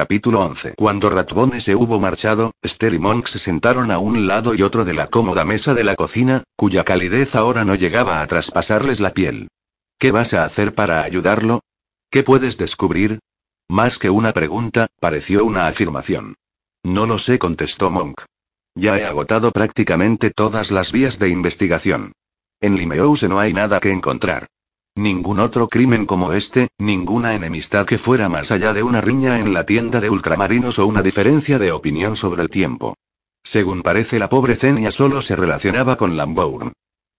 Capítulo 0.00 0.40
11. 0.40 0.76
Cuando 0.78 1.10
Ratbone 1.10 1.60
se 1.60 1.76
hubo 1.76 2.00
marchado, 2.00 2.54
Esther 2.62 2.94
y 2.94 2.98
Monk 2.98 3.26
se 3.26 3.38
sentaron 3.38 3.90
a 3.90 3.98
un 3.98 4.26
lado 4.26 4.54
y 4.54 4.62
otro 4.62 4.86
de 4.86 4.94
la 4.94 5.08
cómoda 5.08 5.44
mesa 5.44 5.74
de 5.74 5.84
la 5.84 5.94
cocina, 5.94 6.42
cuya 6.56 6.84
calidez 6.84 7.34
ahora 7.34 7.66
no 7.66 7.74
llegaba 7.74 8.22
a 8.22 8.26
traspasarles 8.26 9.00
la 9.00 9.10
piel. 9.10 9.48
¿Qué 9.98 10.10
vas 10.10 10.32
a 10.32 10.44
hacer 10.44 10.74
para 10.74 11.02
ayudarlo? 11.02 11.60
¿Qué 12.10 12.22
puedes 12.22 12.56
descubrir? 12.56 13.18
Más 13.68 13.98
que 13.98 14.08
una 14.08 14.32
pregunta, 14.32 14.86
pareció 15.00 15.44
una 15.44 15.66
afirmación. 15.66 16.34
No 16.82 17.04
lo 17.04 17.18
sé, 17.18 17.38
contestó 17.38 17.90
Monk. 17.90 18.22
Ya 18.74 18.96
he 18.96 19.04
agotado 19.04 19.50
prácticamente 19.50 20.30
todas 20.30 20.70
las 20.70 20.92
vías 20.92 21.18
de 21.18 21.28
investigación. 21.28 22.12
En 22.62 22.78
Limehouse 22.78 23.24
no 23.24 23.38
hay 23.38 23.52
nada 23.52 23.80
que 23.80 23.90
encontrar. 23.90 24.46
Ningún 25.00 25.40
otro 25.40 25.66
crimen 25.66 26.04
como 26.04 26.34
este, 26.34 26.68
ninguna 26.76 27.32
enemistad 27.32 27.86
que 27.86 27.96
fuera 27.96 28.28
más 28.28 28.50
allá 28.50 28.74
de 28.74 28.82
una 28.82 29.00
riña 29.00 29.40
en 29.40 29.54
la 29.54 29.64
tienda 29.64 29.98
de 29.98 30.10
ultramarinos 30.10 30.78
o 30.78 30.86
una 30.86 31.00
diferencia 31.00 31.58
de 31.58 31.72
opinión 31.72 32.16
sobre 32.16 32.42
el 32.42 32.50
tiempo. 32.50 32.98
Según 33.42 33.80
parece 33.80 34.18
la 34.18 34.28
pobre 34.28 34.56
Zenia 34.56 34.90
solo 34.90 35.22
se 35.22 35.36
relacionaba 35.36 35.96
con 35.96 36.18
Lambourne. 36.18 36.72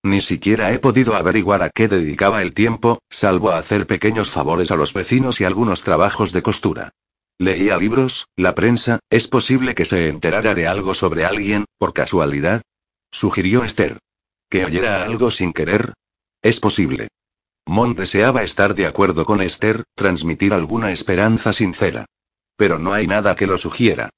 Ni 0.03 0.21
siquiera 0.21 0.71
he 0.71 0.77
podido 0.77 1.15
averiguar 1.15 1.63
a 1.63 1.71
qué 1.71 1.87
dedicaba 1.87 2.43
el 2.43 2.53
tiempo, 2.53 2.99
salvo 3.09 3.49
a 3.49 3.57
hacer 3.57 3.87
pequeños 3.87 4.29
favores 4.29 4.69
a 4.69 4.75
los 4.75 4.93
vecinos 4.93 5.41
y 5.41 5.45
algunos 5.45 5.81
trabajos 5.81 6.33
de 6.33 6.43
costura. 6.43 6.91
Leía 7.39 7.77
libros, 7.77 8.27
la 8.35 8.53
prensa, 8.53 8.99
¿es 9.09 9.27
posible 9.27 9.73
que 9.73 9.85
se 9.85 10.07
enterara 10.07 10.53
de 10.53 10.67
algo 10.67 10.93
sobre 10.93 11.25
alguien, 11.25 11.65
por 11.79 11.93
casualidad? 11.93 12.61
Sugirió 13.09 13.63
Esther. 13.63 13.97
¿Que 14.51 14.65
oyera 14.65 15.03
algo 15.03 15.31
sin 15.31 15.51
querer? 15.51 15.93
Es 16.43 16.59
posible. 16.59 17.07
Mon 17.65 17.95
deseaba 17.95 18.43
estar 18.43 18.75
de 18.75 18.85
acuerdo 18.85 19.25
con 19.25 19.41
Esther, 19.41 19.83
transmitir 19.95 20.53
alguna 20.53 20.91
esperanza 20.91 21.53
sincera. 21.53 22.05
Pero 22.55 22.79
no 22.79 22.93
hay 22.93 23.07
nada 23.07 23.35
que 23.35 23.47
lo 23.47 23.57
sugiera. 23.57 24.09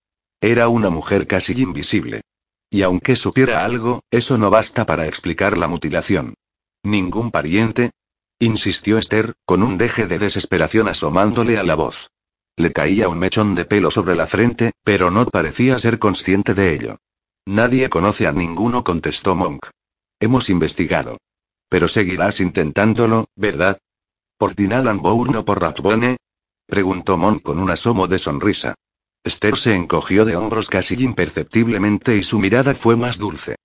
Era 0.41 0.67
una 0.67 0.89
mujer 0.89 1.27
casi 1.27 1.53
invisible. 1.61 2.21
Y 2.69 2.81
aunque 2.81 3.15
supiera 3.15 3.63
algo, 3.63 4.01
eso 4.09 4.37
no 4.37 4.49
basta 4.49 4.85
para 4.85 5.07
explicar 5.07 5.57
la 5.57 5.67
mutilación. 5.67 6.33
¿Ningún 6.83 7.31
pariente? 7.31 7.91
insistió 8.39 8.97
Esther, 8.97 9.33
con 9.45 9.63
un 9.63 9.77
deje 9.77 10.07
de 10.07 10.19
desesperación 10.19 10.87
asomándole 10.87 11.57
a 11.57 11.63
la 11.63 11.75
voz. 11.75 12.09
Le 12.57 12.73
caía 12.73 13.09
un 13.09 13.19
mechón 13.19 13.55
de 13.55 13.65
pelo 13.65 13.89
sobre 13.89 14.15
la 14.15 14.27
frente, 14.27 14.71
pero 14.83 15.11
no 15.11 15.25
parecía 15.25 15.79
ser 15.79 15.97
consciente 15.97 16.53
de 16.53 16.73
ello. 16.73 16.97
Nadie 17.45 17.89
conoce 17.89 18.27
a 18.27 18.31
ninguno, 18.31 18.83
contestó 18.83 19.35
Monk. 19.35 19.67
Hemos 20.19 20.49
investigado. 20.49 21.17
Pero 21.73 21.87
seguirás 21.87 22.39
intentándolo, 22.39 23.25
¿verdad? 23.35 23.79
¿Por 24.37 24.53
Dinalan 24.53 25.01
Bourne 25.01 25.39
o 25.39 25.43
por 25.43 25.59
Ratbone? 25.59 26.17
Preguntó 26.67 27.17
Mon 27.17 27.39
con 27.39 27.57
un 27.57 27.71
asomo 27.71 28.07
de 28.07 28.19
sonrisa. 28.19 28.75
Esther 29.23 29.57
se 29.57 29.73
encogió 29.73 30.23
de 30.23 30.35
hombros 30.35 30.69
casi 30.69 30.93
imperceptiblemente 31.03 32.15
y 32.15 32.23
su 32.23 32.37
mirada 32.37 32.75
fue 32.75 32.95
más 32.95 33.17
dulce. 33.17 33.55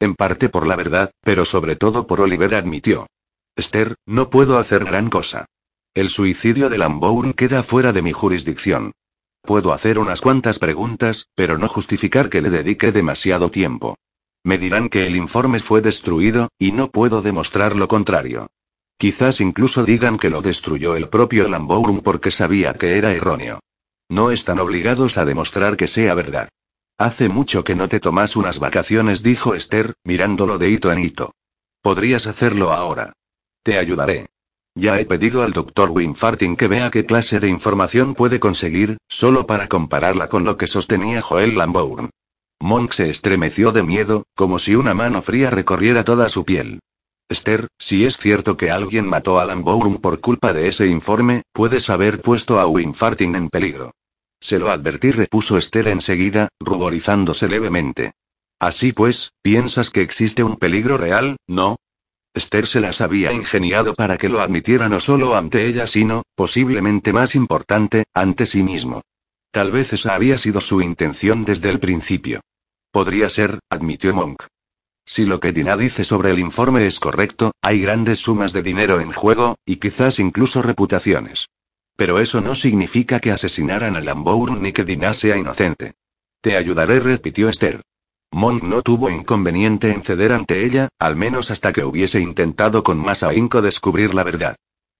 En 0.00 0.14
parte 0.14 0.48
por 0.48 0.66
la 0.66 0.76
verdad, 0.76 1.10
pero 1.20 1.44
sobre 1.44 1.76
todo 1.76 2.06
por 2.06 2.22
Oliver 2.22 2.54
admitió. 2.54 3.06
Esther, 3.54 3.96
no 4.06 4.30
puedo 4.30 4.56
hacer 4.56 4.86
gran 4.86 5.10
cosa. 5.10 5.44
El 5.92 6.08
suicidio 6.08 6.70
de 6.70 6.78
Lambourne 6.78 7.34
queda 7.34 7.62
fuera 7.62 7.92
de 7.92 8.00
mi 8.00 8.14
jurisdicción. 8.14 8.92
Puedo 9.42 9.74
hacer 9.74 9.98
unas 9.98 10.22
cuantas 10.22 10.58
preguntas, 10.58 11.26
pero 11.34 11.58
no 11.58 11.68
justificar 11.68 12.30
que 12.30 12.40
le 12.40 12.48
dedique 12.48 12.92
demasiado 12.92 13.50
tiempo. 13.50 13.98
Me 14.48 14.56
dirán 14.56 14.88
que 14.88 15.06
el 15.06 15.14
informe 15.14 15.60
fue 15.60 15.82
destruido, 15.82 16.48
y 16.58 16.72
no 16.72 16.90
puedo 16.90 17.20
demostrar 17.20 17.76
lo 17.76 17.86
contrario. 17.86 18.46
Quizás 18.96 19.42
incluso 19.42 19.84
digan 19.84 20.16
que 20.16 20.30
lo 20.30 20.40
destruyó 20.40 20.96
el 20.96 21.10
propio 21.10 21.46
Lambourne 21.50 22.00
porque 22.00 22.30
sabía 22.30 22.72
que 22.72 22.96
era 22.96 23.12
erróneo. 23.12 23.60
No 24.08 24.30
están 24.30 24.58
obligados 24.58 25.18
a 25.18 25.26
demostrar 25.26 25.76
que 25.76 25.86
sea 25.86 26.14
verdad. 26.14 26.48
Hace 26.96 27.28
mucho 27.28 27.62
que 27.62 27.74
no 27.74 27.88
te 27.88 28.00
tomas 28.00 28.36
unas 28.36 28.58
vacaciones, 28.58 29.22
dijo 29.22 29.54
Esther, 29.54 29.92
mirándolo 30.02 30.56
de 30.56 30.70
hito 30.70 30.90
en 30.92 31.00
hito. 31.00 31.32
Podrías 31.82 32.26
hacerlo 32.26 32.72
ahora. 32.72 33.12
Te 33.62 33.76
ayudaré. 33.76 34.30
Ya 34.74 34.98
he 34.98 35.04
pedido 35.04 35.42
al 35.42 35.52
doctor 35.52 35.90
Winfarting 35.90 36.56
que 36.56 36.68
vea 36.68 36.90
qué 36.90 37.04
clase 37.04 37.38
de 37.38 37.50
información 37.50 38.14
puede 38.14 38.40
conseguir, 38.40 38.96
solo 39.08 39.46
para 39.46 39.68
compararla 39.68 40.30
con 40.30 40.44
lo 40.44 40.56
que 40.56 40.66
sostenía 40.66 41.20
Joel 41.20 41.54
Lambourne. 41.58 42.08
Monk 42.60 42.92
se 42.92 43.08
estremeció 43.08 43.72
de 43.72 43.82
miedo, 43.82 44.24
como 44.34 44.58
si 44.58 44.74
una 44.74 44.92
mano 44.92 45.22
fría 45.22 45.50
recorriera 45.50 46.04
toda 46.04 46.28
su 46.28 46.44
piel. 46.44 46.80
Esther, 47.28 47.68
si 47.78 48.06
es 48.06 48.16
cierto 48.16 48.56
que 48.56 48.70
alguien 48.70 49.06
mató 49.06 49.38
a 49.38 49.44
Lambourne 49.44 49.98
por 49.98 50.20
culpa 50.20 50.52
de 50.52 50.68
ese 50.68 50.86
informe, 50.86 51.42
puedes 51.52 51.90
haber 51.90 52.20
puesto 52.20 52.58
a 52.58 52.66
Winfarting 52.66 53.36
en 53.36 53.48
peligro. 53.48 53.92
Se 54.40 54.58
lo 54.58 54.70
advertí, 54.70 55.10
repuso 55.10 55.58
Esther 55.58 55.88
enseguida, 55.88 56.48
ruborizándose 56.58 57.48
levemente. 57.48 58.12
Así 58.58 58.92
pues, 58.92 59.32
¿piensas 59.42 59.90
que 59.90 60.02
existe 60.02 60.42
un 60.42 60.56
peligro 60.56 60.96
real, 60.96 61.36
no? 61.46 61.76
Esther 62.34 62.66
se 62.66 62.80
las 62.80 63.00
había 63.00 63.32
ingeniado 63.32 63.94
para 63.94 64.16
que 64.16 64.28
lo 64.28 64.40
admitiera 64.40 64.88
no 64.88 65.00
solo 65.00 65.36
ante 65.36 65.66
ella, 65.66 65.86
sino, 65.86 66.22
posiblemente 66.34 67.12
más 67.12 67.34
importante, 67.34 68.04
ante 68.14 68.46
sí 68.46 68.62
mismo. 68.62 69.02
Tal 69.50 69.70
vez 69.70 69.92
esa 69.92 70.14
había 70.14 70.38
sido 70.38 70.60
su 70.60 70.80
intención 70.80 71.44
desde 71.44 71.70
el 71.70 71.78
principio. 71.78 72.40
Podría 72.90 73.28
ser, 73.28 73.58
admitió 73.70 74.14
Monk. 74.14 74.44
Si 75.04 75.24
lo 75.24 75.40
que 75.40 75.52
Dina 75.52 75.76
dice 75.76 76.04
sobre 76.04 76.30
el 76.30 76.38
informe 76.38 76.86
es 76.86 77.00
correcto, 77.00 77.52
hay 77.62 77.80
grandes 77.80 78.20
sumas 78.20 78.52
de 78.52 78.62
dinero 78.62 79.00
en 79.00 79.12
juego, 79.12 79.56
y 79.66 79.76
quizás 79.76 80.18
incluso 80.18 80.62
reputaciones. 80.62 81.48
Pero 81.96 82.18
eso 82.18 82.40
no 82.40 82.54
significa 82.54 83.20
que 83.20 83.32
asesinaran 83.32 83.96
a 83.96 84.00
Lambourne 84.00 84.60
ni 84.60 84.72
que 84.72 84.84
Dina 84.84 85.12
sea 85.14 85.36
inocente. 85.36 85.94
Te 86.40 86.56
ayudaré, 86.56 87.00
repitió 87.00 87.48
Esther. 87.48 87.82
Monk 88.30 88.62
no 88.62 88.82
tuvo 88.82 89.10
inconveniente 89.10 89.92
en 89.92 90.02
ceder 90.02 90.32
ante 90.32 90.64
ella, 90.64 90.88
al 90.98 91.16
menos 91.16 91.50
hasta 91.50 91.72
que 91.72 91.84
hubiese 91.84 92.20
intentado 92.20 92.82
con 92.82 92.98
más 92.98 93.22
ahínco 93.22 93.62
descubrir 93.62 94.14
la 94.14 94.24
verdad. 94.24 94.56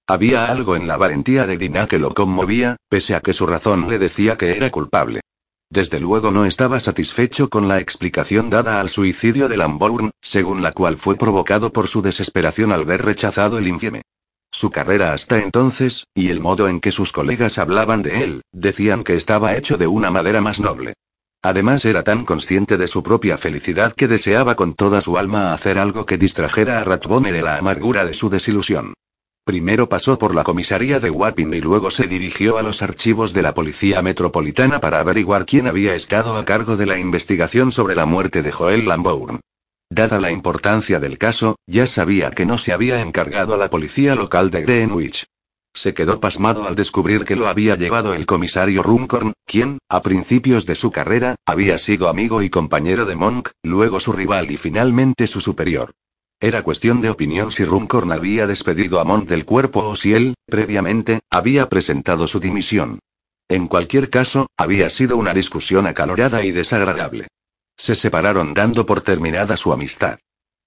Había 0.07 0.47
algo 0.47 0.75
en 0.75 0.87
la 0.87 0.97
valentía 0.97 1.45
de 1.45 1.57
Dina 1.57 1.87
que 1.87 1.99
lo 1.99 2.13
conmovía, 2.13 2.77
pese 2.89 3.15
a 3.15 3.21
que 3.21 3.33
su 3.33 3.45
razón 3.45 3.87
le 3.89 3.99
decía 3.99 4.37
que 4.37 4.57
era 4.57 4.71
culpable. 4.71 5.21
Desde 5.71 5.99
luego 5.99 6.31
no 6.31 6.45
estaba 6.45 6.79
satisfecho 6.79 7.47
con 7.47 7.67
la 7.67 7.79
explicación 7.79 8.49
dada 8.49 8.79
al 8.79 8.89
suicidio 8.89 9.47
de 9.47 9.57
Lambourne, 9.57 10.09
según 10.19 10.63
la 10.63 10.71
cual 10.71 10.97
fue 10.97 11.15
provocado 11.15 11.71
por 11.71 11.87
su 11.87 12.01
desesperación 12.01 12.71
al 12.71 12.85
ver 12.85 13.05
rechazado 13.05 13.59
el 13.59 13.67
infieme. 13.67 14.01
Su 14.51 14.71
carrera 14.71 15.13
hasta 15.13 15.37
entonces, 15.37 16.07
y 16.15 16.29
el 16.29 16.39
modo 16.39 16.67
en 16.67 16.79
que 16.79 16.91
sus 16.91 17.11
colegas 17.11 17.59
hablaban 17.59 18.01
de 18.01 18.23
él, 18.23 18.41
decían 18.51 19.03
que 19.03 19.13
estaba 19.13 19.55
hecho 19.55 19.77
de 19.77 19.85
una 19.85 20.09
madera 20.09 20.41
más 20.41 20.59
noble. 20.59 20.93
Además 21.43 21.85
era 21.85 22.03
tan 22.03 22.25
consciente 22.25 22.75
de 22.77 22.87
su 22.87 23.03
propia 23.03 23.37
felicidad 23.37 23.93
que 23.93 24.07
deseaba 24.07 24.55
con 24.55 24.73
toda 24.73 25.01
su 25.01 25.19
alma 25.19 25.53
hacer 25.53 25.77
algo 25.77 26.07
que 26.07 26.17
distrajera 26.17 26.79
a 26.79 26.83
Ratbone 26.83 27.31
de 27.31 27.43
la 27.43 27.57
amargura 27.57 28.05
de 28.05 28.15
su 28.15 28.31
desilusión. 28.31 28.95
Primero 29.49 29.89
pasó 29.89 30.19
por 30.19 30.35
la 30.35 30.43
comisaría 30.43 30.99
de 30.99 31.09
Wapping 31.09 31.51
y 31.55 31.59
luego 31.59 31.89
se 31.89 32.05
dirigió 32.05 32.59
a 32.59 32.61
los 32.61 32.83
archivos 32.83 33.33
de 33.33 33.41
la 33.41 33.55
Policía 33.55 33.99
Metropolitana 34.03 34.79
para 34.79 34.99
averiguar 34.99 35.47
quién 35.47 35.65
había 35.65 35.95
estado 35.95 36.37
a 36.37 36.45
cargo 36.45 36.77
de 36.77 36.85
la 36.85 36.99
investigación 36.99 37.71
sobre 37.71 37.95
la 37.95 38.05
muerte 38.05 38.43
de 38.43 38.51
Joel 38.51 38.87
Lambourne. 38.87 39.39
Dada 39.89 40.19
la 40.19 40.29
importancia 40.29 40.99
del 40.99 41.17
caso, 41.17 41.55
ya 41.65 41.87
sabía 41.87 42.29
que 42.29 42.45
no 42.45 42.59
se 42.59 42.73
había 42.73 43.01
encargado 43.01 43.55
a 43.55 43.57
la 43.57 43.71
policía 43.71 44.13
local 44.13 44.51
de 44.51 44.61
Greenwich. 44.61 45.25
Se 45.73 45.95
quedó 45.95 46.19
pasmado 46.19 46.67
al 46.67 46.75
descubrir 46.75 47.25
que 47.25 47.35
lo 47.35 47.47
había 47.47 47.75
llevado 47.75 48.13
el 48.13 48.27
comisario 48.27 48.83
Runcorn, 48.83 49.33
quien, 49.47 49.79
a 49.89 50.03
principios 50.03 50.67
de 50.67 50.75
su 50.75 50.91
carrera, 50.91 51.33
había 51.47 51.79
sido 51.79 52.07
amigo 52.07 52.43
y 52.43 52.51
compañero 52.51 53.07
de 53.07 53.15
Monk, 53.15 53.49
luego 53.63 53.99
su 53.99 54.13
rival 54.13 54.51
y 54.51 54.57
finalmente 54.57 55.25
su 55.25 55.41
superior. 55.41 55.95
Era 56.41 56.63
cuestión 56.63 57.01
de 57.01 57.09
opinión 57.09 57.51
si 57.51 57.65
Runcorn 57.65 58.13
había 58.13 58.47
despedido 58.47 59.01
a 59.01 59.03
Mont 59.03 59.27
del 59.27 59.43
cuerpo 59.43 59.85
o 59.85 59.95
si 59.97 60.13
él, 60.13 60.35
previamente, 60.45 61.19
había 61.29 61.67
presentado 61.67 62.27
su 62.27 62.39
dimisión. 62.39 62.99
En 63.49 63.67
cualquier 63.67 64.09
caso, 64.09 64.47
había 64.55 64.89
sido 64.89 65.17
una 65.17 65.33
discusión 65.33 65.85
acalorada 65.85 66.45
y 66.45 66.51
desagradable. 66.51 67.27
Se 67.75 67.93
separaron 67.93 68.53
dando 68.53 68.85
por 68.85 69.01
terminada 69.01 69.57
su 69.57 69.73
amistad. 69.73 70.19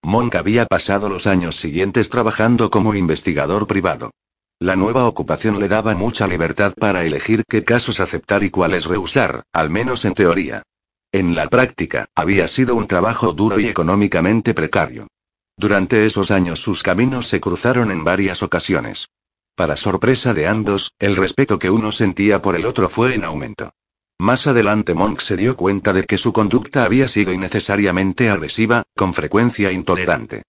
Monk 0.03 0.35
había 0.35 0.67
pasado 0.67 1.09
los 1.09 1.27
años 1.27 1.57
siguientes 1.57 2.11
trabajando 2.11 2.71
como 2.71 2.95
investigador 2.95 3.67
privado. 3.67 4.11
La 4.59 4.77
nueva 4.77 5.07
ocupación 5.07 5.59
le 5.59 5.69
daba 5.69 5.95
mucha 5.95 6.27
libertad 6.27 6.75
para 6.79 7.05
elegir 7.05 7.45
qué 7.49 7.65
casos 7.65 7.99
aceptar 7.99 8.43
y 8.43 8.51
cuáles 8.51 8.85
rehusar, 8.85 9.45
al 9.55 9.71
menos 9.71 10.05
en 10.05 10.13
teoría. 10.13 10.65
En 11.13 11.35
la 11.35 11.49
práctica, 11.49 12.07
había 12.15 12.47
sido 12.47 12.77
un 12.77 12.87
trabajo 12.87 13.33
duro 13.33 13.59
y 13.59 13.69
económicamente 13.69 14.53
precario. 14.53 15.09
Durante 15.57 16.07
esos 16.07 16.31
años 16.31 16.61
sus 16.61 16.83
caminos 16.83 17.29
se 17.29 17.41
cruzaron 17.41 17.91
en 17.91 18.05
varias 18.05 18.43
ocasiones. 18.43 19.09
Para 19.55 19.77
sorpresa 19.77 20.33
de 20.33 20.47
ambos, 20.47 20.93
el 20.99 21.17
respeto 21.17 21.59
que 21.59 21.71
uno 21.71 21.93
sentía 21.93 22.41
por 22.41 22.57
el 22.57 22.65
otro 22.65 22.89
fue 22.89 23.15
en 23.15 23.25
aumento. 23.25 23.75
Más 24.19 24.47
adelante 24.47 24.95
Monk 24.95 25.21
se 25.21 25.37
dio 25.37 25.57
cuenta 25.57 25.93
de 25.93 26.05
que 26.05 26.17
su 26.17 26.33
conducta 26.33 26.85
había 26.85 27.09
sido 27.09 27.33
innecesariamente 27.33 28.31
agresiva, 28.31 28.85
con 28.97 29.15
frecuencia 29.15 29.73
intolerante. 29.73 30.43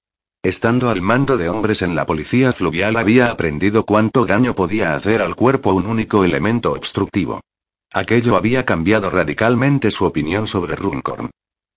Estando 0.43 0.89
al 0.89 1.01
mando 1.01 1.37
de 1.37 1.49
hombres 1.49 1.81
en 1.81 1.95
la 1.95 2.05
policía 2.05 2.53
fluvial 2.53 2.97
había 2.97 3.31
aprendido 3.31 3.85
cuánto 3.85 4.25
daño 4.25 4.53
podía 4.53 4.93
hacer 4.95 5.21
al 5.21 5.35
cuerpo 5.35 5.73
un 5.73 5.87
único 5.87 6.23
elemento 6.23 6.73
obstructivo. 6.73 7.41
Aquello 7.91 8.35
había 8.35 8.65
cambiado 8.65 9.09
radicalmente 9.09 9.89
su 9.89 10.05
opinión 10.05 10.47
sobre 10.47 10.75
Runcorn. 10.75 11.31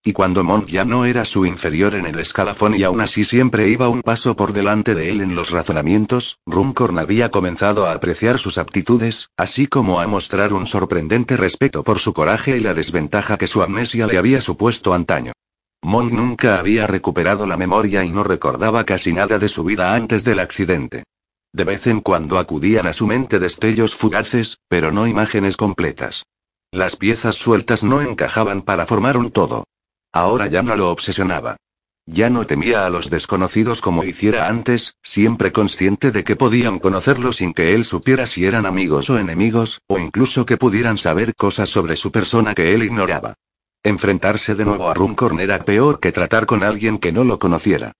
Y 0.06 0.12
cuando 0.12 0.44
Monk 0.44 0.69
ya 0.69 0.85
no 0.85 1.05
era 1.05 1.25
su 1.25 1.47
inferior 1.47 1.97
en 1.97 2.06
el 2.06 2.20
escalafón 2.20 2.76
y 2.76 2.85
aún 2.85 3.00
así 3.00 3.25
siempre 3.25 3.69
iba 3.70 3.88
un 3.88 4.03
paso 4.03 4.37
por 4.37 4.53
delante 4.53 4.94
de 4.94 5.11
él 5.11 5.20
en 5.20 5.35
los 5.35 5.50
razonamientos, 5.50 6.38
Runcorn 6.47 7.00
había 7.00 7.32
comenzado 7.32 7.87
a 7.87 7.93
apreciar 7.93 8.38
sus 8.38 8.56
aptitudes, 8.56 9.31
así 9.37 9.67
como 9.67 10.00
a 10.00 10.06
mostrar 10.06 10.53
un 10.53 10.69
sorprendente 10.69 11.37
respeto 11.37 11.82
por 11.82 11.99
su 11.99 12.14
coraje 12.14 12.56
y 12.56 12.61
la 12.61 12.73
desventaja 12.73 13.37
que 13.37 13.49
su 13.49 13.62
amnesia 13.62 14.06
le 14.06 14.17
había 14.17 14.41
supuesto 14.41 14.94
antaño. 14.94 15.32
Monk 15.82 16.12
nunca 16.12 16.61
había 16.61 16.87
recuperado 16.87 17.44
la 17.44 17.56
memoria 17.56 18.05
y 18.05 18.11
no 18.12 18.23
recordaba 18.23 18.85
casi 18.85 19.12
nada 19.12 19.41
de 19.41 19.49
su 19.49 19.64
vida 19.64 19.97
antes 19.97 20.23
del 20.23 20.38
accidente. 20.38 21.03
De 21.53 21.64
vez 21.64 21.88
en 21.88 22.00
cuando 22.00 22.38
acudían 22.38 22.87
a 22.87 22.93
su 22.93 23.08
mente 23.08 23.41
destellos 23.41 23.97
fugaces, 23.97 24.58
pero 24.69 24.93
no 24.93 25.08
imágenes 25.08 25.56
completas. 25.56 26.26
Las 26.70 26.94
piezas 26.94 27.35
sueltas 27.35 27.82
no 27.82 28.03
encajaban 28.03 28.62
para 28.62 28.87
formar 28.87 29.17
un 29.17 29.32
todo. 29.32 29.64
Ahora 30.17 30.47
ya 30.47 30.63
no 30.63 30.75
lo 30.77 30.91
obsesionaba. 30.91 31.59
Ya 32.07 32.31
no 32.31 32.47
temía 32.47 32.87
a 32.87 32.89
los 32.89 33.11
desconocidos 33.11 33.83
como 33.83 34.03
hiciera 34.03 34.49
antes, 34.49 34.95
siempre 35.03 35.53
consciente 35.53 36.11
de 36.11 36.25
que 36.25 36.37
podían 36.37 36.79
conocerlo 36.79 37.35
sin 37.35 37.53
que 37.53 37.75
él 37.75 37.85
supiera 37.85 38.27
si 38.27 38.47
eran 38.47 38.65
amigos 38.65 39.11
o 39.11 39.19
enemigos, 39.19 39.83
o 39.87 39.99
incluso 39.99 40.47
que 40.47 40.57
pudieran 40.57 40.97
saber 40.97 41.35
cosas 41.35 41.69
sobre 41.69 41.97
su 41.97 42.13
persona 42.13 42.55
que 42.55 42.75
él 42.75 42.83
ignoraba. 42.83 43.35
Enfrentarse 43.83 44.55
de 44.55 44.65
nuevo 44.65 44.89
a 44.89 44.95
Runcorn 44.95 45.39
era 45.39 45.67
peor 45.67 46.01
que 46.01 46.13
tratar 46.13 46.47
con 46.47 46.65
alguien 46.65 46.97
que 46.97 47.13
no 47.13 47.23
lo 47.23 47.39
conociera. 47.39 47.93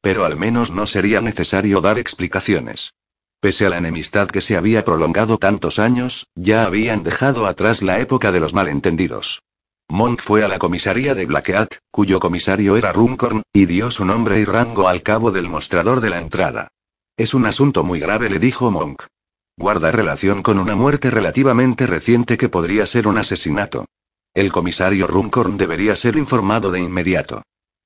Pero 0.00 0.24
al 0.24 0.36
menos 0.36 0.70
no 0.70 0.86
sería 0.86 1.20
necesario 1.20 1.80
dar 1.80 1.98
explicaciones. 1.98 2.92
Pese 3.40 3.66
a 3.66 3.70
la 3.70 3.78
enemistad 3.78 4.28
que 4.28 4.42
se 4.42 4.56
había 4.56 4.84
prolongado 4.84 5.38
tantos 5.38 5.80
años, 5.80 6.28
ya 6.36 6.66
habían 6.66 7.02
dejado 7.02 7.48
atrás 7.48 7.82
la 7.82 7.98
época 7.98 8.30
de 8.30 8.38
los 8.38 8.54
malentendidos. 8.54 9.42
Monk 9.88 10.20
fue 10.22 10.42
a 10.42 10.48
la 10.48 10.58
comisaría 10.58 11.14
de 11.14 11.26
Blackheath, 11.26 11.78
cuyo 11.90 12.18
comisario 12.18 12.76
era 12.76 12.92
Runcorn, 12.92 13.42
y 13.52 13.66
dio 13.66 13.90
su 13.90 14.04
nombre 14.04 14.40
y 14.40 14.44
rango 14.44 14.88
al 14.88 15.02
cabo 15.02 15.30
del 15.30 15.48
mostrador 15.48 16.00
de 16.00 16.10
la 16.10 16.18
entrada. 16.18 16.68
Es 17.16 17.34
un 17.34 17.46
asunto 17.46 17.84
muy 17.84 18.00
grave, 18.00 18.28
le 18.28 18.38
dijo 18.38 18.70
Monk. 18.70 19.04
Guarda 19.56 19.92
relación 19.92 20.42
con 20.42 20.58
una 20.58 20.74
muerte 20.74 21.10
relativamente 21.10 21.86
reciente 21.86 22.36
que 22.36 22.48
podría 22.48 22.86
ser 22.86 23.06
un 23.06 23.18
asesinato. 23.18 23.86
El 24.34 24.50
comisario 24.50 25.06
Runcorn 25.06 25.56
debería 25.56 25.94
ser 25.94 26.16
informado 26.16 26.72
de 26.72 26.80
inmediato. 26.80 27.42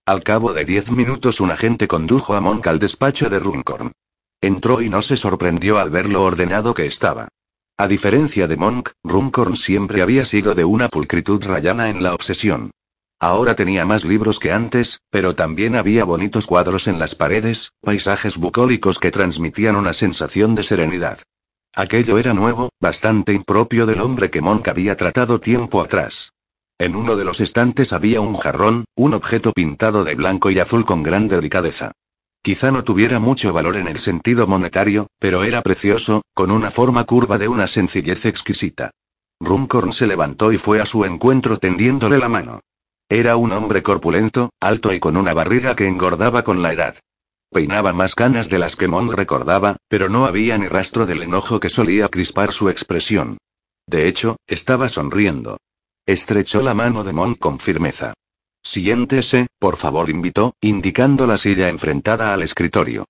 Al 0.07 0.23
cabo 0.23 0.55
de 0.55 0.65
diez 0.65 0.91
minutos 0.91 1.41
un 1.41 1.51
agente 1.51 1.87
condujo 1.87 2.35
a 2.35 2.41
Monk 2.41 2.67
al 2.69 2.79
despacho 2.79 3.29
de 3.29 3.39
Runcorn. 3.39 3.93
Entró 4.41 4.81
y 4.81 4.89
no 4.89 5.03
se 5.03 5.19
sorprendió 5.19 5.79
al 5.79 5.91
ver 5.91 6.09
lo 6.09 6.23
ordenado 6.23 6.73
que 6.73 6.87
estaba. 6.87 7.29
A 7.81 7.87
diferencia 7.87 8.49
de 8.49 8.57
Monk, 8.57 8.91
Runcorn 9.05 9.57
siempre 9.57 10.03
había 10.03 10.25
sido 10.25 10.57
de 10.57 10.65
una 10.65 10.89
pulcritud 10.89 11.45
rayana 11.45 11.91
en 11.91 12.03
la 12.03 12.13
obsesión. 12.13 12.73
Ahora 13.21 13.55
tenía 13.55 13.85
más 13.85 14.05
libros 14.05 14.41
que 14.41 14.51
antes, 14.51 14.99
pero 15.11 15.37
también 15.37 15.77
había 15.77 16.05
bonitos 16.05 16.49
cuadros 16.49 16.89
en 16.89 16.99
las 16.99 17.15
paredes, 17.15 17.71
paisajes 17.81 18.37
bucólicos 18.37 18.99
que 18.99 19.13
transmitían 19.13 19.77
una 19.77 19.93
sensación 19.93 20.57
de 20.57 20.65
serenidad. 20.65 21.21
Aquello 21.73 22.19
era 22.19 22.35
nuevo, 22.35 22.71
bastante 22.81 23.33
impropio 23.33 23.87
del 23.87 24.01
hombre 24.01 24.29
que 24.29 24.41
Monk 24.41 24.67
había 24.67 24.97
tratado 24.97 25.39
tiempo 25.39 25.81
atrás. 25.81 26.33
En 26.79 26.97
uno 26.97 27.15
de 27.15 27.25
los 27.25 27.41
estantes 27.41 27.93
había 27.93 28.21
un 28.21 28.35
jarrón, 28.35 28.87
un 28.97 29.15
objeto 29.15 29.53
pintado 29.53 30.03
de 30.03 30.17
blanco 30.17 30.51
y 30.51 30.59
azul 30.59 30.85
con 30.85 31.05
gran 31.05 31.29
delicadeza. 31.29 31.93
Quizá 32.43 32.71
no 32.71 32.85
tuviera 32.85 33.19
mucho 33.19 33.53
valor 33.53 33.77
en 33.77 33.89
el 33.89 33.99
sentido 33.99 34.47
monetario, 34.47 35.09
pero 35.19 35.45
era 35.45 35.63
precioso, 35.63 36.23
con 36.35 36.51
una 36.51 36.71
forma 36.71 37.05
curva 37.05 37.39
de 37.39 37.49
una 37.49 37.67
sencillez 37.67 38.25
exquisita. 38.27 38.91
Runcorn 39.41 39.93
se 39.93 40.07
levantó 40.07 40.53
y 40.53 40.59
fue 40.59 40.81
a 40.81 40.87
su 40.87 41.05
encuentro 41.05 41.59
tendiéndole 41.59 42.19
la 42.19 42.29
mano. 42.29 42.61
Era 43.09 43.37
un 43.37 43.53
hombre 43.53 43.83
corpulento, 43.83 44.51
alto 44.61 44.93
y 44.93 45.01
con 45.01 45.17
una 45.17 45.35
barriga 45.35 45.75
que 45.75 45.87
engordaba 45.87 46.43
con 46.43 46.63
la 46.63 46.73
edad. 46.73 46.97
Peinaba 47.51 47.93
más 47.95 48.15
canas 48.15 48.51
de 48.51 48.59
las 48.59 48.77
que 48.77 48.89
Monk 48.89 49.15
recordaba, 49.15 49.77
pero 49.89 50.09
no 50.09 50.27
había 50.27 50.59
ni 50.59 50.67
rastro 50.67 51.07
del 51.07 51.23
enojo 51.23 51.61
que 51.61 51.71
solía 51.71 52.09
crispar 52.09 52.53
su 52.53 52.69
expresión. 52.69 53.39
De 53.87 54.07
hecho, 54.07 54.37
estaba 54.47 54.91
sonriendo. 54.91 55.57
Estrechó 56.05 56.61
la 56.61 56.75
mano 56.75 57.05
de 57.05 57.15
Monk 57.15 57.39
con 57.39 57.59
firmeza. 57.59 58.13
Siéntese, 58.63 59.47
por 59.59 59.77
favor, 59.77 60.11
invitó, 60.11 60.55
indicando 60.61 61.27
la 61.27 61.39
silla 61.39 61.69
enfrentada 61.69 62.35
al 62.35 62.43
escritorio. 62.43 63.05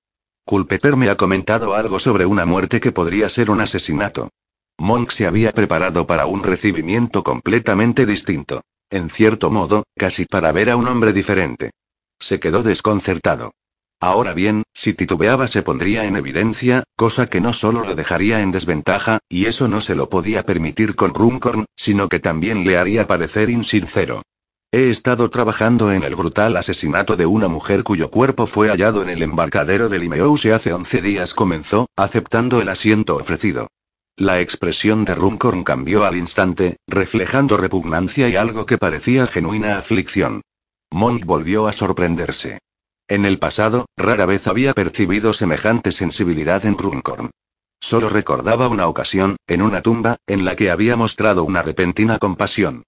Culpeper 0.44 0.96
me 0.96 1.10
ha 1.10 1.16
comentado 1.16 1.74
algo 1.74 1.98
sobre 2.00 2.24
una 2.24 2.46
muerte 2.46 2.80
que 2.80 2.92
podría 2.92 3.28
ser 3.28 3.50
un 3.50 3.60
asesinato. 3.60 4.30
Monk 4.78 5.10
se 5.10 5.26
había 5.26 5.52
preparado 5.52 6.06
para 6.06 6.26
un 6.26 6.42
recibimiento 6.42 7.22
completamente 7.22 8.06
distinto. 8.06 8.62
En 8.90 9.10
cierto 9.10 9.50
modo, 9.50 9.84
casi 9.96 10.24
para 10.24 10.52
ver 10.52 10.70
a 10.70 10.76
un 10.76 10.88
hombre 10.88 11.12
diferente. 11.12 11.72
Se 12.18 12.40
quedó 12.40 12.62
desconcertado. 12.62 13.52
Ahora 14.00 14.32
bien, 14.32 14.62
si 14.72 14.94
titubeaba 14.94 15.48
se 15.48 15.62
pondría 15.62 16.04
en 16.04 16.16
evidencia, 16.16 16.84
cosa 16.96 17.26
que 17.26 17.40
no 17.40 17.52
solo 17.52 17.84
lo 17.84 17.96
dejaría 17.96 18.40
en 18.40 18.52
desventaja, 18.52 19.18
y 19.28 19.46
eso 19.46 19.66
no 19.66 19.80
se 19.80 19.96
lo 19.96 20.08
podía 20.08 20.46
permitir 20.46 20.94
con 20.94 21.12
Runcorn, 21.12 21.66
sino 21.74 22.08
que 22.08 22.20
también 22.20 22.64
le 22.64 22.78
haría 22.78 23.08
parecer 23.08 23.50
insincero. 23.50 24.22
He 24.70 24.90
estado 24.90 25.30
trabajando 25.30 25.92
en 25.92 26.02
el 26.02 26.14
brutal 26.14 26.54
asesinato 26.58 27.16
de 27.16 27.24
una 27.24 27.48
mujer 27.48 27.84
cuyo 27.84 28.10
cuerpo 28.10 28.46
fue 28.46 28.68
hallado 28.68 29.00
en 29.00 29.08
el 29.08 29.22
embarcadero 29.22 29.88
de 29.88 29.98
Limehouse 29.98 30.44
hace 30.52 30.74
11 30.74 31.00
días, 31.00 31.32
comenzó, 31.32 31.86
aceptando 31.96 32.60
el 32.60 32.68
asiento 32.68 33.16
ofrecido. 33.16 33.68
La 34.14 34.40
expresión 34.40 35.06
de 35.06 35.14
Runcorn 35.14 35.64
cambió 35.64 36.04
al 36.04 36.18
instante, 36.18 36.76
reflejando 36.86 37.56
repugnancia 37.56 38.28
y 38.28 38.36
algo 38.36 38.66
que 38.66 38.76
parecía 38.76 39.26
genuina 39.26 39.78
aflicción. 39.78 40.42
Monk 40.90 41.24
volvió 41.24 41.66
a 41.66 41.72
sorprenderse. 41.72 42.58
En 43.08 43.24
el 43.24 43.38
pasado, 43.38 43.86
rara 43.96 44.26
vez 44.26 44.46
había 44.46 44.74
percibido 44.74 45.32
semejante 45.32 45.92
sensibilidad 45.92 46.66
en 46.66 46.76
Runcorn. 46.76 47.30
Solo 47.80 48.10
recordaba 48.10 48.68
una 48.68 48.86
ocasión, 48.86 49.36
en 49.46 49.62
una 49.62 49.80
tumba, 49.80 50.16
en 50.26 50.44
la 50.44 50.56
que 50.56 50.70
había 50.70 50.94
mostrado 50.94 51.44
una 51.44 51.62
repentina 51.62 52.18
compasión. 52.18 52.82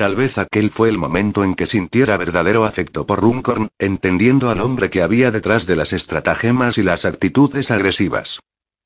Tal 0.00 0.16
vez 0.16 0.38
aquel 0.38 0.70
fue 0.70 0.88
el 0.88 0.96
momento 0.96 1.44
en 1.44 1.54
que 1.54 1.66
sintiera 1.66 2.16
verdadero 2.16 2.64
afecto 2.64 3.06
por 3.06 3.20
Runcorn, 3.20 3.68
entendiendo 3.78 4.48
al 4.48 4.62
hombre 4.62 4.88
que 4.88 5.02
había 5.02 5.30
detrás 5.30 5.66
de 5.66 5.76
las 5.76 5.92
estratagemas 5.92 6.78
y 6.78 6.82
las 6.82 7.04
actitudes 7.04 7.70
agresivas. 7.70 8.40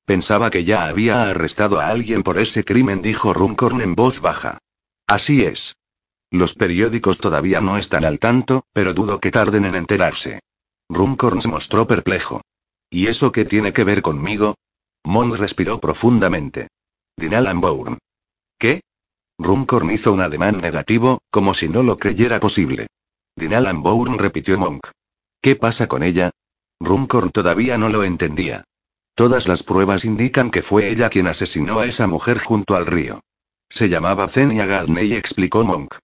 Pensaba 0.06 0.50
que 0.50 0.64
ya 0.64 0.86
había 0.86 1.30
arrestado 1.30 1.78
a 1.78 1.86
alguien 1.86 2.24
por 2.24 2.40
ese 2.40 2.64
crimen, 2.64 3.00
dijo 3.00 3.32
Runcorn 3.32 3.80
en 3.80 3.94
voz 3.94 4.20
baja. 4.20 4.58
Así 5.06 5.44
es. 5.44 5.76
Los 6.32 6.54
periódicos 6.54 7.18
todavía 7.18 7.60
no 7.60 7.78
están 7.78 8.04
al 8.04 8.18
tanto, 8.18 8.64
pero 8.72 8.92
dudo 8.92 9.20
que 9.20 9.30
tarden 9.30 9.66
en 9.66 9.76
enterarse. 9.76 10.40
Runcorn 10.88 11.42
se 11.42 11.48
mostró 11.48 11.86
perplejo. 11.86 12.40
¿Y 12.90 13.06
eso 13.06 13.30
qué 13.30 13.44
tiene 13.44 13.72
que 13.72 13.84
ver 13.84 14.02
conmigo? 14.02 14.56
Mond 15.04 15.34
respiró 15.34 15.78
profundamente. 15.78 16.66
Dinalan 17.16 17.60
Bourne. 17.60 17.98
¿Qué? 18.58 18.80
Runcorn 19.44 19.90
hizo 19.90 20.10
un 20.10 20.22
ademán 20.22 20.62
negativo, 20.62 21.20
como 21.30 21.52
si 21.52 21.68
no 21.68 21.82
lo 21.82 21.98
creyera 21.98 22.40
posible. 22.40 22.86
Dinalan 23.36 23.82
Bourne 23.82 24.16
repitió 24.16 24.58
Monk. 24.58 24.86
¿Qué 25.42 25.54
pasa 25.54 25.86
con 25.86 26.02
ella? 26.02 26.30
Runcorn 26.80 27.30
todavía 27.30 27.76
no 27.76 27.90
lo 27.90 28.04
entendía. 28.04 28.64
Todas 29.14 29.46
las 29.46 29.62
pruebas 29.62 30.06
indican 30.06 30.50
que 30.50 30.62
fue 30.62 30.88
ella 30.88 31.10
quien 31.10 31.26
asesinó 31.26 31.80
a 31.80 31.86
esa 31.86 32.06
mujer 32.06 32.38
junto 32.38 32.74
al 32.74 32.86
río. 32.86 33.20
Se 33.68 33.90
llamaba 33.90 34.28
Zenia 34.28 34.64
Gadney, 34.64 35.12
explicó 35.12 35.62
Monk. 35.62 35.94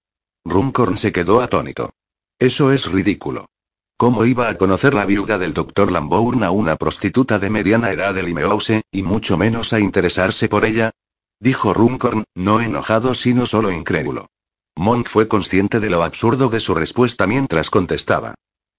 Runcorn 0.45 0.99
se 0.99 1.11
quedó 1.11 1.41
atónito. 1.41 1.95
Eso 2.39 2.73
es 2.73 2.93
ridículo. 2.93 3.47
¿Cómo 3.97 4.27
iba 4.27 4.51
a 4.51 4.59
conocer 4.59 4.93
la 4.93 5.07
viuda 5.07 5.39
del 5.39 5.55
doctor 5.55 5.91
Lambourne 5.91 6.45
a 6.45 6.51
una 6.51 6.77
prostituta 6.77 7.39
de 7.39 7.49
mediana 7.49 7.91
edad 7.91 8.15
de 8.15 8.23
Limehouse, 8.23 8.83
y 8.91 9.03
mucho 9.03 9.39
menos 9.39 9.73
a 9.73 9.81
interesarse 9.81 10.49
por 10.49 10.67
ella? 10.67 10.91
Dijo 11.41 11.73
Runcorn, 11.73 12.25
no 12.35 12.61
enojado 12.61 13.15
sino 13.15 13.47
solo 13.47 13.73
incrédulo. 13.73 14.27
Monk 14.77 15.09
fue 15.09 15.27
consciente 15.27 15.81
de 15.81 15.89
lo 15.89 16.05
absurdo 16.05 16.51
de 16.51 16.61
su 16.61 16.75
respuesta 16.75 17.27
mientras 17.27 17.71
contestaba. 17.71 18.35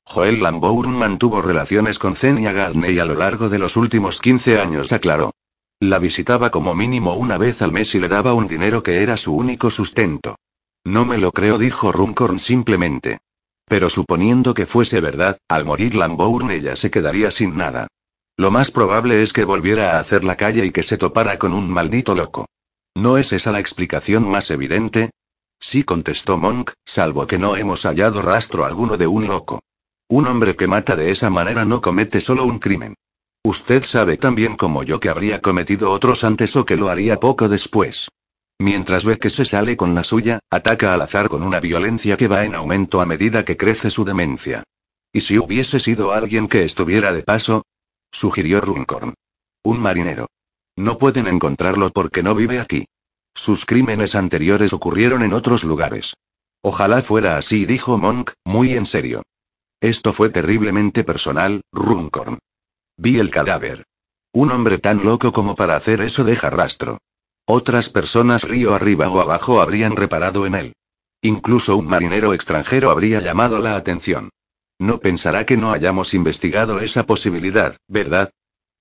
Joel 0.05 0.43
Lambourne 0.43 0.95
mantuvo 0.95 1.41
relaciones 1.41 1.97
con 1.97 2.15
Zenia 2.15 2.51
Gadney 2.51 2.99
a 2.99 3.05
lo 3.05 3.15
largo 3.15 3.49
de 3.49 3.57
los 3.57 3.77
últimos 3.77 4.21
15 4.21 4.59
años, 4.59 4.91
aclaró. 4.91 5.31
La 5.79 5.97
visitaba 5.97 6.51
como 6.51 6.75
mínimo 6.75 7.15
una 7.15 7.39
vez 7.39 7.63
al 7.63 7.71
mes 7.71 7.95
y 7.95 7.99
le 7.99 8.07
daba 8.07 8.35
un 8.35 8.47
dinero 8.47 8.83
que 8.83 9.01
era 9.01 9.17
su 9.17 9.35
único 9.35 9.71
sustento. 9.71 10.35
No 10.83 11.05
me 11.05 11.17
lo 11.17 11.31
creo, 11.31 11.57
dijo 11.57 11.91
Runcorn 11.91 12.37
simplemente. 12.37 13.19
Pero 13.65 13.89
suponiendo 13.89 14.53
que 14.53 14.67
fuese 14.67 15.01
verdad, 15.01 15.39
al 15.47 15.65
morir 15.65 15.95
Lambourne 15.95 16.55
ella 16.55 16.75
se 16.75 16.91
quedaría 16.91 17.31
sin 17.31 17.55
nada. 17.55 17.87
Lo 18.37 18.51
más 18.51 18.71
probable 18.71 19.23
es 19.23 19.33
que 19.33 19.43
volviera 19.43 19.97
a 19.97 19.99
hacer 19.99 20.23
la 20.23 20.35
calle 20.35 20.65
y 20.65 20.71
que 20.71 20.83
se 20.83 20.97
topara 20.97 21.37
con 21.37 21.53
un 21.53 21.69
maldito 21.69 22.15
loco. 22.15 22.45
¿No 22.95 23.17
es 23.17 23.31
esa 23.33 23.51
la 23.51 23.59
explicación 23.59 24.27
más 24.27 24.51
evidente? 24.51 25.11
Sí, 25.59 25.83
contestó 25.83 26.37
Monk, 26.37 26.71
salvo 26.85 27.27
que 27.27 27.37
no 27.37 27.55
hemos 27.55 27.83
hallado 27.83 28.21
rastro 28.21 28.65
alguno 28.65 28.97
de 28.97 29.07
un 29.07 29.27
loco. 29.27 29.59
Un 30.09 30.27
hombre 30.27 30.55
que 30.55 30.67
mata 30.67 30.95
de 30.95 31.11
esa 31.11 31.29
manera 31.29 31.65
no 31.65 31.81
comete 31.81 32.19
solo 32.19 32.45
un 32.45 32.59
crimen. 32.59 32.95
Usted 33.43 33.83
sabe 33.83 34.17
tan 34.17 34.35
bien 34.35 34.57
como 34.57 34.83
yo 34.83 34.99
que 34.99 35.09
habría 35.09 35.41
cometido 35.41 35.91
otros 35.91 36.23
antes 36.23 36.55
o 36.55 36.65
que 36.65 36.77
lo 36.77 36.89
haría 36.89 37.19
poco 37.19 37.47
después. 37.47 38.09
Mientras 38.59 39.05
ve 39.05 39.17
que 39.17 39.31
se 39.31 39.45
sale 39.45 39.77
con 39.77 39.95
la 39.95 40.03
suya, 40.03 40.39
ataca 40.51 40.93
al 40.93 41.01
azar 41.01 41.29
con 41.29 41.41
una 41.41 41.59
violencia 41.59 42.17
que 42.17 42.27
va 42.27 42.45
en 42.45 42.53
aumento 42.53 43.01
a 43.01 43.05
medida 43.05 43.45
que 43.45 43.57
crece 43.57 43.89
su 43.89 44.05
demencia. 44.05 44.63
¿Y 45.13 45.21
si 45.21 45.39
hubiese 45.39 45.79
sido 45.79 46.13
alguien 46.13 46.47
que 46.47 46.63
estuviera 46.63 47.11
de 47.11 47.23
paso? 47.23 47.63
Sugirió 48.11 48.61
Runcorn. 48.61 49.13
Un 49.63 49.79
marinero. 49.79 50.27
No 50.75 50.97
pueden 50.97 51.27
encontrarlo 51.27 51.91
porque 51.91 52.23
no 52.23 52.35
vive 52.35 52.59
aquí. 52.59 52.85
Sus 53.33 53.65
crímenes 53.65 54.15
anteriores 54.15 54.73
ocurrieron 54.73 55.23
en 55.23 55.33
otros 55.33 55.63
lugares. 55.63 56.13
Ojalá 56.61 57.01
fuera 57.01 57.37
así, 57.37 57.65
dijo 57.65 57.97
Monk, 57.97 58.31
muy 58.45 58.73
en 58.73 58.85
serio. 58.85 59.23
Esto 59.79 60.13
fue 60.13 60.29
terriblemente 60.29 61.03
personal, 61.03 61.61
Runcorn. 61.71 62.39
Vi 62.97 63.19
el 63.19 63.31
cadáver. 63.31 63.83
Un 64.33 64.51
hombre 64.51 64.77
tan 64.77 65.03
loco 65.03 65.31
como 65.31 65.55
para 65.55 65.75
hacer 65.75 66.01
eso 66.01 66.23
deja 66.23 66.49
rastro. 66.49 66.99
Otras 67.45 67.89
personas 67.89 68.43
río 68.43 68.75
arriba 68.75 69.09
o 69.09 69.19
abajo 69.19 69.59
habrían 69.59 69.95
reparado 69.95 70.45
en 70.45 70.55
él. 70.55 70.73
Incluso 71.21 71.77
un 71.77 71.87
marinero 71.87 72.33
extranjero 72.33 72.91
habría 72.91 73.21
llamado 73.21 73.59
la 73.59 73.75
atención. 73.75 74.29
No 74.81 74.99
pensará 74.99 75.45
que 75.45 75.57
no 75.57 75.71
hayamos 75.73 76.15
investigado 76.15 76.79
esa 76.79 77.05
posibilidad, 77.05 77.77
¿verdad? 77.87 78.31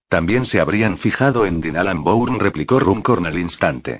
También 0.08 0.46
se 0.46 0.58
habrían 0.58 0.96
fijado 0.96 1.44
en 1.44 1.60
Dinalan 1.60 2.02
Bourne, 2.04 2.38
replicó 2.38 2.80
Runcorn 2.80 3.26
al 3.26 3.38
instante. 3.38 3.98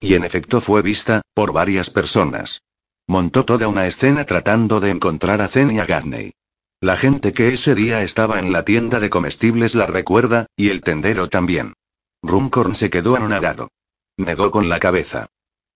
Y 0.00 0.14
en 0.14 0.24
efecto 0.24 0.62
fue 0.62 0.80
vista, 0.80 1.20
por 1.34 1.52
varias 1.52 1.90
personas. 1.90 2.62
Montó 3.06 3.44
toda 3.44 3.68
una 3.68 3.86
escena 3.86 4.24
tratando 4.24 4.80
de 4.80 4.88
encontrar 4.88 5.42
a 5.42 5.48
Zen 5.48 5.72
y 5.72 5.78
a 5.78 5.84
Gagney. 5.84 6.32
La 6.80 6.96
gente 6.96 7.34
que 7.34 7.52
ese 7.52 7.74
día 7.74 8.02
estaba 8.02 8.38
en 8.38 8.50
la 8.50 8.64
tienda 8.64 8.98
de 8.98 9.10
comestibles 9.10 9.74
la 9.74 9.84
recuerda, 9.84 10.46
y 10.56 10.70
el 10.70 10.80
tendero 10.80 11.28
también. 11.28 11.74
Runcorn 12.22 12.74
se 12.74 12.88
quedó 12.88 13.14
anonadado. 13.14 13.68
Negó 14.16 14.50
con 14.50 14.70
la 14.70 14.80
cabeza. 14.80 15.26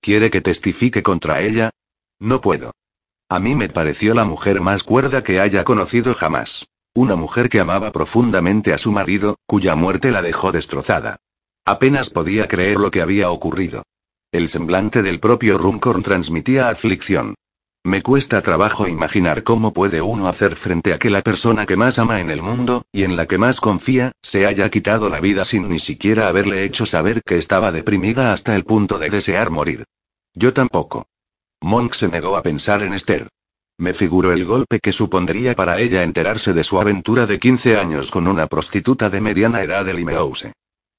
¿Quiere 0.00 0.30
que 0.30 0.40
testifique 0.40 1.02
contra 1.02 1.42
ella? 1.42 1.68
No 2.18 2.40
puedo. 2.40 2.72
A 3.28 3.40
mí 3.40 3.56
me 3.56 3.68
pareció 3.68 4.14
la 4.14 4.24
mujer 4.24 4.60
más 4.60 4.84
cuerda 4.84 5.24
que 5.24 5.40
haya 5.40 5.64
conocido 5.64 6.14
jamás. 6.14 6.66
Una 6.94 7.16
mujer 7.16 7.48
que 7.48 7.58
amaba 7.58 7.90
profundamente 7.90 8.72
a 8.72 8.78
su 8.78 8.92
marido, 8.92 9.36
cuya 9.46 9.74
muerte 9.74 10.12
la 10.12 10.22
dejó 10.22 10.52
destrozada. 10.52 11.16
Apenas 11.64 12.08
podía 12.10 12.46
creer 12.46 12.78
lo 12.78 12.92
que 12.92 13.02
había 13.02 13.30
ocurrido. 13.30 13.82
El 14.30 14.48
semblante 14.48 15.02
del 15.02 15.18
propio 15.18 15.58
Runcorn 15.58 16.04
transmitía 16.04 16.68
aflicción. 16.68 17.34
Me 17.82 18.00
cuesta 18.00 18.42
trabajo 18.42 18.86
imaginar 18.86 19.42
cómo 19.42 19.72
puede 19.72 20.00
uno 20.02 20.28
hacer 20.28 20.54
frente 20.54 20.94
a 20.94 20.98
que 20.98 21.10
la 21.10 21.22
persona 21.22 21.66
que 21.66 21.76
más 21.76 21.98
ama 21.98 22.20
en 22.20 22.30
el 22.30 22.42
mundo, 22.42 22.84
y 22.92 23.02
en 23.02 23.16
la 23.16 23.26
que 23.26 23.38
más 23.38 23.60
confía, 23.60 24.12
se 24.22 24.46
haya 24.46 24.70
quitado 24.70 25.08
la 25.08 25.18
vida 25.18 25.44
sin 25.44 25.68
ni 25.68 25.80
siquiera 25.80 26.28
haberle 26.28 26.62
hecho 26.62 26.86
saber 26.86 27.22
que 27.22 27.38
estaba 27.38 27.72
deprimida 27.72 28.32
hasta 28.32 28.54
el 28.54 28.64
punto 28.64 28.98
de 28.98 29.10
desear 29.10 29.50
morir. 29.50 29.84
Yo 30.32 30.52
tampoco. 30.52 31.08
Monk 31.62 31.94
se 31.94 32.08
negó 32.08 32.36
a 32.36 32.42
pensar 32.42 32.82
en 32.82 32.92
Esther. 32.92 33.28
Me 33.78 33.92
figuró 33.92 34.32
el 34.32 34.44
golpe 34.44 34.80
que 34.80 34.92
supondría 34.92 35.54
para 35.54 35.78
ella 35.78 36.02
enterarse 36.02 36.54
de 36.54 36.64
su 36.64 36.80
aventura 36.80 37.26
de 37.26 37.38
15 37.38 37.76
años 37.78 38.10
con 38.10 38.26
una 38.26 38.46
prostituta 38.46 39.10
de 39.10 39.20
mediana 39.20 39.62
edad 39.62 39.84
de 39.84 39.94
Limehouse. 39.94 40.52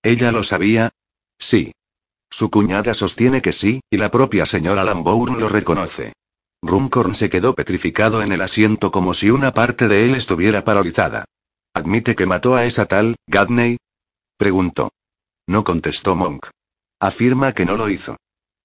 ¿Ella 0.04 0.32
lo 0.32 0.44
sabía? 0.44 0.92
Sí. 1.40 1.74
Su 2.30 2.52
cuñada 2.52 2.94
sostiene 2.94 3.42
que 3.42 3.54
sí, 3.54 3.82
y 3.90 3.98
la 3.98 4.12
propia 4.12 4.46
señora 4.46 4.84
Lambourne 4.84 5.40
lo 5.40 5.50
reconoce. 5.50 6.14
Runcorn 6.62 7.16
se 7.16 7.30
quedó 7.30 7.56
petrificado 7.56 8.22
en 8.22 8.32
el 8.32 8.42
asiento 8.42 8.92
como 8.92 9.14
si 9.14 9.30
una 9.30 9.54
parte 9.54 9.88
de 9.88 10.06
él 10.06 10.16
estuviera 10.16 10.64
paralizada. 10.64 11.26
¿Admite 11.74 12.16
que 12.16 12.26
mató 12.26 12.56
a 12.56 12.66
esa 12.66 12.86
tal, 12.86 13.16
Gadney? 13.28 13.78
Preguntó. 14.38 14.92
No 15.48 15.64
contestó 15.64 16.16
Monk. 16.16 16.48
Afirma 17.00 17.54
que 17.54 17.66
no 17.66 17.76
lo 17.76 17.90
hizo. 17.90 18.18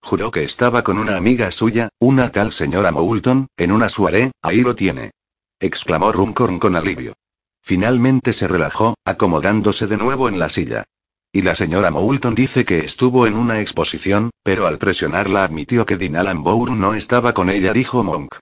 Juró 0.03 0.31
que 0.31 0.43
estaba 0.43 0.83
con 0.83 0.99
una 0.99 1.17
amiga 1.17 1.51
suya, 1.53 1.89
una 2.01 2.31
tal 2.31 2.53
señora 2.53 2.91
Moulton, 2.91 3.47
en 3.57 3.73
una 3.73 3.89
soirée, 3.89 4.33
ahí 4.43 4.61
lo 4.61 4.75
tiene. 4.75 5.13
Exclamó 5.61 6.11
Runcorn 6.13 6.59
con 6.59 6.75
alivio. 6.75 7.15
Finalmente 7.63 8.33
se 8.33 8.49
relajó, 8.49 8.97
acomodándose 9.05 9.87
de 9.87 9.97
nuevo 9.97 10.29
en 10.29 10.41
la 10.41 10.49
silla. 10.49 10.85
Y 11.33 11.43
la 11.43 11.55
señora 11.55 11.91
Moulton 11.91 12.35
dice 12.35 12.65
que 12.65 12.81
estuvo 12.81 13.27
en 13.27 13.37
una 13.37 13.61
exposición, 13.61 14.31
pero 14.43 14.67
al 14.67 14.79
presionarla 14.79 15.45
admitió 15.45 15.87
que 15.87 15.97
Dinalan 15.97 16.43
Bourne 16.43 16.77
no 16.77 16.95
estaba 16.95 17.33
con 17.33 17.49
ella, 17.49 17.73
dijo 17.73 18.03
Monk. 18.03 18.35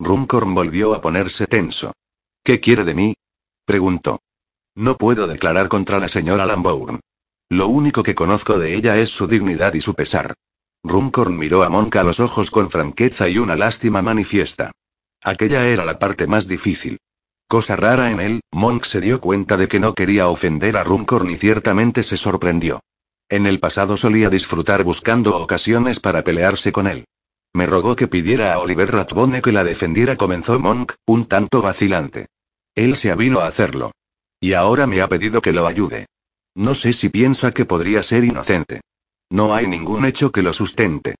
Runcorn 0.00 0.54
volvió 0.54 0.94
a 0.94 1.00
ponerse 1.00 1.46
tenso. 1.46 1.92
¿Qué 2.42 2.58
quiere 2.58 2.84
de 2.84 2.94
mí? 2.94 3.14
preguntó. 3.64 4.20
No 4.74 4.96
puedo 4.96 5.26
declarar 5.26 5.68
contra 5.68 5.98
la 5.98 6.08
señora 6.08 6.46
Lambourne. 6.46 7.00
Lo 7.50 7.68
único 7.68 8.02
que 8.02 8.14
conozco 8.14 8.58
de 8.58 8.74
ella 8.74 8.96
es 8.96 9.10
su 9.10 9.26
dignidad 9.26 9.74
y 9.74 9.82
su 9.82 9.94
pesar. 9.94 10.34
Runcorn 10.84 11.36
miró 11.36 11.62
a 11.62 11.68
Monk 11.68 11.94
a 11.96 12.02
los 12.02 12.18
ojos 12.18 12.50
con 12.50 12.68
franqueza 12.68 13.28
y 13.28 13.38
una 13.38 13.54
lástima 13.54 14.02
manifiesta. 14.02 14.72
Aquella 15.22 15.66
era 15.68 15.84
la 15.84 15.98
parte 15.98 16.26
más 16.26 16.48
difícil. 16.48 16.98
Cosa 17.46 17.76
rara 17.76 18.10
en 18.10 18.20
él, 18.20 18.40
Monk 18.50 18.84
se 18.84 19.00
dio 19.00 19.20
cuenta 19.20 19.56
de 19.56 19.68
que 19.68 19.78
no 19.78 19.94
quería 19.94 20.28
ofender 20.28 20.76
a 20.76 20.82
Runcorn 20.82 21.30
y 21.30 21.36
ciertamente 21.36 22.02
se 22.02 22.16
sorprendió. 22.16 22.80
En 23.28 23.46
el 23.46 23.60
pasado 23.60 23.96
solía 23.96 24.28
disfrutar 24.28 24.82
buscando 24.82 25.36
ocasiones 25.36 26.00
para 26.00 26.24
pelearse 26.24 26.72
con 26.72 26.88
él. 26.88 27.04
Me 27.54 27.66
rogó 27.66 27.94
que 27.94 28.08
pidiera 28.08 28.54
a 28.54 28.58
Oliver 28.58 28.90
Ratbone 28.90 29.40
que 29.42 29.52
la 29.52 29.62
defendiera, 29.62 30.16
comenzó 30.16 30.58
Monk, 30.58 30.94
un 31.06 31.26
tanto 31.26 31.62
vacilante. 31.62 32.26
Él 32.74 32.96
se 32.96 33.10
avino 33.10 33.40
a 33.40 33.46
hacerlo. 33.46 33.92
Y 34.40 34.54
ahora 34.54 34.86
me 34.86 35.00
ha 35.00 35.08
pedido 35.08 35.42
que 35.42 35.52
lo 35.52 35.66
ayude. 35.66 36.06
No 36.56 36.74
sé 36.74 36.92
si 36.92 37.08
piensa 37.08 37.52
que 37.52 37.64
podría 37.64 38.02
ser 38.02 38.24
inocente. 38.24 38.80
No 39.32 39.54
hay 39.54 39.66
ningún 39.66 40.04
hecho 40.04 40.30
que 40.30 40.42
lo 40.42 40.52
sustente. 40.52 41.14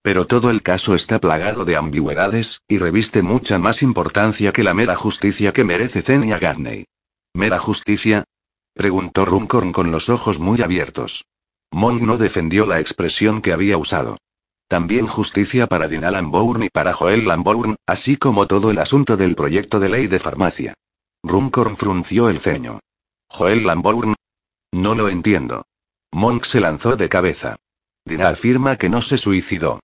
Pero 0.00 0.26
todo 0.26 0.48
el 0.48 0.62
caso 0.62 0.94
está 0.94 1.18
plagado 1.18 1.66
de 1.66 1.76
ambigüedades, 1.76 2.62
y 2.66 2.78
reviste 2.78 3.20
mucha 3.20 3.58
más 3.58 3.82
importancia 3.82 4.52
que 4.52 4.62
la 4.62 4.72
mera 4.72 4.96
justicia 4.96 5.52
que 5.52 5.64
merece 5.64 6.00
Zenia 6.00 6.38
Garney. 6.38 6.86
¿Mera 7.34 7.58
justicia? 7.58 8.24
preguntó 8.72 9.26
Runcorn 9.26 9.72
con 9.72 9.92
los 9.92 10.08
ojos 10.08 10.38
muy 10.38 10.62
abiertos. 10.62 11.26
Monk 11.70 12.00
no 12.00 12.16
defendió 12.16 12.64
la 12.64 12.80
expresión 12.80 13.42
que 13.42 13.52
había 13.52 13.76
usado. 13.76 14.16
También 14.66 15.06
justicia 15.06 15.66
para 15.66 15.88
Dina 15.88 16.10
Lambourne 16.10 16.64
y 16.64 16.70
para 16.70 16.94
Joel 16.94 17.28
Lambourne, 17.28 17.76
así 17.86 18.16
como 18.16 18.46
todo 18.46 18.70
el 18.70 18.78
asunto 18.78 19.18
del 19.18 19.34
proyecto 19.34 19.78
de 19.78 19.90
ley 19.90 20.06
de 20.06 20.18
farmacia. 20.18 20.72
Runcorn 21.22 21.76
frunció 21.76 22.30
el 22.30 22.38
ceño. 22.38 22.80
Joel 23.28 23.66
Lambourne. 23.66 24.14
No 24.72 24.94
lo 24.94 25.10
entiendo. 25.10 25.64
Monk 26.12 26.44
se 26.44 26.60
lanzó 26.60 26.96
de 26.96 27.08
cabeza. 27.08 27.56
Dina 28.04 28.28
afirma 28.28 28.76
que 28.76 28.88
no 28.88 29.02
se 29.02 29.18
suicidó. 29.18 29.80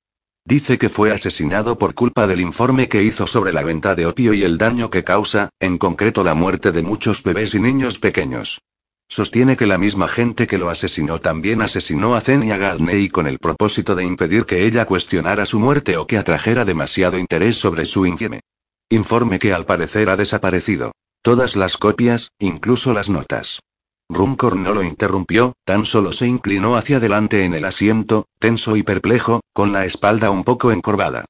Dice 0.47 0.79
que 0.79 0.89
fue 0.89 1.13
asesinado 1.13 1.79
por 1.79 1.95
culpa 1.95 2.27
del 2.27 2.41
informe 2.41 2.89
que 2.89 3.03
hizo 3.03 3.27
sobre 3.27 3.53
la 3.53 3.63
venta 3.63 3.95
de 3.95 4.07
opio 4.07 4.35
y 4.35 4.43
el 4.43 4.59
daño 4.59 4.91
que 4.91 5.05
causa, 5.05 5.51
en 5.61 5.79
concreto 5.79 6.23
la 6.25 6.35
muerte 6.35 6.73
de 6.73 6.83
muchos 6.83 7.23
bebés 7.23 7.55
y 7.55 7.61
niños 7.61 7.99
pequeños. 7.99 8.61
Sostiene 9.09 9.57
que 9.57 9.67
la 9.67 9.79
misma 9.79 10.09
gente 10.09 10.47
que 10.47 10.59
lo 10.59 10.71
asesinó 10.71 11.21
también 11.21 11.63
asesinó 11.63 12.15
a 12.15 12.21
Zenia 12.21 12.57
Gadney 12.57 13.09
con 13.09 13.27
el 13.27 13.39
propósito 13.39 13.95
de 13.95 14.05
impedir 14.05 14.45
que 14.45 14.67
ella 14.67 14.87
cuestionara 14.87 15.47
su 15.47 15.61
muerte 15.61 15.97
o 15.97 16.07
que 16.07 16.19
atrajera 16.19 16.65
demasiado 16.65 17.19
interés 17.19 17.59
sobre 17.59 17.85
su 17.85 18.07
infieme. 18.07 18.41
Informe 18.91 19.39
que 19.39 19.53
al 19.53 19.67
parecer 19.67 20.09
ha 20.09 20.17
desaparecido. 20.17 20.93
Todas 21.23 21.57
las 21.57 21.77
copias, 21.77 22.33
incluso 22.39 22.93
las 22.93 23.09
notas. 23.09 23.61
Runcorn 24.11 24.63
no 24.63 24.75
lo 24.75 24.83
interrumpió, 24.83 25.55
tan 25.65 25.87
solo 25.87 26.13
se 26.13 26.27
inclinó 26.27 26.77
hacia 26.77 26.99
adelante 26.99 27.45
en 27.45 27.55
el 27.55 27.65
asiento, 27.65 28.27
tenso 28.39 28.77
y 28.77 28.83
perplejo, 28.83 29.41
con 29.53 29.73
la 29.73 29.87
espalda 29.87 30.31
un 30.31 30.45
poco 30.45 30.73
encorvada. 30.73 31.25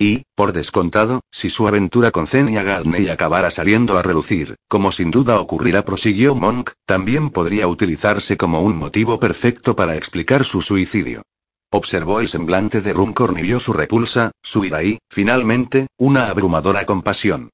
Y, 0.00 0.22
por 0.36 0.52
descontado, 0.52 1.22
si 1.32 1.50
su 1.50 1.66
aventura 1.66 2.12
con 2.12 2.28
Zenia 2.28 2.62
Gadney 2.62 3.08
acabara 3.08 3.50
saliendo 3.50 3.98
a 3.98 4.02
relucir, 4.02 4.54
como 4.68 4.92
sin 4.92 5.10
duda 5.10 5.40
ocurrirá, 5.40 5.84
prosiguió 5.84 6.36
Monk, 6.36 6.70
también 6.86 7.30
podría 7.30 7.66
utilizarse 7.66 8.36
como 8.36 8.60
un 8.60 8.76
motivo 8.76 9.18
perfecto 9.18 9.74
para 9.74 9.96
explicar 9.96 10.44
su 10.44 10.62
suicidio. 10.62 11.22
Observó 11.70 12.20
el 12.20 12.28
semblante 12.28 12.80
de 12.80 12.92
Runcorn 12.92 13.38
y 13.38 13.42
vio 13.42 13.58
su 13.58 13.72
repulsa, 13.72 14.30
su 14.42 14.64
ira 14.64 14.84
y, 14.84 14.98
finalmente, 15.10 15.88
una 15.98 16.28
abrumadora 16.28 16.86
compasión. 16.86 17.50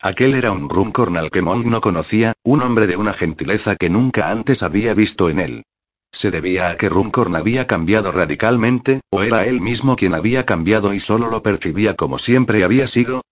Aquel 0.00 0.34
era 0.34 0.52
un 0.52 0.70
Runcorn 0.70 1.16
al 1.16 1.30
que 1.30 1.42
Monk 1.42 1.66
no 1.66 1.80
conocía, 1.80 2.32
un 2.44 2.62
hombre 2.62 2.86
de 2.86 2.96
una 2.96 3.12
gentileza 3.12 3.74
que 3.74 3.90
nunca 3.90 4.30
antes 4.30 4.62
había 4.62 4.94
visto 4.94 5.28
en 5.28 5.40
él. 5.40 5.64
¿Se 6.12 6.30
debía 6.30 6.70
a 6.70 6.76
que 6.76 6.88
Runcorn 6.88 7.34
había 7.34 7.66
cambiado 7.66 8.12
radicalmente, 8.12 9.00
o 9.10 9.22
era 9.22 9.44
él 9.44 9.60
mismo 9.60 9.96
quien 9.96 10.14
había 10.14 10.46
cambiado 10.46 10.94
y 10.94 11.00
solo 11.00 11.28
lo 11.28 11.42
percibía 11.42 11.96
como 11.96 12.20
siempre 12.20 12.62
había 12.62 12.86
sido? 12.86 13.22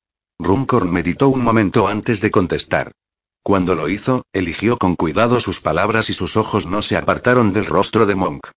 Runcorn 0.40 0.90
meditó 0.90 1.28
un 1.28 1.44
momento 1.44 1.86
antes 1.86 2.20
de 2.20 2.32
contestar. 2.32 2.90
Cuando 3.44 3.76
lo 3.76 3.88
hizo, 3.88 4.24
eligió 4.32 4.76
con 4.76 4.96
cuidado 4.96 5.38
sus 5.38 5.60
palabras 5.60 6.10
y 6.10 6.14
sus 6.14 6.36
ojos 6.36 6.66
no 6.66 6.82
se 6.82 6.96
apartaron 6.96 7.52
del 7.52 7.66
rostro 7.66 8.06
de 8.06 8.16
Monk. 8.16 8.48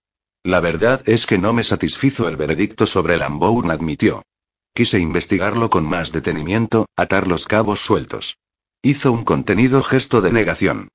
La 0.43 0.61
verdad 0.61 1.01
es 1.05 1.27
que 1.27 1.37
no 1.37 1.53
me 1.53 1.63
satisfizo 1.63 2.27
el 2.27 2.37
veredicto 2.37 2.87
sobre 2.87 3.17
Lambourne, 3.17 3.71
admitió. 3.71 4.23
Quise 4.73 4.99
investigarlo 4.99 5.69
con 5.69 5.85
más 5.85 6.11
detenimiento, 6.11 6.85
atar 6.95 7.27
los 7.27 7.45
cabos 7.47 7.81
sueltos. 7.81 8.37
Hizo 8.81 9.11
un 9.11 9.25
contenido 9.25 9.83
gesto 9.83 10.21
de 10.21 10.31
negación. 10.31 10.87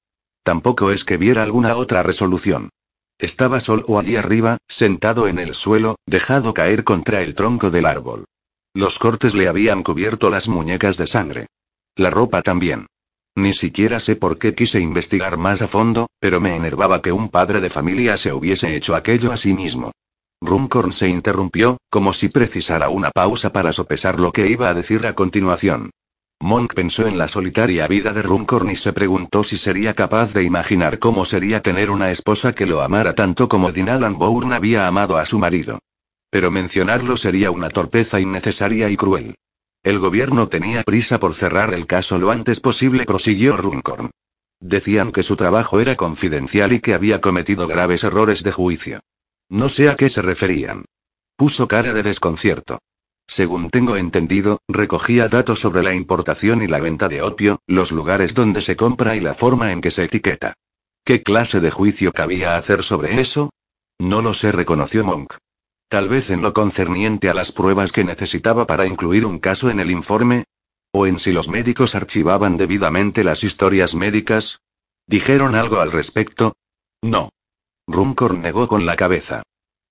Tampoco 0.42 0.90
es 0.90 1.04
que 1.04 1.16
viera 1.16 1.42
alguna 1.42 1.76
otra 1.76 2.02
resolución. 2.02 2.70
Estaba 3.18 3.60
solo 3.60 3.98
allí 3.98 4.16
arriba, 4.16 4.58
sentado 4.68 5.28
en 5.28 5.38
el 5.38 5.54
suelo, 5.54 5.96
dejado 6.06 6.54
caer 6.54 6.84
contra 6.84 7.22
el 7.22 7.34
tronco 7.34 7.70
del 7.70 7.86
árbol. 7.86 8.24
Los 8.74 8.98
cortes 8.98 9.34
le 9.34 9.48
habían 9.48 9.82
cubierto 9.82 10.30
las 10.30 10.48
muñecas 10.48 10.96
de 10.96 11.06
sangre. 11.06 11.46
La 11.96 12.10
ropa 12.10 12.42
también. 12.42 12.86
Ni 13.36 13.52
siquiera 13.52 14.00
sé 14.00 14.16
por 14.16 14.38
qué 14.38 14.54
quise 14.54 14.80
investigar 14.80 15.36
más 15.36 15.62
a 15.62 15.68
fondo, 15.68 16.08
pero 16.20 16.40
me 16.40 16.56
enervaba 16.56 17.02
que 17.02 17.12
un 17.12 17.28
padre 17.28 17.60
de 17.60 17.70
familia 17.70 18.16
se 18.16 18.32
hubiese 18.32 18.74
hecho 18.76 18.94
aquello 18.94 19.32
a 19.32 19.36
sí 19.36 19.54
mismo. 19.54 19.92
Runcorn 20.44 20.92
se 20.92 21.08
interrumpió, 21.08 21.78
como 21.88 22.12
si 22.12 22.28
precisara 22.28 22.90
una 22.90 23.10
pausa 23.10 23.50
para 23.50 23.72
sopesar 23.72 24.20
lo 24.20 24.30
que 24.30 24.46
iba 24.46 24.68
a 24.68 24.74
decir 24.74 25.06
a 25.06 25.14
continuación. 25.14 25.90
Monk 26.38 26.74
pensó 26.74 27.06
en 27.06 27.16
la 27.16 27.28
solitaria 27.28 27.86
vida 27.86 28.12
de 28.12 28.20
Runcorn 28.20 28.68
y 28.68 28.76
se 28.76 28.92
preguntó 28.92 29.42
si 29.42 29.56
sería 29.56 29.94
capaz 29.94 30.34
de 30.34 30.44
imaginar 30.44 30.98
cómo 30.98 31.24
sería 31.24 31.62
tener 31.62 31.90
una 31.90 32.10
esposa 32.10 32.52
que 32.52 32.66
lo 32.66 32.82
amara 32.82 33.14
tanto 33.14 33.48
como 33.48 33.72
Dinalan 33.72 34.18
Bourne 34.18 34.54
había 34.54 34.86
amado 34.86 35.16
a 35.16 35.24
su 35.24 35.38
marido. 35.38 35.78
Pero 36.28 36.50
mencionarlo 36.50 37.16
sería 37.16 37.50
una 37.50 37.70
torpeza 37.70 38.20
innecesaria 38.20 38.90
y 38.90 38.96
cruel. 38.98 39.36
El 39.82 39.98
gobierno 39.98 40.48
tenía 40.48 40.82
prisa 40.82 41.18
por 41.18 41.34
cerrar 41.34 41.72
el 41.72 41.86
caso 41.86 42.18
lo 42.18 42.30
antes 42.30 42.60
posible, 42.60 43.06
prosiguió 43.06 43.56
Runcorn. 43.56 44.10
Decían 44.60 45.10
que 45.10 45.22
su 45.22 45.36
trabajo 45.36 45.80
era 45.80 45.96
confidencial 45.96 46.74
y 46.74 46.80
que 46.80 46.92
había 46.92 47.22
cometido 47.22 47.66
graves 47.66 48.04
errores 48.04 48.42
de 48.42 48.52
juicio. 48.52 49.00
No 49.54 49.68
sé 49.68 49.88
a 49.88 49.94
qué 49.94 50.11
se 50.11 50.20
referían. 50.20 50.84
Puso 51.37 51.68
cara 51.68 51.92
de 51.92 52.02
desconcierto. 52.02 52.80
Según 53.28 53.70
tengo 53.70 53.94
entendido, 53.96 54.58
recogía 54.66 55.28
datos 55.28 55.61
sobre 55.61 55.84
la 55.84 55.94
importación 55.94 56.61
y 56.61 56.66
la 56.66 56.80
venta 56.80 57.08
de 57.08 57.23
opio, 57.23 57.61
los 57.68 57.92
lugares 57.92 58.34
donde 58.34 58.62
se 58.62 58.75
compra 58.75 59.14
y 59.14 59.20
la 59.20 59.32
forma 59.32 59.70
en 59.70 59.80
que 59.80 59.92
se 59.92 60.02
etiqueta. 60.02 60.54
¿Qué 61.04 61.23
clase 61.23 61.61
de 61.61 61.70
juicio 61.70 62.11
cabía 62.12 62.56
hacer 62.56 62.82
sobre 62.82 63.20
eso? 63.20 63.50
No 64.00 64.23
lo 64.23 64.34
sé, 64.34 64.50
reconoció 64.50 65.04
Monk. 65.04 65.34
Tal 65.88 66.08
vez 66.08 66.30
en 66.30 66.42
lo 66.42 66.52
concerniente 66.52 67.30
a 67.30 67.34
las 67.34 67.52
pruebas 67.52 67.92
que 67.92 68.02
necesitaba 68.02 68.66
para 68.66 68.87
incluir 68.87 69.25
un 69.25 69.38
caso 69.38 69.70
en 69.70 69.78
el 69.78 69.92
informe. 69.92 70.46
O 70.90 71.06
en 71.06 71.20
si 71.20 71.30
los 71.30 71.49
médicos 71.49 71.94
archivaban 71.94 72.56
debidamente 72.56 73.23
las 73.23 73.44
historias 73.44 73.94
médicas. 73.94 74.62
¿Dijeron 75.06 75.54
algo 75.54 75.78
al 75.78 75.92
respecto? 75.92 76.54
No. 77.02 77.30
Runcorn 77.86 78.40
negó 78.40 78.68
con 78.68 78.86
la 78.86 78.96
cabeza. 78.96 79.42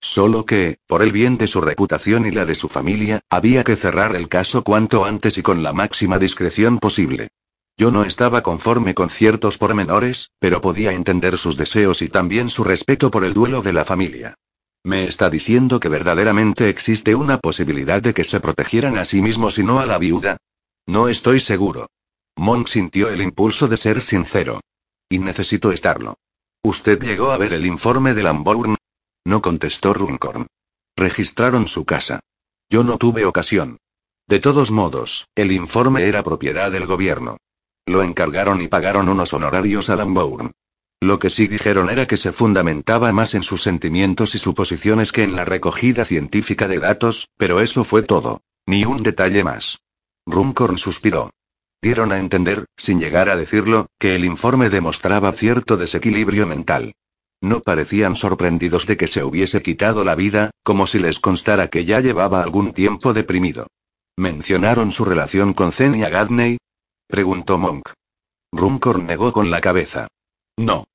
Solo 0.01 0.45
que, 0.45 0.79
por 0.87 1.01
el 1.01 1.11
bien 1.11 1.37
de 1.37 1.47
su 1.47 1.61
reputación 1.61 2.25
y 2.25 2.31
la 2.31 2.45
de 2.45 2.55
su 2.55 2.67
familia, 2.67 3.21
había 3.29 3.63
que 3.63 3.75
cerrar 3.75 4.15
el 4.15 4.27
caso 4.27 4.63
cuanto 4.63 5.05
antes 5.05 5.37
y 5.37 5.43
con 5.43 5.63
la 5.63 5.71
máxima 5.71 6.19
discreción 6.19 6.79
posible. 6.79 7.29
Yo 7.77 7.89
no 7.89 8.03
estaba 8.03 8.43
conforme 8.43 8.93
con 8.93 9.09
ciertos 9.09 9.57
pormenores, 9.57 10.31
pero 10.39 10.61
podía 10.61 10.91
entender 10.91 11.37
sus 11.37 11.57
deseos 11.57 12.01
y 12.01 12.09
también 12.09 12.49
su 12.49 12.63
respeto 12.63 13.09
por 13.11 13.23
el 13.23 13.33
duelo 13.33 13.61
de 13.61 13.73
la 13.73 13.85
familia. 13.85 14.35
¿Me 14.83 15.05
está 15.05 15.29
diciendo 15.29 15.79
que 15.79 15.87
verdaderamente 15.87 16.67
existe 16.67 17.15
una 17.15 17.37
posibilidad 17.37 18.01
de 18.01 18.13
que 18.13 18.25
se 18.25 18.41
protegieran 18.41 18.97
a 18.97 19.05
sí 19.05 19.21
mismos 19.21 19.57
y 19.57 19.63
no 19.63 19.79
a 19.79 19.85
la 19.85 19.97
viuda? 19.97 20.37
No 20.85 21.07
estoy 21.07 21.39
seguro. 21.39 21.87
Monk 22.35 22.67
sintió 22.67 23.09
el 23.09 23.21
impulso 23.21 23.69
de 23.69 23.77
ser 23.77 24.01
sincero. 24.01 24.59
Y 25.09 25.19
necesito 25.19 25.71
estarlo. 25.71 26.15
¿Usted 26.65 26.97
llegó 27.03 27.31
a 27.31 27.37
ver 27.37 27.51
el 27.51 27.65
informe 27.65 28.13
de 28.13 28.23
Lambourne? 28.23 28.77
No 29.25 29.41
contestó 29.41 29.93
Runcorn. 29.93 30.47
Registraron 30.95 31.67
su 31.67 31.83
casa. 31.83 32.21
Yo 32.69 32.85
no 32.85 32.97
tuve 32.97 33.25
ocasión. 33.25 33.79
De 34.29 34.39
todos 34.39 34.71
modos, 34.71 35.27
el 35.35 35.51
informe 35.51 36.07
era 36.07 36.23
propiedad 36.23 36.71
del 36.71 36.85
gobierno. 36.85 37.35
Lo 37.85 38.01
encargaron 38.01 38.61
y 38.61 38.69
pagaron 38.69 39.09
unos 39.09 39.33
honorarios 39.33 39.89
a 39.89 39.97
Lambourne. 39.97 40.51
Lo 41.01 41.19
que 41.19 41.29
sí 41.29 41.47
dijeron 41.47 41.89
era 41.89 42.07
que 42.07 42.15
se 42.15 42.31
fundamentaba 42.31 43.11
más 43.11 43.33
en 43.35 43.43
sus 43.43 43.61
sentimientos 43.61 44.33
y 44.33 44.39
suposiciones 44.39 45.11
que 45.11 45.23
en 45.23 45.35
la 45.35 45.43
recogida 45.43 46.05
científica 46.05 46.69
de 46.69 46.79
datos, 46.79 47.27
pero 47.35 47.59
eso 47.59 47.83
fue 47.83 48.03
todo. 48.03 48.39
Ni 48.65 48.85
un 48.85 49.03
detalle 49.03 49.43
más. 49.43 49.79
Runcorn 50.25 50.77
suspiró. 50.77 51.31
Dieron 51.83 52.13
a 52.13 52.17
entender, 52.17 52.63
sin 52.77 52.97
llegar 52.97 53.27
a 53.27 53.35
decirlo, 53.35 53.87
que 53.99 54.15
el 54.15 54.23
informe 54.23 54.69
demostraba 54.69 55.33
cierto 55.33 55.75
desequilibrio 55.75 56.47
mental. 56.47 56.93
No 57.41 57.59
parecían 57.59 58.15
sorprendidos 58.15 58.87
de 58.87 58.95
que 58.95 59.07
se 59.07 59.21
hubiese 59.21 59.61
quitado 59.61 60.05
la 60.05 60.15
vida, 60.15 60.51
como 60.63 60.87
si 60.87 60.97
les 60.99 61.19
constara 61.19 61.67
que 61.67 61.83
ya 61.83 61.99
llevaba 61.99 62.41
algún 62.41 62.71
tiempo 62.71 63.11
deprimido. 63.11 63.67
¿Mencionaron 64.15 64.93
su 64.93 65.03
relación 65.03 65.51
con 65.51 65.73
Zenia 65.73 66.07
Gadney? 66.07 66.57
preguntó 67.09 67.57
Monk. 67.57 67.89
Runcorn 68.53 69.05
negó 69.05 69.33
con 69.33 69.51
la 69.51 69.59
cabeza. 69.59 70.07
No. 70.55 70.85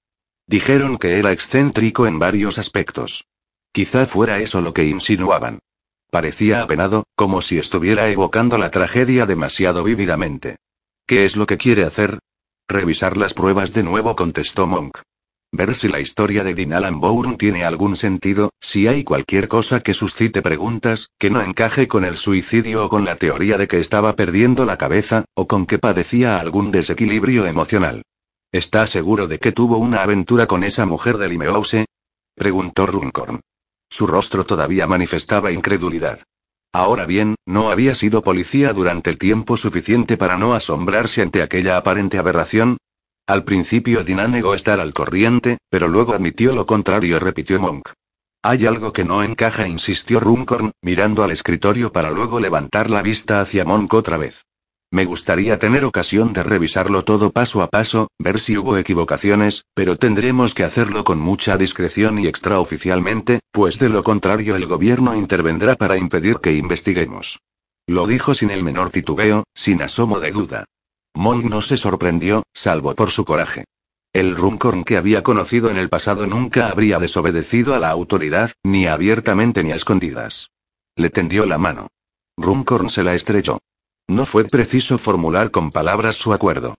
Dijeron 0.47 0.97
que 0.97 1.19
era 1.19 1.33
excéntrico 1.33 2.07
en 2.07 2.19
varios 2.19 2.57
aspectos. 2.57 3.27
Quizá 3.73 4.07
fuera 4.07 4.39
eso 4.39 4.63
lo 4.63 4.73
que 4.73 4.87
insinuaban. 4.87 5.59
Parecía 6.11 6.63
apenado, 6.63 7.05
como 7.15 7.43
si 7.43 7.59
estuviera 7.59 8.09
evocando 8.09 8.57
la 8.57 8.71
tragedia 8.71 9.27
demasiado 9.27 9.85
vívidamente. 9.85 10.57
¿Qué 11.09 11.25
es 11.25 11.37
lo 11.37 11.47
que 11.47 11.57
quiere 11.57 11.85
hacer? 11.85 12.19
Revisar 12.69 13.17
las 13.17 13.33
pruebas 13.33 13.73
de 13.73 13.83
nuevo, 13.83 14.15
contestó 14.15 14.67
Monk. 14.67 14.99
Ver 15.51 15.75
si 15.75 15.89
la 15.89 16.01
historia 16.01 16.45
de 16.45 16.53
Dinalan 16.53 17.01
Bourne 17.01 17.39
tiene 17.39 17.65
algún 17.65 17.97
sentido, 17.97 18.51
si 18.61 18.89
hay 18.89 19.05
cualquier 19.05 19.49
cosa 19.49 19.81
que 19.81 19.95
suscite 19.95 20.43
preguntas, 20.43 21.09
que 21.19 21.31
no 21.31 21.41
encaje 21.41 21.89
con 21.89 22.05
el 22.05 22.19
suicidio 22.19 22.85
o 22.85 22.89
con 22.91 23.07
la 23.07 23.17
teoría 23.17 23.57
de 23.57 23.67
que 23.69 23.79
estaba 23.79 24.17
perdiendo 24.17 24.67
la 24.67 24.77
cabeza, 24.77 25.25
o 25.33 25.49
con 25.49 25.65
que 25.65 25.79
padecía 25.79 26.41
algún 26.41 26.71
desequilibrio 26.71 27.47
emocional. 27.47 28.03
¿Está 28.53 28.87
seguro 28.87 29.27
de 29.27 29.39
que 29.39 29.53
tuvo 29.53 29.79
una 29.79 30.03
aventura 30.03 30.47
con 30.47 30.63
esa 30.63 30.85
mujer 30.85 31.17
de 31.17 31.31
Limehouse? 31.31 31.87
preguntó 32.35 32.85
Runcorn. 32.85 33.41
Su 33.89 34.07
rostro 34.07 34.45
todavía 34.45 34.87
manifestaba 34.87 35.53
incredulidad. 35.53 36.21
Ahora 36.73 37.07
bien, 37.07 37.35
no 37.47 37.71
había 37.71 37.95
sido 37.95 38.23
policía 38.23 38.73
durante 38.73 39.11
el 39.11 39.19
tiempo 39.19 39.57
suficiente 39.57 40.17
para 40.17 40.37
no 40.37 40.55
asombrarse 40.55 41.23
ante 41.23 41.43
aquella 41.43 41.77
aparente 41.77 42.19
aberración. 42.19 42.77
Al 43.27 43.45
principio 43.45 44.05
Dinan 44.05 44.33
negó 44.33 44.55
estar 44.55 44.81
al 44.81 44.93
corriente, 44.93 45.59
pero 45.71 45.89
luego 45.89 46.15
admitió 46.15 46.55
lo 46.55 46.67
contrario, 46.67 47.19
repitió 47.19 47.59
Monk. 47.61 47.91
Hay 48.43 48.67
algo 48.67 48.93
que 48.93 49.05
no 49.05 49.23
encaja, 49.23 49.67
insistió 49.67 50.21
Runcorn, 50.21 50.73
mirando 50.83 51.25
al 51.25 51.31
escritorio 51.31 51.93
para 51.93 52.11
luego 52.11 52.39
levantar 52.39 52.89
la 52.89 53.03
vista 53.03 53.41
hacia 53.41 53.65
Monk 53.65 53.93
otra 53.95 54.17
vez. 54.17 54.45
Me 54.91 55.05
gustaría 55.05 55.59
tener 55.59 55.85
ocasión 55.85 56.33
de 56.33 56.43
revisarlo 56.43 57.05
todo 57.05 57.31
paso 57.31 57.63
a 57.63 57.69
paso, 57.69 58.09
ver 58.19 58.41
si 58.41 58.57
hubo 58.57 58.79
equivocaciones, 58.79 59.67
pero 59.75 59.97
tendremos 59.97 60.55
que 60.55 60.65
hacerlo 60.65 61.05
con 61.05 61.19
mucha 61.21 61.59
discreción 61.59 62.19
y 62.19 62.27
extraoficialmente, 62.27 63.41
pues 63.53 63.79
de 63.79 63.91
lo 63.91 64.03
contrario 64.03 64.57
el 64.57 64.65
gobierno 64.65 65.15
intervendrá 65.15 65.77
para 65.77 65.99
impedir 65.99 66.39
que 66.39 66.55
investiguemos. 66.55 67.39
Lo 67.87 68.07
dijo 68.07 68.35
sin 68.35 68.51
el 68.51 68.65
menor 68.65 68.89
titubeo, 68.89 69.45
sin 69.55 69.83
asomo 69.83 70.21
de 70.21 70.31
duda. 70.31 70.65
Monk 71.15 71.45
no 71.45 71.61
se 71.61 71.77
sorprendió, 71.77 72.45
salvo 72.55 72.95
por 72.95 73.11
su 73.11 73.27
coraje. 73.27 73.65
El 74.15 74.37
Runcorn 74.37 74.85
que 74.85 74.97
había 74.97 75.23
conocido 75.23 75.71
en 75.71 75.77
el 75.77 75.91
pasado 75.91 76.27
nunca 76.27 76.69
habría 76.69 76.99
desobedecido 76.99 77.75
a 77.75 77.79
la 77.79 77.91
autoridad, 77.91 78.53
ni 78.65 78.87
abiertamente 78.87 79.63
ni 79.63 79.73
a 79.73 79.77
escondidas. 79.77 80.51
Le 80.97 81.11
tendió 81.11 81.45
la 81.45 81.59
mano. 81.59 81.89
Runcorn 82.39 82.89
se 82.89 83.05
la 83.05 83.15
estrechó. 83.15 83.59
No 84.09 84.25
fue 84.25 84.45
preciso 84.45 84.97
formular 84.97 85.51
con 85.51 85.71
palabras 85.71 86.17
su 86.17 86.33
acuerdo. 86.33 86.75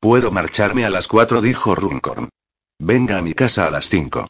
Puedo 0.00 0.32
marcharme 0.32 0.84
a 0.84 0.90
las 0.90 1.06
cuatro, 1.06 1.40
dijo 1.40 1.76
Runcorn. 1.76 2.28
Venga 2.80 3.18
a 3.18 3.22
mi 3.22 3.34
casa 3.34 3.68
a 3.68 3.70
las 3.70 3.88
cinco. 3.88 4.26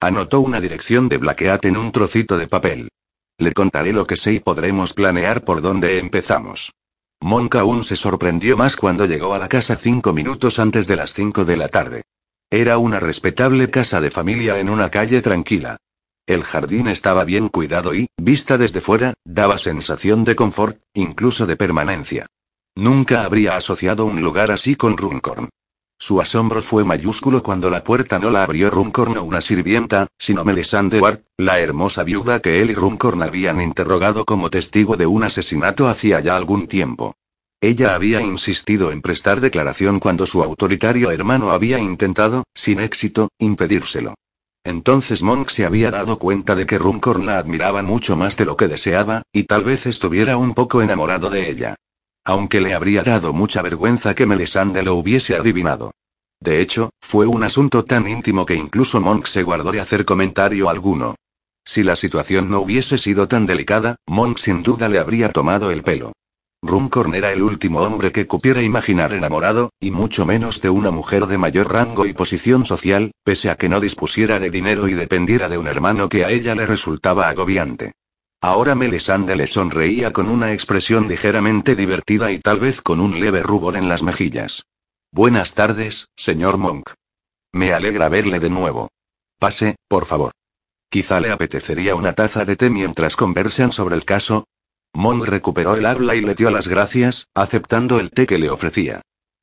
Anotó 0.00 0.40
una 0.40 0.60
dirección 0.60 1.08
de 1.08 1.18
Blaqueat 1.18 1.64
en 1.64 1.76
un 1.76 1.90
trocito 1.90 2.38
de 2.38 2.46
papel. 2.46 2.90
Le 3.38 3.52
contaré 3.52 3.92
lo 3.92 4.06
que 4.06 4.16
sé 4.16 4.34
y 4.34 4.40
podremos 4.40 4.92
planear 4.92 5.44
por 5.44 5.60
dónde 5.60 5.98
empezamos. 5.98 6.72
Monk 7.20 7.56
aún 7.56 7.82
se 7.82 7.96
sorprendió 7.96 8.56
más 8.56 8.76
cuando 8.76 9.06
llegó 9.06 9.34
a 9.34 9.38
la 9.38 9.48
casa 9.48 9.74
cinco 9.74 10.12
minutos 10.12 10.60
antes 10.60 10.86
de 10.86 10.96
las 10.96 11.12
cinco 11.12 11.44
de 11.44 11.56
la 11.56 11.68
tarde. 11.68 12.02
Era 12.50 12.78
una 12.78 13.00
respetable 13.00 13.68
casa 13.70 14.00
de 14.00 14.12
familia 14.12 14.60
en 14.60 14.70
una 14.70 14.90
calle 14.90 15.22
tranquila. 15.22 15.78
El 16.26 16.42
jardín 16.42 16.88
estaba 16.88 17.22
bien 17.22 17.48
cuidado 17.48 17.94
y, 17.94 18.08
vista 18.16 18.58
desde 18.58 18.80
fuera, 18.80 19.14
daba 19.24 19.58
sensación 19.58 20.24
de 20.24 20.34
confort, 20.34 20.80
incluso 20.92 21.46
de 21.46 21.54
permanencia. 21.54 22.26
Nunca 22.74 23.22
habría 23.22 23.56
asociado 23.56 24.06
un 24.06 24.20
lugar 24.22 24.50
así 24.50 24.74
con 24.74 24.96
Runcorn. 24.96 25.48
Su 25.98 26.20
asombro 26.20 26.60
fue 26.62 26.84
mayúsculo 26.84 27.42
cuando 27.44 27.70
la 27.70 27.84
puerta 27.84 28.18
no 28.18 28.30
la 28.30 28.42
abrió 28.42 28.70
Runcorn 28.70 29.16
o 29.18 29.22
una 29.22 29.40
sirvienta, 29.40 30.08
sino 30.18 30.44
Melisande 30.44 31.00
Ward, 31.00 31.20
la 31.38 31.60
hermosa 31.60 32.02
viuda 32.02 32.40
que 32.40 32.60
él 32.60 32.70
y 32.70 32.74
Runcorn 32.74 33.22
habían 33.22 33.60
interrogado 33.60 34.24
como 34.24 34.50
testigo 34.50 34.96
de 34.96 35.06
un 35.06 35.22
asesinato 35.22 35.88
hacía 35.88 36.20
ya 36.20 36.36
algún 36.36 36.66
tiempo. 36.66 37.14
Ella 37.60 37.94
había 37.94 38.20
insistido 38.20 38.90
en 38.90 39.00
prestar 39.00 39.40
declaración 39.40 40.00
cuando 40.00 40.26
su 40.26 40.42
autoritario 40.42 41.12
hermano 41.12 41.52
había 41.52 41.78
intentado, 41.78 42.44
sin 42.52 42.80
éxito, 42.80 43.28
impedírselo. 43.38 44.16
Entonces 44.66 45.22
Monk 45.22 45.50
se 45.50 45.64
había 45.64 45.92
dado 45.92 46.18
cuenta 46.18 46.56
de 46.56 46.66
que 46.66 46.76
Runcorn 46.76 47.24
la 47.24 47.38
admiraba 47.38 47.82
mucho 47.82 48.16
más 48.16 48.36
de 48.36 48.44
lo 48.44 48.56
que 48.56 48.66
deseaba, 48.66 49.22
y 49.32 49.44
tal 49.44 49.62
vez 49.62 49.86
estuviera 49.86 50.36
un 50.38 50.54
poco 50.54 50.82
enamorado 50.82 51.30
de 51.30 51.48
ella. 51.48 51.76
Aunque 52.24 52.60
le 52.60 52.74
habría 52.74 53.04
dado 53.04 53.32
mucha 53.32 53.62
vergüenza 53.62 54.16
que 54.16 54.26
Melisande 54.26 54.82
lo 54.82 54.96
hubiese 54.96 55.36
adivinado. 55.36 55.92
De 56.40 56.60
hecho, 56.60 56.90
fue 57.00 57.28
un 57.28 57.44
asunto 57.44 57.84
tan 57.84 58.08
íntimo 58.08 58.44
que 58.44 58.56
incluso 58.56 59.00
Monk 59.00 59.26
se 59.26 59.44
guardó 59.44 59.70
de 59.70 59.78
hacer 59.78 60.04
comentario 60.04 60.68
alguno. 60.68 61.14
Si 61.64 61.84
la 61.84 61.94
situación 61.94 62.50
no 62.50 62.58
hubiese 62.58 62.98
sido 62.98 63.28
tan 63.28 63.46
delicada, 63.46 63.94
Monk 64.08 64.38
sin 64.38 64.64
duda 64.64 64.88
le 64.88 64.98
habría 64.98 65.30
tomado 65.30 65.70
el 65.70 65.84
pelo. 65.84 66.12
Runcorn 66.66 67.14
era 67.14 67.32
el 67.32 67.42
último 67.42 67.80
hombre 67.80 68.12
que 68.12 68.26
cupiera 68.26 68.62
imaginar 68.62 69.12
enamorado, 69.12 69.70
y 69.80 69.90
mucho 69.90 70.26
menos 70.26 70.60
de 70.60 70.70
una 70.70 70.90
mujer 70.90 71.26
de 71.26 71.38
mayor 71.38 71.72
rango 71.72 72.06
y 72.06 72.12
posición 72.12 72.66
social, 72.66 73.12
pese 73.24 73.50
a 73.50 73.56
que 73.56 73.68
no 73.68 73.80
dispusiera 73.80 74.38
de 74.38 74.50
dinero 74.50 74.88
y 74.88 74.94
dependiera 74.94 75.48
de 75.48 75.58
un 75.58 75.68
hermano 75.68 76.08
que 76.08 76.24
a 76.24 76.30
ella 76.30 76.54
le 76.54 76.66
resultaba 76.66 77.28
agobiante. 77.28 77.92
Ahora 78.40 78.74
Melisande 78.74 79.34
le 79.34 79.46
sonreía 79.46 80.12
con 80.12 80.28
una 80.28 80.52
expresión 80.52 81.08
ligeramente 81.08 81.74
divertida 81.74 82.30
y 82.30 82.38
tal 82.38 82.60
vez 82.60 82.82
con 82.82 83.00
un 83.00 83.18
leve 83.18 83.42
rubor 83.42 83.76
en 83.76 83.88
las 83.88 84.02
mejillas. 84.02 84.66
Buenas 85.10 85.54
tardes, 85.54 86.10
señor 86.16 86.58
Monk. 86.58 86.90
Me 87.52 87.72
alegra 87.72 88.08
verle 88.08 88.38
de 88.38 88.50
nuevo. 88.50 88.90
Pase, 89.38 89.76
por 89.88 90.04
favor. 90.04 90.32
Quizá 90.90 91.20
le 91.20 91.30
apetecería 91.30 91.94
una 91.94 92.12
taza 92.12 92.44
de 92.44 92.56
té 92.56 92.70
mientras 92.70 93.16
conversan 93.16 93.72
sobre 93.72 93.96
el 93.96 94.04
caso. 94.04 94.44
Monk 94.96 95.26
recuperó 95.26 95.76
el 95.76 95.84
habla 95.84 96.14
y 96.14 96.22
le 96.22 96.34
dio 96.34 96.50
las 96.50 96.68
gracias, 96.68 97.28
aceptando 97.34 98.00
el 98.00 98.10
té 98.10 98.26
que 98.26 98.38
le 98.38 98.48
ofrecía. 98.48 99.02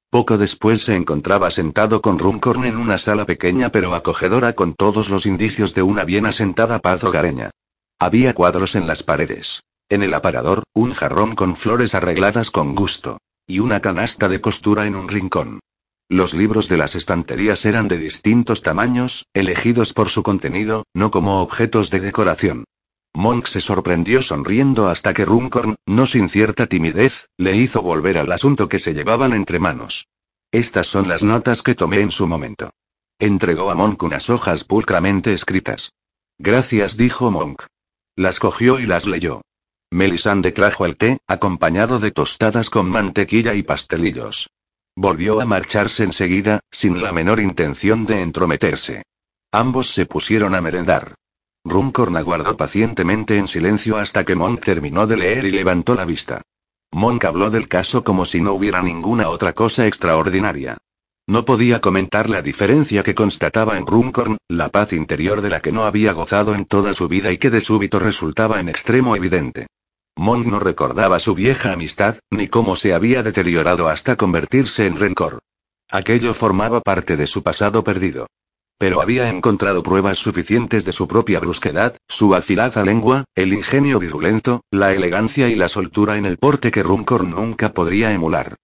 Poco 0.09 0.39
después 0.39 0.81
se 0.81 0.95
encontraba 0.95 1.51
sentado 1.51 2.01
con 2.01 2.17
Runcorn 2.17 2.65
en 2.65 2.75
una 2.75 2.97
sala 2.97 3.27
pequeña 3.27 3.69
pero 3.69 3.93
acogedora 3.93 4.53
con 4.53 4.73
todos 4.73 5.09
los 5.09 5.27
indicios 5.27 5.75
de 5.75 5.83
una 5.83 6.05
bien 6.05 6.25
asentada 6.25 6.79
paz 6.79 7.03
hogareña. 7.03 7.51
Había 7.99 8.33
cuadros 8.33 8.75
en 8.75 8.87
las 8.87 9.03
paredes. 9.03 9.61
En 9.89 10.01
el 10.01 10.15
aparador, 10.15 10.63
un 10.73 10.91
jarrón 10.91 11.35
con 11.35 11.55
flores 11.55 11.93
arregladas 11.93 12.49
con 12.49 12.73
gusto. 12.73 13.19
Y 13.45 13.59
una 13.59 13.79
canasta 13.79 14.29
de 14.29 14.41
costura 14.41 14.87
en 14.87 14.95
un 14.95 15.07
rincón. 15.07 15.59
Los 16.09 16.33
libros 16.33 16.67
de 16.67 16.77
las 16.77 16.95
estanterías 16.95 17.63
eran 17.65 17.87
de 17.87 17.99
distintos 17.99 18.63
tamaños, 18.63 19.27
elegidos 19.35 19.93
por 19.93 20.09
su 20.09 20.23
contenido, 20.23 20.83
no 20.95 21.11
como 21.11 21.41
objetos 21.41 21.91
de 21.91 21.99
decoración. 21.99 22.65
Monk 23.15 23.45
se 23.45 23.61
sorprendió 23.61 24.21
sonriendo 24.21 24.87
hasta 24.87 25.13
que 25.13 25.23
Runcorn, 25.23 25.75
no 25.85 26.07
sin 26.07 26.29
cierta 26.29 26.65
timidez, 26.65 27.29
le 27.37 27.55
hizo 27.55 27.81
volver 27.81 28.17
al 28.17 28.31
asunto 28.31 28.67
que 28.67 28.79
se 28.79 28.93
llevaban 28.93 29.33
entre 29.33 29.59
manos. 29.59 30.07
Estas 30.51 30.87
son 30.87 31.07
las 31.07 31.23
notas 31.23 31.61
que 31.61 31.75
tomé 31.75 32.01
en 32.01 32.11
su 32.11 32.27
momento. 32.27 32.71
Entregó 33.19 33.69
a 33.69 33.75
Monk 33.75 34.01
unas 34.03 34.29
hojas 34.29 34.63
pulcramente 34.63 35.33
escritas. 35.33 35.93
Gracias, 36.39 36.97
dijo 36.97 37.29
Monk. 37.29 37.63
Las 38.15 38.39
cogió 38.39 38.79
y 38.79 38.85
las 38.87 39.05
leyó. 39.05 39.41
Melisande 39.91 40.51
trajo 40.51 40.85
el 40.85 40.97
té, 40.97 41.19
acompañado 41.27 41.99
de 41.99 42.11
tostadas 42.11 42.71
con 42.71 42.89
mantequilla 42.89 43.53
y 43.53 43.61
pastelillos. 43.61 44.49
Volvió 44.95 45.39
a 45.39 45.45
marcharse 45.45 46.03
enseguida, 46.03 46.59
sin 46.71 47.01
la 47.01 47.11
menor 47.11 47.39
intención 47.39 48.05
de 48.05 48.21
entrometerse. 48.21 49.03
Ambos 49.51 49.91
se 49.91 50.07
pusieron 50.07 50.55
a 50.55 50.61
merendar. 50.61 51.15
Runcorn 51.65 52.17
aguardó 52.17 52.57
pacientemente 52.57 53.37
en 53.37 53.47
silencio 53.47 53.97
hasta 53.97 54.25
que 54.25 54.35
Monk 54.35 54.63
terminó 54.63 55.07
de 55.07 55.17
leer 55.17 55.45
y 55.45 55.51
levantó 55.51 55.95
la 55.95 56.03
vista. 56.03 56.41
Monk 56.91 57.23
habló 57.23 57.49
del 57.49 57.69
caso 57.69 58.03
como 58.03 58.25
si 58.25 58.41
no 58.41 58.53
hubiera 58.53 58.83
ninguna 58.83 59.29
otra 59.29 59.53
cosa 59.53 59.87
extraordinaria. 59.87 60.77
No 61.25 61.45
podía 61.45 61.79
comentar 61.79 62.29
la 62.29 62.41
diferencia 62.41 63.01
que 63.01 63.15
constataba 63.15 63.77
en 63.77 63.87
Runcorn, 63.87 64.37
la 64.49 64.67
paz 64.69 64.91
interior 64.91 65.41
de 65.41 65.49
la 65.49 65.61
que 65.61 65.71
no 65.71 65.85
había 65.85 66.11
gozado 66.11 66.53
en 66.53 66.65
toda 66.65 66.93
su 66.93 67.07
vida 67.07 67.31
y 67.31 67.37
que 67.37 67.49
de 67.49 67.61
súbito 67.61 67.97
resultaba 67.97 68.59
en 68.59 68.67
extremo 68.67 69.15
evidente. 69.15 69.67
Monk 70.17 70.45
no 70.45 70.59
recordaba 70.59 71.17
su 71.19 71.33
vieja 71.33 71.71
amistad, 71.71 72.17
ni 72.29 72.49
cómo 72.49 72.75
se 72.75 72.93
había 72.93 73.23
deteriorado 73.23 73.87
hasta 73.87 74.17
convertirse 74.17 74.85
en 74.85 74.97
rencor. 74.99 75.39
Aquello 75.89 76.33
formaba 76.33 76.81
parte 76.81 77.15
de 77.15 77.25
su 77.25 77.41
pasado 77.41 77.85
perdido. 77.85 78.27
Pero 78.77 79.01
había 79.01 79.29
encontrado 79.29 79.83
pruebas 79.83 80.17
suficientes 80.17 80.85
de 80.85 80.93
su 80.93 81.07
propia 81.07 81.39
brusquedad, 81.39 81.95
su 82.07 82.35
afilada 82.35 82.83
lengua, 82.83 83.25
el 83.35 83.53
ingenio 83.53 83.99
virulento, 83.99 84.61
la 84.71 84.93
elegancia 84.93 85.47
y 85.47 85.55
la 85.55 85.69
soltura 85.69 86.17
en 86.17 86.25
el 86.25 86.37
porte 86.37 86.71
que 86.71 86.83
Runcorn 86.83 87.31
nunca 87.31 87.73
podría 87.73 88.11
emular. 88.11 88.55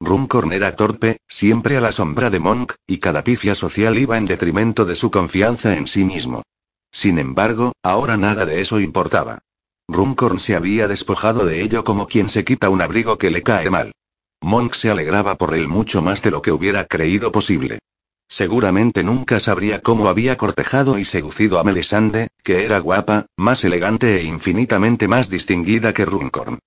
Runcorn 0.00 0.52
era 0.52 0.76
torpe, 0.76 1.18
siempre 1.26 1.76
a 1.76 1.80
la 1.80 1.92
sombra 1.92 2.30
de 2.30 2.38
Monk, 2.38 2.74
y 2.86 2.98
cada 2.98 3.24
pifia 3.24 3.54
social 3.54 3.98
iba 3.98 4.16
en 4.16 4.26
detrimento 4.26 4.84
de 4.84 4.96
su 4.96 5.10
confianza 5.10 5.76
en 5.76 5.86
sí 5.86 6.04
mismo. 6.04 6.42
Sin 6.90 7.18
embargo, 7.18 7.72
ahora 7.82 8.16
nada 8.16 8.46
de 8.46 8.60
eso 8.60 8.80
importaba. 8.80 9.40
Runcorn 9.88 10.38
se 10.38 10.54
había 10.54 10.86
despojado 10.86 11.46
de 11.46 11.62
ello 11.62 11.82
como 11.82 12.06
quien 12.06 12.28
se 12.28 12.44
quita 12.44 12.68
un 12.68 12.82
abrigo 12.82 13.18
que 13.18 13.30
le 13.30 13.42
cae 13.42 13.70
mal. 13.70 13.92
Monk 14.40 14.74
se 14.74 14.90
alegraba 14.90 15.36
por 15.36 15.54
él 15.54 15.66
mucho 15.66 16.00
más 16.00 16.22
de 16.22 16.30
lo 16.30 16.42
que 16.42 16.52
hubiera 16.52 16.84
creído 16.84 17.32
posible. 17.32 17.80
Seguramente 18.28 19.02
nunca 19.02 19.40
sabría 19.40 19.80
cómo 19.80 20.08
había 20.08 20.36
cortejado 20.36 20.98
y 20.98 21.04
seducido 21.06 21.58
a 21.58 21.64
Melisande, 21.64 22.28
que 22.42 22.64
era 22.64 22.78
guapa, 22.78 23.26
más 23.36 23.64
elegante 23.64 24.20
e 24.20 24.24
infinitamente 24.24 25.08
más 25.08 25.30
distinguida 25.30 25.94
que 25.94 26.04
Runcorn. 26.04 26.58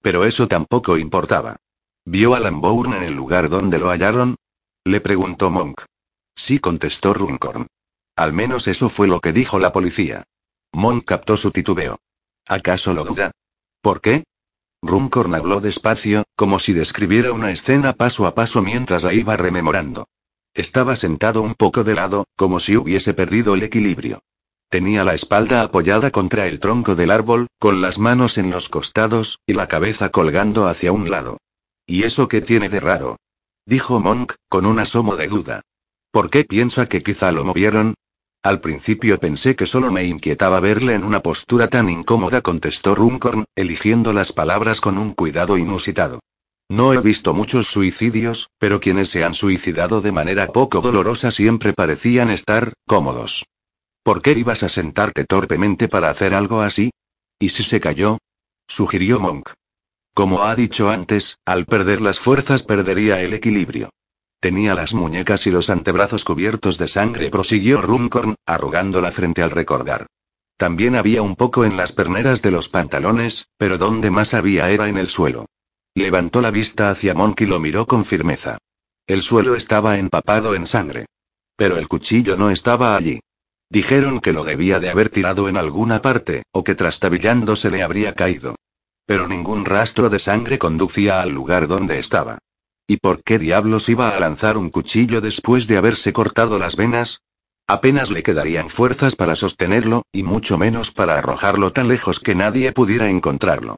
Pero 0.00 0.24
eso 0.24 0.48
tampoco 0.48 0.96
importaba. 0.96 1.56
¿Vio 2.06 2.34
a 2.34 2.40
Lambourne 2.40 2.96
en 2.96 3.02
el 3.02 3.14
lugar 3.14 3.50
donde 3.50 3.78
lo 3.78 3.90
hallaron? 3.90 4.36
Le 4.84 5.02
preguntó 5.02 5.50
Monk. 5.50 5.82
Sí, 6.34 6.58
contestó 6.58 7.12
Runcorn. 7.12 7.66
Al 8.16 8.32
menos 8.32 8.66
eso 8.66 8.88
fue 8.88 9.06
lo 9.06 9.20
que 9.20 9.34
dijo 9.34 9.58
la 9.58 9.72
policía. 9.72 10.24
Monk 10.72 11.04
captó 11.04 11.36
su 11.36 11.50
titubeo. 11.50 11.98
¿Acaso 12.46 12.94
lo 12.94 13.04
duda? 13.04 13.30
¿Por 13.82 14.00
qué? 14.00 14.24
Runcorn 14.82 15.34
habló 15.34 15.60
despacio, 15.60 16.24
como 16.34 16.58
si 16.58 16.72
describiera 16.72 17.32
una 17.32 17.50
escena 17.50 17.92
paso 17.92 18.26
a 18.26 18.34
paso 18.34 18.62
mientras 18.62 19.02
la 19.02 19.12
iba 19.12 19.36
rememorando. 19.36 20.06
Estaba 20.54 20.96
sentado 20.96 21.42
un 21.42 21.54
poco 21.54 21.84
de 21.84 21.94
lado, 21.94 22.26
como 22.36 22.58
si 22.58 22.76
hubiese 22.76 23.14
perdido 23.14 23.54
el 23.54 23.62
equilibrio. 23.62 24.20
Tenía 24.68 25.04
la 25.04 25.14
espalda 25.14 25.62
apoyada 25.62 26.10
contra 26.10 26.46
el 26.46 26.58
tronco 26.58 26.96
del 26.96 27.10
árbol, 27.10 27.46
con 27.58 27.80
las 27.80 27.98
manos 27.98 28.36
en 28.36 28.50
los 28.50 28.68
costados, 28.68 29.38
y 29.46 29.52
la 29.52 29.68
cabeza 29.68 30.10
colgando 30.10 30.66
hacia 30.66 30.92
un 30.92 31.10
lado. 31.10 31.38
¿Y 31.86 32.02
eso 32.02 32.28
qué 32.28 32.40
tiene 32.40 32.68
de 32.68 32.80
raro? 32.80 33.16
Dijo 33.64 34.00
Monk, 34.00 34.34
con 34.48 34.66
un 34.66 34.80
asomo 34.80 35.16
de 35.16 35.28
duda. 35.28 35.62
¿Por 36.10 36.30
qué 36.30 36.44
piensa 36.44 36.86
que 36.86 37.02
quizá 37.02 37.30
lo 37.30 37.44
movieron? 37.44 37.94
Al 38.42 38.60
principio 38.60 39.20
pensé 39.20 39.54
que 39.54 39.66
solo 39.66 39.92
me 39.92 40.04
inquietaba 40.04 40.60
verle 40.60 40.94
en 40.94 41.04
una 41.04 41.20
postura 41.20 41.68
tan 41.68 41.90
incómoda, 41.90 42.40
contestó 42.40 42.94
Runcorn, 42.94 43.44
eligiendo 43.54 44.12
las 44.12 44.32
palabras 44.32 44.80
con 44.80 44.98
un 44.98 45.12
cuidado 45.12 45.58
inusitado. 45.58 46.20
No 46.70 46.94
he 46.94 47.00
visto 47.00 47.34
muchos 47.34 47.66
suicidios, 47.66 48.48
pero 48.56 48.78
quienes 48.78 49.10
se 49.10 49.24
han 49.24 49.34
suicidado 49.34 50.00
de 50.00 50.12
manera 50.12 50.46
poco 50.46 50.80
dolorosa 50.80 51.32
siempre 51.32 51.72
parecían 51.72 52.30
estar 52.30 52.74
cómodos. 52.86 53.44
¿Por 54.04 54.22
qué 54.22 54.34
ibas 54.34 54.62
a 54.62 54.68
sentarte 54.68 55.24
torpemente 55.24 55.88
para 55.88 56.10
hacer 56.10 56.32
algo 56.32 56.60
así? 56.60 56.92
¿Y 57.40 57.48
si 57.48 57.64
se 57.64 57.80
cayó? 57.80 58.18
sugirió 58.68 59.18
Monk. 59.18 59.50
Como 60.14 60.44
ha 60.44 60.54
dicho 60.54 60.90
antes, 60.90 61.38
al 61.44 61.66
perder 61.66 62.00
las 62.00 62.20
fuerzas 62.20 62.62
perdería 62.62 63.20
el 63.20 63.34
equilibrio. 63.34 63.90
Tenía 64.38 64.76
las 64.76 64.94
muñecas 64.94 65.48
y 65.48 65.50
los 65.50 65.70
antebrazos 65.70 66.24
cubiertos 66.24 66.78
de 66.78 66.86
sangre, 66.86 67.30
prosiguió 67.30 67.82
Runcorn, 67.82 68.36
arrugándola 68.46 69.10
frente 69.10 69.42
al 69.42 69.50
recordar. 69.50 70.06
También 70.56 70.94
había 70.94 71.22
un 71.22 71.34
poco 71.34 71.64
en 71.64 71.76
las 71.76 71.90
perneras 71.90 72.42
de 72.42 72.52
los 72.52 72.68
pantalones, 72.68 73.48
pero 73.58 73.76
donde 73.76 74.12
más 74.12 74.34
había 74.34 74.70
era 74.70 74.88
en 74.88 74.98
el 74.98 75.08
suelo. 75.08 75.46
Levantó 76.00 76.40
la 76.40 76.50
vista 76.50 76.88
hacia 76.88 77.12
Monk 77.12 77.42
y 77.42 77.46
lo 77.46 77.60
miró 77.60 77.86
con 77.86 78.06
firmeza. 78.06 78.56
El 79.06 79.20
suelo 79.20 79.54
estaba 79.54 79.98
empapado 79.98 80.54
en 80.54 80.66
sangre. 80.66 81.04
Pero 81.56 81.76
el 81.76 81.88
cuchillo 81.88 82.38
no 82.38 82.50
estaba 82.50 82.96
allí. 82.96 83.20
Dijeron 83.68 84.18
que 84.20 84.32
lo 84.32 84.42
debía 84.42 84.80
de 84.80 84.88
haber 84.88 85.10
tirado 85.10 85.46
en 85.50 85.58
alguna 85.58 86.00
parte, 86.00 86.44
o 86.52 86.64
que 86.64 86.74
trastabillando 86.74 87.54
se 87.54 87.70
le 87.70 87.82
habría 87.82 88.14
caído. 88.14 88.56
Pero 89.04 89.28
ningún 89.28 89.66
rastro 89.66 90.08
de 90.08 90.18
sangre 90.18 90.58
conducía 90.58 91.20
al 91.20 91.32
lugar 91.32 91.68
donde 91.68 91.98
estaba. 91.98 92.38
¿Y 92.86 92.96
por 92.96 93.22
qué 93.22 93.38
diablos 93.38 93.90
iba 93.90 94.16
a 94.16 94.20
lanzar 94.20 94.56
un 94.56 94.70
cuchillo 94.70 95.20
después 95.20 95.66
de 95.66 95.76
haberse 95.76 96.14
cortado 96.14 96.58
las 96.58 96.76
venas? 96.76 97.20
Apenas 97.66 98.10
le 98.10 98.22
quedarían 98.22 98.70
fuerzas 98.70 99.16
para 99.16 99.36
sostenerlo, 99.36 100.04
y 100.12 100.22
mucho 100.22 100.56
menos 100.56 100.92
para 100.92 101.18
arrojarlo 101.18 101.74
tan 101.74 101.88
lejos 101.88 102.20
que 102.20 102.34
nadie 102.34 102.72
pudiera 102.72 103.10
encontrarlo. 103.10 103.76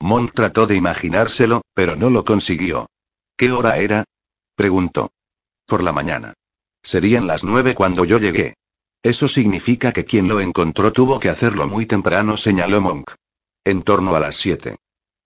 Monk 0.00 0.32
trató 0.34 0.66
de 0.66 0.76
imaginárselo, 0.76 1.62
pero 1.74 1.96
no 1.96 2.10
lo 2.10 2.24
consiguió. 2.24 2.86
¿Qué 3.36 3.52
hora 3.52 3.78
era? 3.78 4.04
preguntó. 4.54 5.10
Por 5.66 5.82
la 5.82 5.92
mañana. 5.92 6.34
Serían 6.82 7.26
las 7.26 7.44
nueve 7.44 7.74
cuando 7.74 8.04
yo 8.04 8.18
llegué. 8.18 8.54
Eso 9.02 9.28
significa 9.28 9.92
que 9.92 10.04
quien 10.04 10.28
lo 10.28 10.40
encontró 10.40 10.92
tuvo 10.92 11.18
que 11.20 11.30
hacerlo 11.30 11.66
muy 11.66 11.86
temprano, 11.86 12.36
señaló 12.36 12.80
Monk. 12.80 13.12
En 13.64 13.82
torno 13.82 14.14
a 14.14 14.20
las 14.20 14.36
siete. 14.36 14.76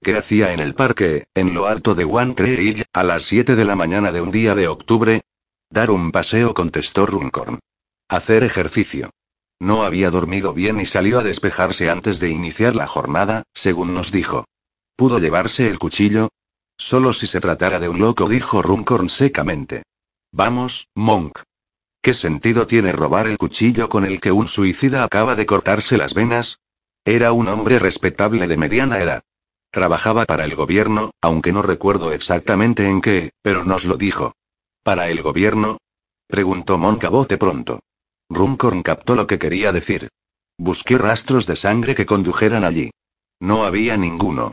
¿Qué 0.02 0.16
hacía 0.16 0.52
en 0.52 0.60
el 0.60 0.74
parque, 0.74 1.26
en 1.34 1.54
lo 1.54 1.66
alto 1.66 1.94
de 1.94 2.04
One 2.04 2.34
Tree 2.34 2.54
Hill, 2.54 2.84
a 2.92 3.02
las 3.02 3.24
7 3.24 3.56
de 3.56 3.64
la 3.64 3.74
mañana 3.74 4.12
de 4.12 4.20
un 4.20 4.30
día 4.30 4.54
de 4.54 4.68
octubre? 4.68 5.22
Dar 5.70 5.90
un 5.90 6.12
paseo, 6.12 6.54
contestó 6.54 7.04
Runcorn. 7.04 7.58
Hacer 8.08 8.44
ejercicio. 8.44 9.10
No 9.60 9.82
había 9.82 10.10
dormido 10.10 10.54
bien 10.54 10.80
y 10.80 10.86
salió 10.86 11.18
a 11.18 11.24
despejarse 11.24 11.90
antes 11.90 12.20
de 12.20 12.30
iniciar 12.30 12.76
la 12.76 12.86
jornada, 12.86 13.42
según 13.54 13.92
nos 13.92 14.12
dijo. 14.12 14.44
¿Pudo 14.98 15.20
llevarse 15.20 15.68
el 15.68 15.78
cuchillo? 15.78 16.30
Solo 16.76 17.12
si 17.12 17.28
se 17.28 17.40
tratara 17.40 17.78
de 17.78 17.88
un 17.88 18.00
loco, 18.00 18.28
dijo 18.28 18.62
Runcorn 18.62 19.08
secamente. 19.08 19.84
Vamos, 20.32 20.88
Monk. 20.96 21.38
¿Qué 22.02 22.12
sentido 22.14 22.66
tiene 22.66 22.90
robar 22.90 23.28
el 23.28 23.38
cuchillo 23.38 23.88
con 23.88 24.04
el 24.04 24.20
que 24.20 24.32
un 24.32 24.48
suicida 24.48 25.04
acaba 25.04 25.36
de 25.36 25.46
cortarse 25.46 25.96
las 25.96 26.14
venas? 26.14 26.58
Era 27.04 27.30
un 27.30 27.46
hombre 27.46 27.78
respetable 27.78 28.48
de 28.48 28.56
mediana 28.56 28.98
edad. 28.98 29.22
Trabajaba 29.70 30.24
para 30.24 30.44
el 30.44 30.56
gobierno, 30.56 31.12
aunque 31.22 31.52
no 31.52 31.62
recuerdo 31.62 32.10
exactamente 32.10 32.88
en 32.88 33.00
qué, 33.00 33.30
pero 33.40 33.62
nos 33.62 33.84
lo 33.84 33.96
dijo. 33.96 34.32
¿Para 34.82 35.10
el 35.10 35.22
gobierno? 35.22 35.78
Preguntó 36.26 36.76
Monk 36.76 37.04
a 37.04 37.10
bote 37.10 37.38
pronto. 37.38 37.78
Runcorn 38.30 38.82
captó 38.82 39.14
lo 39.14 39.28
que 39.28 39.38
quería 39.38 39.70
decir. 39.70 40.08
Busqué 40.58 40.98
rastros 40.98 41.46
de 41.46 41.54
sangre 41.54 41.94
que 41.94 42.04
condujeran 42.04 42.64
allí. 42.64 42.90
No 43.38 43.64
había 43.64 43.96
ninguno. 43.96 44.50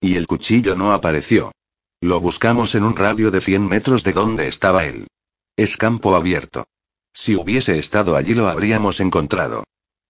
Y 0.00 0.16
el 0.16 0.26
cuchillo 0.26 0.76
no 0.76 0.92
apareció. 0.92 1.52
Lo 2.00 2.20
buscamos 2.20 2.74
en 2.74 2.84
un 2.84 2.96
radio 2.96 3.30
de 3.30 3.40
100 3.40 3.66
metros 3.66 4.04
de 4.04 4.12
donde 4.12 4.46
estaba 4.46 4.84
él. 4.84 5.08
Es 5.56 5.76
campo 5.76 6.14
abierto. 6.14 6.66
Si 7.12 7.34
hubiese 7.34 7.78
estado 7.78 8.14
allí 8.14 8.34
lo 8.34 8.46
habríamos 8.46 9.00
encontrado. 9.00 9.64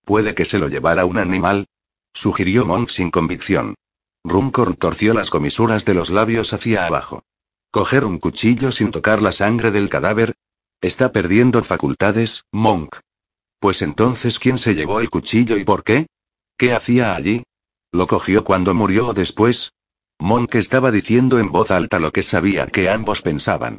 ¿Puede 0.05 0.35
que 0.35 0.45
se 0.45 0.59
lo 0.59 0.69
llevara 0.69 1.07
un 1.07 1.17
animal? 1.17 1.67
Sugirió 2.13 2.67
Monk 2.67 2.91
sin 2.91 3.11
convicción. 3.11 3.75
Runcorn 4.25 4.75
torció 4.77 5.15
las 5.15 5.31
comisuras 5.31 5.87
de 5.87 5.95
los 5.95 6.11
labios 6.11 6.53
hacia 6.53 6.87
abajo. 6.87 7.23
¿Coger 7.71 8.05
un 8.05 8.19
cuchillo 8.19 8.73
sin 8.73 8.91
tocar 8.91 9.23
la 9.23 9.33
sangre 9.33 9.71
del 9.71 9.89
cadáver? 9.89 10.35
Está 10.83 11.13
perdiendo 11.13 11.63
facultades, 11.65 12.45
Monk. 12.53 12.97
Pues 13.59 13.83
entonces, 13.83 14.39
¿quién 14.39 14.59
se 14.59 14.75
llevó 14.75 15.01
el 15.01 15.11
cuchillo 15.11 15.57
y 15.57 15.65
por 15.65 15.83
qué? 15.83 16.07
¿Qué 16.59 16.73
hacía 16.73 17.15
allí? 17.15 17.43
¿Lo 17.91 18.07
cogió 18.07 18.45
cuando 18.45 18.75
murió 18.75 19.09
o 19.09 19.15
después? 19.15 19.73
Monk 20.21 20.57
estaba 20.57 20.91
diciendo 20.91 21.39
en 21.39 21.53
voz 21.53 21.71
alta 21.71 22.01
lo 22.01 22.11
que 22.13 22.25
sabía 22.25 22.67
que 22.67 22.91
ambos 22.91 23.23
pensaban. 23.23 23.79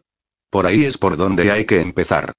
Por 0.50 0.66
ahí 0.66 0.86
es 0.86 0.98
por 0.98 1.18
donde 1.18 1.52
hay 1.52 1.66
que 1.66 1.82
empezar. 1.82 2.32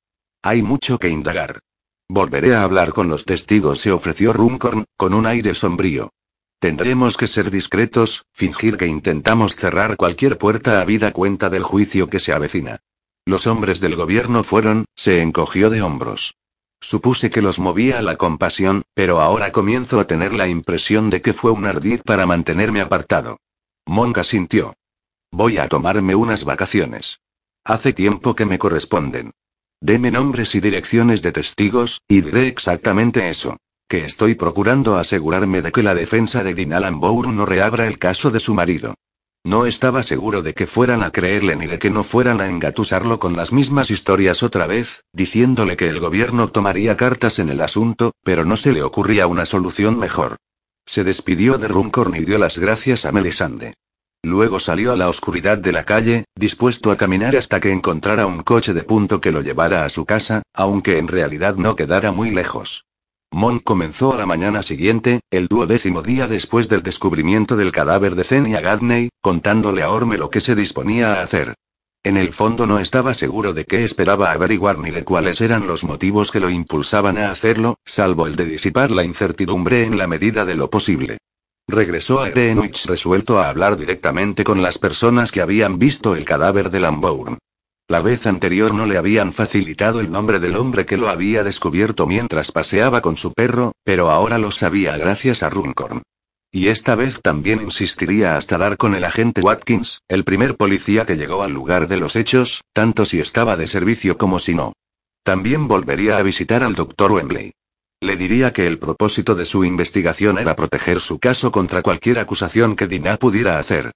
Hay 0.43 0.63
mucho 0.63 0.99
que 0.99 1.11
indagar. 1.11 1.61
Volveré 2.09 2.55
a 2.55 2.63
hablar 2.63 2.93
con 2.93 3.09
los 3.09 3.27
testigos, 3.27 3.81
se 3.81 3.93
ofreció 3.93 4.33
Runcorn, 4.33 4.87
con 4.97 5.13
un 5.13 5.27
aire 5.27 5.55
sombrío. 5.55 6.11
Tendremos 6.59 7.17
que 7.17 7.29
ser 7.29 7.51
discretos, 7.51 8.25
fingir 8.33 8.79
que 8.79 8.87
intentamos 8.87 9.55
cerrar 9.55 9.97
cualquier 9.97 10.39
puerta 10.39 10.81
a 10.81 10.85
vida 10.85 11.13
cuenta 11.13 11.51
del 11.51 11.63
juicio 11.63 12.09
que 12.09 12.21
se 12.21 12.33
avecina. 12.33 12.81
Los 13.27 13.47
hombres 13.47 13.81
del 13.81 13.97
gobierno 13.97 14.45
fueron, 14.45 14.87
se 14.97 15.21
encogió 15.21 15.69
de 15.69 15.83
hombros. 15.83 16.35
Supuse 16.81 17.31
que 17.31 17.43
los 17.43 17.59
movía 17.59 18.01
la 18.01 18.17
compasión, 18.17 18.83
pero 18.95 19.21
ahora 19.21 19.53
comienzo 19.53 20.01
a 20.01 20.07
tener 20.07 20.33
la 20.33 20.49
impresión 20.49 21.11
de 21.11 21.21
que 21.21 21.35
fue 21.35 21.51
un 21.51 21.67
ardid 21.67 22.01
para 22.03 22.25
mantenerme 22.25 22.81
apartado. 22.81 23.37
Monka 23.91 24.23
sintió. 24.23 24.75
Voy 25.33 25.59
a 25.59 25.67
tomarme 25.67 26.15
unas 26.15 26.45
vacaciones. 26.45 27.19
Hace 27.65 27.93
tiempo 27.93 28.37
que 28.37 28.47
me 28.47 28.57
corresponden. 28.57 29.33
Deme 29.81 30.13
nombres 30.13 30.55
y 30.55 30.61
direcciones 30.61 31.23
de 31.23 31.33
testigos, 31.33 32.01
y 32.07 32.21
diré 32.21 32.47
exactamente 32.47 33.29
eso. 33.29 33.57
Que 33.89 34.05
estoy 34.05 34.37
procurando 34.37 34.97
asegurarme 34.97 35.61
de 35.61 35.73
que 35.73 35.83
la 35.83 35.97
defensa 35.97 36.45
de 36.45 36.55
Dean 36.55 36.73
Allan 36.73 37.01
no 37.01 37.45
reabra 37.45 37.89
el 37.89 37.99
caso 37.99 38.31
de 38.31 38.39
su 38.39 38.55
marido. 38.55 38.95
No 39.43 39.67
estaba 39.67 40.05
seguro 40.05 40.43
de 40.43 40.55
que 40.55 40.69
fueran 40.69 41.03
a 41.03 41.11
creerle 41.11 41.57
ni 41.57 41.67
de 41.67 41.81
que 41.81 41.91
no 41.91 42.05
fueran 42.05 42.41
a 42.41 42.47
engatusarlo 42.47 43.19
con 43.19 43.33
las 43.33 43.53
mismas 43.53 43.91
historias 43.91 44.45
otra 44.45 44.69
vez, 44.69 45.03
diciéndole 45.13 45.77
que 45.77 45.89
el 45.89 45.99
gobierno 45.99 46.47
tomaría 46.47 46.97
cartas 46.97 47.41
en 47.41 47.49
el 47.49 47.61
asunto, 47.61 48.13
pero 48.23 48.45
no 48.45 48.57
se 48.57 48.73
le 48.73 48.85
ocurría 48.85 49.27
una 49.27 49.47
solución 49.47 49.99
mejor. 49.99 50.37
Se 50.91 51.05
despidió 51.05 51.57
de 51.57 51.69
Runcorn 51.69 52.17
y 52.17 52.25
dio 52.25 52.37
las 52.37 52.59
gracias 52.59 53.05
a 53.05 53.13
Melisande. 53.13 53.75
Luego 54.25 54.59
salió 54.59 54.91
a 54.91 54.97
la 54.97 55.09
oscuridad 55.09 55.57
de 55.57 55.71
la 55.71 55.85
calle, 55.85 56.25
dispuesto 56.37 56.91
a 56.91 56.97
caminar 56.97 57.37
hasta 57.37 57.61
que 57.61 57.71
encontrara 57.71 58.27
un 58.27 58.43
coche 58.43 58.75
de 58.75 58.83
punto 58.83 59.21
que 59.21 59.31
lo 59.31 59.41
llevara 59.41 59.85
a 59.85 59.89
su 59.89 60.05
casa, 60.05 60.43
aunque 60.53 60.99
en 60.99 61.07
realidad 61.07 61.55
no 61.55 61.77
quedara 61.77 62.11
muy 62.11 62.33
lejos. 62.33 62.87
Mon 63.31 63.61
comenzó 63.61 64.15
a 64.15 64.19
la 64.19 64.27
mañana 64.27 64.65
siguiente, 64.65 65.21
el 65.31 65.47
duodécimo 65.47 66.03
día 66.03 66.27
después 66.27 66.69
del 66.69 66.83
descubrimiento 66.83 67.55
del 67.55 67.71
cadáver 67.71 68.17
de 68.17 68.25
Zenia 68.25 68.61
Gadney, 68.61 69.11
contándole 69.21 69.85
a 69.85 69.93
Orme 69.93 70.19
lo 70.19 70.29
que 70.29 70.41
se 70.41 70.57
disponía 70.57 71.21
a 71.21 71.23
hacer. 71.23 71.55
En 72.03 72.17
el 72.17 72.33
fondo 72.33 72.67
no 72.67 72.79
estaba 72.79 73.13
seguro 73.13 73.53
de 73.53 73.67
qué 73.67 73.85
esperaba 73.85 74.33
averiguar 74.33 74.79
ni 74.79 74.91
de 74.91 75.05
cuáles 75.05 75.43
eran 75.43 75.67
los 75.67 75.85
motivos 75.85 76.31
que 76.31 76.41
lo 76.41 76.49
impulsaban 76.49 77.19
a 77.19 77.31
hacerlo, 77.31 77.77
salvo 77.85 78.27
el 78.27 78.37
de 78.37 78.47
disipar 78.47 78.91
la 78.91 79.05
incertidumbre 79.05 79.85
en 79.85 79.99
la 79.99 80.07
medida 80.07 80.47
de 80.47 80.55
lo 80.55 80.71
posible. 80.71 81.19
Regresó 81.69 82.23
a 82.23 82.31
Greenwich 82.31 82.87
resuelto 82.87 83.39
a 83.39 83.51
hablar 83.51 83.77
directamente 83.77 84.45
con 84.45 84.63
las 84.63 84.79
personas 84.79 85.31
que 85.31 85.43
habían 85.43 85.79
visto 85.79 86.17
el 86.17 86.25
cadáver 86.25 86.71
de 86.71 86.81
Lambourne. 86.81 87.37
La 87.87 88.01
vez 88.01 88.27
anterior 88.27 88.73
no 88.73 88.87
le 88.87 88.97
habían 88.97 89.35
facilitado 89.35 90.01
el 90.01 90.11
nombre 90.11 90.41
del 90.41 90.57
hombre 90.57 90.87
que 90.87 90.97
lo 90.97 91.11
había 91.11 91.45
descubierto 91.45 92.07
mientras 92.07 92.51
paseaba 92.51 93.03
con 93.03 93.19
su 93.19 93.35
perro, 93.35 93.73
pero 93.85 94.11
ahora 94.11 94.39
lo 94.39 94.53
sabía 94.53 94.97
gracias 94.97 95.43
a 95.43 95.51
Runcorn. 95.51 96.03
Y 96.53 96.67
esta 96.67 96.97
vez 96.97 97.21
también 97.23 97.61
insistiría 97.61 98.37
hasta 98.37 98.59
dar 98.59 98.77
con 98.77 98.97
el 98.97 99.05
agente 99.05 99.41
Watkins, 99.41 100.01
el 100.09 100.25
primer 100.25 100.57
policía 100.57 101.07
que 101.07 101.17
llegó 101.17 101.45
al 101.45 101.53
lugar 101.53 101.87
de 101.87 101.97
los 101.97 102.17
hechos, 102.17 102.63
tanto 102.73 103.05
si 103.05 103.21
estaba 103.21 103.57
de 103.57 103.69
servicio 103.69 104.19
como 104.19 104.41
si 104.41 104.55
no. 104.55 104.73
También 105.23 105.69
volvería 105.69 106.19
a 106.19 106.23
visitar 106.23 106.65
al 106.65 106.75
doctor 106.75 107.13
Wembley. 107.13 107.53
Le 108.01 108.17
diría 108.17 108.53
que 108.53 108.67
el 108.67 108.81
propósito 108.81 109.37
de 109.37 109.45
su 109.45 109.65
investigación 109.65 110.39
era 110.39 110.57
proteger 110.57 111.01
su 111.01 111.21
caso 111.21 111.53
contra 111.53 111.83
cualquier 111.83 112.19
acusación 112.19 112.75
que 112.75 112.89
Dina 112.89 113.17
pudiera 113.17 113.59
hacer. 113.59 113.93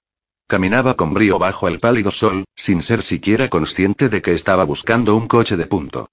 Caminaba 0.47 0.93
con 0.93 1.13
brío 1.13 1.39
bajo 1.39 1.67
el 1.67 1.79
pálido 1.79 2.11
sol, 2.11 2.45
sin 2.55 2.83
ser 2.83 3.01
siquiera 3.01 3.49
consciente 3.49 4.07
de 4.07 4.21
que 4.21 4.33
estaba 4.33 4.63
buscando 4.63 5.15
un 5.15 5.27
coche 5.27 5.57
de 5.57 5.65
punto. 5.65 6.07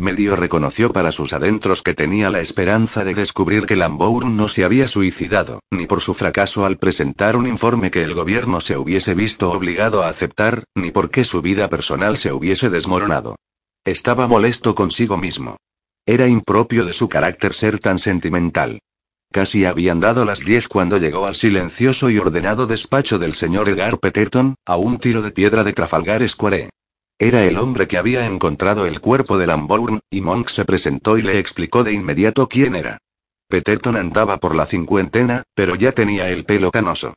Medio 0.00 0.36
reconoció 0.36 0.92
para 0.92 1.10
sus 1.10 1.32
adentros 1.32 1.82
que 1.82 1.92
tenía 1.92 2.30
la 2.30 2.40
esperanza 2.40 3.02
de 3.02 3.14
descubrir 3.14 3.66
que 3.66 3.74
Lambourne 3.74 4.30
no 4.30 4.46
se 4.46 4.62
había 4.62 4.86
suicidado, 4.86 5.58
ni 5.72 5.86
por 5.86 6.00
su 6.00 6.14
fracaso 6.14 6.64
al 6.64 6.78
presentar 6.78 7.34
un 7.34 7.48
informe 7.48 7.90
que 7.90 8.04
el 8.04 8.14
gobierno 8.14 8.60
se 8.60 8.76
hubiese 8.76 9.14
visto 9.14 9.50
obligado 9.50 10.04
a 10.04 10.08
aceptar, 10.08 10.62
ni 10.76 10.92
porque 10.92 11.24
su 11.24 11.42
vida 11.42 11.68
personal 11.68 12.16
se 12.16 12.32
hubiese 12.32 12.70
desmoronado. 12.70 13.34
Estaba 13.84 14.28
molesto 14.28 14.76
consigo 14.76 15.18
mismo. 15.18 15.56
Era 16.06 16.28
impropio 16.28 16.84
de 16.84 16.92
su 16.92 17.08
carácter 17.08 17.52
ser 17.52 17.80
tan 17.80 17.98
sentimental. 17.98 18.78
Casi 19.32 19.64
habían 19.64 19.98
dado 19.98 20.24
las 20.24 20.38
diez 20.38 20.68
cuando 20.68 20.98
llegó 20.98 21.26
al 21.26 21.34
silencioso 21.34 22.08
y 22.08 22.18
ordenado 22.18 22.68
despacho 22.68 23.18
del 23.18 23.34
señor 23.34 23.68
Edgar 23.68 23.98
Peterton, 23.98 24.54
a 24.64 24.76
un 24.76 24.98
tiro 24.98 25.22
de 25.22 25.32
piedra 25.32 25.64
de 25.64 25.72
Trafalgar 25.72 26.26
Square. 26.28 26.70
Era 27.20 27.44
el 27.44 27.56
hombre 27.56 27.88
que 27.88 27.98
había 27.98 28.26
encontrado 28.26 28.86
el 28.86 29.00
cuerpo 29.00 29.38
de 29.38 29.48
Lambourne, 29.48 30.00
y 30.08 30.20
Monk 30.20 30.50
se 30.50 30.64
presentó 30.64 31.18
y 31.18 31.22
le 31.22 31.40
explicó 31.40 31.82
de 31.82 31.92
inmediato 31.92 32.48
quién 32.48 32.76
era. 32.76 32.98
Peterton 33.48 33.96
andaba 33.96 34.36
por 34.36 34.54
la 34.54 34.66
cincuentena, 34.66 35.42
pero 35.54 35.74
ya 35.74 35.90
tenía 35.90 36.28
el 36.30 36.44
pelo 36.44 36.70
canoso. 36.70 37.14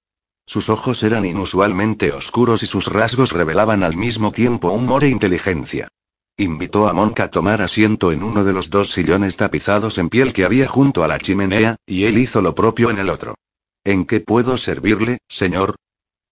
Sus 0.47 0.69
ojos 0.69 1.03
eran 1.03 1.25
inusualmente 1.25 2.11
oscuros 2.11 2.63
y 2.63 2.65
sus 2.65 2.87
rasgos 2.87 3.31
revelaban 3.31 3.83
al 3.83 3.95
mismo 3.95 4.31
tiempo 4.31 4.71
humor 4.71 5.03
e 5.03 5.09
inteligencia. 5.09 5.87
Invitó 6.35 6.87
a 6.87 6.93
Monk 6.93 7.19
a 7.19 7.29
tomar 7.29 7.61
asiento 7.61 8.11
en 8.11 8.23
uno 8.23 8.43
de 8.43 8.53
los 8.53 8.71
dos 8.71 8.91
sillones 8.91 9.37
tapizados 9.37 9.99
en 9.99 10.09
piel 10.09 10.33
que 10.33 10.45
había 10.45 10.67
junto 10.67 11.03
a 11.03 11.07
la 11.07 11.19
chimenea, 11.19 11.75
y 11.85 12.05
él 12.05 12.17
hizo 12.17 12.41
lo 12.41 12.55
propio 12.55 12.89
en 12.89 12.97
el 12.97 13.09
otro. 13.09 13.35
¿En 13.83 14.05
qué 14.05 14.19
puedo 14.19 14.57
servirle, 14.57 15.19
señor? 15.27 15.75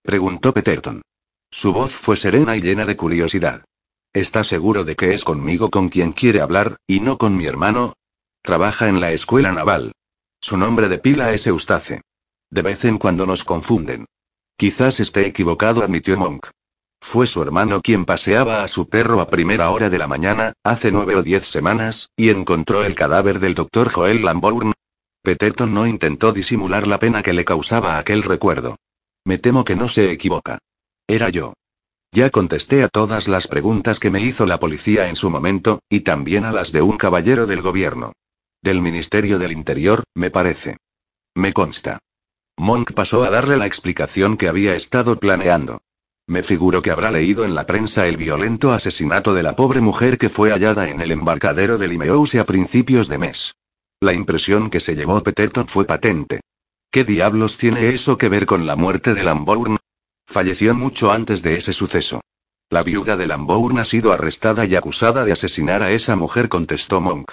preguntó 0.01 0.53
Peterton. 0.53 1.03
Su 1.51 1.73
voz 1.73 1.91
fue 1.91 2.15
serena 2.15 2.55
y 2.55 2.61
llena 2.61 2.85
de 2.85 2.95
curiosidad. 2.95 3.65
¿Está 4.13 4.43
seguro 4.43 4.83
de 4.83 4.95
que 4.95 5.13
es 5.13 5.23
conmigo 5.23 5.69
con 5.69 5.89
quien 5.89 6.13
quiere 6.13 6.41
hablar, 6.41 6.77
y 6.87 6.99
no 6.99 7.17
con 7.17 7.35
mi 7.35 7.45
hermano? 7.45 7.93
Trabaja 8.43 8.87
en 8.87 8.99
la 8.99 9.11
escuela 9.11 9.51
naval. 9.51 9.93
Su 10.41 10.57
nombre 10.57 10.87
de 10.87 10.99
pila 10.99 11.33
es 11.33 11.47
Eustace. 11.47 12.01
De 12.51 12.61
vez 12.61 12.85
en 12.85 12.97
cuando 12.97 13.25
nos 13.25 13.43
confunden. 13.43 14.05
Quizás 14.57 14.99
esté 14.99 15.25
equivocado, 15.25 15.83
admitió 15.83 16.17
Monk. 16.17 16.47
Fue 17.01 17.27
su 17.27 17.41
hermano 17.41 17.81
quien 17.81 18.05
paseaba 18.05 18.63
a 18.63 18.67
su 18.67 18.87
perro 18.87 19.21
a 19.21 19.29
primera 19.29 19.69
hora 19.69 19.89
de 19.89 19.97
la 19.97 20.07
mañana, 20.07 20.53
hace 20.63 20.91
nueve 20.91 21.15
o 21.15 21.23
diez 21.23 21.45
semanas, 21.45 22.09
y 22.15 22.29
encontró 22.29 22.83
el 22.83 22.93
cadáver 22.95 23.39
del 23.39 23.55
doctor 23.55 23.89
Joel 23.89 24.23
Lambourne. 24.23 24.73
Peterton 25.23 25.73
no 25.73 25.87
intentó 25.87 26.31
disimular 26.31 26.87
la 26.87 26.99
pena 26.99 27.23
que 27.23 27.33
le 27.33 27.45
causaba 27.45 27.97
aquel 27.97 28.23
recuerdo. 28.23 28.75
Me 29.25 29.37
temo 29.37 29.63
que 29.63 29.75
no 29.75 29.89
se 29.89 30.11
equivoca. 30.11 30.59
Era 31.09 31.29
yo. 31.29 31.53
Ya 32.11 32.29
contesté 32.29 32.83
a 32.83 32.87
todas 32.87 33.27
las 33.27 33.47
preguntas 33.47 33.99
que 33.99 34.11
me 34.11 34.21
hizo 34.21 34.45
la 34.45 34.59
policía 34.59 35.09
en 35.09 35.15
su 35.15 35.31
momento, 35.31 35.79
y 35.89 36.01
también 36.01 36.45
a 36.45 36.51
las 36.51 36.71
de 36.71 36.83
un 36.83 36.97
caballero 36.97 37.47
del 37.47 37.63
gobierno. 37.63 38.13
Del 38.61 38.79
Ministerio 38.79 39.39
del 39.39 39.51
Interior, 39.51 40.03
me 40.13 40.29
parece. 40.29 40.77
Me 41.33 41.51
consta. 41.51 41.97
Monk 42.57 42.93
pasó 42.93 43.23
a 43.23 43.31
darle 43.31 43.57
la 43.57 43.65
explicación 43.65 44.37
que 44.37 44.47
había 44.47 44.75
estado 44.75 45.19
planeando. 45.19 45.81
Me 46.27 46.43
figuro 46.43 46.83
que 46.83 46.91
habrá 46.91 47.09
leído 47.09 47.43
en 47.43 47.55
la 47.55 47.65
prensa 47.65 48.05
el 48.05 48.17
violento 48.17 48.71
asesinato 48.71 49.33
de 49.33 49.41
la 49.41 49.55
pobre 49.55 49.81
mujer 49.81 50.19
que 50.19 50.29
fue 50.29 50.51
hallada 50.51 50.89
en 50.89 51.01
el 51.01 51.09
embarcadero 51.09 51.79
de 51.79 51.87
Limehouse 51.87 52.35
a 52.35 52.45
principios 52.45 53.07
de 53.07 53.17
mes. 53.17 53.55
La 53.99 54.13
impresión 54.13 54.69
que 54.69 54.79
se 54.79 54.95
llevó 54.95 55.23
Peterton 55.23 55.67
fue 55.67 55.85
patente. 55.85 56.41
¿Qué 56.91 57.03
diablos 57.03 57.57
tiene 57.57 57.89
eso 57.89 58.19
que 58.19 58.29
ver 58.29 58.45
con 58.45 58.67
la 58.67 58.75
muerte 58.75 59.15
de 59.15 59.23
Lambourne? 59.23 59.79
Falleció 60.29 60.75
mucho 60.75 61.11
antes 61.11 61.41
de 61.41 61.57
ese 61.57 61.73
suceso. 61.73 62.21
La 62.69 62.83
viuda 62.83 63.17
de 63.17 63.25
Lambourne 63.25 63.81
ha 63.81 63.83
sido 63.83 64.13
arrestada 64.13 64.63
y 64.67 64.75
acusada 64.75 65.25
de 65.25 65.31
asesinar 65.31 65.81
a 65.81 65.89
esa 65.89 66.15
mujer, 66.15 66.49
contestó 66.49 67.01
Monk. 67.01 67.31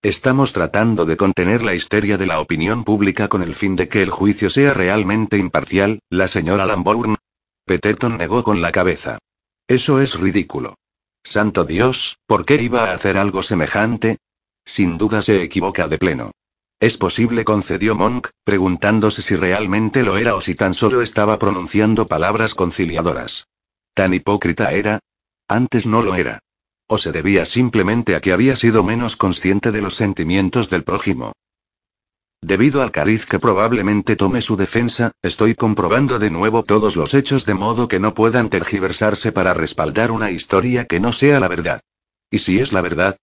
Estamos 0.00 0.52
tratando 0.52 1.06
de 1.06 1.16
contener 1.16 1.64
la 1.64 1.74
histeria 1.74 2.16
de 2.18 2.26
la 2.26 2.38
opinión 2.38 2.84
pública 2.84 3.26
con 3.26 3.42
el 3.42 3.56
fin 3.56 3.74
de 3.74 3.88
que 3.88 4.00
el 4.00 4.10
juicio 4.10 4.48
sea 4.48 4.74
realmente 4.74 5.38
imparcial, 5.38 5.98
la 6.08 6.28
señora 6.28 6.66
Lambourne. 6.66 7.16
Peterton 7.64 8.16
negó 8.16 8.44
con 8.44 8.62
la 8.62 8.70
cabeza. 8.70 9.18
Eso 9.66 10.00
es 10.00 10.14
ridículo. 10.14 10.76
Santo 11.24 11.64
Dios, 11.64 12.18
¿por 12.26 12.44
qué 12.44 12.62
iba 12.62 12.84
a 12.84 12.94
hacer 12.94 13.18
algo 13.18 13.42
semejante? 13.42 14.18
Sin 14.64 14.98
duda 14.98 15.20
se 15.20 15.42
equivoca 15.42 15.88
de 15.88 15.98
pleno. 15.98 16.30
Es 16.78 16.98
posible, 16.98 17.44
concedió 17.44 17.94
Monk, 17.94 18.28
preguntándose 18.44 19.22
si 19.22 19.34
realmente 19.34 20.02
lo 20.02 20.18
era 20.18 20.34
o 20.34 20.42
si 20.42 20.54
tan 20.54 20.74
solo 20.74 21.00
estaba 21.00 21.38
pronunciando 21.38 22.06
palabras 22.06 22.54
conciliadoras. 22.54 23.48
¿Tan 23.94 24.12
hipócrita 24.12 24.72
era? 24.72 25.00
Antes 25.48 25.86
no 25.86 26.02
lo 26.02 26.14
era. 26.16 26.40
¿O 26.86 26.98
se 26.98 27.12
debía 27.12 27.46
simplemente 27.46 28.14
a 28.14 28.20
que 28.20 28.32
había 28.32 28.56
sido 28.56 28.84
menos 28.84 29.16
consciente 29.16 29.72
de 29.72 29.80
los 29.80 29.94
sentimientos 29.94 30.68
del 30.68 30.84
prójimo? 30.84 31.32
Debido 32.42 32.82
al 32.82 32.92
cariz 32.92 33.24
que 33.24 33.38
probablemente 33.38 34.14
tome 34.14 34.42
su 34.42 34.56
defensa, 34.56 35.12
estoy 35.22 35.54
comprobando 35.54 36.18
de 36.18 36.30
nuevo 36.30 36.62
todos 36.62 36.94
los 36.94 37.14
hechos 37.14 37.46
de 37.46 37.54
modo 37.54 37.88
que 37.88 37.98
no 37.98 38.12
puedan 38.12 38.50
tergiversarse 38.50 39.32
para 39.32 39.54
respaldar 39.54 40.10
una 40.10 40.30
historia 40.30 40.84
que 40.84 41.00
no 41.00 41.12
sea 41.12 41.40
la 41.40 41.48
verdad. 41.48 41.80
¿Y 42.30 42.40
si 42.40 42.60
es 42.60 42.74
la 42.74 42.82
verdad? 42.82 43.16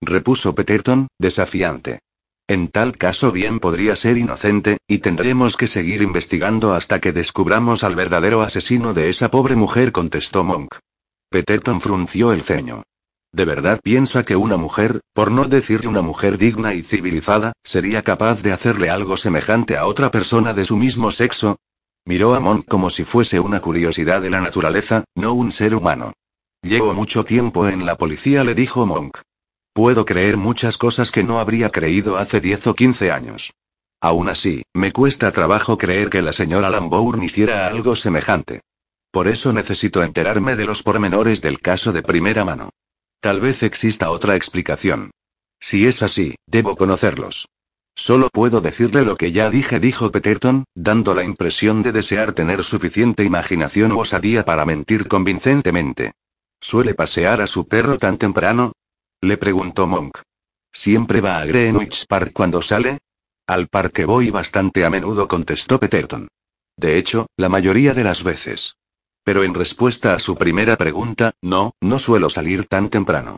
repuso 0.00 0.54
Peterton, 0.54 1.08
desafiante. 1.18 1.98
En 2.50 2.66
tal 2.66 2.98
caso 2.98 3.30
bien 3.30 3.60
podría 3.60 3.94
ser 3.94 4.18
inocente, 4.18 4.78
y 4.88 4.98
tendremos 4.98 5.56
que 5.56 5.68
seguir 5.68 6.02
investigando 6.02 6.74
hasta 6.74 7.00
que 7.00 7.12
descubramos 7.12 7.84
al 7.84 7.94
verdadero 7.94 8.42
asesino 8.42 8.92
de 8.92 9.08
esa 9.08 9.30
pobre 9.30 9.54
mujer, 9.54 9.92
contestó 9.92 10.42
Monk. 10.42 10.74
Peterton 11.30 11.80
frunció 11.80 12.32
el 12.32 12.42
ceño. 12.42 12.82
¿De 13.30 13.44
verdad 13.44 13.78
piensa 13.84 14.24
que 14.24 14.34
una 14.34 14.56
mujer, 14.56 14.98
por 15.14 15.30
no 15.30 15.44
decir 15.44 15.86
una 15.86 16.02
mujer 16.02 16.38
digna 16.38 16.74
y 16.74 16.82
civilizada, 16.82 17.52
sería 17.62 18.02
capaz 18.02 18.42
de 18.42 18.50
hacerle 18.50 18.90
algo 18.90 19.16
semejante 19.16 19.76
a 19.76 19.86
otra 19.86 20.10
persona 20.10 20.52
de 20.52 20.64
su 20.64 20.76
mismo 20.76 21.12
sexo? 21.12 21.56
Miró 22.04 22.34
a 22.34 22.40
Monk 22.40 22.66
como 22.66 22.90
si 22.90 23.04
fuese 23.04 23.38
una 23.38 23.60
curiosidad 23.60 24.22
de 24.22 24.30
la 24.30 24.40
naturaleza, 24.40 25.04
no 25.14 25.34
un 25.34 25.52
ser 25.52 25.72
humano. 25.72 26.14
Llevo 26.62 26.94
mucho 26.94 27.22
tiempo 27.22 27.68
en 27.68 27.86
la 27.86 27.96
policía, 27.96 28.42
le 28.42 28.56
dijo 28.56 28.86
Monk. 28.86 29.18
Puedo 29.72 30.04
creer 30.04 30.36
muchas 30.36 30.76
cosas 30.76 31.12
que 31.12 31.22
no 31.22 31.38
habría 31.38 31.70
creído 31.70 32.16
hace 32.16 32.40
10 32.40 32.66
o 32.66 32.74
15 32.74 33.12
años. 33.12 33.52
Aún 34.00 34.28
así, 34.28 34.62
me 34.74 34.92
cuesta 34.92 35.30
trabajo 35.30 35.78
creer 35.78 36.10
que 36.10 36.22
la 36.22 36.32
señora 36.32 36.70
Lambourne 36.70 37.24
hiciera 37.24 37.66
algo 37.66 37.94
semejante. 37.94 38.62
Por 39.12 39.28
eso 39.28 39.52
necesito 39.52 40.02
enterarme 40.02 40.56
de 40.56 40.64
los 40.64 40.82
pormenores 40.82 41.42
del 41.42 41.60
caso 41.60 41.92
de 41.92 42.02
primera 42.02 42.44
mano. 42.44 42.70
Tal 43.20 43.40
vez 43.40 43.62
exista 43.62 44.10
otra 44.10 44.36
explicación. 44.36 45.10
Si 45.60 45.86
es 45.86 46.02
así, 46.02 46.36
debo 46.46 46.76
conocerlos. 46.76 47.46
Solo 47.94 48.28
puedo 48.32 48.60
decirle 48.60 49.04
lo 49.04 49.16
que 49.16 49.30
ya 49.30 49.50
dije, 49.50 49.78
dijo 49.78 50.10
Peterton, 50.10 50.64
dando 50.74 51.14
la 51.14 51.22
impresión 51.22 51.82
de 51.82 51.92
desear 51.92 52.32
tener 52.32 52.64
suficiente 52.64 53.24
imaginación 53.24 53.92
o 53.92 53.98
osadía 53.98 54.44
para 54.44 54.64
mentir 54.64 55.06
convincentemente. 55.06 56.12
¿Suele 56.60 56.94
pasear 56.94 57.40
a 57.40 57.46
su 57.46 57.68
perro 57.68 57.98
tan 57.98 58.16
temprano? 58.16 58.72
Le 59.22 59.36
preguntó 59.36 59.86
Monk. 59.86 60.18
¿Siempre 60.72 61.20
va 61.20 61.40
a 61.40 61.44
Greenwich 61.44 62.06
Park 62.06 62.32
cuando 62.32 62.62
sale? 62.62 62.98
Al 63.46 63.68
parque 63.68 64.06
voy 64.06 64.30
bastante 64.30 64.84
a 64.84 64.90
menudo, 64.90 65.28
contestó 65.28 65.78
Peterton. 65.78 66.28
De 66.76 66.96
hecho, 66.96 67.26
la 67.36 67.50
mayoría 67.50 67.92
de 67.92 68.04
las 68.04 68.24
veces. 68.24 68.76
Pero 69.22 69.44
en 69.44 69.52
respuesta 69.52 70.14
a 70.14 70.18
su 70.18 70.36
primera 70.36 70.76
pregunta, 70.76 71.32
no, 71.42 71.74
no 71.82 71.98
suelo 71.98 72.30
salir 72.30 72.64
tan 72.66 72.88
temprano. 72.88 73.36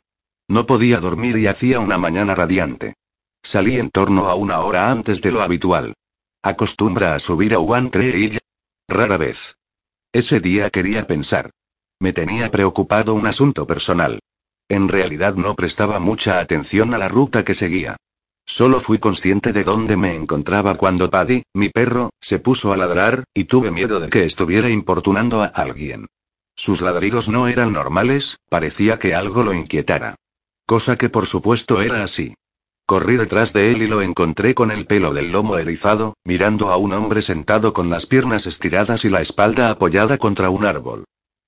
No 0.48 0.66
podía 0.66 1.00
dormir 1.00 1.36
y 1.36 1.48
hacía 1.48 1.80
una 1.80 1.98
mañana 1.98 2.36
radiante. 2.36 2.94
Salí 3.42 3.78
en 3.78 3.90
torno 3.90 4.28
a 4.28 4.36
una 4.36 4.60
hora 4.60 4.88
antes 4.88 5.20
de 5.20 5.32
lo 5.32 5.42
habitual. 5.42 5.94
¿Acostumbra 6.42 7.16
a 7.16 7.18
subir 7.18 7.54
a 7.54 7.58
One 7.58 7.90
Tree 7.90 8.38
Rara 8.88 9.16
vez. 9.16 9.56
Ese 10.12 10.38
día 10.38 10.70
quería 10.70 11.08
pensar. 11.08 11.50
Me 11.98 12.12
tenía 12.12 12.52
preocupado 12.52 13.14
un 13.14 13.26
asunto 13.26 13.66
personal. 13.66 14.20
En 14.72 14.88
realidad 14.88 15.34
no 15.34 15.54
prestaba 15.54 16.00
mucha 16.00 16.40
atención 16.40 16.94
a 16.94 16.98
la 16.98 17.06
ruta 17.06 17.44
que 17.44 17.52
seguía. 17.52 17.96
Solo 18.46 18.80
fui 18.80 18.96
consciente 18.96 19.52
de 19.52 19.64
dónde 19.64 19.98
me 19.98 20.14
encontraba 20.14 20.78
cuando 20.78 21.10
Paddy, 21.10 21.42
mi 21.52 21.68
perro, 21.68 22.08
se 22.22 22.38
puso 22.38 22.72
a 22.72 22.78
ladrar, 22.78 23.24
y 23.34 23.44
tuve 23.44 23.70
miedo 23.70 24.00
de 24.00 24.08
que 24.08 24.24
estuviera 24.24 24.70
importunando 24.70 25.42
a 25.42 25.48
alguien. 25.48 26.06
Sus 26.56 26.80
ladridos 26.80 27.28
no 27.28 27.48
eran 27.48 27.74
normales, 27.74 28.38
parecía 28.48 28.98
que 28.98 29.14
algo 29.14 29.42
lo 29.42 29.52
inquietara. 29.52 30.14
Cosa 30.64 30.96
que 30.96 31.10
por 31.10 31.26
supuesto 31.26 31.82
era 31.82 32.02
así. 32.02 32.32
Corrí 32.86 33.18
detrás 33.18 33.52
de 33.52 33.72
él 33.72 33.82
y 33.82 33.88
lo 33.88 34.00
encontré 34.00 34.54
con 34.54 34.70
el 34.70 34.86
pelo 34.86 35.12
del 35.12 35.32
lomo 35.32 35.58
erizado, 35.58 36.14
mirando 36.24 36.70
a 36.70 36.78
un 36.78 36.94
hombre 36.94 37.20
sentado 37.20 37.74
con 37.74 37.90
las 37.90 38.06
piernas 38.06 38.46
estiradas 38.46 39.04
y 39.04 39.10
la 39.10 39.20
espalda 39.20 39.68
apoyada 39.68 40.16
contra 40.16 40.48
un 40.48 40.64
árbol. 40.64 41.04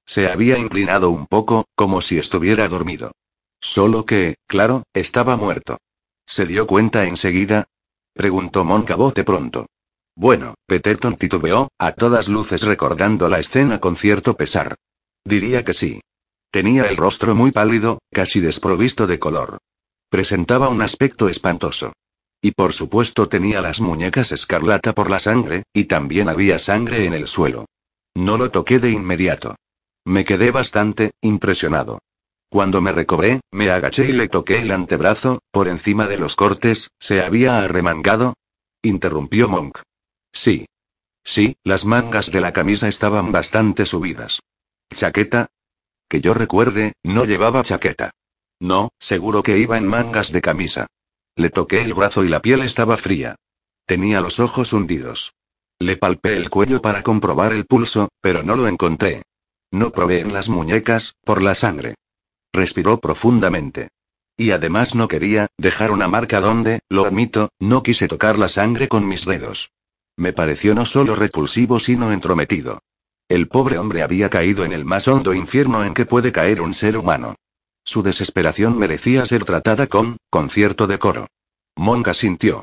Se 0.07 0.29
había 0.29 0.59
inclinado 0.59 1.11
un 1.11 1.27
poco, 1.27 1.65
como 1.75 2.01
si 2.01 2.19
estuviera 2.19 2.69
dormido. 2.69 3.13
Solo 3.61 4.05
que, 4.05 4.37
claro, 4.47 4.85
estaba 4.93 5.37
muerto. 5.37 5.79
¿Se 6.27 6.47
dio 6.47 6.67
cuenta 6.67 7.07
enseguida? 7.07 7.65
preguntó 8.13 8.65
Moncabote 8.65 9.25
pronto. 9.25 9.67
Bueno, 10.17 10.55
Peterton 10.67 11.17
titubeó, 11.17 11.69
a 11.79 11.93
todas 11.93 12.29
luces 12.29 12.63
recordando 12.63 13.29
la 13.29 13.41
escena 13.41 13.81
con 13.81 13.97
cierto 13.97 14.37
pesar. 14.37 14.77
Diría 15.25 15.65
que 15.65 15.75
sí. 15.75 16.01
Tenía 16.51 16.85
el 16.85 16.97
rostro 16.97 17.35
muy 17.35 17.51
pálido, 17.51 17.99
casi 18.13 18.41
desprovisto 18.41 19.07
de 19.07 19.19
color. 19.19 19.59
Presentaba 20.09 20.69
un 20.69 20.83
aspecto 20.83 21.29
espantoso. 21.29 21.93
Y 22.41 22.53
por 22.53 22.75
supuesto 22.75 23.29
tenía 23.29 23.61
las 23.61 23.81
muñecas 23.81 24.31
escarlata 24.31 24.93
por 24.93 25.11
la 25.11 25.19
sangre, 25.19 25.65
y 25.73 25.85
también 25.87 26.29
había 26.29 26.59
sangre 26.59 27.07
en 27.07 27.15
el 27.15 27.27
suelo. 27.27 27.65
No 28.15 28.37
lo 28.37 28.51
toqué 28.51 28.79
de 28.79 28.91
inmediato. 28.91 29.57
Me 30.05 30.25
quedé 30.25 30.51
bastante, 30.51 31.13
impresionado. 31.23 32.01
Cuando 32.51 32.81
me 32.81 32.93
recobré, 32.93 33.41
me 33.51 33.71
agaché 33.71 34.09
y 34.09 34.13
le 34.13 34.29
toqué 34.29 34.61
el 34.61 34.71
antebrazo, 34.71 35.41
por 35.51 35.67
encima 35.67 36.07
de 36.07 36.19
los 36.19 36.37
cortes, 36.37 36.91
¿se 37.01 37.23
había 37.23 37.63
arremangado? 37.63 38.35
Interrumpió 38.83 39.49
Monk. 39.49 39.81
Sí. 40.33 40.67
Sí, 41.25 41.57
las 41.65 41.87
mangas 41.87 42.31
de 42.31 42.41
la 42.43 42.53
camisa 42.53 42.87
estaban 42.87 43.33
bastante 43.33 43.87
subidas. 43.87 44.41
¿Chaqueta? 44.93 45.47
Que 46.07 46.21
yo 46.21 46.35
recuerde, 46.35 46.93
no 47.03 47.25
llevaba 47.25 47.63
chaqueta. 47.63 48.11
No, 48.61 48.91
seguro 48.99 49.43
que 49.43 49.59
iba 49.59 49.79
en 49.79 49.87
mangas 49.87 50.33
de 50.33 50.43
camisa. 50.43 50.87
Le 51.35 51.51
toqué 51.51 51.81
el 51.81 51.95
brazo 51.95 52.25
y 52.25 52.29
la 52.29 52.41
piel 52.41 52.61
estaba 52.61 52.97
fría. 52.97 53.37
Tenía 53.87 54.21
los 54.21 54.39
ojos 54.39 54.73
hundidos. 54.73 55.33
Le 55.79 55.97
palpé 55.97 56.37
el 56.37 56.51
cuello 56.51 56.81
para 56.81 57.03
comprobar 57.03 57.53
el 57.53 57.65
pulso, 57.65 58.11
pero 58.21 58.43
no 58.43 58.55
lo 58.55 58.69
encontré. 58.69 59.23
No 59.75 59.91
probé 59.91 60.21
en 60.21 60.33
las 60.33 60.49
muñecas, 60.49 61.17
por 61.25 61.43
la 61.43 61.57
sangre. 61.57 61.97
Respiró 62.53 63.01
profundamente. 63.01 63.89
Y 64.37 64.53
además 64.53 64.95
no 64.95 65.09
quería 65.09 65.49
dejar 65.59 65.91
una 65.91 66.07
marca 66.07 66.41
donde, 66.41 66.79
lo 66.89 67.07
admito, 67.07 67.49
no 67.59 67.83
quise 67.83 68.07
tocar 68.07 68.39
la 68.39 68.49
sangre 68.49 68.87
con 68.87 69.09
mis 69.09 69.25
dedos. 69.25 69.73
Me 70.17 70.33
pareció 70.33 70.77
no 70.77 70.87
solo 70.87 71.17
repulsivo 71.17 71.81
sino 71.81 72.13
entrometido. 72.13 72.83
El 73.29 73.49
pobre 73.49 73.77
hombre 73.79 74.05
había 74.05 74.31
caído 74.31 74.65
en 74.65 74.73
el 74.73 74.85
más 74.85 75.09
hondo 75.09 75.35
infierno 75.35 75.85
en 75.85 75.93
que 75.93 76.07
puede 76.07 76.31
caer 76.31 76.61
un 76.61 76.73
ser 76.73 76.97
humano. 76.97 77.35
Su 77.85 78.05
desesperación 78.05 78.79
merecía 78.79 79.27
ser 79.27 79.45
tratada 79.45 79.89
con, 79.89 80.19
con 80.31 80.51
cierto 80.51 80.87
decoro. 80.87 81.27
Monka 81.75 82.15
sintió. 82.15 82.63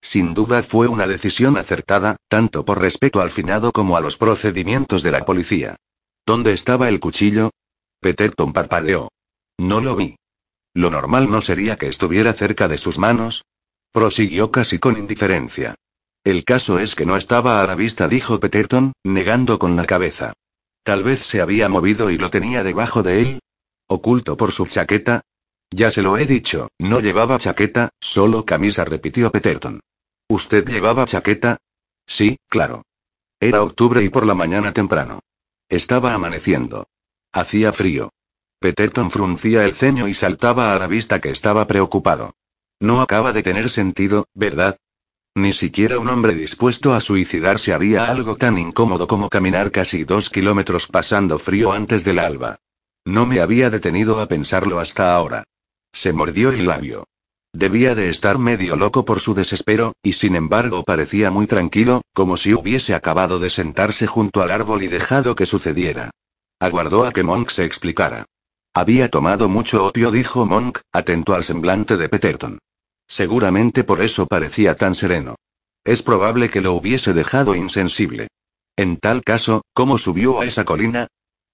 Sin 0.00 0.34
duda 0.34 0.62
fue 0.62 0.86
una 0.86 1.08
decisión 1.08 1.56
acertada, 1.56 2.14
tanto 2.28 2.64
por 2.64 2.80
respeto 2.80 3.20
al 3.20 3.32
finado 3.32 3.72
como 3.72 3.96
a 3.96 4.00
los 4.00 4.16
procedimientos 4.16 5.02
de 5.02 5.10
la 5.10 5.24
policía. 5.24 5.78
¿Dónde 6.26 6.52
estaba 6.52 6.88
el 6.88 7.00
cuchillo? 7.00 7.50
Peterton 8.00 8.52
parpadeó. 8.52 9.10
No 9.58 9.80
lo 9.80 9.94
vi. 9.94 10.16
¿Lo 10.74 10.90
normal 10.90 11.30
no 11.30 11.40
sería 11.40 11.76
que 11.76 11.88
estuviera 11.88 12.32
cerca 12.32 12.66
de 12.66 12.78
sus 12.78 12.98
manos? 12.98 13.44
Prosiguió 13.92 14.50
casi 14.50 14.78
con 14.78 14.96
indiferencia. 14.96 15.74
El 16.24 16.44
caso 16.44 16.78
es 16.78 16.94
que 16.94 17.04
no 17.04 17.16
estaba 17.16 17.62
a 17.62 17.66
la 17.66 17.74
vista, 17.74 18.08
dijo 18.08 18.40
Peterton, 18.40 18.94
negando 19.04 19.58
con 19.58 19.76
la 19.76 19.84
cabeza. 19.84 20.32
Tal 20.82 21.02
vez 21.02 21.20
se 21.20 21.42
había 21.42 21.68
movido 21.68 22.10
y 22.10 22.16
lo 22.16 22.30
tenía 22.30 22.62
debajo 22.62 23.02
de 23.02 23.20
él. 23.20 23.40
Oculto 23.86 24.36
por 24.36 24.52
su 24.52 24.66
chaqueta. 24.66 25.20
Ya 25.70 25.90
se 25.90 26.02
lo 26.02 26.16
he 26.16 26.24
dicho, 26.24 26.68
no 26.78 27.00
llevaba 27.00 27.38
chaqueta, 27.38 27.90
solo 28.00 28.44
camisa, 28.46 28.84
repitió 28.84 29.30
Peterton. 29.30 29.80
¿Usted 30.28 30.66
llevaba 30.66 31.04
chaqueta? 31.04 31.58
Sí, 32.06 32.38
claro. 32.48 32.82
Era 33.40 33.62
octubre 33.62 34.02
y 34.02 34.08
por 34.08 34.24
la 34.26 34.34
mañana 34.34 34.72
temprano. 34.72 35.20
Estaba 35.74 36.14
amaneciendo. 36.14 36.86
Hacía 37.32 37.72
frío. 37.72 38.10
Peterton 38.60 39.10
fruncía 39.10 39.64
el 39.64 39.74
ceño 39.74 40.06
y 40.06 40.14
saltaba 40.14 40.72
a 40.72 40.78
la 40.78 40.86
vista 40.86 41.20
que 41.20 41.30
estaba 41.30 41.66
preocupado. 41.66 42.36
No 42.78 43.02
acaba 43.02 43.32
de 43.32 43.42
tener 43.42 43.68
sentido, 43.68 44.28
¿verdad? 44.34 44.76
Ni 45.34 45.52
siquiera 45.52 45.98
un 45.98 46.08
hombre 46.10 46.32
dispuesto 46.32 46.94
a 46.94 47.00
suicidarse 47.00 47.74
haría 47.74 48.04
algo 48.04 48.36
tan 48.36 48.56
incómodo 48.56 49.08
como 49.08 49.28
caminar 49.28 49.72
casi 49.72 50.04
dos 50.04 50.30
kilómetros 50.30 50.86
pasando 50.86 51.40
frío 51.40 51.72
antes 51.72 52.04
del 52.04 52.20
alba. 52.20 52.60
No 53.04 53.26
me 53.26 53.40
había 53.40 53.68
detenido 53.68 54.20
a 54.20 54.28
pensarlo 54.28 54.78
hasta 54.78 55.12
ahora. 55.12 55.42
Se 55.92 56.12
mordió 56.12 56.52
el 56.52 56.66
labio. 56.66 57.08
Debía 57.54 57.94
de 57.94 58.08
estar 58.08 58.36
medio 58.36 58.74
loco 58.74 59.04
por 59.04 59.20
su 59.20 59.32
desespero, 59.32 59.92
y 60.02 60.14
sin 60.14 60.34
embargo 60.34 60.82
parecía 60.82 61.30
muy 61.30 61.46
tranquilo, 61.46 62.02
como 62.12 62.36
si 62.36 62.52
hubiese 62.52 62.96
acabado 62.96 63.38
de 63.38 63.48
sentarse 63.48 64.08
junto 64.08 64.42
al 64.42 64.50
árbol 64.50 64.82
y 64.82 64.88
dejado 64.88 65.36
que 65.36 65.46
sucediera. 65.46 66.10
Aguardó 66.58 67.06
a 67.06 67.12
que 67.12 67.22
Monk 67.22 67.50
se 67.50 67.64
explicara. 67.64 68.24
Había 68.74 69.08
tomado 69.08 69.48
mucho 69.48 69.86
opio, 69.86 70.10
dijo 70.10 70.44
Monk, 70.46 70.80
atento 70.92 71.32
al 71.32 71.44
semblante 71.44 71.96
de 71.96 72.08
Peterton. 72.08 72.58
Seguramente 73.06 73.84
por 73.84 74.02
eso 74.02 74.26
parecía 74.26 74.74
tan 74.74 74.96
sereno. 74.96 75.36
Es 75.84 76.02
probable 76.02 76.50
que 76.50 76.60
lo 76.60 76.72
hubiese 76.72 77.12
dejado 77.12 77.54
insensible. 77.54 78.26
En 78.76 78.96
tal 78.96 79.22
caso, 79.22 79.62
¿cómo 79.74 79.98
subió 79.98 80.40
a 80.40 80.44
esa 80.44 80.64
colina? 80.64 81.06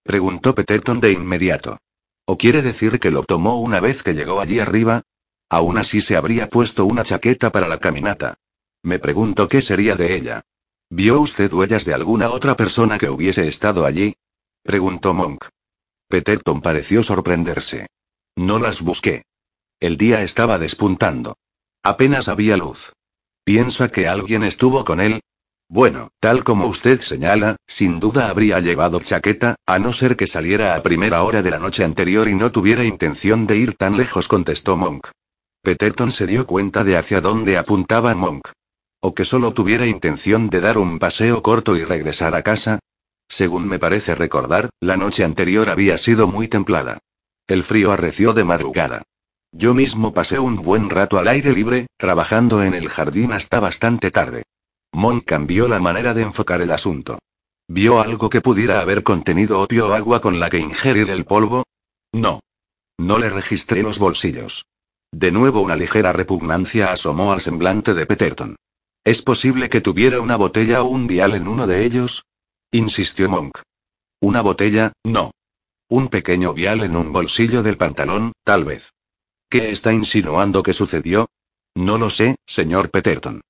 preguntó 0.02 0.54
Peterton 0.54 0.98
de 0.98 1.12
inmediato. 1.12 1.76
¿O 2.24 2.38
quiere 2.38 2.62
decir 2.62 3.00
que 3.00 3.10
lo 3.10 3.24
tomó 3.24 3.60
una 3.60 3.80
vez 3.80 4.02
que 4.02 4.14
llegó 4.14 4.40
allí 4.40 4.60
arriba? 4.60 5.02
Aún 5.50 5.78
así 5.78 6.00
se 6.00 6.16
habría 6.16 6.48
puesto 6.48 6.84
una 6.86 7.02
chaqueta 7.02 7.50
para 7.50 7.66
la 7.66 7.78
caminata. 7.78 8.38
Me 8.84 9.00
pregunto 9.00 9.48
qué 9.48 9.60
sería 9.60 9.96
de 9.96 10.14
ella. 10.14 10.42
¿Vio 10.88 11.20
usted 11.20 11.52
huellas 11.52 11.84
de 11.84 11.92
alguna 11.92 12.30
otra 12.30 12.56
persona 12.56 12.98
que 12.98 13.10
hubiese 13.10 13.46
estado 13.48 13.84
allí? 13.84 14.14
preguntó 14.62 15.12
Monk. 15.12 15.44
Peterton 16.08 16.60
pareció 16.62 17.02
sorprenderse. 17.02 17.88
No 18.36 18.60
las 18.60 18.82
busqué. 18.82 19.24
El 19.80 19.96
día 19.96 20.22
estaba 20.22 20.58
despuntando. 20.58 21.36
Apenas 21.82 22.28
había 22.28 22.56
luz. 22.56 22.92
¿Piensa 23.44 23.88
que 23.88 24.06
alguien 24.06 24.44
estuvo 24.44 24.84
con 24.84 25.00
él? 25.00 25.20
Bueno, 25.68 26.10
tal 26.20 26.44
como 26.44 26.66
usted 26.66 27.00
señala, 27.00 27.56
sin 27.66 28.00
duda 28.00 28.28
habría 28.28 28.60
llevado 28.60 29.00
chaqueta, 29.00 29.56
a 29.66 29.78
no 29.78 29.92
ser 29.92 30.16
que 30.16 30.26
saliera 30.26 30.74
a 30.74 30.82
primera 30.82 31.22
hora 31.22 31.42
de 31.42 31.50
la 31.50 31.58
noche 31.58 31.84
anterior 31.84 32.28
y 32.28 32.34
no 32.34 32.52
tuviera 32.52 32.84
intención 32.84 33.46
de 33.46 33.56
ir 33.56 33.74
tan 33.74 33.96
lejos, 33.96 34.28
contestó 34.28 34.76
Monk. 34.76 35.08
Peterton 35.62 36.10
se 36.10 36.26
dio 36.26 36.46
cuenta 36.46 36.84
de 36.84 36.96
hacia 36.96 37.20
dónde 37.20 37.58
apuntaba 37.58 38.14
Monk. 38.14 38.48
O 39.02 39.14
que 39.14 39.24
solo 39.24 39.52
tuviera 39.52 39.86
intención 39.86 40.48
de 40.48 40.60
dar 40.60 40.78
un 40.78 40.98
paseo 40.98 41.42
corto 41.42 41.76
y 41.76 41.84
regresar 41.84 42.34
a 42.34 42.42
casa. 42.42 42.78
Según 43.28 43.68
me 43.68 43.78
parece 43.78 44.14
recordar, 44.14 44.70
la 44.80 44.96
noche 44.96 45.22
anterior 45.22 45.68
había 45.68 45.98
sido 45.98 46.26
muy 46.28 46.48
templada. 46.48 46.98
El 47.46 47.62
frío 47.62 47.92
arreció 47.92 48.32
de 48.32 48.44
madrugada. 48.44 49.02
Yo 49.52 49.74
mismo 49.74 50.14
pasé 50.14 50.38
un 50.38 50.56
buen 50.56 50.88
rato 50.88 51.18
al 51.18 51.28
aire 51.28 51.52
libre, 51.52 51.86
trabajando 51.96 52.62
en 52.62 52.74
el 52.74 52.88
jardín 52.88 53.32
hasta 53.32 53.60
bastante 53.60 54.10
tarde. 54.10 54.44
Monk 54.92 55.24
cambió 55.24 55.68
la 55.68 55.80
manera 55.80 56.14
de 56.14 56.22
enfocar 56.22 56.62
el 56.62 56.70
asunto. 56.70 57.18
¿Vio 57.68 58.00
algo 58.00 58.30
que 58.30 58.40
pudiera 58.40 58.80
haber 58.80 59.02
contenido 59.02 59.60
opio 59.60 59.88
o 59.88 59.92
agua 59.92 60.20
con 60.20 60.40
la 60.40 60.48
que 60.48 60.58
ingerir 60.58 61.10
el 61.10 61.24
polvo? 61.24 61.64
No. 62.12 62.40
No 62.98 63.18
le 63.18 63.30
registré 63.30 63.82
los 63.82 63.98
bolsillos. 63.98 64.64
De 65.12 65.32
nuevo 65.32 65.60
una 65.60 65.74
ligera 65.74 66.12
repugnancia 66.12 66.92
asomó 66.92 67.32
al 67.32 67.40
semblante 67.40 67.94
de 67.94 68.06
Peterton. 68.06 68.56
¿Es 69.04 69.22
posible 69.22 69.68
que 69.68 69.80
tuviera 69.80 70.20
una 70.20 70.36
botella 70.36 70.82
o 70.82 70.86
un 70.86 71.06
vial 71.06 71.34
en 71.34 71.48
uno 71.48 71.66
de 71.66 71.84
ellos? 71.84 72.26
insistió 72.70 73.28
Monk. 73.28 73.58
Una 74.20 74.40
botella, 74.40 74.92
no. 75.04 75.32
Un 75.88 76.08
pequeño 76.08 76.54
vial 76.54 76.82
en 76.82 76.94
un 76.94 77.12
bolsillo 77.12 77.62
del 77.62 77.76
pantalón, 77.76 78.32
tal 78.44 78.64
vez. 78.64 78.92
¿Qué 79.48 79.70
está 79.70 79.92
insinuando 79.92 80.62
que 80.62 80.72
sucedió? 80.72 81.26
No 81.74 81.98
lo 81.98 82.10
sé, 82.10 82.36
señor 82.46 82.90
Peterton. 82.90 83.40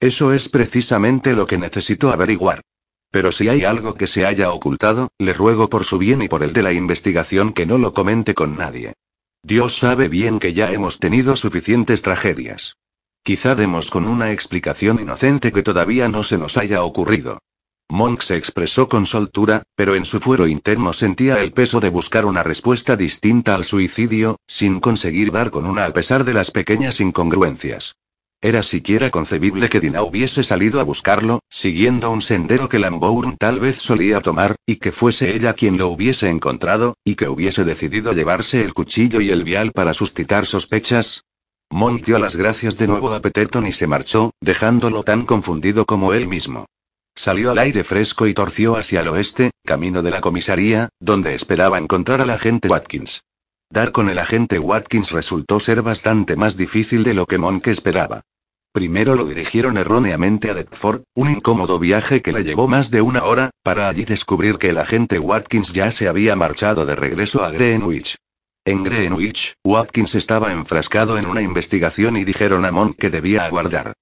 Eso 0.00 0.32
es 0.32 0.48
precisamente 0.48 1.34
lo 1.34 1.46
que 1.46 1.58
necesito 1.58 2.10
averiguar. 2.10 2.62
Pero 3.10 3.32
si 3.32 3.48
hay 3.48 3.64
algo 3.64 3.94
que 3.94 4.06
se 4.06 4.24
haya 4.24 4.50
ocultado, 4.50 5.08
le 5.18 5.34
ruego 5.34 5.68
por 5.68 5.84
su 5.84 5.98
bien 5.98 6.22
y 6.22 6.28
por 6.28 6.42
el 6.42 6.54
de 6.54 6.62
la 6.62 6.72
investigación 6.72 7.52
que 7.52 7.66
no 7.66 7.76
lo 7.76 7.92
comente 7.92 8.32
con 8.34 8.56
nadie. 8.56 8.94
Dios 9.42 9.78
sabe 9.78 10.08
bien 10.08 10.38
que 10.38 10.52
ya 10.52 10.70
hemos 10.70 10.98
tenido 10.98 11.34
suficientes 11.34 12.02
tragedias. 12.02 12.76
Quizá 13.22 13.54
demos 13.54 13.90
con 13.90 14.06
una 14.06 14.32
explicación 14.32 15.00
inocente 15.00 15.50
que 15.52 15.62
todavía 15.62 16.08
no 16.08 16.22
se 16.22 16.38
nos 16.38 16.56
haya 16.56 16.82
ocurrido. 16.82 17.38
Monk 17.88 18.22
se 18.22 18.36
expresó 18.36 18.88
con 18.88 19.06
soltura, 19.06 19.64
pero 19.74 19.96
en 19.96 20.04
su 20.04 20.20
fuero 20.20 20.46
interno 20.46 20.92
sentía 20.92 21.40
el 21.40 21.52
peso 21.52 21.80
de 21.80 21.88
buscar 21.88 22.24
una 22.24 22.44
respuesta 22.44 22.96
distinta 22.96 23.56
al 23.56 23.64
suicidio, 23.64 24.36
sin 24.46 24.78
conseguir 24.78 25.32
dar 25.32 25.50
con 25.50 25.66
una 25.66 25.86
a 25.86 25.92
pesar 25.92 26.22
de 26.24 26.34
las 26.34 26.52
pequeñas 26.52 27.00
incongruencias. 27.00 27.96
Era 28.42 28.62
siquiera 28.62 29.10
concebible 29.10 29.68
que 29.68 29.80
Dina 29.80 30.02
hubiese 30.02 30.42
salido 30.42 30.80
a 30.80 30.84
buscarlo, 30.84 31.40
siguiendo 31.50 32.10
un 32.10 32.22
sendero 32.22 32.70
que 32.70 32.78
Lambourne 32.78 33.36
tal 33.38 33.60
vez 33.60 33.76
solía 33.76 34.22
tomar, 34.22 34.56
y 34.64 34.76
que 34.76 34.92
fuese 34.92 35.34
ella 35.34 35.52
quien 35.52 35.76
lo 35.76 35.88
hubiese 35.88 36.30
encontrado, 36.30 36.96
y 37.04 37.16
que 37.16 37.28
hubiese 37.28 37.64
decidido 37.64 38.14
llevarse 38.14 38.62
el 38.62 38.72
cuchillo 38.72 39.20
y 39.20 39.30
el 39.30 39.44
vial 39.44 39.72
para 39.72 39.92
suscitar 39.92 40.46
sospechas. 40.46 41.24
Monk 41.68 42.02
dio 42.06 42.18
las 42.18 42.34
gracias 42.34 42.78
de 42.78 42.86
nuevo 42.86 43.12
a 43.12 43.20
Peterton 43.20 43.66
y 43.66 43.72
se 43.72 43.86
marchó, 43.86 44.32
dejándolo 44.40 45.02
tan 45.02 45.26
confundido 45.26 45.84
como 45.84 46.14
él 46.14 46.26
mismo. 46.26 46.64
Salió 47.14 47.50
al 47.50 47.58
aire 47.58 47.84
fresco 47.84 48.26
y 48.26 48.32
torció 48.32 48.76
hacia 48.76 49.02
el 49.02 49.08
oeste, 49.08 49.50
camino 49.66 50.02
de 50.02 50.12
la 50.12 50.22
comisaría, 50.22 50.88
donde 50.98 51.34
esperaba 51.34 51.76
encontrar 51.76 52.22
al 52.22 52.30
agente 52.30 52.68
Watkins. 52.68 53.22
Dar 53.68 53.92
con 53.92 54.08
el 54.08 54.18
agente 54.18 54.58
Watkins 54.58 55.12
resultó 55.12 55.60
ser 55.60 55.82
bastante 55.82 56.34
más 56.36 56.56
difícil 56.56 57.04
de 57.04 57.14
lo 57.14 57.26
que 57.26 57.38
Monk 57.38 57.66
esperaba. 57.68 58.22
Primero 58.72 59.16
lo 59.16 59.24
dirigieron 59.24 59.78
erróneamente 59.78 60.48
a 60.48 60.54
Deptford, 60.54 61.02
un 61.16 61.28
incómodo 61.28 61.80
viaje 61.80 62.22
que 62.22 62.32
le 62.32 62.44
llevó 62.44 62.68
más 62.68 62.92
de 62.92 63.02
una 63.02 63.24
hora, 63.24 63.50
para 63.64 63.88
allí 63.88 64.04
descubrir 64.04 64.58
que 64.58 64.68
el 64.68 64.78
agente 64.78 65.18
Watkins 65.18 65.72
ya 65.72 65.90
se 65.90 66.06
había 66.06 66.36
marchado 66.36 66.86
de 66.86 66.94
regreso 66.94 67.42
a 67.42 67.50
Greenwich. 67.50 68.16
En 68.64 68.84
Greenwich, 68.84 69.54
Watkins 69.64 70.14
estaba 70.14 70.52
enfrascado 70.52 71.18
en 71.18 71.26
una 71.26 71.42
investigación 71.42 72.16
y 72.16 72.22
dijeron 72.22 72.64
a 72.64 72.70
Monk 72.70 72.96
que 72.96 73.10
debía 73.10 73.44
aguardar. 73.44 73.94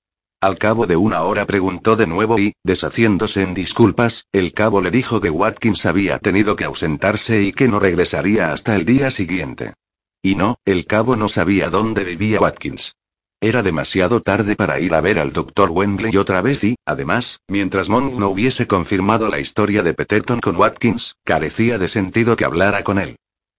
Al 0.43 0.59
cabo 0.59 0.87
de 0.87 0.97
una 0.97 1.23
hora 1.23 1.47
preguntó 1.47 1.97
de 1.97 2.07
nuevo 2.07 2.39
y, 2.39 2.53
deshaciéndose 2.63 3.41
en 3.41 3.55
disculpas, 3.55 4.27
el 4.33 4.53
cabo 4.53 4.83
le 4.83 4.91
dijo 4.91 5.19
que 5.23 5.31
Watkins 5.31 5.87
había 5.87 6.19
tenido 6.19 6.57
que 6.57 6.65
ausentarse 6.65 7.43
y 7.43 7.53
que 7.53 7.69
no 7.69 7.81
regresaría 7.81 8.53
hasta 8.53 8.77
el 8.77 8.85
día 8.85 9.11
siguiente. 9.11 9.73
Y 10.21 10.35
no, 10.35 10.57
el 10.67 10.85
cabo 10.85 11.17
no 11.17 11.31
sabía 11.31 11.71
dónde 11.71 12.05
vivía 12.05 12.39
Watkins. 12.41 12.98
Era 13.41 13.63
demasiado 13.63 14.21
tarde 14.21 14.57
para 14.57 14.81
ir 14.81 14.95
a 14.95 15.01
ver 15.01 15.21
al 15.21 15.33
doctor 15.33 15.71
Wembley 15.71 16.17
otra 16.17 16.43
vez 16.43 16.65
y, 16.65 16.75
además, 16.85 17.39
mientras 17.47 17.89
Monk 17.89 18.15
no 18.15 18.31
hubiese 18.31 18.67
confirmado 18.67 19.29
la 19.29 19.39
historia 19.39 19.85
de 19.85 19.95
Peterton 19.95 20.41
con 20.41 20.57
Watkins, 20.57 21.15
carecía 21.25 21.79
de 21.79 21.87
sentido 21.87 22.35
que 22.35 22.45
hablara 22.45 22.83
con 22.83 22.99
él. 22.99 23.15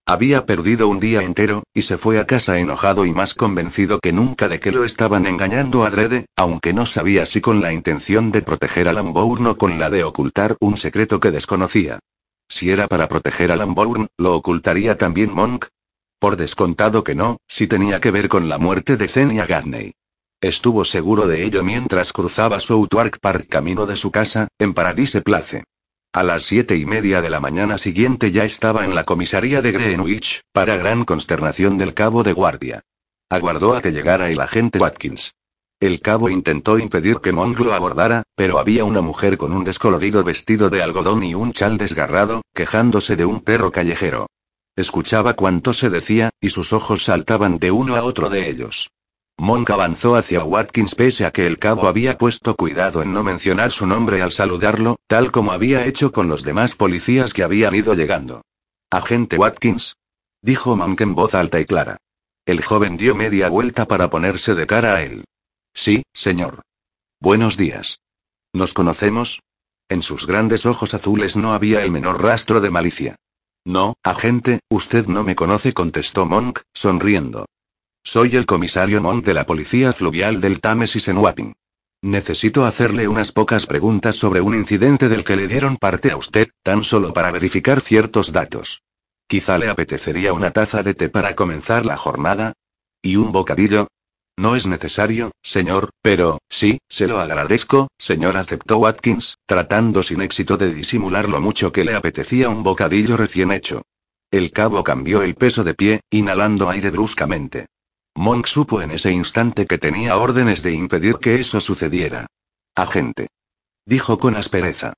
Había 0.05 0.45
perdido 0.45 0.89
un 0.89 0.99
día 0.99 1.21
entero, 1.21 1.63
y 1.73 1.83
se 1.83 1.97
fue 1.97 2.19
a 2.19 2.25
casa 2.25 2.59
enojado 2.59 3.05
y 3.05 3.13
más 3.13 3.33
convencido 3.35 3.99
que 4.01 4.11
nunca 4.11 4.49
de 4.49 4.59
que 4.59 4.73
lo 4.73 4.83
estaban 4.83 5.25
engañando 5.25 5.85
adrede, 5.85 6.25
aunque 6.35 6.73
no 6.73 6.85
sabía 6.85 7.25
si 7.25 7.39
con 7.39 7.61
la 7.61 7.71
intención 7.71 8.31
de 8.31 8.41
proteger 8.41 8.89
a 8.89 8.93
Lambourne 8.93 9.51
o 9.51 9.57
con 9.57 9.79
la 9.79 9.89
de 9.89 10.03
ocultar 10.03 10.57
un 10.59 10.75
secreto 10.75 11.21
que 11.21 11.31
desconocía. 11.31 11.99
Si 12.49 12.69
era 12.69 12.89
para 12.89 13.07
proteger 13.07 13.49
a 13.51 13.55
Lambourne, 13.55 14.07
¿lo 14.17 14.35
ocultaría 14.35 14.97
también 14.97 15.33
Monk? 15.33 15.67
Por 16.19 16.35
descontado 16.35 17.05
que 17.05 17.15
no, 17.15 17.37
si 17.47 17.67
tenía 17.67 18.01
que 18.01 18.11
ver 18.11 18.27
con 18.27 18.49
la 18.49 18.57
muerte 18.57 18.97
de 18.97 19.07
Zenia 19.07 19.45
Gagney. 19.45 19.93
Estuvo 20.41 20.83
seguro 20.83 21.27
de 21.27 21.45
ello 21.45 21.63
mientras 21.63 22.11
cruzaba 22.11 22.59
Southwark 22.59 23.19
Park 23.21 23.47
camino 23.49 23.85
de 23.85 23.95
su 23.95 24.11
casa, 24.11 24.49
en 24.59 24.73
Paradise 24.73 25.21
Place. 25.21 25.63
A 26.11 26.23
las 26.23 26.43
siete 26.43 26.75
y 26.75 26.85
media 26.85 27.21
de 27.21 27.29
la 27.29 27.39
mañana 27.39 27.77
siguiente 27.77 28.31
ya 28.31 28.43
estaba 28.43 28.83
en 28.83 28.95
la 28.95 29.05
comisaría 29.05 29.61
de 29.61 29.71
Greenwich, 29.71 30.41
para 30.51 30.75
gran 30.75 31.05
consternación 31.05 31.77
del 31.77 31.93
cabo 31.93 32.23
de 32.23 32.33
guardia. 32.33 32.81
Aguardó 33.29 33.75
a 33.75 33.81
que 33.81 33.91
llegara 33.91 34.29
el 34.29 34.41
agente 34.41 34.79
Watkins. 34.79 35.35
El 35.79 36.01
cabo 36.01 36.29
intentó 36.29 36.79
impedir 36.79 37.19
que 37.19 37.31
Monk 37.31 37.59
lo 37.59 37.73
abordara, 37.73 38.23
pero 38.35 38.59
había 38.59 38.83
una 38.83 39.01
mujer 39.01 39.37
con 39.37 39.53
un 39.53 39.63
descolorido 39.63 40.25
vestido 40.25 40.69
de 40.69 40.83
algodón 40.83 41.23
y 41.23 41.33
un 41.33 41.53
chal 41.53 41.77
desgarrado, 41.77 42.41
quejándose 42.53 43.15
de 43.15 43.23
un 43.23 43.39
perro 43.39 43.71
callejero. 43.71 44.27
Escuchaba 44.75 45.33
cuanto 45.33 45.73
se 45.73 45.89
decía, 45.89 46.29
y 46.39 46.49
sus 46.49 46.73
ojos 46.73 47.03
saltaban 47.03 47.59
de 47.59 47.71
uno 47.71 47.95
a 47.95 48.03
otro 48.03 48.29
de 48.29 48.49
ellos. 48.49 48.89
Monk 49.37 49.69
avanzó 49.69 50.15
hacia 50.15 50.43
Watkins 50.43 50.95
pese 50.95 51.25
a 51.25 51.31
que 51.31 51.47
el 51.47 51.59
cabo 51.59 51.87
había 51.87 52.17
puesto 52.17 52.55
cuidado 52.55 53.01
en 53.01 53.13
no 53.13 53.23
mencionar 53.23 53.71
su 53.71 53.87
nombre 53.87 54.21
al 54.21 54.33
saludarlo, 54.33 54.97
tal 55.07 55.31
como 55.31 55.53
había 55.53 55.85
hecho 55.85 56.11
con 56.11 56.27
los 56.27 56.43
demás 56.43 56.75
policías 56.75 57.33
que 57.33 57.43
habían 57.43 57.73
ido 57.73 57.93
llegando. 57.93 58.41
Agente 58.91 59.37
Watkins. 59.37 59.95
Dijo 60.41 60.75
Monk 60.75 60.99
en 61.01 61.15
voz 61.15 61.35
alta 61.35 61.59
y 61.59 61.65
clara. 61.65 61.97
El 62.45 62.63
joven 62.63 62.97
dio 62.97 63.15
media 63.15 63.47
vuelta 63.47 63.87
para 63.87 64.09
ponerse 64.09 64.55
de 64.55 64.67
cara 64.67 64.95
a 64.95 65.03
él. 65.03 65.23
Sí, 65.73 66.03
señor. 66.13 66.63
Buenos 67.21 67.55
días. 67.55 68.01
¿Nos 68.51 68.73
conocemos? 68.73 69.41
En 69.87 70.01
sus 70.01 70.27
grandes 70.27 70.65
ojos 70.65 70.93
azules 70.93 71.37
no 71.37 71.53
había 71.53 71.83
el 71.83 71.91
menor 71.91 72.21
rastro 72.21 72.59
de 72.59 72.71
malicia. 72.71 73.15
No, 73.65 73.95
agente, 74.03 74.61
usted 74.69 75.07
no 75.07 75.23
me 75.23 75.35
conoce, 75.35 75.73
contestó 75.73 76.25
Monk, 76.25 76.59
sonriendo. 76.73 77.45
Soy 78.03 78.35
el 78.35 78.45
comisario 78.45 79.01
Monk 79.01 79.25
de 79.25 79.33
la 79.33 79.45
Policía 79.45 79.93
Fluvial 79.93 80.41
del 80.41 80.61
Támesis 80.61 81.07
en 81.07 81.17
Wapping. 81.17 81.53
Necesito 82.01 82.65
hacerle 82.65 83.09
unas 83.09 83.33
pocas 83.33 83.65
preguntas 83.65 84.15
sobre 84.15 84.39
un 84.39 84.55
incidente 84.55 85.09
del 85.09 85.25
que 85.25 85.35
le 85.35 85.47
dieron 85.47 85.75
parte 85.75 86.11
a 86.11 86.17
usted, 86.17 86.49
tan 86.63 86.83
solo 86.83 87.13
para 87.13 87.31
verificar 87.31 87.81
ciertos 87.81 88.31
datos. 88.31 88.81
Quizá 89.27 89.59
le 89.59 89.67
apetecería 89.67 90.31
una 90.33 90.51
taza 90.51 90.81
de 90.81 90.93
té 90.93 91.09
para 91.09 91.35
comenzar 91.35 91.85
la 91.85 91.97
jornada. 91.97 92.53
¿Y 93.01 93.17
un 93.17 93.31
bocadillo? 93.31 93.87
No 94.39 94.55
es 94.55 94.67
necesario, 94.67 95.33
señor, 95.43 95.89
pero, 96.01 96.39
sí, 96.47 96.79
se 96.87 97.07
lo 97.07 97.19
agradezco, 97.19 97.89
señor, 97.97 98.37
aceptó 98.37 98.77
Watkins, 98.77 99.37
tratando 99.45 100.01
sin 100.01 100.21
éxito 100.21 100.55
de 100.55 100.73
disimular 100.73 101.27
lo 101.27 101.41
mucho 101.41 101.73
que 101.73 101.83
le 101.83 101.93
apetecía 101.93 102.47
un 102.47 102.63
bocadillo 102.63 103.17
recién 103.17 103.51
hecho. 103.51 103.81
El 104.31 104.53
cabo 104.53 104.81
cambió 104.81 105.23
el 105.23 105.35
peso 105.35 105.65
de 105.65 105.73
pie, 105.73 105.99
inhalando 106.09 106.69
aire 106.69 106.89
bruscamente. 106.89 107.65
Monk 108.15 108.45
supo 108.45 108.81
en 108.81 108.91
ese 108.91 109.11
instante 109.11 109.67
que 109.67 109.77
tenía 109.77 110.15
órdenes 110.15 110.63
de 110.63 110.71
impedir 110.71 111.17
que 111.17 111.41
eso 111.41 111.59
sucediera. 111.59 112.27
Agente. 112.75 113.27
Dijo 113.85 114.19
con 114.19 114.37
aspereza. 114.37 114.93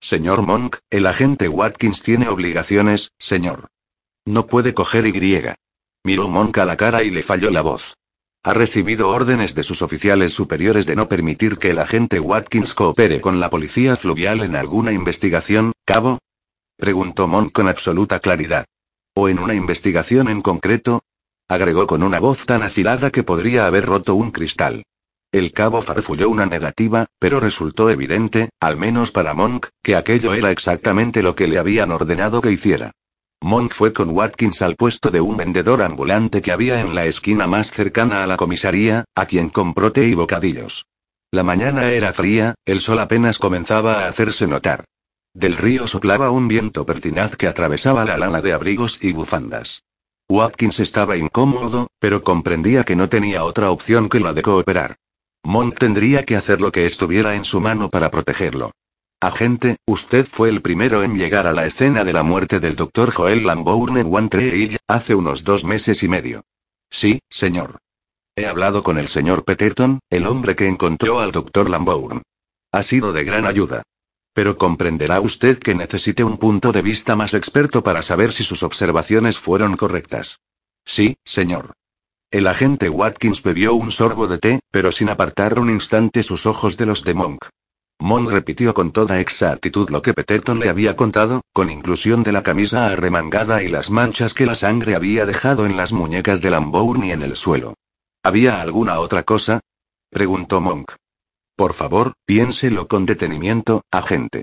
Señor 0.00 0.40
Monk, 0.40 0.78
el 0.88 1.04
agente 1.04 1.48
Watkins 1.48 2.02
tiene 2.02 2.28
obligaciones, 2.28 3.10
señor. 3.18 3.66
No 4.24 4.46
puede 4.46 4.72
coger 4.72 5.06
Y. 5.06 5.52
Miró 6.02 6.30
Monk 6.30 6.56
a 6.56 6.64
la 6.64 6.78
cara 6.78 7.02
y 7.02 7.10
le 7.10 7.22
falló 7.22 7.50
la 7.50 7.60
voz. 7.60 7.94
Ha 8.46 8.54
recibido 8.54 9.08
órdenes 9.08 9.56
de 9.56 9.64
sus 9.64 9.82
oficiales 9.82 10.32
superiores 10.32 10.86
de 10.86 10.94
no 10.94 11.08
permitir 11.08 11.58
que 11.58 11.70
el 11.70 11.80
agente 11.80 12.20
Watkins 12.20 12.74
coopere 12.74 13.20
con 13.20 13.40
la 13.40 13.50
policía 13.50 13.96
fluvial 13.96 14.40
en 14.44 14.54
alguna 14.54 14.92
investigación, 14.92 15.72
cabo? 15.84 16.20
Preguntó 16.76 17.26
Monk 17.26 17.50
con 17.50 17.66
absoluta 17.66 18.20
claridad. 18.20 18.64
¿O 19.16 19.28
en 19.28 19.40
una 19.40 19.54
investigación 19.54 20.28
en 20.28 20.42
concreto? 20.42 21.00
Agregó 21.48 21.88
con 21.88 22.04
una 22.04 22.20
voz 22.20 22.46
tan 22.46 22.62
afilada 22.62 23.10
que 23.10 23.24
podría 23.24 23.66
haber 23.66 23.84
roto 23.84 24.14
un 24.14 24.30
cristal. 24.30 24.84
El 25.32 25.52
cabo 25.52 25.82
farfulló 25.82 26.30
una 26.30 26.46
negativa, 26.46 27.06
pero 27.18 27.40
resultó 27.40 27.90
evidente, 27.90 28.50
al 28.60 28.76
menos 28.76 29.10
para 29.10 29.34
Monk, 29.34 29.66
que 29.82 29.96
aquello 29.96 30.34
era 30.34 30.52
exactamente 30.52 31.20
lo 31.20 31.34
que 31.34 31.48
le 31.48 31.58
habían 31.58 31.90
ordenado 31.90 32.40
que 32.40 32.52
hiciera. 32.52 32.92
Monk 33.42 33.74
fue 33.74 33.92
con 33.92 34.10
Watkins 34.10 34.62
al 34.62 34.76
puesto 34.76 35.10
de 35.10 35.20
un 35.20 35.36
vendedor 35.36 35.82
ambulante 35.82 36.40
que 36.42 36.52
había 36.52 36.80
en 36.80 36.94
la 36.94 37.04
esquina 37.04 37.46
más 37.46 37.70
cercana 37.70 38.22
a 38.22 38.26
la 38.26 38.36
comisaría, 38.36 39.04
a 39.14 39.26
quien 39.26 39.50
compró 39.50 39.92
té 39.92 40.06
y 40.06 40.14
bocadillos. 40.14 40.86
La 41.30 41.42
mañana 41.42 41.90
era 41.90 42.12
fría, 42.12 42.54
el 42.64 42.80
sol 42.80 42.98
apenas 42.98 43.38
comenzaba 43.38 44.00
a 44.04 44.08
hacerse 44.08 44.46
notar. 44.46 44.84
Del 45.34 45.56
río 45.56 45.86
soplaba 45.86 46.30
un 46.30 46.48
viento 46.48 46.86
pertinaz 46.86 47.36
que 47.36 47.46
atravesaba 47.46 48.04
la 48.04 48.16
lana 48.16 48.40
de 48.40 48.52
abrigos 48.54 48.98
y 49.02 49.12
bufandas. 49.12 49.82
Watkins 50.28 50.80
estaba 50.80 51.16
incómodo, 51.16 51.88
pero 51.98 52.22
comprendía 52.22 52.84
que 52.84 52.96
no 52.96 53.08
tenía 53.08 53.44
otra 53.44 53.70
opción 53.70 54.08
que 54.08 54.18
la 54.18 54.32
de 54.32 54.42
cooperar. 54.42 54.96
Monk 55.44 55.78
tendría 55.78 56.24
que 56.24 56.36
hacer 56.36 56.60
lo 56.60 56.72
que 56.72 56.86
estuviera 56.86 57.36
en 57.36 57.44
su 57.44 57.60
mano 57.60 57.90
para 57.90 58.10
protegerlo. 58.10 58.72
Agente, 59.22 59.78
usted 59.86 60.26
fue 60.26 60.50
el 60.50 60.60
primero 60.60 61.02
en 61.02 61.16
llegar 61.16 61.46
a 61.46 61.52
la 61.52 61.64
escena 61.64 62.04
de 62.04 62.12
la 62.12 62.22
muerte 62.22 62.60
del 62.60 62.76
Dr. 62.76 63.12
Joel 63.12 63.46
Lambourne 63.46 64.28
Tree 64.28 64.76
hace 64.86 65.14
unos 65.14 65.42
dos 65.42 65.64
meses 65.64 66.02
y 66.02 66.08
medio. 66.08 66.42
Sí, 66.90 67.20
señor. 67.30 67.78
He 68.36 68.46
hablado 68.46 68.82
con 68.82 68.98
el 68.98 69.08
señor 69.08 69.44
Peterton, 69.44 70.00
el 70.10 70.26
hombre 70.26 70.54
que 70.54 70.66
encontró 70.66 71.20
al 71.20 71.32
Dr. 71.32 71.70
Lambourne. 71.70 72.20
Ha 72.72 72.82
sido 72.82 73.14
de 73.14 73.24
gran 73.24 73.46
ayuda. 73.46 73.82
Pero 74.34 74.58
comprenderá 74.58 75.18
usted 75.22 75.58
que 75.58 75.74
necesite 75.74 76.22
un 76.22 76.36
punto 76.36 76.72
de 76.72 76.82
vista 76.82 77.16
más 77.16 77.32
experto 77.32 77.82
para 77.82 78.02
saber 78.02 78.34
si 78.34 78.44
sus 78.44 78.62
observaciones 78.62 79.38
fueron 79.38 79.78
correctas. 79.78 80.40
Sí, 80.84 81.16
señor. 81.24 81.72
El 82.30 82.46
agente 82.46 82.90
Watkins 82.90 83.42
bebió 83.42 83.72
un 83.72 83.92
sorbo 83.92 84.26
de 84.26 84.36
té, 84.36 84.60
pero 84.70 84.92
sin 84.92 85.08
apartar 85.08 85.58
un 85.58 85.70
instante 85.70 86.22
sus 86.22 86.44
ojos 86.44 86.76
de 86.76 86.84
los 86.84 87.02
de 87.02 87.14
Monk. 87.14 87.46
Mon 87.98 88.30
repitió 88.30 88.74
con 88.74 88.92
toda 88.92 89.20
exactitud 89.20 89.88
lo 89.90 90.02
que 90.02 90.12
Peterton 90.12 90.58
le 90.58 90.68
había 90.68 90.96
contado, 90.96 91.42
con 91.52 91.70
inclusión 91.70 92.22
de 92.22 92.32
la 92.32 92.42
camisa 92.42 92.88
arremangada 92.88 93.62
y 93.62 93.68
las 93.68 93.90
manchas 93.90 94.34
que 94.34 94.46
la 94.46 94.54
sangre 94.54 94.94
había 94.94 95.24
dejado 95.24 95.64
en 95.64 95.76
las 95.76 95.92
muñecas 95.92 96.42
de 96.42 96.50
Lambourne 96.50 97.08
y 97.08 97.12
en 97.12 97.22
el 97.22 97.36
suelo. 97.36 97.74
¿Había 98.22 98.60
alguna 98.60 98.98
otra 99.00 99.22
cosa? 99.22 99.60
preguntó 100.10 100.60
Monk. 100.60 100.92
Por 101.56 101.72
favor, 101.72 102.12
piénselo 102.26 102.86
con 102.86 103.06
detenimiento, 103.06 103.82
agente. 103.90 104.42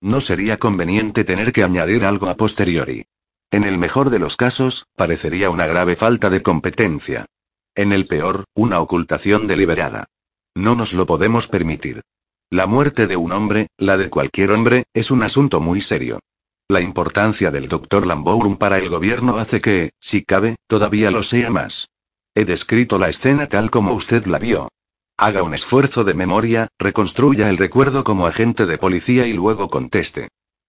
No 0.00 0.22
sería 0.22 0.58
conveniente 0.58 1.24
tener 1.24 1.52
que 1.52 1.64
añadir 1.64 2.04
algo 2.04 2.28
a 2.28 2.36
posteriori. 2.36 3.04
En 3.50 3.64
el 3.64 3.76
mejor 3.78 4.10
de 4.10 4.18
los 4.18 4.36
casos, 4.36 4.86
parecería 4.96 5.50
una 5.50 5.66
grave 5.66 5.96
falta 5.96 6.30
de 6.30 6.42
competencia. 6.42 7.26
En 7.74 7.92
el 7.92 8.06
peor, 8.06 8.44
una 8.54 8.80
ocultación 8.80 9.46
deliberada. 9.46 10.06
No 10.54 10.74
nos 10.74 10.94
lo 10.94 11.04
podemos 11.04 11.46
permitir. 11.46 12.02
La 12.50 12.68
muerte 12.68 13.08
de 13.08 13.16
un 13.16 13.32
hombre, 13.32 13.66
la 13.76 13.96
de 13.96 14.08
cualquier 14.08 14.52
hombre, 14.52 14.84
es 14.94 15.10
un 15.10 15.24
asunto 15.24 15.60
muy 15.60 15.80
serio. 15.80 16.20
La 16.68 16.80
importancia 16.80 17.50
del 17.50 17.68
doctor 17.68 18.06
Lambourne 18.06 18.56
para 18.56 18.78
el 18.78 18.88
gobierno 18.88 19.38
hace 19.38 19.60
que, 19.60 19.90
si 19.98 20.22
cabe, 20.24 20.54
todavía 20.68 21.10
lo 21.10 21.24
sea 21.24 21.50
más. 21.50 21.88
He 22.36 22.44
descrito 22.44 23.00
la 23.00 23.08
escena 23.08 23.48
tal 23.48 23.70
como 23.72 23.94
usted 23.94 24.26
la 24.26 24.38
vio. 24.38 24.68
Haga 25.16 25.42
un 25.42 25.54
esfuerzo 25.54 26.04
de 26.04 26.14
memoria, 26.14 26.68
reconstruya 26.78 27.50
el 27.50 27.56
recuerdo 27.56 28.04
como 28.04 28.28
agente 28.28 28.64
de 28.64 28.78
policía 28.78 29.26
y 29.26 29.32
luego 29.32 29.68
conteste. 29.68 30.28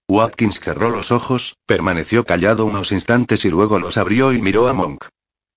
Watkins 0.09 0.59
cerró 0.59 0.89
los 0.89 1.11
ojos, 1.11 1.57
permaneció 1.67 2.23
callado 2.23 2.65
unos 2.65 2.91
instantes 2.91 3.45
y 3.45 3.49
luego 3.49 3.77
los 3.77 3.97
abrió 3.97 4.33
y 4.33 4.41
miró 4.41 4.67
a 4.67 4.73
Monk. 4.73 5.05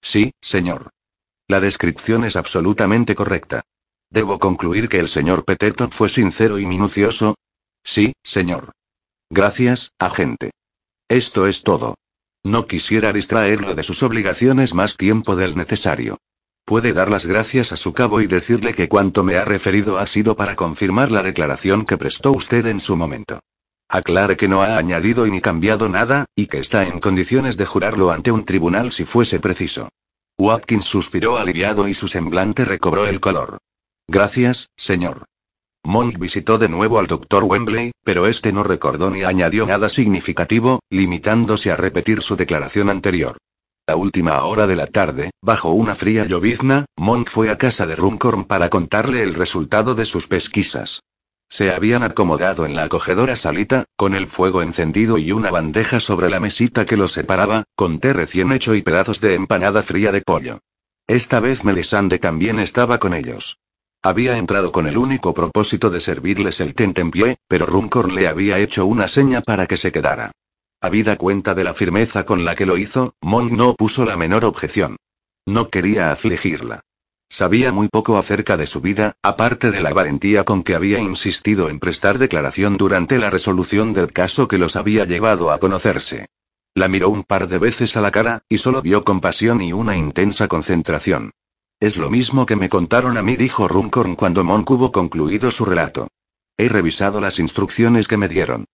Sí, 0.02 0.32
señor. 0.42 0.90
La 1.48 1.60
descripción 1.60 2.24
es 2.24 2.36
absolutamente 2.36 3.14
correcta. 3.14 3.62
¿Debo 4.10 4.40
concluir 4.40 4.88
que 4.88 4.98
el 4.98 5.08
señor 5.08 5.44
Peterton 5.44 5.92
fue 5.92 6.08
sincero 6.08 6.58
y 6.58 6.66
minucioso? 6.66 7.36
Sí, 7.84 8.12
señor. 8.24 8.72
Gracias, 9.30 9.92
agente. 10.00 10.50
Esto 11.08 11.46
es 11.46 11.62
todo. 11.62 11.94
No 12.42 12.66
quisiera 12.66 13.12
distraerlo 13.12 13.74
de 13.74 13.84
sus 13.84 14.02
obligaciones 14.02 14.74
más 14.74 14.96
tiempo 14.96 15.36
del 15.36 15.56
necesario. 15.56 16.18
Puede 16.64 16.92
dar 16.92 17.08
las 17.08 17.26
gracias 17.26 17.70
a 17.70 17.76
su 17.76 17.92
cabo 17.92 18.20
y 18.20 18.26
decirle 18.26 18.74
que 18.74 18.88
cuanto 18.88 19.22
me 19.22 19.36
ha 19.36 19.44
referido 19.44 19.98
ha 19.98 20.06
sido 20.08 20.34
para 20.34 20.56
confirmar 20.56 21.12
la 21.12 21.22
declaración 21.22 21.84
que 21.84 21.96
prestó 21.96 22.32
usted 22.32 22.66
en 22.66 22.80
su 22.80 22.96
momento. 22.96 23.40
Aclare 23.88 24.36
que 24.36 24.48
no 24.48 24.62
ha 24.62 24.76
añadido 24.76 25.24
ni 25.26 25.40
cambiado 25.40 25.88
nada, 25.88 26.26
y 26.34 26.46
que 26.46 26.58
está 26.58 26.84
en 26.84 26.98
condiciones 26.98 27.56
de 27.56 27.66
jurarlo 27.66 28.10
ante 28.10 28.32
un 28.32 28.44
tribunal 28.44 28.90
si 28.90 29.04
fuese 29.04 29.38
preciso. 29.38 29.88
Watkins 30.38 30.86
suspiró 30.86 31.38
aliviado 31.38 31.86
y 31.86 31.94
su 31.94 32.08
semblante 32.08 32.64
recobró 32.64 33.06
el 33.06 33.20
color. 33.20 33.58
Gracias, 34.12 34.70
señor. 34.76 35.26
Monk 35.84 36.18
visitó 36.18 36.58
de 36.58 36.68
nuevo 36.68 36.98
al 36.98 37.06
doctor 37.06 37.44
Wembley, 37.44 37.92
pero 38.02 38.26
este 38.26 38.52
no 38.52 38.64
recordó 38.64 39.08
ni 39.08 39.22
añadió 39.22 39.66
nada 39.66 39.88
significativo, 39.88 40.80
limitándose 40.90 41.70
a 41.70 41.76
repetir 41.76 42.20
su 42.20 42.34
declaración 42.34 42.90
anterior. 42.90 43.38
La 43.86 43.94
última 43.94 44.42
hora 44.42 44.66
de 44.66 44.74
la 44.74 44.88
tarde, 44.88 45.30
bajo 45.40 45.70
una 45.70 45.94
fría 45.94 46.24
llovizna, 46.24 46.86
Monk 46.96 47.30
fue 47.30 47.50
a 47.50 47.56
casa 47.56 47.86
de 47.86 47.94
Runcorn 47.94 48.46
para 48.46 48.68
contarle 48.68 49.22
el 49.22 49.34
resultado 49.34 49.94
de 49.94 50.06
sus 50.06 50.26
pesquisas. 50.26 51.02
Se 51.48 51.72
habían 51.72 52.02
acomodado 52.02 52.66
en 52.66 52.74
la 52.74 52.82
acogedora 52.82 53.36
salita, 53.36 53.84
con 53.96 54.16
el 54.16 54.26
fuego 54.26 54.62
encendido 54.62 55.18
y 55.18 55.30
una 55.30 55.52
bandeja 55.52 56.00
sobre 56.00 56.28
la 56.30 56.40
mesita 56.40 56.84
que 56.84 56.96
los 56.96 57.12
separaba, 57.12 57.62
con 57.76 58.00
té 58.00 58.12
recién 58.12 58.50
hecho 58.50 58.74
y 58.74 58.82
pedazos 58.82 59.20
de 59.20 59.34
empanada 59.36 59.84
fría 59.84 60.10
de 60.10 60.20
pollo. 60.20 60.58
Esta 61.06 61.38
vez 61.38 61.62
Melisande 61.62 62.18
también 62.18 62.58
estaba 62.58 62.98
con 62.98 63.14
ellos. 63.14 63.56
Había 64.02 64.38
entrado 64.38 64.72
con 64.72 64.86
el 64.86 64.96
único 64.96 65.34
propósito 65.34 65.90
de 65.90 66.00
servirles 66.00 66.60
el 66.60 66.74
tentempié, 66.74 67.36
pero 67.46 67.66
Runcorn 67.66 68.14
le 68.14 68.28
había 68.28 68.58
hecho 68.58 68.86
una 68.86 69.08
seña 69.08 69.42
para 69.42 69.66
que 69.66 69.76
se 69.76 69.92
quedara. 69.92 70.32
Habida 70.80 71.16
cuenta 71.16 71.54
de 71.54 71.64
la 71.64 71.74
firmeza 71.74 72.24
con 72.24 72.46
la 72.46 72.56
que 72.56 72.64
lo 72.64 72.78
hizo, 72.78 73.14
Monk 73.20 73.52
no 73.52 73.74
puso 73.74 74.06
la 74.06 74.16
menor 74.16 74.46
objeción. 74.46 74.96
No 75.46 75.68
quería 75.68 76.12
afligirla. 76.12 76.80
Sabía 77.28 77.72
muy 77.72 77.88
poco 77.88 78.16
acerca 78.16 78.56
de 78.56 78.66
su 78.66 78.80
vida, 78.80 79.12
aparte 79.22 79.70
de 79.70 79.82
la 79.82 79.92
valentía 79.92 80.44
con 80.44 80.62
que 80.62 80.74
había 80.74 80.98
insistido 80.98 81.68
en 81.68 81.78
prestar 81.78 82.18
declaración 82.18 82.78
durante 82.78 83.18
la 83.18 83.28
resolución 83.28 83.92
del 83.92 84.14
caso 84.14 84.48
que 84.48 84.56
los 84.56 84.76
había 84.76 85.04
llevado 85.04 85.52
a 85.52 85.58
conocerse. 85.58 86.26
La 86.74 86.88
miró 86.88 87.10
un 87.10 87.22
par 87.22 87.48
de 87.48 87.58
veces 87.58 87.98
a 87.98 88.00
la 88.00 88.10
cara, 88.10 88.44
y 88.48 88.58
solo 88.58 88.80
vio 88.80 89.04
compasión 89.04 89.60
y 89.60 89.74
una 89.74 89.96
intensa 89.96 90.48
concentración. 90.48 91.32
Es 91.80 91.96
lo 91.96 92.10
mismo 92.10 92.44
que 92.44 92.56
me 92.56 92.68
contaron 92.68 93.16
a 93.16 93.22
mí, 93.22 93.36
dijo 93.36 93.66
Runcorn 93.66 94.14
cuando 94.14 94.44
Monk 94.44 94.70
hubo 94.70 94.92
concluido 94.92 95.50
su 95.50 95.64
relato. 95.64 96.08
He 96.58 96.68
revisado 96.68 97.22
las 97.22 97.38
instrucciones 97.38 98.06
que 98.06 98.18
me 98.18 98.28
dieron. 98.28 98.66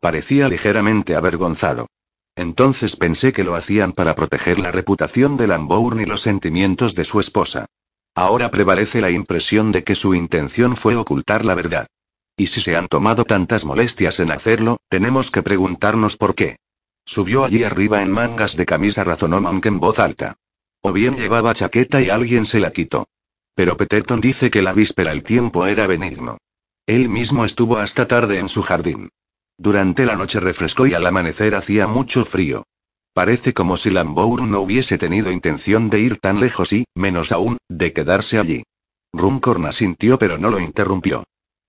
Parecía 0.00 0.48
ligeramente 0.48 1.14
avergonzado. 1.14 1.88
Entonces 2.34 2.96
pensé 2.96 3.34
que 3.34 3.44
lo 3.44 3.54
hacían 3.54 3.92
para 3.92 4.14
proteger 4.14 4.58
la 4.58 4.72
reputación 4.72 5.36
de 5.36 5.46
Lambourne 5.46 6.04
y 6.04 6.06
los 6.06 6.22
sentimientos 6.22 6.94
de 6.94 7.04
su 7.04 7.20
esposa. 7.20 7.66
Ahora 8.14 8.50
prevalece 8.50 9.02
la 9.02 9.10
impresión 9.10 9.70
de 9.70 9.84
que 9.84 9.94
su 9.94 10.14
intención 10.14 10.74
fue 10.74 10.96
ocultar 10.96 11.44
la 11.44 11.54
verdad. 11.54 11.86
Y 12.34 12.46
si 12.46 12.62
se 12.62 12.76
han 12.76 12.88
tomado 12.88 13.26
tantas 13.26 13.66
molestias 13.66 14.20
en 14.20 14.30
hacerlo, 14.30 14.78
tenemos 14.88 15.30
que 15.30 15.42
preguntarnos 15.42 16.16
por 16.16 16.34
qué. 16.34 16.56
Subió 17.04 17.44
allí 17.44 17.62
arriba 17.62 18.02
en 18.02 18.10
mangas 18.10 18.56
de 18.56 18.64
camisa, 18.64 19.04
razonó 19.04 19.42
Monk 19.42 19.66
en 19.66 19.80
voz 19.80 19.98
alta. 19.98 20.38
O 20.86 20.92
bien 20.92 21.16
llevaba 21.16 21.54
chaqueta 21.54 22.02
y 22.02 22.10
alguien 22.10 22.44
se 22.44 22.60
la 22.60 22.70
quitó. 22.70 23.08
Pero 23.54 23.78
Peterton 23.78 24.20
dice 24.20 24.50
que 24.50 24.60
la 24.60 24.74
víspera 24.74 25.12
el 25.12 25.22
tiempo 25.22 25.64
era 25.64 25.86
benigno. 25.86 26.36
Él 26.86 27.08
mismo 27.08 27.46
estuvo 27.46 27.78
hasta 27.78 28.06
tarde 28.06 28.38
en 28.38 28.50
su 28.50 28.60
jardín. 28.60 29.08
Durante 29.56 30.04
la 30.04 30.14
noche 30.14 30.40
refrescó 30.40 30.86
y 30.86 30.92
al 30.92 31.06
amanecer 31.06 31.54
hacía 31.54 31.86
mucho 31.86 32.26
frío. 32.26 32.64
Parece 33.14 33.54
como 33.54 33.78
si 33.78 33.88
Lambour 33.88 34.42
no 34.42 34.60
hubiese 34.60 34.98
tenido 34.98 35.32
intención 35.32 35.88
de 35.88 36.00
ir 36.00 36.18
tan 36.18 36.38
lejos 36.38 36.74
y, 36.74 36.84
menos 36.94 37.32
aún, 37.32 37.56
de 37.66 37.94
quedarse 37.94 38.38
allí. 38.38 38.64
Runcorn 39.14 39.64
asintió 39.64 40.18
pero 40.18 40.36
no 40.36 40.50
lo 40.50 40.60
interrumpió. 40.60 41.24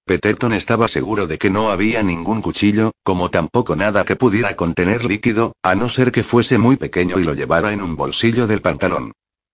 Peterton 0.05 0.53
estaba 0.53 0.87
seguro 0.87 1.25
de 1.25 1.39
que 1.39 1.49
no 1.49 1.71
había 1.71 2.03
ningún 2.03 2.43
cuchillo, 2.43 2.91
como 3.01 3.31
tampoco 3.31 3.75
nada 3.75 4.05
que 4.05 4.15
pudiera 4.15 4.55
contener 4.55 5.03
líquido, 5.03 5.53
a 5.63 5.73
no 5.73 5.89
ser 5.89 6.11
que 6.11 6.21
fuese 6.21 6.59
muy 6.59 6.75
pequeño 6.75 7.19
y 7.19 7.23
lo 7.23 7.33
llevara 7.33 7.73
en 7.73 7.81
un 7.81 7.95
bolsillo 7.95 8.45
del 8.45 8.61
pantalón. 8.61 9.13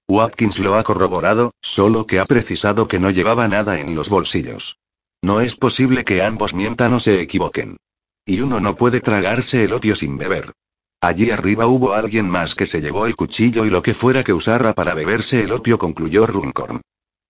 Watkins 0.10 0.60
lo 0.60 0.76
ha 0.76 0.84
corroborado, 0.84 1.54
solo 1.62 2.06
que 2.06 2.20
ha 2.20 2.26
precisado 2.26 2.90
que 2.90 3.00
no 3.00 3.12
llevaba 3.12 3.48
nada 3.48 3.80
en 3.80 3.96
los 3.96 4.10
bolsillos. 4.10 4.78
No 5.22 5.40
es 5.40 5.56
posible 5.56 6.04
que 6.04 6.22
ambos 6.22 6.54
mientan 6.54 6.94
o 6.94 7.00
se 7.00 7.22
equivoquen. 7.22 7.78
Y 8.26 8.42
uno 8.42 8.60
no 8.60 8.76
puede 8.76 9.00
tragarse 9.00 9.64
el 9.64 9.72
opio 9.72 9.96
sin 9.96 10.18
beber. 10.18 10.52
Allí 11.00 11.32
arriba 11.32 11.66
hubo 11.66 11.94
alguien 11.94 12.30
más 12.30 12.56
que 12.56 12.66
se 12.66 12.82
llevó 12.82 13.06
el 13.06 13.16
cuchillo 13.16 13.66
y 13.66 13.70
lo 13.70 13.82
que 13.82 13.94
fuera 13.94 14.24
que 14.26 14.34
usara 14.34 14.74
para 14.74 14.96
beberse 14.96 15.42
el 15.42 15.54
opio, 15.54 15.78
concluyó 15.78 16.28
Runcorn. 16.28 16.82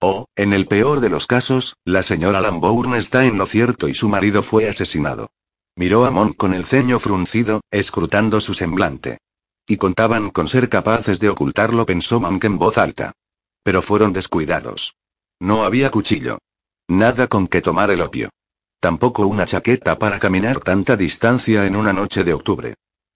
O, 0.04 0.26
en 0.36 0.54
el 0.54 0.68
peor 0.68 1.00
de 1.00 1.10
los 1.10 1.28
casos, 1.28 1.76
la 1.86 2.02
señora 2.02 2.42
Lambourne 2.42 2.98
está 2.98 3.26
en 3.26 3.38
lo 3.38 3.46
cierto 3.46 3.88
y 3.88 3.94
su 3.94 4.10
marido 4.10 4.42
fue 4.42 4.68
asesinado. 4.68 5.30
Miró 5.76 6.06
a 6.06 6.12
Monk 6.12 6.36
con 6.38 6.56
el 6.56 6.66
ceño 6.66 7.00
fruncido, 7.00 7.62
escrutando 7.70 8.42
su 8.42 8.56
semblante. 8.56 9.20
Y 9.68 9.78
contaban 9.78 10.32
con 10.32 10.48
ser 10.48 10.70
capaces 10.70 11.20
de 11.20 11.30
ocultarlo, 11.30 11.86
pensó 11.86 12.20
Monk 12.20 12.44
en 12.46 12.58
voz 12.58 12.80
alta. 12.80 13.14
Pero 13.64 13.84
fueron 13.84 14.12
descuidados. 14.12 14.96
No 15.40 15.64
había 15.64 15.92
cuchillo. 15.92 16.40
Nada 16.88 17.28
con 17.28 17.48
que 17.48 17.62
tomar 17.62 17.92
el 17.92 18.02
opio. 18.02 18.30
Tampoco 18.80 19.28
una 19.28 19.46
chaqueta 19.46 20.00
para 20.00 20.18
caminar 20.18 20.62
tanta 20.62 20.98
distancia 20.98 21.68
en 21.68 21.76
una 21.76 21.94
noche 21.94 22.24
de 22.24 22.34
octubre. 22.34 22.74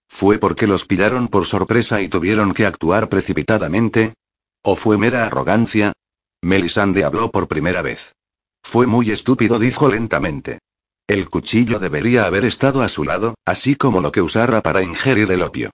¿Fue 0.08 0.38
porque 0.38 0.68
los 0.68 0.86
pillaron 0.86 1.26
por 1.26 1.46
sorpresa 1.46 2.00
y 2.00 2.08
tuvieron 2.08 2.54
que 2.54 2.64
actuar 2.64 3.08
precipitadamente? 3.08 4.14
¿O 4.62 4.76
fue 4.76 4.98
mera 4.98 5.26
arrogancia? 5.26 5.92
Melisande 6.46 7.02
habló 7.02 7.32
por 7.32 7.48
primera 7.48 7.82
vez. 7.82 8.14
Fue 8.62 8.86
muy 8.86 9.10
estúpido, 9.10 9.58
dijo 9.58 9.88
lentamente. 9.88 10.60
El 11.08 11.28
cuchillo 11.28 11.80
debería 11.80 12.24
haber 12.24 12.44
estado 12.44 12.82
a 12.82 12.88
su 12.88 13.02
lado, 13.02 13.34
así 13.44 13.74
como 13.74 14.00
lo 14.00 14.12
que 14.12 14.22
usara 14.22 14.62
para 14.62 14.80
ingerir 14.80 15.28
el 15.32 15.42
opio. 15.42 15.70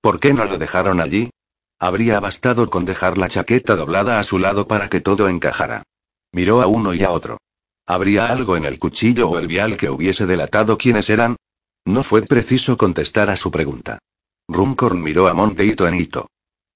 ¿Por 0.00 0.18
qué 0.18 0.34
no 0.34 0.44
lo 0.44 0.58
dejaron 0.58 1.00
allí? 1.00 1.30
Habría 1.78 2.18
bastado 2.18 2.70
con 2.70 2.84
dejar 2.84 3.18
la 3.18 3.28
chaqueta 3.28 3.76
doblada 3.76 4.18
a 4.18 4.24
su 4.24 4.40
lado 4.40 4.66
para 4.66 4.88
que 4.88 5.00
todo 5.00 5.28
encajara. 5.28 5.84
Miró 6.32 6.60
a 6.60 6.66
uno 6.66 6.92
y 6.92 7.04
a 7.04 7.12
otro. 7.12 7.38
¿Habría 7.86 8.26
algo 8.26 8.56
en 8.56 8.64
el 8.64 8.80
cuchillo 8.80 9.30
o 9.30 9.38
el 9.38 9.46
vial 9.46 9.76
que 9.76 9.90
hubiese 9.90 10.26
delatado 10.26 10.76
quiénes 10.76 11.08
eran? 11.08 11.36
No 11.84 12.02
fue 12.02 12.22
preciso 12.22 12.76
contestar 12.76 13.30
a 13.30 13.36
su 13.36 13.52
pregunta. 13.52 14.00
Runcorn 14.48 15.00
miró 15.00 15.28
a 15.28 15.34
Monte 15.34 15.64
hito 15.64 15.86
en 15.86 15.94
hito. 15.94 16.26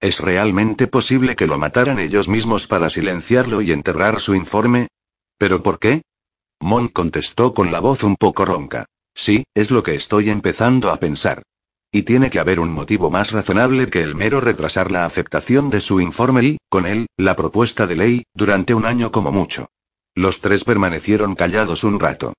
¿Es 0.00 0.18
realmente 0.18 0.86
posible 0.86 1.36
que 1.36 1.46
lo 1.46 1.58
mataran 1.58 1.98
ellos 1.98 2.28
mismos 2.28 2.66
para 2.66 2.88
silenciarlo 2.88 3.60
y 3.60 3.70
enterrar 3.70 4.18
su 4.18 4.34
informe? 4.34 4.88
¿Pero 5.36 5.62
por 5.62 5.78
qué? 5.78 6.02
Mon 6.58 6.88
contestó 6.88 7.52
con 7.52 7.70
la 7.70 7.80
voz 7.80 8.02
un 8.02 8.16
poco 8.16 8.46
ronca. 8.46 8.86
Sí, 9.14 9.44
es 9.54 9.70
lo 9.70 9.82
que 9.82 9.94
estoy 9.94 10.30
empezando 10.30 10.90
a 10.90 10.96
pensar. 10.96 11.42
Y 11.92 12.04
tiene 12.04 12.30
que 12.30 12.38
haber 12.38 12.60
un 12.60 12.72
motivo 12.72 13.10
más 13.10 13.32
razonable 13.32 13.90
que 13.90 14.00
el 14.00 14.14
mero 14.14 14.40
retrasar 14.40 14.90
la 14.90 15.04
aceptación 15.04 15.68
de 15.68 15.80
su 15.80 16.00
informe 16.00 16.42
y, 16.44 16.58
con 16.70 16.86
él, 16.86 17.06
la 17.18 17.36
propuesta 17.36 17.86
de 17.86 17.96
ley, 17.96 18.22
durante 18.32 18.72
un 18.72 18.86
año 18.86 19.10
como 19.10 19.32
mucho. 19.32 19.68
Los 20.14 20.40
tres 20.40 20.64
permanecieron 20.64 21.34
callados 21.34 21.84
un 21.84 22.00
rato. 22.00 22.32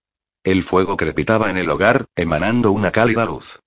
El 0.43 0.63
fuego 0.63 0.97
crepitaba 0.97 1.51
en 1.51 1.57
el 1.57 1.69
hogar, 1.69 2.05
emanando 2.15 2.71
una 2.71 2.91
cálida 2.91 3.25
luz. 3.25 3.59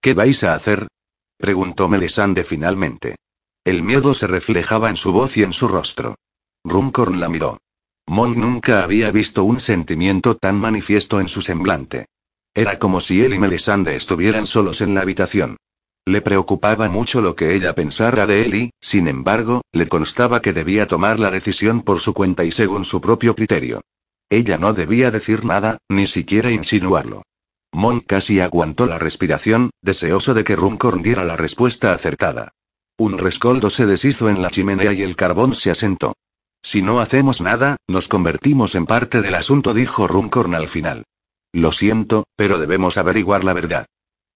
¿Qué 0.00 0.14
vais 0.14 0.42
a 0.44 0.54
hacer? 0.54 0.88
preguntó 1.36 1.88
Melisande 1.88 2.44
finalmente. 2.44 3.16
El 3.64 3.84
miedo 3.84 4.12
se 4.12 4.26
reflejaba 4.26 4.90
en 4.90 4.96
su 4.96 5.12
voz 5.12 5.36
y 5.36 5.44
en 5.44 5.52
su 5.52 5.68
rostro. 5.68 6.16
Runcorn 6.64 7.20
la 7.20 7.28
miró. 7.28 7.58
Mon 8.06 8.38
nunca 8.38 8.82
había 8.82 9.12
visto 9.12 9.44
un 9.44 9.60
sentimiento 9.60 10.36
tan 10.36 10.58
manifiesto 10.58 11.20
en 11.20 11.28
su 11.28 11.42
semblante. 11.42 12.06
Era 12.54 12.80
como 12.80 13.00
si 13.00 13.24
él 13.24 13.34
y 13.34 13.38
Melisande 13.38 13.94
estuvieran 13.94 14.48
solos 14.48 14.80
en 14.80 14.94
la 14.94 15.02
habitación. 15.02 15.58
Le 16.04 16.20
preocupaba 16.20 16.88
mucho 16.88 17.22
lo 17.22 17.36
que 17.36 17.54
ella 17.54 17.76
pensara 17.76 18.26
de 18.26 18.44
él 18.44 18.54
y, 18.56 18.70
sin 18.80 19.06
embargo, 19.06 19.62
le 19.70 19.86
constaba 19.86 20.42
que 20.42 20.52
debía 20.52 20.88
tomar 20.88 21.20
la 21.20 21.30
decisión 21.30 21.82
por 21.82 22.00
su 22.00 22.12
cuenta 22.12 22.42
y 22.42 22.50
según 22.50 22.84
su 22.84 23.00
propio 23.00 23.36
criterio. 23.36 23.82
Ella 24.28 24.58
no 24.58 24.72
debía 24.72 25.12
decir 25.12 25.44
nada, 25.44 25.78
ni 25.88 26.08
siquiera 26.08 26.50
insinuarlo. 26.50 27.22
Mon 27.70 28.00
casi 28.00 28.40
aguantó 28.40 28.86
la 28.86 28.98
respiración, 28.98 29.70
deseoso 29.80 30.34
de 30.34 30.42
que 30.42 30.56
Runcorn 30.56 31.02
diera 31.02 31.22
la 31.24 31.36
respuesta 31.36 31.92
acertada. 31.92 32.52
Un 32.98 33.18
rescoldo 33.18 33.70
se 33.70 33.86
deshizo 33.86 34.28
en 34.28 34.42
la 34.42 34.50
chimenea 34.50 34.92
y 34.92 35.02
el 35.02 35.16
carbón 35.16 35.54
se 35.54 35.70
asentó. 35.70 36.14
Si 36.62 36.82
no 36.82 37.00
hacemos 37.00 37.40
nada, 37.40 37.76
nos 37.88 38.08
convertimos 38.08 38.74
en 38.74 38.86
parte 38.86 39.20
del 39.20 39.34
asunto, 39.34 39.74
dijo 39.74 40.06
Runcorn 40.06 40.54
al 40.54 40.68
final. 40.68 41.04
Lo 41.52 41.72
siento, 41.72 42.24
pero 42.36 42.58
debemos 42.58 42.96
averiguar 42.96 43.44
la 43.44 43.52
verdad. 43.52 43.86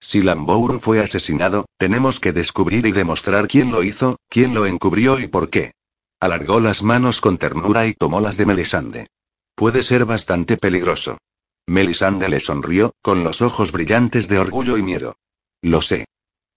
Si 0.01 0.23
Lambourne 0.23 0.81
fue 0.81 1.01
asesinado, 1.01 1.67
tenemos 1.79 2.21
que 2.21 2.33
descubrir 2.33 2.87
y 2.87 2.93
demostrar 2.93 3.49
quién 3.49 3.71
lo 3.71 3.83
hizo, 3.83 4.19
quién 4.29 4.55
lo 4.55 4.67
encubrió 4.67 5.19
y 5.19 5.27
por 5.27 5.49
qué. 5.49 5.73
Alargó 6.21 6.61
las 6.61 6.83
manos 6.83 7.21
con 7.21 7.39
ternura 7.39 7.87
y 7.87 7.95
tomó 7.95 8.21
las 8.21 8.37
de 8.37 8.47
Melisande. 8.47 9.07
Puede 9.55 9.83
ser 9.83 10.05
bastante 10.05 10.57
peligroso. 10.57 11.19
Melisande 11.67 12.29
le 12.29 12.41
sonrió, 12.41 12.93
con 13.03 13.25
los 13.25 13.43
ojos 13.43 13.73
brillantes 13.73 14.29
de 14.29 14.39
orgullo 14.39 14.77
y 14.77 14.83
miedo. 14.83 15.17
Lo 15.63 15.81
sé. 15.81 16.05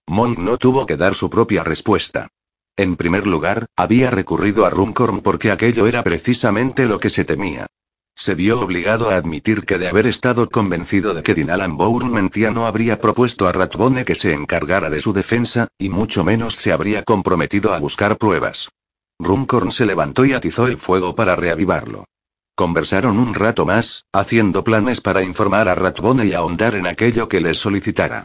Monk 0.06 0.38
no 0.38 0.58
tuvo 0.58 0.86
que 0.86 0.96
dar 0.96 1.14
su 1.14 1.30
propia 1.30 1.62
respuesta. 1.62 2.28
En 2.76 2.96
primer 2.96 3.26
lugar, 3.26 3.66
había 3.76 4.10
recurrido 4.10 4.64
a 4.64 4.70
Runcorn 4.70 5.20
porque 5.20 5.50
aquello 5.50 5.86
era 5.86 6.02
precisamente 6.02 6.86
lo 6.86 6.98
que 6.98 7.10
se 7.10 7.24
temía. 7.24 7.66
Se 8.16 8.34
vio 8.34 8.60
obligado 8.60 9.10
a 9.10 9.16
admitir 9.16 9.64
que 9.64 9.78
de 9.78 9.88
haber 9.88 10.06
estado 10.06 10.48
convencido 10.48 11.14
de 11.14 11.22
que 11.22 11.34
Dinalan 11.34 11.76
Bourne 11.76 12.10
mentía 12.10 12.50
no 12.50 12.66
habría 12.66 13.00
propuesto 13.00 13.48
a 13.48 13.52
Ratbone 13.52 14.04
que 14.04 14.14
se 14.14 14.32
encargara 14.34 14.90
de 14.90 15.00
su 15.00 15.12
defensa, 15.12 15.68
y 15.78 15.88
mucho 15.88 16.24
menos 16.24 16.56
se 16.56 16.72
habría 16.72 17.02
comprometido 17.02 17.72
a 17.72 17.78
buscar 17.78 18.18
pruebas. 18.18 18.68
Runcorn 19.18 19.72
se 19.72 19.86
levantó 19.86 20.24
y 20.24 20.32
atizó 20.32 20.66
el 20.66 20.76
fuego 20.76 21.14
para 21.14 21.36
reavivarlo. 21.36 22.04
Conversaron 22.54 23.18
un 23.18 23.34
rato 23.34 23.64
más, 23.64 24.04
haciendo 24.12 24.64
planes 24.64 25.00
para 25.00 25.22
informar 25.22 25.68
a 25.68 25.74
Ratbone 25.74 26.26
y 26.26 26.34
ahondar 26.34 26.74
en 26.74 26.86
aquello 26.86 27.28
que 27.28 27.40
les 27.40 27.58
solicitara. 27.58 28.24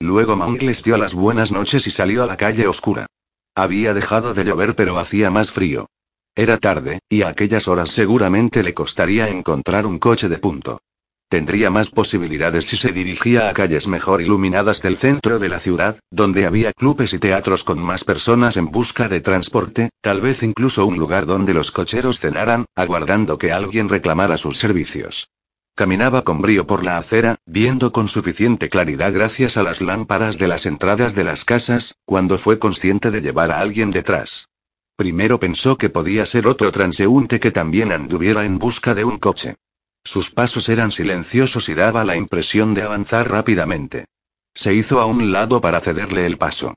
Luego 0.00 0.36
Monk 0.36 0.60
les 0.62 0.82
dio 0.82 0.98
las 0.98 1.14
buenas 1.14 1.52
noches 1.52 1.86
y 1.86 1.90
salió 1.90 2.22
a 2.22 2.26
la 2.26 2.36
calle 2.36 2.68
oscura. 2.68 3.06
Había 3.54 3.94
dejado 3.94 4.34
de 4.34 4.44
llover 4.44 4.76
pero 4.76 4.98
hacía 4.98 5.30
más 5.30 5.50
frío. 5.50 5.88
Era 6.34 6.58
tarde, 6.58 6.98
y 7.08 7.22
a 7.22 7.28
aquellas 7.28 7.66
horas 7.66 7.90
seguramente 7.90 8.62
le 8.62 8.74
costaría 8.74 9.28
encontrar 9.28 9.86
un 9.86 9.98
coche 9.98 10.28
de 10.28 10.36
punto. 10.36 10.82
Tendría 11.28 11.70
más 11.70 11.90
posibilidades 11.90 12.66
si 12.66 12.76
se 12.76 12.92
dirigía 12.92 13.48
a 13.48 13.54
calles 13.54 13.88
mejor 13.88 14.20
iluminadas 14.20 14.82
del 14.82 14.96
centro 14.96 15.38
de 15.38 15.48
la 15.48 15.58
ciudad, 15.58 15.98
donde 16.10 16.46
había 16.46 16.72
clubes 16.72 17.14
y 17.14 17.18
teatros 17.18 17.64
con 17.64 17.80
más 17.80 18.04
personas 18.04 18.56
en 18.58 18.66
busca 18.66 19.08
de 19.08 19.20
transporte, 19.22 19.88
tal 20.02 20.20
vez 20.20 20.42
incluso 20.42 20.86
un 20.86 20.98
lugar 20.98 21.26
donde 21.26 21.54
los 21.54 21.72
cocheros 21.72 22.20
cenaran, 22.20 22.66
aguardando 22.76 23.38
que 23.38 23.50
alguien 23.50 23.88
reclamara 23.88 24.36
sus 24.36 24.58
servicios. 24.58 25.30
Caminaba 25.76 26.24
con 26.24 26.40
brío 26.40 26.66
por 26.66 26.82
la 26.82 26.96
acera, 26.96 27.36
viendo 27.44 27.92
con 27.92 28.08
suficiente 28.08 28.70
claridad 28.70 29.12
gracias 29.12 29.58
a 29.58 29.62
las 29.62 29.82
lámparas 29.82 30.38
de 30.38 30.48
las 30.48 30.64
entradas 30.64 31.14
de 31.14 31.22
las 31.22 31.44
casas, 31.44 31.98
cuando 32.06 32.38
fue 32.38 32.58
consciente 32.58 33.10
de 33.10 33.20
llevar 33.20 33.50
a 33.50 33.60
alguien 33.60 33.90
detrás. 33.90 34.48
Primero 34.96 35.38
pensó 35.38 35.76
que 35.76 35.90
podía 35.90 36.24
ser 36.24 36.46
otro 36.46 36.72
transeúnte 36.72 37.40
que 37.40 37.50
también 37.50 37.92
anduviera 37.92 38.46
en 38.46 38.58
busca 38.58 38.94
de 38.94 39.04
un 39.04 39.18
coche. 39.18 39.56
Sus 40.02 40.30
pasos 40.30 40.70
eran 40.70 40.92
silenciosos 40.92 41.68
y 41.68 41.74
daba 41.74 42.06
la 42.06 42.16
impresión 42.16 42.72
de 42.72 42.80
avanzar 42.80 43.30
rápidamente. 43.30 44.06
Se 44.54 44.72
hizo 44.72 44.98
a 45.02 45.04
un 45.04 45.30
lado 45.30 45.60
para 45.60 45.80
cederle 45.80 46.24
el 46.24 46.38
paso. 46.38 46.72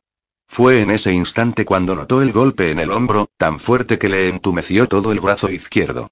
Fue 0.45 0.82
en 0.82 0.91
ese 0.91 1.14
instante 1.14 1.64
cuando 1.64 1.95
notó 1.95 2.22
el 2.22 2.34
golpe 2.34 2.70
en 2.72 2.80
el 2.80 2.91
hombro, 2.91 3.30
tan 3.38 3.62
fuerte 3.62 3.97
que 3.97 4.10
le 4.10 4.28
entumeció 4.28 4.89
todo 4.89 5.14
el 5.14 5.22
brazo 5.22 5.50
izquierdo. 5.50 6.10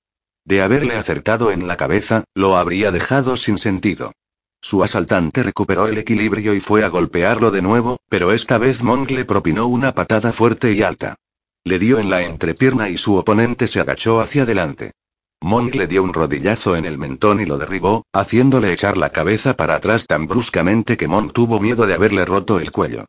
De 0.47 0.61
haberle 0.61 0.95
acertado 0.95 1.51
en 1.51 1.67
la 1.67 1.75
cabeza, 1.75 2.23
lo 2.33 2.55
habría 2.55 2.89
dejado 2.89 3.35
sin 3.35 3.57
sentido. 3.57 4.13
Su 4.61 4.81
asaltante 4.81 5.43
recuperó 5.43 5.89
el 5.89 5.97
equilibrio 5.97 6.53
y 6.53 6.61
fue 6.61 6.85
a 6.85 6.87
golpearlo 6.87 7.51
de 7.51 7.61
nuevo, 7.61 7.97
pero 8.07 8.31
esta 8.31 8.57
vez 8.57 8.81
Monk 8.81 9.11
le 9.11 9.25
propinó 9.25 9.67
una 9.67 9.93
patada 9.93 10.31
fuerte 10.31 10.71
y 10.71 10.83
alta. 10.83 11.17
Le 11.65 11.79
dio 11.79 11.99
en 11.99 12.09
la 12.09 12.21
entrepierna 12.23 12.87
y 12.87 12.95
su 12.95 13.17
oponente 13.17 13.67
se 13.67 13.81
agachó 13.81 14.21
hacia 14.21 14.43
adelante. 14.43 14.93
Monk 15.41 15.75
le 15.75 15.85
dio 15.85 16.01
un 16.01 16.13
rodillazo 16.13 16.77
en 16.77 16.85
el 16.85 16.97
mentón 16.97 17.41
y 17.41 17.45
lo 17.45 17.57
derribó, 17.57 18.05
haciéndole 18.13 18.71
echar 18.71 18.95
la 18.95 19.09
cabeza 19.09 19.53
para 19.57 19.75
atrás 19.75 20.07
tan 20.07 20.27
bruscamente 20.27 20.95
que 20.95 21.09
Monk 21.09 21.33
tuvo 21.33 21.59
miedo 21.59 21.85
de 21.85 21.93
haberle 21.93 22.23
roto 22.23 22.61
el 22.61 22.71
cuello. 22.71 23.03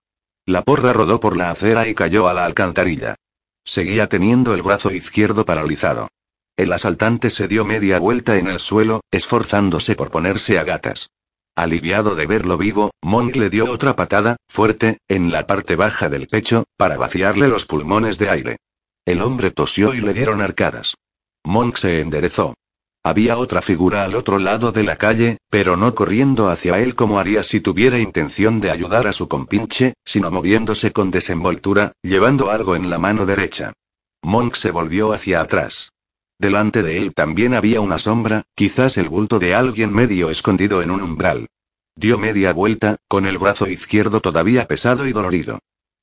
La 0.45 0.63
porra 0.63 0.93
rodó 0.93 1.21
por 1.21 1.37
la 1.37 1.53
acera 1.53 1.87
y 1.87 1.95
cayó 1.95 2.27
a 2.27 2.35
la 2.35 2.45
alcantarilla. 2.45 3.15
Seguía 3.65 4.09
teniendo 4.09 4.55
el 4.55 4.63
brazo 4.63 4.91
izquierdo 4.91 5.45
paralizado. 5.45 6.09
El 6.59 6.73
asaltante 6.73 7.31
se 7.31 7.47
dio 7.47 7.65
media 7.65 8.01
vuelta 8.01 8.37
en 8.37 8.49
el 8.49 8.59
suelo, 8.59 9.03
esforzándose 9.13 9.95
por 9.95 10.11
ponerse 10.11 10.59
a 10.59 10.65
gatas. 10.65 11.09
Aliviado 11.55 12.17
de 12.17 12.27
verlo 12.27 12.59
vivo, 12.59 12.91
Monk 13.01 13.37
le 13.37 13.49
dio 13.49 13.71
otra 13.71 13.95
patada, 13.95 14.39
fuerte, 14.49 14.99
en 15.07 15.31
la 15.31 15.47
parte 15.47 15.77
baja 15.77 16.09
del 16.09 16.27
pecho, 16.27 16.65
para 16.77 16.97
vaciarle 16.97 17.47
los 17.47 17.65
pulmones 17.65 18.19
de 18.19 18.31
aire. 18.31 18.57
El 19.07 19.23
hombre 19.23 19.53
tosió 19.53 19.95
y 19.95 20.01
le 20.01 20.13
dieron 20.13 20.41
arcadas. 20.41 20.97
Monk 21.45 21.77
se 21.77 22.01
enderezó. 22.01 22.55
Había 23.05 23.39
otra 23.39 23.63
figura 23.63 24.03
al 24.03 24.17
otro 24.17 24.41
lado 24.41 24.73
de 24.73 24.83
la 24.83 24.97
calle, 24.97 25.39
pero 25.51 25.77
no 25.77 25.95
corriendo 25.95 26.49
hacia 26.49 26.81
él 26.81 26.97
como 26.97 27.21
haría 27.21 27.45
si 27.45 27.61
tuviera 27.61 28.01
intención 28.01 28.61
de 28.61 28.73
ayudar 28.73 29.07
a 29.07 29.13
su 29.13 29.29
compinche, 29.29 29.95
sino 30.05 30.33
moviéndose 30.33 30.91
con 30.91 31.13
desenvoltura, 31.13 31.93
llevando 32.03 32.51
algo 32.51 32.75
en 32.75 32.91
la 32.91 32.99
mano 32.99 33.27
derecha. 33.27 33.75
Monk 34.23 34.57
se 34.57 34.73
volvió 34.73 35.13
hacia 35.13 35.41
atrás. 35.41 35.91
Delante 36.39 36.83
de 36.83 36.99
él 36.99 37.15
también 37.15 37.55
había 37.55 37.81
una 37.81 37.99
sombra, 37.99 38.45
quizás 38.55 38.97
el 38.97 39.09
bulto 39.09 39.39
de 39.39 39.55
alguien 39.55 39.93
medio 39.93 40.31
escondido 40.31 40.83
en 40.83 40.93
un 40.93 41.03
umbral. 41.03 41.49
Dio 41.97 42.17
media 42.17 42.53
vuelta, 42.53 42.97
con 43.09 43.27
el 43.27 43.39
brazo 43.39 43.67
izquierdo 43.67 44.21
todavía 44.21 44.69
pesado 44.69 45.09
y 45.09 45.13
dolorido. 45.13 45.59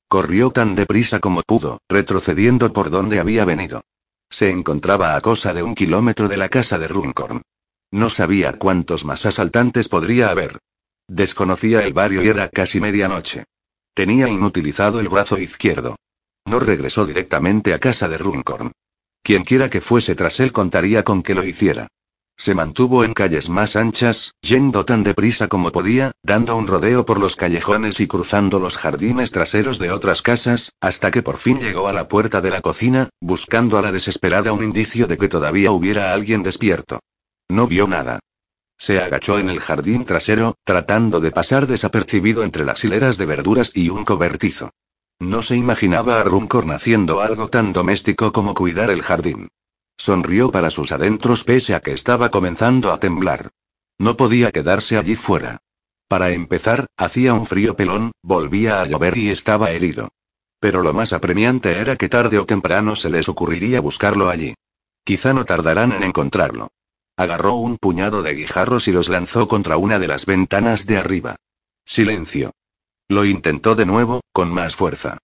Corrió 0.08 0.50
tan 0.50 0.74
deprisa 0.74 1.20
como 1.20 1.42
pudo, 1.42 1.80
retrocediendo 1.88 2.72
por 2.72 2.90
donde 2.90 3.18
había 3.18 3.46
venido. 3.46 3.82
Se 4.28 4.50
encontraba 4.50 5.16
a 5.16 5.20
cosa 5.22 5.54
de 5.54 5.62
un 5.62 5.74
kilómetro 5.74 6.28
de 6.28 6.36
la 6.36 6.50
casa 6.50 6.78
de 6.78 6.88
Runcorn. 6.88 7.42
No 7.90 8.10
sabía 8.10 8.58
cuántos 8.58 9.06
más 9.06 9.24
asaltantes 9.24 9.88
podría 9.88 10.28
haber. 10.28 10.58
Desconocía 11.08 11.82
el 11.82 11.94
barrio 11.94 12.22
y 12.22 12.28
era 12.28 12.48
casi 12.50 12.78
medianoche. 12.78 13.44
Tenía 13.94 14.28
inutilizado 14.28 15.00
el 15.00 15.08
brazo 15.08 15.38
izquierdo. 15.38 15.96
No 16.44 16.60
regresó 16.60 17.06
directamente 17.06 17.72
a 17.72 17.78
casa 17.78 18.06
de 18.08 18.18
Runcorn. 18.18 18.72
Quienquiera 19.26 19.68
que 19.68 19.80
fuese 19.80 20.14
tras 20.14 20.38
él 20.38 20.52
contaría 20.52 21.02
con 21.02 21.24
que 21.24 21.34
lo 21.34 21.42
hiciera. 21.42 21.88
Se 22.36 22.54
mantuvo 22.54 23.02
en 23.02 23.12
calles 23.12 23.50
más 23.50 23.74
anchas, 23.74 24.30
yendo 24.40 24.84
tan 24.84 25.02
deprisa 25.02 25.48
como 25.48 25.72
podía, 25.72 26.12
dando 26.22 26.54
un 26.54 26.68
rodeo 26.68 27.04
por 27.04 27.18
los 27.18 27.34
callejones 27.34 27.98
y 27.98 28.06
cruzando 28.06 28.60
los 28.60 28.76
jardines 28.76 29.32
traseros 29.32 29.80
de 29.80 29.90
otras 29.90 30.22
casas, 30.22 30.74
hasta 30.80 31.10
que 31.10 31.22
por 31.22 31.38
fin 31.38 31.58
llegó 31.58 31.88
a 31.88 31.92
la 31.92 32.06
puerta 32.06 32.40
de 32.40 32.50
la 32.50 32.60
cocina, 32.60 33.08
buscando 33.20 33.78
a 33.78 33.82
la 33.82 33.90
desesperada 33.90 34.52
un 34.52 34.62
indicio 34.62 35.08
de 35.08 35.18
que 35.18 35.26
todavía 35.26 35.72
hubiera 35.72 36.12
alguien 36.12 36.44
despierto. 36.44 37.00
No 37.48 37.66
vio 37.66 37.88
nada. 37.88 38.20
Se 38.78 39.00
agachó 39.00 39.40
en 39.40 39.50
el 39.50 39.58
jardín 39.58 40.04
trasero, 40.04 40.54
tratando 40.62 41.18
de 41.18 41.32
pasar 41.32 41.66
desapercibido 41.66 42.44
entre 42.44 42.64
las 42.64 42.84
hileras 42.84 43.18
de 43.18 43.26
verduras 43.26 43.72
y 43.74 43.88
un 43.88 44.04
cobertizo. 44.04 44.70
No 45.18 45.42
se 45.42 45.56
imaginaba 45.56 46.20
a 46.20 46.24
Runcorn 46.24 46.70
haciendo 46.72 47.20
algo 47.20 47.48
tan 47.48 47.72
doméstico 47.72 48.32
como 48.32 48.54
cuidar 48.54 48.90
el 48.90 49.02
jardín. 49.02 49.48
Sonrió 49.96 50.50
para 50.50 50.70
sus 50.70 50.92
adentros 50.92 51.44
pese 51.44 51.74
a 51.74 51.80
que 51.80 51.92
estaba 51.92 52.30
comenzando 52.30 52.92
a 52.92 53.00
temblar. 53.00 53.50
No 53.98 54.16
podía 54.16 54.52
quedarse 54.52 54.98
allí 54.98 55.16
fuera. 55.16 55.58
Para 56.08 56.30
empezar, 56.30 56.86
hacía 56.96 57.32
un 57.32 57.46
frío 57.46 57.74
pelón, 57.76 58.12
volvía 58.22 58.82
a 58.82 58.86
llover 58.86 59.16
y 59.16 59.30
estaba 59.30 59.70
herido. 59.70 60.10
Pero 60.60 60.82
lo 60.82 60.92
más 60.92 61.12
apremiante 61.12 61.78
era 61.78 61.96
que 61.96 62.08
tarde 62.08 62.38
o 62.38 62.46
temprano 62.46 62.94
se 62.94 63.10
les 63.10 63.28
ocurriría 63.28 63.80
buscarlo 63.80 64.28
allí. 64.28 64.54
Quizá 65.04 65.32
no 65.32 65.44
tardarán 65.44 65.92
en 65.92 66.02
encontrarlo. 66.02 66.68
Agarró 67.16 67.54
un 67.54 67.78
puñado 67.78 68.22
de 68.22 68.34
guijarros 68.34 68.88
y 68.88 68.92
los 68.92 69.08
lanzó 69.08 69.48
contra 69.48 69.78
una 69.78 69.98
de 69.98 70.08
las 70.08 70.26
ventanas 70.26 70.86
de 70.86 70.98
arriba. 70.98 71.36
Silencio. 71.86 72.52
Lo 73.08 73.24
intentó 73.24 73.74
de 73.74 73.86
nuevo, 73.86 74.20
con 74.32 74.50
más 74.50 74.74
fuerza. 74.74 75.18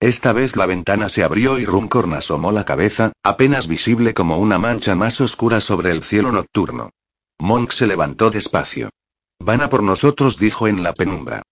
Esta 0.00 0.32
vez 0.32 0.56
la 0.56 0.66
ventana 0.66 1.08
se 1.08 1.22
abrió 1.22 1.58
y 1.58 1.64
Runcorn 1.64 2.14
asomó 2.14 2.50
la 2.50 2.64
cabeza, 2.64 3.12
apenas 3.22 3.68
visible 3.68 4.14
como 4.14 4.38
una 4.38 4.58
mancha 4.58 4.94
más 4.94 5.20
oscura 5.20 5.60
sobre 5.60 5.90
el 5.90 6.02
cielo 6.02 6.32
nocturno. 6.32 6.90
Monk 7.38 7.72
se 7.72 7.86
levantó 7.86 8.30
despacio. 8.30 8.90
Van 9.38 9.60
a 9.60 9.68
por 9.68 9.82
nosotros, 9.82 10.38
dijo 10.38 10.66
en 10.66 10.82
la 10.82 10.92
penumbra. 10.92 11.42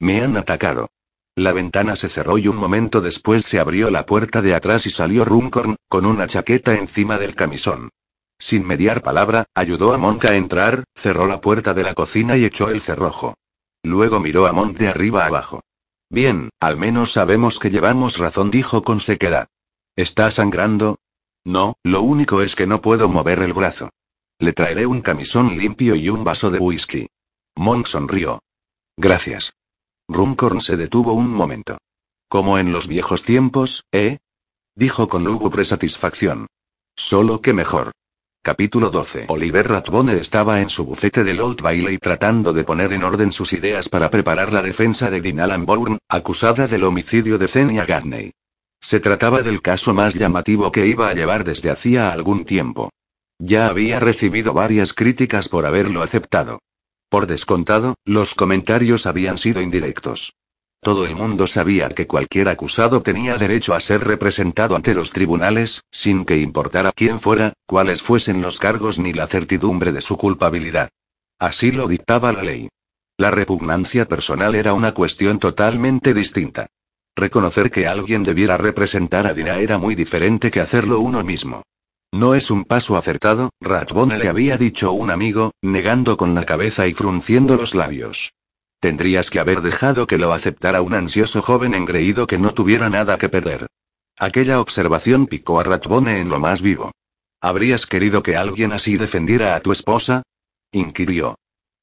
Me 0.00 0.22
han 0.22 0.36
atacado. 0.36 0.88
La 1.36 1.52
ventana 1.52 1.94
se 1.94 2.08
cerró 2.08 2.36
y 2.36 2.48
un 2.48 2.56
momento 2.56 3.00
después 3.00 3.44
se 3.44 3.60
abrió 3.60 3.90
la 3.90 4.06
puerta 4.06 4.42
de 4.42 4.54
atrás 4.54 4.86
y 4.86 4.90
salió 4.90 5.24
Runcorn, 5.24 5.76
con 5.88 6.04
una 6.04 6.26
chaqueta 6.26 6.74
encima 6.74 7.16
del 7.16 7.36
camisón. 7.36 7.90
Sin 8.40 8.66
mediar 8.66 9.02
palabra, 9.02 9.44
ayudó 9.54 9.92
a 9.92 9.98
Monk 9.98 10.24
a 10.24 10.34
entrar, 10.34 10.84
cerró 10.96 11.26
la 11.26 11.40
puerta 11.40 11.74
de 11.74 11.84
la 11.84 11.94
cocina 11.94 12.36
y 12.36 12.44
echó 12.44 12.70
el 12.70 12.80
cerrojo. 12.80 13.34
Luego 13.82 14.20
miró 14.20 14.46
a 14.46 14.52
Mont 14.52 14.76
de 14.76 14.88
arriba 14.88 15.26
abajo. 15.26 15.62
Bien, 16.10 16.50
al 16.60 16.76
menos 16.76 17.12
sabemos 17.12 17.58
que 17.58 17.70
llevamos 17.70 18.18
razón, 18.18 18.50
dijo 18.50 18.82
con 18.82 19.00
sequedad. 19.00 19.48
¿Está 19.96 20.30
sangrando? 20.30 20.98
No, 21.44 21.74
lo 21.82 22.02
único 22.02 22.42
es 22.42 22.54
que 22.56 22.66
no 22.66 22.80
puedo 22.80 23.08
mover 23.08 23.40
el 23.40 23.52
brazo. 23.52 23.90
Le 24.38 24.52
traeré 24.52 24.86
un 24.86 25.00
camisón 25.00 25.56
limpio 25.56 25.94
y 25.94 26.08
un 26.08 26.24
vaso 26.24 26.50
de 26.50 26.58
whisky. 26.58 27.08
Monk 27.56 27.86
sonrió. 27.86 28.40
Gracias. 28.96 29.54
Runcorn 30.08 30.60
se 30.60 30.76
detuvo 30.76 31.12
un 31.12 31.30
momento. 31.30 31.78
Como 32.28 32.58
en 32.58 32.72
los 32.72 32.86
viejos 32.86 33.22
tiempos, 33.22 33.84
¿eh? 33.92 34.18
Dijo 34.74 35.08
con 35.08 35.24
lúgubre 35.24 35.64
satisfacción. 35.64 36.46
Solo 36.96 37.40
que 37.40 37.52
mejor. 37.52 37.92
Capítulo 38.42 38.90
12. 38.90 39.26
Oliver 39.28 39.68
Ratbone 39.68 40.16
estaba 40.16 40.60
en 40.60 40.70
su 40.70 40.84
bufete 40.84 41.24
del 41.24 41.40
Old 41.40 41.60
Bailey 41.60 41.98
tratando 41.98 42.52
de 42.52 42.64
poner 42.64 42.92
en 42.92 43.02
orden 43.02 43.32
sus 43.32 43.52
ideas 43.52 43.88
para 43.88 44.10
preparar 44.10 44.52
la 44.52 44.62
defensa 44.62 45.10
de 45.10 45.20
Dean 45.20 45.66
Bourne, 45.66 45.98
acusada 46.08 46.66
del 46.66 46.84
homicidio 46.84 47.36
de 47.36 47.48
Zenia 47.48 47.84
Gagney. 47.84 48.32
Se 48.80 49.00
trataba 49.00 49.42
del 49.42 49.60
caso 49.60 49.92
más 49.92 50.14
llamativo 50.14 50.72
que 50.72 50.86
iba 50.86 51.08
a 51.08 51.14
llevar 51.14 51.44
desde 51.44 51.70
hacía 51.70 52.12
algún 52.12 52.44
tiempo. 52.44 52.90
Ya 53.38 53.66
había 53.66 54.00
recibido 54.00 54.54
varias 54.54 54.94
críticas 54.94 55.48
por 55.48 55.66
haberlo 55.66 56.02
aceptado. 56.02 56.60
Por 57.10 57.26
descontado, 57.26 57.96
los 58.04 58.34
comentarios 58.34 59.06
habían 59.06 59.36
sido 59.36 59.60
indirectos. 59.60 60.34
Todo 60.80 61.06
el 61.06 61.16
mundo 61.16 61.46
sabía 61.46 61.88
que 61.88 62.06
cualquier 62.06 62.48
acusado 62.48 63.02
tenía 63.02 63.36
derecho 63.36 63.74
a 63.74 63.80
ser 63.80 64.04
representado 64.04 64.76
ante 64.76 64.94
los 64.94 65.12
tribunales, 65.12 65.82
sin 65.90 66.24
que 66.24 66.38
importara 66.38 66.92
quién 66.92 67.20
fuera, 67.20 67.52
cuáles 67.66 68.00
fuesen 68.00 68.40
los 68.40 68.58
cargos 68.58 68.98
ni 68.98 69.12
la 69.12 69.26
certidumbre 69.26 69.92
de 69.92 70.00
su 70.00 70.16
culpabilidad. 70.16 70.88
Así 71.38 71.72
lo 71.72 71.88
dictaba 71.88 72.32
la 72.32 72.42
ley. 72.42 72.68
La 73.16 73.32
repugnancia 73.32 74.06
personal 74.06 74.54
era 74.54 74.72
una 74.72 74.94
cuestión 74.94 75.40
totalmente 75.40 76.14
distinta. 76.14 76.68
Reconocer 77.16 77.72
que 77.72 77.88
alguien 77.88 78.22
debiera 78.22 78.56
representar 78.56 79.26
a 79.26 79.34
Dina 79.34 79.58
era 79.58 79.76
muy 79.78 79.96
diferente 79.96 80.52
que 80.52 80.60
hacerlo 80.60 81.00
uno 81.00 81.24
mismo. 81.24 81.62
No 82.12 82.36
es 82.36 82.50
un 82.50 82.64
paso 82.64 82.96
acertado, 82.96 83.50
Ratbone 83.60 84.18
le 84.18 84.28
había 84.28 84.56
dicho 84.56 84.92
un 84.92 85.10
amigo, 85.10 85.50
negando 85.60 86.16
con 86.16 86.34
la 86.34 86.46
cabeza 86.46 86.86
y 86.86 86.94
frunciendo 86.94 87.56
los 87.56 87.74
labios. 87.74 88.32
Tendrías 88.80 89.30
que 89.30 89.40
haber 89.40 89.60
dejado 89.60 90.06
que 90.06 90.18
lo 90.18 90.32
aceptara 90.32 90.82
un 90.82 90.94
ansioso 90.94 91.42
joven 91.42 91.74
engreído 91.74 92.26
que 92.26 92.38
no 92.38 92.54
tuviera 92.54 92.88
nada 92.88 93.18
que 93.18 93.28
perder. 93.28 93.66
Aquella 94.16 94.60
observación 94.60 95.26
picó 95.26 95.58
a 95.58 95.64
Ratbone 95.64 96.20
en 96.20 96.28
lo 96.28 96.38
más 96.38 96.62
vivo. 96.62 96.92
¿Habrías 97.40 97.86
querido 97.86 98.22
que 98.22 98.36
alguien 98.36 98.72
así 98.72 98.96
defendiera 98.96 99.54
a 99.54 99.60
tu 99.60 99.72
esposa? 99.72 100.22
inquirió. 100.72 101.36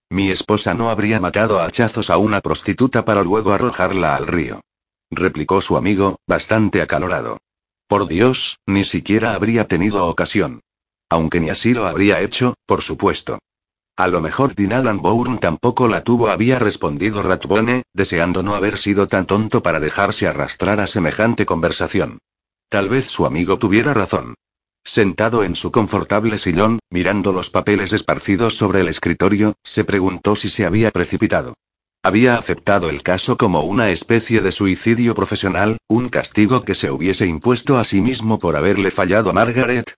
Mi 0.10 0.30
esposa 0.30 0.74
no 0.74 0.90
habría 0.90 1.20
matado 1.20 1.60
a 1.60 1.66
hachazos 1.66 2.10
a 2.10 2.18
una 2.18 2.42
prostituta 2.42 3.04
para 3.04 3.24
luego 3.24 3.54
arrojarla 3.54 4.16
al 4.16 4.28
río. 4.28 4.62
Replicó 5.10 5.62
su 5.62 5.78
amigo, 5.78 6.18
bastante 6.28 6.82
acalorado. 6.82 7.40
Por 7.88 8.08
Dios, 8.08 8.60
ni 8.66 8.84
siquiera 8.84 9.34
habría 9.34 9.68
tenido 9.68 10.06
ocasión. 10.08 10.62
Aunque 11.10 11.40
ni 11.40 11.50
así 11.50 11.74
lo 11.74 11.88
habría 11.88 12.22
hecho, 12.22 12.56
por 12.66 12.82
supuesto. 12.82 13.40
A 13.98 14.10
lo 14.10 14.20
mejor 14.20 14.56
Dinalan 14.56 15.02
Bourne 15.02 15.38
tampoco 15.38 15.88
la 15.88 16.04
tuvo, 16.04 16.28
había 16.28 16.60
respondido 16.60 17.24
Ratbone, 17.24 17.84
deseando 17.94 18.44
no 18.44 18.54
haber 18.54 18.78
sido 18.78 19.08
tan 19.08 19.26
tonto 19.26 19.64
para 19.64 19.80
dejarse 19.80 20.28
arrastrar 20.28 20.82
a 20.82 20.88
semejante 20.88 21.46
conversación. 21.46 22.20
Tal 22.68 22.90
vez 22.90 23.06
su 23.06 23.26
amigo 23.26 23.58
tuviera 23.58 23.94
razón. 23.94 24.36
Sentado 24.84 25.46
en 25.46 25.56
su 25.56 25.72
confortable 25.72 26.38
sillón, 26.38 26.80
mirando 26.90 27.32
los 27.32 27.50
papeles 27.50 27.94
esparcidos 27.94 28.58
sobre 28.58 28.82
el 28.82 28.90
escritorio, 28.90 29.54
se 29.64 29.86
preguntó 29.86 30.36
si 30.36 30.50
se 30.50 30.66
había 30.66 30.92
precipitado. 30.92 31.54
Había 32.04 32.38
aceptado 32.38 32.90
el 32.90 33.02
caso 33.02 33.38
como 33.38 33.62
una 33.62 33.92
especie 33.92 34.42
de 34.42 34.52
suicidio 34.52 35.16
profesional, 35.16 35.78
un 35.88 36.10
castigo 36.10 36.66
que 36.66 36.76
se 36.76 36.92
hubiese 36.92 37.28
impuesto 37.28 37.80
a 37.80 37.86
sí 37.86 38.02
mismo 38.02 38.40
por 38.40 38.58
haberle 38.58 38.92
fallado 38.92 39.30
a 39.30 39.34
Margaret, 39.34 39.96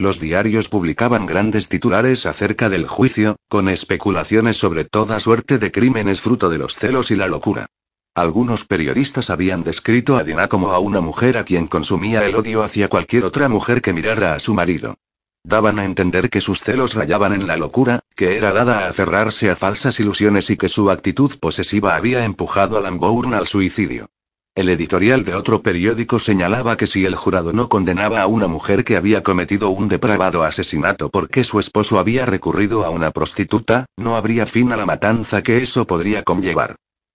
los 0.00 0.18
diarios 0.18 0.70
publicaban 0.70 1.26
grandes 1.26 1.68
titulares 1.68 2.24
acerca 2.24 2.70
del 2.70 2.86
juicio, 2.86 3.36
con 3.48 3.68
especulaciones 3.68 4.56
sobre 4.56 4.86
toda 4.86 5.20
suerte 5.20 5.58
de 5.58 5.70
crímenes 5.70 6.22
fruto 6.22 6.48
de 6.48 6.56
los 6.56 6.74
celos 6.76 7.10
y 7.10 7.16
la 7.16 7.26
locura. 7.26 7.66
Algunos 8.14 8.64
periodistas 8.64 9.28
habían 9.28 9.62
descrito 9.62 10.16
a 10.16 10.24
Dina 10.24 10.48
como 10.48 10.70
a 10.70 10.78
una 10.78 11.02
mujer 11.02 11.36
a 11.36 11.44
quien 11.44 11.66
consumía 11.66 12.24
el 12.24 12.34
odio 12.34 12.62
hacia 12.62 12.88
cualquier 12.88 13.24
otra 13.24 13.50
mujer 13.50 13.82
que 13.82 13.92
mirara 13.92 14.32
a 14.32 14.40
su 14.40 14.54
marido. 14.54 14.96
Daban 15.44 15.78
a 15.78 15.84
entender 15.84 16.30
que 16.30 16.40
sus 16.40 16.60
celos 16.60 16.94
rayaban 16.94 17.34
en 17.34 17.46
la 17.46 17.58
locura, 17.58 18.00
que 18.16 18.38
era 18.38 18.54
dada 18.54 18.86
a 18.86 18.88
aferrarse 18.88 19.50
a 19.50 19.56
falsas 19.56 20.00
ilusiones 20.00 20.48
y 20.48 20.56
que 20.56 20.70
su 20.70 20.90
actitud 20.90 21.38
posesiva 21.38 21.94
había 21.94 22.24
empujado 22.24 22.78
a 22.78 22.80
Lambourne 22.80 23.36
al 23.36 23.46
suicidio. 23.46 24.08
El 24.56 24.68
editorial 24.68 25.24
de 25.24 25.34
otro 25.34 25.62
periódico 25.62 26.18
señalaba 26.18 26.76
que 26.76 26.88
si 26.88 27.04
el 27.04 27.14
jurado 27.14 27.52
no 27.52 27.68
condenaba 27.68 28.20
a 28.20 28.26
una 28.26 28.48
mujer 28.48 28.82
que 28.82 28.96
había 28.96 29.22
cometido 29.22 29.70
un 29.70 29.88
depravado 29.88 30.42
asesinato 30.42 31.08
porque 31.08 31.44
su 31.44 31.60
esposo 31.60 32.00
había 32.00 32.26
recurrido 32.26 32.84
a 32.84 32.90
una 32.90 33.12
prostituta, 33.12 33.86
no 33.96 34.16
habría 34.16 34.46
fin 34.46 34.72
a 34.72 34.76
la 34.76 34.86
matanza 34.86 35.42
que 35.42 35.62
eso 35.62 35.86
podría 35.86 36.24
conllevar. 36.24 36.74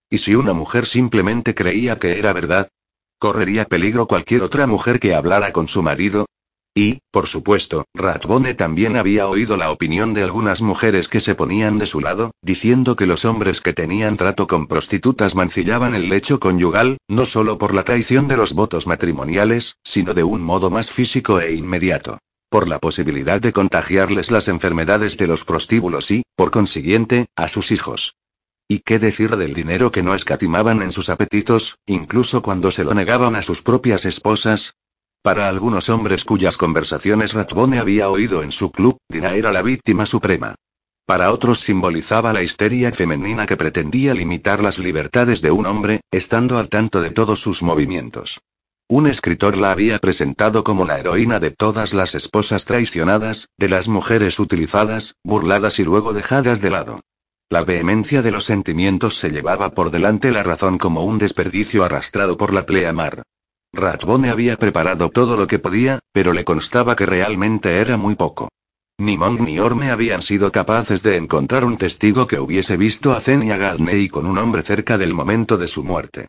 ¿Y 0.09 0.19
si 0.19 0.33
una 0.33 0.53
mujer 0.53 0.85
simplemente 0.85 1.53
creía 1.53 1.99
que 1.99 2.17
era 2.17 2.31
verdad? 2.31 2.69
¿Correría 3.19 3.65
peligro 3.65 4.07
cualquier 4.07 4.41
otra 4.41 4.65
mujer 4.65 4.99
que 4.99 5.13
hablara 5.13 5.51
con 5.51 5.67
su 5.67 5.83
marido? 5.83 6.25
Y, 6.77 6.99
por 7.09 7.27
supuesto, 7.27 7.85
Ratbone 7.93 8.53
también 8.53 8.97
había 8.97 9.29
oído 9.29 9.55
la 9.55 9.71
opinión 9.71 10.13
de 10.13 10.23
algunas 10.23 10.61
mujeres 10.61 11.07
que 11.07 11.21
se 11.21 11.33
ponían 11.33 11.77
de 11.77 11.85
su 11.87 12.01
lado, 12.01 12.31
diciendo 12.41 12.97
que 12.97 13.05
los 13.05 13.23
hombres 13.23 13.61
que 13.61 13.71
tenían 13.71 14.17
trato 14.17 14.45
con 14.45 14.67
prostitutas 14.67 15.35
mancillaban 15.35 15.95
el 15.95 16.09
lecho 16.09 16.37
conyugal, 16.41 16.97
no 17.07 17.25
solo 17.25 17.57
por 17.57 17.73
la 17.73 17.83
traición 17.83 18.27
de 18.27 18.35
los 18.35 18.51
votos 18.51 18.87
matrimoniales, 18.87 19.77
sino 19.85 20.13
de 20.13 20.25
un 20.25 20.41
modo 20.41 20.69
más 20.69 20.91
físico 20.91 21.39
e 21.39 21.55
inmediato. 21.55 22.17
Por 22.49 22.67
la 22.67 22.79
posibilidad 22.79 23.39
de 23.39 23.53
contagiarles 23.53 24.29
las 24.29 24.49
enfermedades 24.49 25.15
de 25.15 25.27
los 25.27 25.45
prostíbulos 25.45 26.11
y, 26.11 26.23
por 26.35 26.51
consiguiente, 26.51 27.27
a 27.37 27.47
sus 27.47 27.71
hijos. 27.71 28.15
¿Y 28.67 28.79
qué 28.79 28.99
decir 28.99 29.37
del 29.37 29.53
dinero 29.53 29.93
que 29.93 30.03
no 30.03 30.13
escatimaban 30.13 30.81
en 30.81 30.91
sus 30.91 31.09
apetitos, 31.09 31.77
incluso 31.85 32.41
cuando 32.41 32.69
se 32.69 32.83
lo 32.83 32.93
negaban 32.93 33.35
a 33.35 33.41
sus 33.41 33.61
propias 33.61 34.03
esposas? 34.03 34.75
Para 35.25 35.49
algunos 35.49 35.89
hombres 35.89 36.23
cuyas 36.23 36.55
conversaciones 36.55 37.33
Ratbone 37.33 37.79
había 37.79 38.09
oído 38.09 38.43
en 38.43 38.51
su 38.51 38.71
club, 38.71 38.99
Dina 39.09 39.33
era 39.33 39.51
la 39.51 39.63
víctima 39.63 40.05
suprema. 40.05 40.53
Para 41.07 41.31
otros 41.31 41.61
simbolizaba 41.61 42.31
la 42.31 42.43
histeria 42.43 42.91
femenina 42.91 43.47
que 43.47 43.57
pretendía 43.57 44.13
limitar 44.13 44.61
las 44.61 44.77
libertades 44.77 45.41
de 45.41 45.49
un 45.49 45.65
hombre, 45.65 46.01
estando 46.11 46.59
al 46.59 46.69
tanto 46.69 47.01
de 47.01 47.09
todos 47.09 47.39
sus 47.39 47.63
movimientos. 47.63 48.39
Un 48.87 49.07
escritor 49.07 49.57
la 49.57 49.71
había 49.71 49.97
presentado 49.97 50.63
como 50.63 50.85
la 50.85 50.99
heroína 50.99 51.39
de 51.39 51.49
todas 51.49 51.95
las 51.95 52.13
esposas 52.13 52.65
traicionadas, 52.65 53.47
de 53.57 53.69
las 53.69 53.87
mujeres 53.87 54.37
utilizadas, 54.37 55.15
burladas 55.23 55.79
y 55.79 55.85
luego 55.85 56.13
dejadas 56.13 56.61
de 56.61 56.69
lado. 56.69 57.01
La 57.49 57.63
vehemencia 57.63 58.21
de 58.21 58.29
los 58.29 58.45
sentimientos 58.45 59.17
se 59.17 59.31
llevaba 59.31 59.71
por 59.71 59.89
delante 59.89 60.31
la 60.31 60.43
razón 60.43 60.77
como 60.77 61.03
un 61.03 61.17
desperdicio 61.17 61.83
arrastrado 61.83 62.37
por 62.37 62.53
la 62.53 62.67
pleamar. 62.67 63.23
Ratbone 63.75 64.29
había 64.29 64.57
preparado 64.57 65.09
todo 65.09 65.35
lo 65.37 65.47
que 65.47 65.59
podía, 65.59 65.99
pero 66.11 66.33
le 66.33 66.43
constaba 66.43 66.95
que 66.95 67.05
realmente 67.05 67.77
era 67.77 67.97
muy 67.97 68.15
poco. 68.15 68.49
Ni 68.97 69.17
Monk 69.17 69.41
ni 69.41 69.59
Orme 69.59 69.91
habían 69.91 70.21
sido 70.21 70.51
capaces 70.51 71.03
de 71.03 71.17
encontrar 71.17 71.65
un 71.65 71.77
testigo 71.77 72.27
que 72.27 72.39
hubiese 72.39 72.77
visto 72.77 73.13
a 73.13 73.19
Zenia 73.19 73.57
Gadney 73.57 74.07
con 74.07 74.25
un 74.25 74.37
hombre 74.37 74.61
cerca 74.61 74.97
del 74.97 75.13
momento 75.13 75.57
de 75.57 75.67
su 75.67 75.83
muerte. 75.83 76.27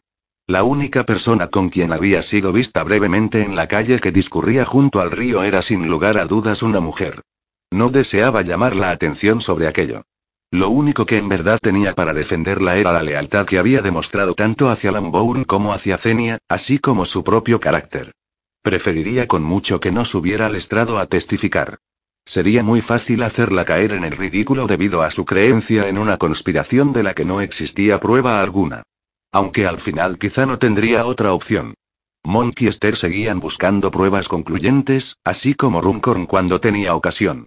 La 0.48 0.64
única 0.64 1.04
persona 1.04 1.48
con 1.48 1.68
quien 1.68 1.92
había 1.92 2.22
sido 2.22 2.52
vista 2.52 2.82
brevemente 2.82 3.42
en 3.42 3.54
la 3.54 3.68
calle 3.68 4.00
que 4.00 4.12
discurría 4.12 4.64
junto 4.64 5.00
al 5.00 5.10
río 5.10 5.42
era 5.42 5.62
sin 5.62 5.88
lugar 5.88 6.18
a 6.18 6.26
dudas 6.26 6.62
una 6.62 6.80
mujer. 6.80 7.22
No 7.72 7.90
deseaba 7.90 8.42
llamar 8.42 8.74
la 8.74 8.90
atención 8.90 9.40
sobre 9.40 9.66
aquello. 9.66 10.02
Lo 10.56 10.70
único 10.70 11.04
que 11.04 11.18
en 11.18 11.28
verdad 11.28 11.58
tenía 11.60 11.94
para 11.94 12.14
defenderla 12.14 12.78
era 12.78 12.90
la 12.90 13.02
lealtad 13.02 13.44
que 13.44 13.58
había 13.58 13.82
demostrado 13.82 14.34
tanto 14.34 14.70
hacia 14.70 14.90
Lambourne 14.90 15.44
como 15.44 15.74
hacia 15.74 15.98
Zenia, 15.98 16.38
así 16.48 16.78
como 16.78 17.04
su 17.04 17.22
propio 17.22 17.60
carácter. 17.60 18.12
Preferiría 18.62 19.28
con 19.28 19.42
mucho 19.42 19.80
que 19.80 19.92
no 19.92 20.06
subiera 20.06 20.46
al 20.46 20.56
estrado 20.56 20.98
a 20.98 21.04
testificar. 21.04 21.76
Sería 22.24 22.62
muy 22.62 22.80
fácil 22.80 23.22
hacerla 23.22 23.66
caer 23.66 23.92
en 23.92 24.04
el 24.04 24.12
ridículo 24.12 24.66
debido 24.66 25.02
a 25.02 25.10
su 25.10 25.26
creencia 25.26 25.90
en 25.90 25.98
una 25.98 26.16
conspiración 26.16 26.94
de 26.94 27.02
la 27.02 27.12
que 27.12 27.26
no 27.26 27.42
existía 27.42 28.00
prueba 28.00 28.40
alguna. 28.40 28.82
Aunque 29.32 29.66
al 29.66 29.78
final 29.78 30.16
quizá 30.16 30.46
no 30.46 30.58
tendría 30.58 31.04
otra 31.04 31.34
opción. 31.34 31.74
Monk 32.24 32.62
y 32.62 32.68
Esther 32.68 32.96
seguían 32.96 33.40
buscando 33.40 33.90
pruebas 33.90 34.26
concluyentes, 34.26 35.16
así 35.22 35.54
como 35.54 35.82
Runcorn 35.82 36.24
cuando 36.24 36.62
tenía 36.62 36.94
ocasión. 36.94 37.44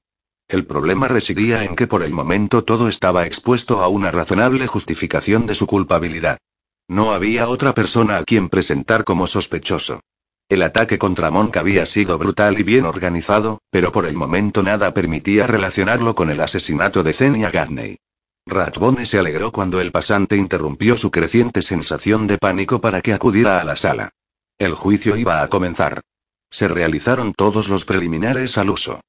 El 0.50 0.66
problema 0.66 1.08
residía 1.08 1.64
en 1.64 1.76
que 1.76 1.86
por 1.86 2.02
el 2.02 2.12
momento 2.12 2.64
todo 2.64 2.90
estaba 2.90 3.28
expuesto 3.28 3.82
a 3.84 3.88
una 3.88 4.10
razonable 4.10 4.66
justificación 4.66 5.46
de 5.46 5.54
su 5.54 5.68
culpabilidad. 5.68 6.40
No 6.88 7.14
había 7.14 7.48
otra 7.48 7.76
persona 7.76 8.18
a 8.18 8.24
quien 8.24 8.50
presentar 8.50 9.04
como 9.04 9.28
sospechoso. 9.28 10.02
El 10.50 10.64
ataque 10.64 10.98
contra 10.98 11.30
Monk 11.30 11.56
había 11.58 11.86
sido 11.86 12.18
brutal 12.18 12.60
y 12.60 12.64
bien 12.64 12.86
organizado, 12.86 13.60
pero 13.70 13.92
por 13.92 14.08
el 14.08 14.16
momento 14.16 14.64
nada 14.64 14.92
permitía 14.92 15.46
relacionarlo 15.46 16.16
con 16.16 16.32
el 16.32 16.42
asesinato 16.42 17.04
de 17.04 17.14
Zenia 17.14 17.52
Gadney. 17.52 18.00
Ratbone 18.48 19.06
se 19.06 19.20
alegró 19.20 19.52
cuando 19.52 19.80
el 19.80 19.92
pasante 19.92 20.36
interrumpió 20.36 20.98
su 20.98 21.12
creciente 21.12 21.62
sensación 21.62 22.26
de 22.26 22.40
pánico 22.40 22.82
para 22.82 23.04
que 23.04 23.14
acudiera 23.14 23.62
a 23.62 23.64
la 23.64 23.76
sala. 23.76 24.10
El 24.58 24.74
juicio 24.74 25.16
iba 25.16 25.44
a 25.44 25.48
comenzar. 25.48 26.02
Se 26.50 26.68
realizaron 26.68 27.34
todos 27.34 27.70
los 27.70 27.86
preliminares 27.86 28.58
al 28.58 28.72
uso. 28.72 29.02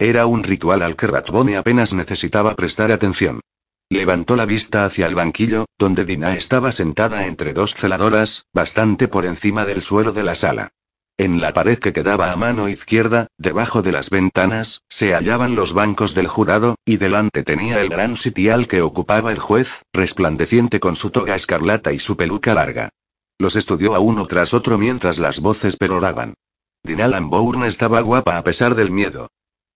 Era 0.00 0.26
un 0.26 0.44
ritual 0.44 0.82
al 0.82 0.94
que 0.94 1.08
Ratbone 1.08 1.56
apenas 1.56 1.92
necesitaba 1.92 2.54
prestar 2.54 2.92
atención. 2.92 3.40
Levantó 3.90 4.36
la 4.36 4.46
vista 4.46 4.84
hacia 4.84 5.06
el 5.06 5.16
banquillo, 5.16 5.66
donde 5.76 6.04
Dina 6.04 6.34
estaba 6.34 6.70
sentada 6.70 7.26
entre 7.26 7.52
dos 7.52 7.74
celadoras, 7.74 8.44
bastante 8.54 9.08
por 9.08 9.26
encima 9.26 9.64
del 9.64 9.82
suelo 9.82 10.12
de 10.12 10.22
la 10.22 10.36
sala. 10.36 10.68
En 11.16 11.40
la 11.40 11.52
pared 11.52 11.80
que 11.80 11.92
quedaba 11.92 12.30
a 12.30 12.36
mano 12.36 12.68
izquierda, 12.68 13.26
debajo 13.38 13.82
de 13.82 13.90
las 13.90 14.08
ventanas, 14.08 14.82
se 14.88 15.14
hallaban 15.14 15.56
los 15.56 15.72
bancos 15.72 16.14
del 16.14 16.28
jurado, 16.28 16.76
y 16.84 16.98
delante 16.98 17.42
tenía 17.42 17.80
el 17.80 17.88
gran 17.88 18.16
sitial 18.16 18.68
que 18.68 18.82
ocupaba 18.82 19.32
el 19.32 19.40
juez, 19.40 19.82
resplandeciente 19.92 20.78
con 20.78 20.94
su 20.94 21.10
toga 21.10 21.34
escarlata 21.34 21.92
y 21.92 21.98
su 21.98 22.16
peluca 22.16 22.54
larga. 22.54 22.90
Los 23.36 23.56
estudió 23.56 23.96
a 23.96 23.98
uno 23.98 24.26
tras 24.26 24.54
otro 24.54 24.78
mientras 24.78 25.18
las 25.18 25.40
voces 25.40 25.76
peroraban. 25.76 26.34
Dina 26.84 27.08
Lambourne 27.08 27.66
estaba 27.66 28.00
guapa 28.00 28.38
a 28.38 28.44
pesar 28.44 28.76
del 28.76 28.92
miedo. 28.92 29.28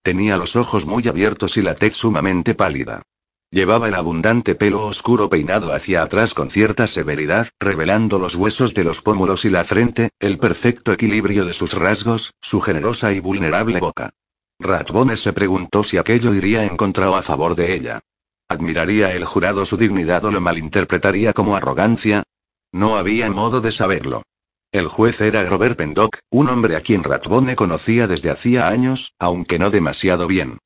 Tenía 0.03 0.35
los 0.35 0.57
ojos 0.57 0.85
muy 0.85 1.07
abiertos 1.07 1.55
y 1.55 1.61
la 1.61 1.75
tez 1.75 1.95
sumamente 1.95 2.55
pálida. 2.55 3.03
Llevaba 3.51 3.87
el 3.87 3.95
abundante 3.95 4.53
pelo 4.53 4.85
oscuro 4.85 5.29
peinado 5.29 5.73
hacia 5.73 6.01
atrás 6.01 6.33
con 6.33 6.49
cierta 6.49 6.87
severidad, 6.87 7.47
revelando 7.59 8.19
los 8.19 8.35
huesos 8.35 8.73
de 8.73 8.83
los 8.83 9.01
pómulos 9.01 9.45
y 9.45 9.49
la 9.49 9.63
frente, 9.63 10.09
el 10.19 10.39
perfecto 10.39 10.91
equilibrio 10.91 11.45
de 11.45 11.53
sus 11.53 11.73
rasgos, 11.73 12.33
su 12.41 12.59
generosa 12.59 13.13
y 13.13 13.19
vulnerable 13.21 13.79
boca. 13.79 14.13
Ratbone 14.59 15.15
se 15.15 15.31
preguntó 15.31 15.83
si 15.83 15.97
aquello 15.97 16.33
iría 16.33 16.65
en 16.65 16.75
contra 16.75 17.09
o 17.09 17.15
a 17.15 17.21
favor 17.21 17.55
de 17.55 17.73
ella. 17.73 18.01
¿Admiraría 18.49 19.13
el 19.13 19.23
jurado 19.23 19.65
su 19.65 19.77
dignidad 19.77 20.25
o 20.25 20.31
lo 20.31 20.41
malinterpretaría 20.41 21.31
como 21.31 21.55
arrogancia? 21.55 22.23
No 22.73 22.97
había 22.97 23.31
modo 23.31 23.61
de 23.61 23.71
saberlo. 23.71 24.23
El 24.73 24.87
juez 24.87 25.21
era 25.21 25.43
Robert 25.45 25.77
Pendock, 25.77 26.17
un 26.31 26.49
hombre 26.49 26.75
a 26.75 26.81
quien 26.81 27.03
Ratbone 27.03 27.55
conocía 27.55 28.07
desde 28.07 28.31
hacía 28.31 28.69
años, 28.69 29.13
aunque 29.19 29.59
no 29.59 29.69
demasiado 29.69 30.25
bien. 30.25 30.57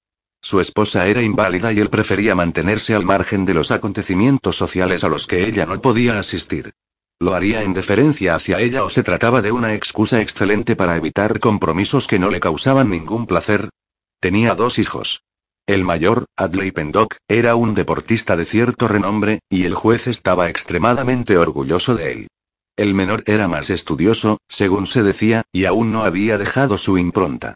Su 0.42 0.62
esposa 0.62 1.08
era 1.08 1.22
inválida 1.22 1.74
y 1.74 1.82
él 1.82 1.90
prefería 1.90 2.34
mantenerse 2.34 2.96
al 2.96 3.04
margen 3.04 3.44
de 3.44 3.54
los 3.54 3.70
acontecimientos 3.70 4.56
sociales 4.56 5.04
a 5.04 5.10
los 5.10 5.28
que 5.28 5.46
ella 5.46 5.66
no 5.66 5.82
podía 5.82 6.20
asistir. 6.20 6.72
¿Lo 7.20 7.36
haría 7.36 7.64
en 7.64 7.74
deferencia 7.74 8.36
hacia 8.36 8.62
ella 8.62 8.86
o 8.86 8.90
se 8.90 9.04
trataba 9.04 9.42
de 9.42 9.52
una 9.52 9.74
excusa 9.74 10.22
excelente 10.22 10.78
para 10.78 10.96
evitar 10.96 11.42
compromisos 11.42 12.08
que 12.08 12.18
no 12.18 12.30
le 12.30 12.40
causaban 12.40 12.90
ningún 12.90 13.28
placer? 13.28 13.68
Tenía 14.22 14.56
dos 14.56 14.80
hijos. 14.80 15.24
El 15.66 15.84
mayor, 15.84 16.28
Adley 16.38 16.72
Pendock, 16.72 17.18
era 17.28 17.56
un 17.56 17.74
deportista 17.74 18.38
de 18.38 18.46
cierto 18.46 18.88
renombre, 18.88 19.42
y 19.50 19.66
el 19.66 19.76
juez 19.76 20.08
estaba 20.08 20.48
extremadamente 20.48 21.38
orgulloso 21.38 21.94
de 21.96 22.12
él. 22.14 22.28
El 22.78 22.94
menor 22.94 23.24
era 23.26 23.48
más 23.48 23.72
estudioso, 23.72 24.38
según 24.48 24.86
se 24.86 25.02
decía, 25.02 25.42
y 25.52 25.66
aún 25.66 25.92
no 25.92 26.04
había 26.04 26.38
dejado 26.38 26.78
su 26.78 27.00
impronta. 27.00 27.56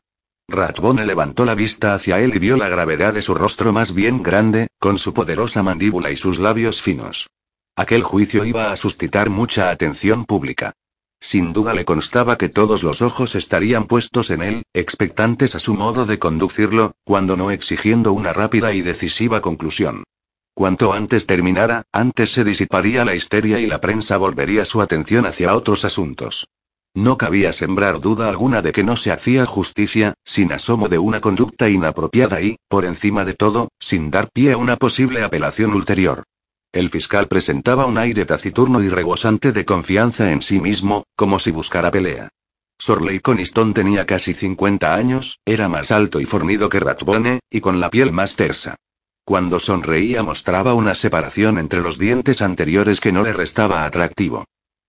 Ratbone 0.49 1.05
levantó 1.05 1.45
la 1.45 1.53
vista 1.53 1.93
hacia 1.93 2.19
él 2.19 2.33
y 2.35 2.39
vio 2.39 2.57
la 2.57 2.69
gravedad 2.69 3.13
de 3.13 3.21
su 3.21 3.35
rostro 3.35 3.71
más 3.71 3.93
bien 3.93 4.23
grande, 4.23 4.67
con 4.79 4.97
su 4.97 5.13
poderosa 5.13 5.61
mandíbula 5.61 6.09
y 6.09 6.17
sus 6.17 6.39
labios 6.39 6.81
finos. 6.81 7.29
Aquel 7.75 8.01
juicio 8.01 8.43
iba 8.45 8.71
a 8.71 8.77
suscitar 8.77 9.29
mucha 9.29 9.69
atención 9.69 10.25
pública. 10.25 10.73
Sin 11.19 11.53
duda 11.53 11.75
le 11.75 11.85
constaba 11.85 12.39
que 12.39 12.49
todos 12.49 12.81
los 12.81 13.03
ojos 13.03 13.35
estarían 13.35 13.85
puestos 13.85 14.31
en 14.31 14.41
él, 14.41 14.63
expectantes 14.73 15.53
a 15.53 15.59
su 15.59 15.75
modo 15.75 16.07
de 16.07 16.17
conducirlo, 16.17 16.93
cuando 17.03 17.37
no 17.37 17.51
exigiendo 17.51 18.11
una 18.11 18.33
rápida 18.33 18.73
y 18.73 18.81
decisiva 18.81 19.39
conclusión. 19.39 20.03
Cuanto 20.53 20.93
antes 20.93 21.25
terminara, 21.25 21.83
antes 21.91 22.31
se 22.31 22.43
disiparía 22.43 23.05
la 23.05 23.15
histeria 23.15 23.59
y 23.59 23.67
la 23.67 23.79
prensa 23.79 24.17
volvería 24.17 24.65
su 24.65 24.81
atención 24.81 25.25
hacia 25.25 25.55
otros 25.55 25.85
asuntos. 25.85 26.47
No 26.93 27.17
cabía 27.17 27.53
sembrar 27.53 28.01
duda 28.01 28.27
alguna 28.27 28.61
de 28.61 28.73
que 28.73 28.83
no 28.83 28.97
se 28.97 29.13
hacía 29.13 29.45
justicia, 29.45 30.13
sin 30.25 30.51
asomo 30.51 30.89
de 30.89 30.99
una 30.99 31.21
conducta 31.21 31.69
inapropiada 31.69 32.41
y, 32.41 32.57
por 32.67 32.83
encima 32.83 33.23
de 33.23 33.33
todo, 33.33 33.69
sin 33.79 34.11
dar 34.11 34.29
pie 34.33 34.51
a 34.51 34.57
una 34.57 34.75
posible 34.75 35.23
apelación 35.23 35.73
ulterior. 35.73 36.23
El 36.73 36.89
fiscal 36.89 37.29
presentaba 37.29 37.85
un 37.85 37.97
aire 37.97 38.25
taciturno 38.25 38.81
y 38.83 38.89
rebosante 38.89 39.53
de 39.53 39.63
confianza 39.63 40.33
en 40.33 40.41
sí 40.41 40.59
mismo, 40.59 41.05
como 41.15 41.39
si 41.39 41.51
buscara 41.51 41.91
pelea. 41.91 42.29
Sorley 42.77 43.19
Coniston 43.21 43.73
tenía 43.73 44.05
casi 44.05 44.33
50 44.33 44.93
años, 44.93 45.39
era 45.45 45.69
más 45.69 45.91
alto 45.91 46.19
y 46.19 46.25
fornido 46.25 46.67
que 46.67 46.79
Ratbone, 46.79 47.39
y 47.49 47.61
con 47.61 47.79
la 47.79 47.89
piel 47.89 48.11
más 48.11 48.35
tersa. 48.35 48.75
Cuando 49.31 49.61
sonreía 49.61 50.23
mostraba 50.23 50.73
una 50.73 50.93
separación 50.93 51.57
entre 51.57 51.79
los 51.79 51.97
dientes 51.97 52.41
anteriores 52.41 52.99
que 52.99 53.13
no 53.13 53.23
le 53.23 53.31
restaba 53.31 53.85
atractivo. 53.85 54.43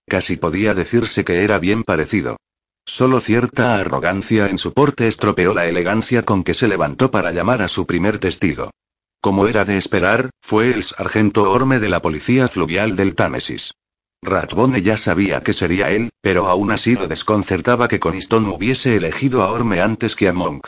Casi 0.08 0.36
podía 0.36 0.74
decirse 0.74 1.24
que 1.24 1.44
era 1.44 1.60
bien 1.60 1.84
parecido. 1.84 2.38
Solo 2.84 3.20
cierta 3.20 3.76
arrogancia 3.76 4.48
en 4.48 4.58
su 4.58 4.72
porte 4.72 5.06
estropeó 5.06 5.54
la 5.54 5.66
elegancia 5.66 6.24
con 6.24 6.42
que 6.42 6.54
se 6.54 6.66
levantó 6.66 7.12
para 7.12 7.30
llamar 7.30 7.62
a 7.62 7.68
su 7.68 7.86
primer 7.86 8.18
testigo. 8.18 8.72
Como 9.20 9.46
era 9.46 9.64
de 9.64 9.78
esperar, 9.78 10.30
fue 10.40 10.74
el 10.74 10.82
sargento 10.82 11.48
Orme 11.48 11.78
de 11.78 11.90
la 11.90 12.02
Policía 12.02 12.48
Fluvial 12.48 12.96
del 12.96 13.14
Támesis. 13.14 13.74
Ratbone 14.22 14.82
ya 14.82 14.96
sabía 14.96 15.44
que 15.44 15.52
sería 15.52 15.90
él, 15.90 16.10
pero 16.20 16.48
aún 16.48 16.72
así 16.72 16.96
lo 16.96 17.06
desconcertaba 17.06 17.86
que 17.86 18.00
Coniston 18.00 18.48
hubiese 18.48 18.96
elegido 18.96 19.44
a 19.44 19.52
Orme 19.52 19.80
antes 19.80 20.16
que 20.16 20.26
a 20.26 20.32
Monk. 20.32 20.66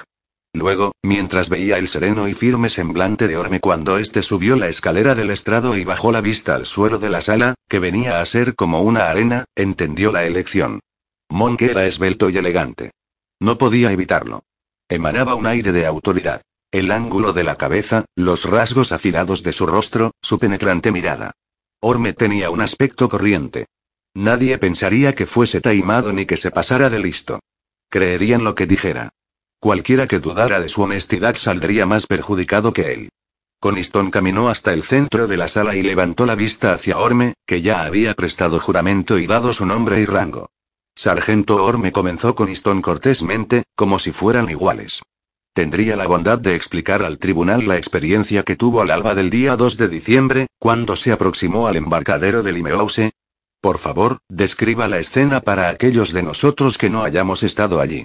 Luego, 0.54 0.92
mientras 1.02 1.48
veía 1.48 1.78
el 1.78 1.88
sereno 1.88 2.28
y 2.28 2.32
firme 2.32 2.70
semblante 2.70 3.26
de 3.26 3.36
Orme 3.36 3.58
cuando 3.58 3.98
éste 3.98 4.22
subió 4.22 4.54
la 4.54 4.68
escalera 4.68 5.16
del 5.16 5.30
estrado 5.30 5.76
y 5.76 5.84
bajó 5.84 6.12
la 6.12 6.20
vista 6.20 6.54
al 6.54 6.64
suelo 6.64 6.98
de 6.98 7.10
la 7.10 7.20
sala, 7.20 7.54
que 7.68 7.80
venía 7.80 8.20
a 8.20 8.26
ser 8.26 8.54
como 8.54 8.80
una 8.80 9.10
arena, 9.10 9.46
entendió 9.56 10.12
la 10.12 10.24
elección. 10.24 10.78
Monk 11.28 11.60
era 11.62 11.86
esbelto 11.86 12.30
y 12.30 12.36
elegante. 12.36 12.92
No 13.40 13.58
podía 13.58 13.90
evitarlo. 13.90 14.44
Emanaba 14.88 15.34
un 15.34 15.46
aire 15.48 15.72
de 15.72 15.86
autoridad. 15.86 16.42
El 16.70 16.92
ángulo 16.92 17.32
de 17.32 17.42
la 17.42 17.56
cabeza, 17.56 18.04
los 18.14 18.44
rasgos 18.44 18.92
afilados 18.92 19.42
de 19.42 19.52
su 19.52 19.66
rostro, 19.66 20.12
su 20.22 20.38
penetrante 20.38 20.92
mirada. 20.92 21.32
Orme 21.80 22.12
tenía 22.12 22.50
un 22.50 22.60
aspecto 22.60 23.08
corriente. 23.08 23.66
Nadie 24.14 24.56
pensaría 24.58 25.16
que 25.16 25.26
fuese 25.26 25.60
taimado 25.60 26.12
ni 26.12 26.26
que 26.26 26.36
se 26.36 26.52
pasara 26.52 26.90
de 26.90 27.00
listo. 27.00 27.40
Creerían 27.90 28.44
lo 28.44 28.54
que 28.54 28.66
dijera. 28.66 29.10
Cualquiera 29.64 30.06
que 30.06 30.18
dudara 30.18 30.60
de 30.60 30.68
su 30.68 30.82
honestidad 30.82 31.36
saldría 31.36 31.86
más 31.86 32.06
perjudicado 32.06 32.74
que 32.74 32.92
él. 32.92 33.08
Coniston 33.60 34.10
caminó 34.10 34.50
hasta 34.50 34.74
el 34.74 34.82
centro 34.82 35.26
de 35.26 35.38
la 35.38 35.48
sala 35.48 35.74
y 35.74 35.82
levantó 35.82 36.26
la 36.26 36.34
vista 36.34 36.74
hacia 36.74 36.98
Orme, 36.98 37.32
que 37.46 37.62
ya 37.62 37.84
había 37.84 38.12
prestado 38.12 38.60
juramento 38.60 39.18
y 39.18 39.26
dado 39.26 39.54
su 39.54 39.64
nombre 39.64 40.02
y 40.02 40.04
rango. 40.04 40.50
Sargento 40.94 41.64
Orme 41.64 41.92
comenzó 41.92 42.34
con 42.34 42.50
Easton 42.50 42.82
cortésmente, 42.82 43.62
como 43.74 43.98
si 43.98 44.12
fueran 44.12 44.50
iguales. 44.50 45.00
Tendría 45.54 45.96
la 45.96 46.06
bondad 46.08 46.38
de 46.38 46.56
explicar 46.56 47.02
al 47.02 47.16
tribunal 47.16 47.66
la 47.66 47.78
experiencia 47.78 48.42
que 48.42 48.56
tuvo 48.56 48.82
al 48.82 48.90
alba 48.90 49.14
del 49.14 49.30
día 49.30 49.56
2 49.56 49.78
de 49.78 49.88
diciembre, 49.88 50.46
cuando 50.58 50.94
se 50.94 51.10
aproximó 51.10 51.68
al 51.68 51.76
embarcadero 51.76 52.42
de 52.42 52.52
Limehouse. 52.52 53.12
Por 53.62 53.78
favor, 53.78 54.18
describa 54.28 54.88
la 54.88 54.98
escena 54.98 55.40
para 55.40 55.70
aquellos 55.70 56.12
de 56.12 56.22
nosotros 56.22 56.76
que 56.76 56.90
no 56.90 57.02
hayamos 57.02 57.42
estado 57.42 57.80
allí. 57.80 58.04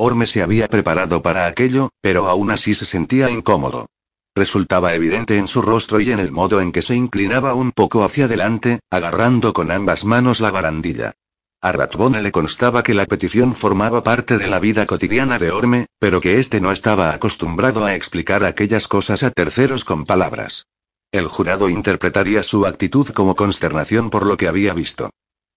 Orme 0.00 0.28
se 0.28 0.42
había 0.42 0.68
preparado 0.68 1.22
para 1.22 1.46
aquello, 1.46 1.90
pero 2.00 2.28
aún 2.28 2.52
así 2.52 2.76
se 2.76 2.84
sentía 2.84 3.30
incómodo. 3.30 3.88
Resultaba 4.36 4.94
evidente 4.94 5.38
en 5.38 5.48
su 5.48 5.60
rostro 5.60 5.98
y 5.98 6.12
en 6.12 6.20
el 6.20 6.30
modo 6.30 6.60
en 6.60 6.70
que 6.70 6.82
se 6.82 6.94
inclinaba 6.94 7.54
un 7.54 7.72
poco 7.72 8.04
hacia 8.04 8.26
adelante, 8.26 8.78
agarrando 8.90 9.52
con 9.52 9.72
ambas 9.72 10.04
manos 10.04 10.38
la 10.38 10.52
barandilla. 10.52 11.14
A 11.60 11.72
Ratbone 11.72 12.22
le 12.22 12.30
constaba 12.30 12.84
que 12.84 12.94
la 12.94 13.06
petición 13.06 13.56
formaba 13.56 14.04
parte 14.04 14.38
de 14.38 14.46
la 14.46 14.60
vida 14.60 14.86
cotidiana 14.86 15.40
de 15.40 15.50
Orme, 15.50 15.86
pero 15.98 16.20
que 16.20 16.38
éste 16.38 16.60
no 16.60 16.70
estaba 16.70 17.12
acostumbrado 17.12 17.84
a 17.84 17.96
explicar 17.96 18.44
aquellas 18.44 18.86
cosas 18.86 19.24
a 19.24 19.32
terceros 19.32 19.84
con 19.84 20.04
palabras. 20.04 20.66
El 21.10 21.26
jurado 21.26 21.68
interpretaría 21.68 22.44
su 22.44 22.66
actitud 22.66 23.08
como 23.08 23.34
consternación 23.34 24.10
por 24.10 24.24
lo 24.24 24.36
que 24.36 24.46
había 24.46 24.74
visto. 24.74 25.10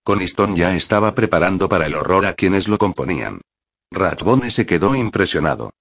Coniston 0.04 0.56
ya 0.56 0.76
estaba 0.76 1.14
preparando 1.14 1.70
para 1.70 1.86
el 1.86 1.94
horror 1.94 2.26
a 2.26 2.34
quienes 2.34 2.68
lo 2.68 2.80
componían. 2.80 3.42
Ratbone 3.92 4.52
se 4.52 4.66
quedó 4.66 4.96
impresionado. 4.96 5.72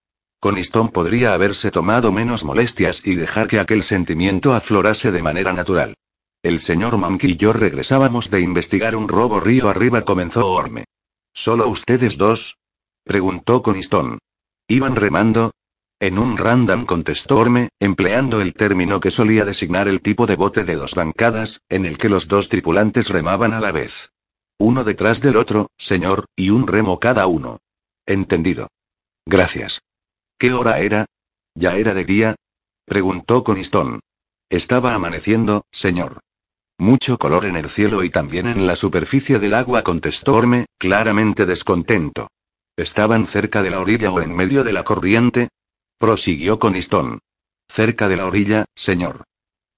Coniston 0.40 0.88
podría 0.88 1.32
haberse 1.32 1.70
tomado 1.70 2.10
menos 2.10 2.44
molestias 2.44 3.02
y 3.04 3.14
dejar 3.14 3.46
que 3.46 3.60
aquel 3.60 3.84
sentimiento 3.84 4.52
aflorase 4.52 5.12
de 5.12 5.22
manera 5.22 5.52
natural. 5.52 5.94
El 6.42 6.58
señor 6.60 6.96
Monk 6.96 7.22
y 7.24 7.36
yo 7.36 7.52
regresábamos 7.52 8.30
de 8.30 8.40
investigar 8.40 8.96
un 8.96 9.06
robo 9.06 9.38
río 9.38 9.68
arriba, 9.68 10.02
comenzó 10.02 10.50
Orme. 10.50 10.84
¿Solo 11.32 11.68
ustedes 11.68 12.16
dos? 12.18 12.58
preguntó 13.04 13.62
Coniston. 13.62 14.18
¿Iban 14.66 14.96
remando? 14.96 15.52
En 16.00 16.18
un 16.18 16.36
random 16.36 16.86
contestó 16.86 17.36
Orme, 17.36 17.68
empleando 17.78 18.40
el 18.40 18.54
término 18.54 18.98
que 18.98 19.10
solía 19.10 19.44
designar 19.44 19.86
el 19.86 20.00
tipo 20.00 20.26
de 20.26 20.36
bote 20.36 20.64
de 20.64 20.76
dos 20.76 20.94
bancadas, 20.94 21.60
en 21.68 21.84
el 21.84 21.98
que 21.98 22.08
los 22.08 22.26
dos 22.26 22.48
tripulantes 22.48 23.08
remaban 23.08 23.52
a 23.52 23.60
la 23.60 23.70
vez. 23.70 24.10
Uno 24.58 24.82
detrás 24.82 25.20
del 25.20 25.36
otro, 25.36 25.68
señor, 25.76 26.24
y 26.34 26.50
un 26.50 26.66
remo 26.66 26.98
cada 26.98 27.26
uno. 27.26 27.60
Entendido. 28.10 28.66
Gracias. 29.24 29.82
¿Qué 30.36 30.52
hora 30.52 30.80
era? 30.80 31.06
¿Ya 31.54 31.76
era 31.76 31.94
de 31.94 32.04
día? 32.04 32.34
preguntó 32.84 33.44
Coniston. 33.44 34.00
Estaba 34.48 34.94
amaneciendo, 34.94 35.62
señor. 35.70 36.18
Mucho 36.76 37.18
color 37.18 37.44
en 37.44 37.54
el 37.54 37.70
cielo 37.70 38.02
y 38.02 38.10
también 38.10 38.48
en 38.48 38.66
la 38.66 38.74
superficie 38.74 39.38
del 39.38 39.54
agua, 39.54 39.82
contestó 39.82 40.34
Orme, 40.34 40.66
claramente 40.76 41.46
descontento. 41.46 42.26
¿Estaban 42.76 43.28
cerca 43.28 43.62
de 43.62 43.70
la 43.70 43.78
orilla 43.78 44.10
o 44.10 44.20
en 44.20 44.34
medio 44.34 44.64
de 44.64 44.72
la 44.72 44.82
corriente? 44.82 45.48
Prosiguió 45.96 46.58
Coniston. 46.58 47.20
Cerca 47.68 48.08
de 48.08 48.16
la 48.16 48.26
orilla, 48.26 48.64
señor. 48.74 49.22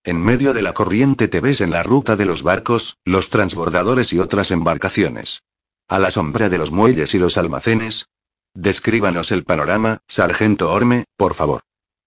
En 0.04 0.18
medio 0.18 0.54
de 0.54 0.62
la 0.62 0.72
corriente 0.72 1.28
te 1.28 1.40
ves 1.40 1.60
en 1.60 1.70
la 1.70 1.82
ruta 1.82 2.16
de 2.16 2.24
los 2.24 2.42
barcos, 2.42 2.96
los 3.04 3.28
transbordadores 3.28 4.10
y 4.14 4.20
otras 4.20 4.50
embarcaciones. 4.50 5.42
A 5.86 5.98
la 5.98 6.10
sombra 6.10 6.48
de 6.48 6.56
los 6.56 6.70
muelles 6.70 7.12
y 7.12 7.18
los 7.18 7.36
almacenes. 7.36 8.06
Descríbanos 8.54 9.30
el 9.32 9.44
panorama, 9.44 10.00
sargento 10.06 10.70
Orme, 10.72 11.04
por 11.16 11.34
favor. 11.34 11.62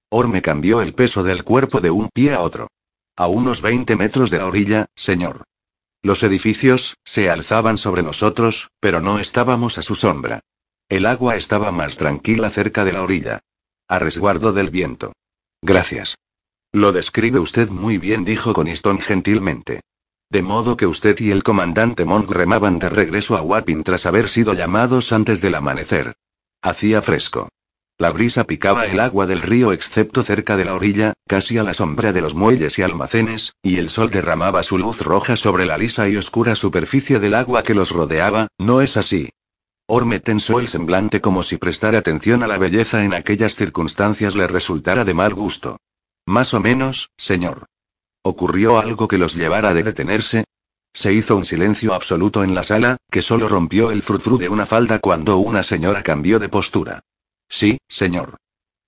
Orme 0.09 0.41
cambió 0.41 0.81
el 0.81 0.93
peso 0.93 1.23
del 1.23 1.43
cuerpo 1.43 1.81
de 1.81 1.89
un 1.89 2.09
pie 2.13 2.33
a 2.33 2.41
otro. 2.41 2.69
A 3.17 3.27
unos 3.27 3.61
20 3.61 3.95
metros 3.95 4.29
de 4.29 4.37
la 4.37 4.45
orilla, 4.45 4.85
señor. 4.95 5.43
Los 6.03 6.21
edificios, 6.21 6.97
se 7.03 7.29
alzaban 7.29 7.79
sobre 7.79 8.03
nosotros, 8.03 8.69
pero 8.79 9.01
no 9.01 9.17
estábamos 9.17 9.79
a 9.79 9.81
su 9.81 9.95
sombra. 9.95 10.41
El 10.87 11.07
agua 11.07 11.35
estaba 11.35 11.71
más 11.71 11.97
tranquila 11.97 12.51
cerca 12.51 12.85
de 12.85 12.93
la 12.93 13.01
orilla. 13.01 13.39
A 13.87 13.97
resguardo 13.97 14.53
del 14.53 14.69
viento. 14.69 15.13
Gracias. 15.63 16.17
Lo 16.71 16.91
describe 16.91 17.39
usted 17.39 17.69
muy 17.69 17.97
bien, 17.97 18.23
dijo 18.23 18.53
Coniston 18.53 18.99
gentilmente. 18.99 19.81
De 20.29 20.43
modo 20.43 20.77
que 20.77 20.85
usted 20.85 21.19
y 21.19 21.31
el 21.31 21.41
comandante 21.41 22.05
Monk 22.05 22.29
remaban 22.29 22.77
de 22.77 22.89
regreso 22.89 23.35
a 23.35 23.41
Wapping 23.41 23.83
tras 23.83 24.05
haber 24.05 24.29
sido 24.29 24.53
llamados 24.53 25.11
antes 25.11 25.41
del 25.41 25.55
amanecer. 25.55 26.15
Hacía 26.65 27.03
fresco. 27.03 27.49
La 27.99 28.09
brisa 28.09 28.45
picaba 28.45 28.87
el 28.87 28.99
agua 28.99 29.27
del 29.27 29.43
río 29.43 29.71
excepto 29.71 30.23
cerca 30.23 30.57
de 30.57 30.65
la 30.65 30.73
orilla, 30.73 31.13
casi 31.27 31.59
a 31.59 31.63
la 31.63 31.75
sombra 31.75 32.11
de 32.11 32.21
los 32.21 32.33
muelles 32.33 32.79
y 32.79 32.81
almacenes, 32.81 33.53
y 33.61 33.77
el 33.77 33.91
sol 33.91 34.09
derramaba 34.09 34.63
su 34.63 34.79
luz 34.79 35.01
roja 35.01 35.37
sobre 35.37 35.67
la 35.67 35.77
lisa 35.77 36.09
y 36.09 36.17
oscura 36.17 36.55
superficie 36.55 37.19
del 37.19 37.35
agua 37.35 37.61
que 37.61 37.75
los 37.75 37.91
rodeaba, 37.91 38.47
¿no 38.57 38.81
es 38.81 38.97
así? 38.97 39.29
Orme 39.85 40.19
tensó 40.19 40.59
el 40.59 40.67
semblante 40.67 41.21
como 41.21 41.43
si 41.43 41.57
prestar 41.57 41.95
atención 41.95 42.41
a 42.41 42.47
la 42.47 42.57
belleza 42.57 43.05
en 43.05 43.13
aquellas 43.13 43.53
circunstancias 43.53 44.35
le 44.35 44.47
resultara 44.47 45.05
de 45.05 45.13
mal 45.13 45.35
gusto. 45.35 45.77
Más 46.25 46.55
o 46.55 46.61
menos, 46.61 47.11
señor. 47.15 47.67
¿Ocurrió 48.23 48.79
algo 48.79 49.07
que 49.07 49.19
los 49.19 49.35
llevara 49.35 49.75
de 49.75 49.83
detenerse? 49.83 50.45
Se 50.95 51.11
hizo 51.11 51.35
un 51.35 51.43
silencio 51.43 51.93
absoluto 51.93 52.41
en 52.41 52.55
la 52.55 52.63
sala, 52.63 52.95
que 53.11 53.21
solo 53.21 53.49
rompió 53.49 53.91
el 53.91 54.01
frufru 54.01 54.37
de 54.37 54.47
una 54.47 54.65
falda 54.65 54.99
cuando 54.99 55.37
una 55.37 55.61
señora 55.61 56.01
cambió 56.01 56.39
de 56.39 56.47
postura. 56.47 57.01
Sí, 57.49 57.79
señor. 57.89 58.37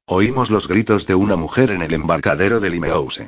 Oímos 0.08 0.50
los 0.50 0.70
gritos 0.70 1.06
de 1.06 1.16
una 1.16 1.36
mujer 1.36 1.70
en 1.70 1.82
el 1.82 1.94
embarcadero 1.94 2.62
de 2.62 2.70
Limehouse. 2.70 3.28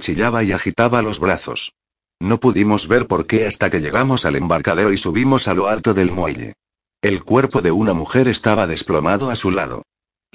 Chillaba 0.00 0.42
y 0.42 0.50
agitaba 0.50 1.02
los 1.02 1.20
brazos. 1.20 1.72
No 2.18 2.40
pudimos 2.40 2.88
ver 2.88 3.06
por 3.06 3.28
qué 3.28 3.46
hasta 3.46 3.70
que 3.70 3.78
llegamos 3.78 4.24
al 4.24 4.34
embarcadero 4.34 4.92
y 4.92 4.98
subimos 4.98 5.46
a 5.46 5.54
lo 5.54 5.68
alto 5.68 5.94
del 5.94 6.10
muelle. 6.10 6.54
El 7.02 7.22
cuerpo 7.22 7.62
de 7.62 7.70
una 7.70 7.94
mujer 7.94 8.26
estaba 8.26 8.66
desplomado 8.66 9.30
a 9.30 9.36
su 9.36 9.52
lado. 9.52 9.84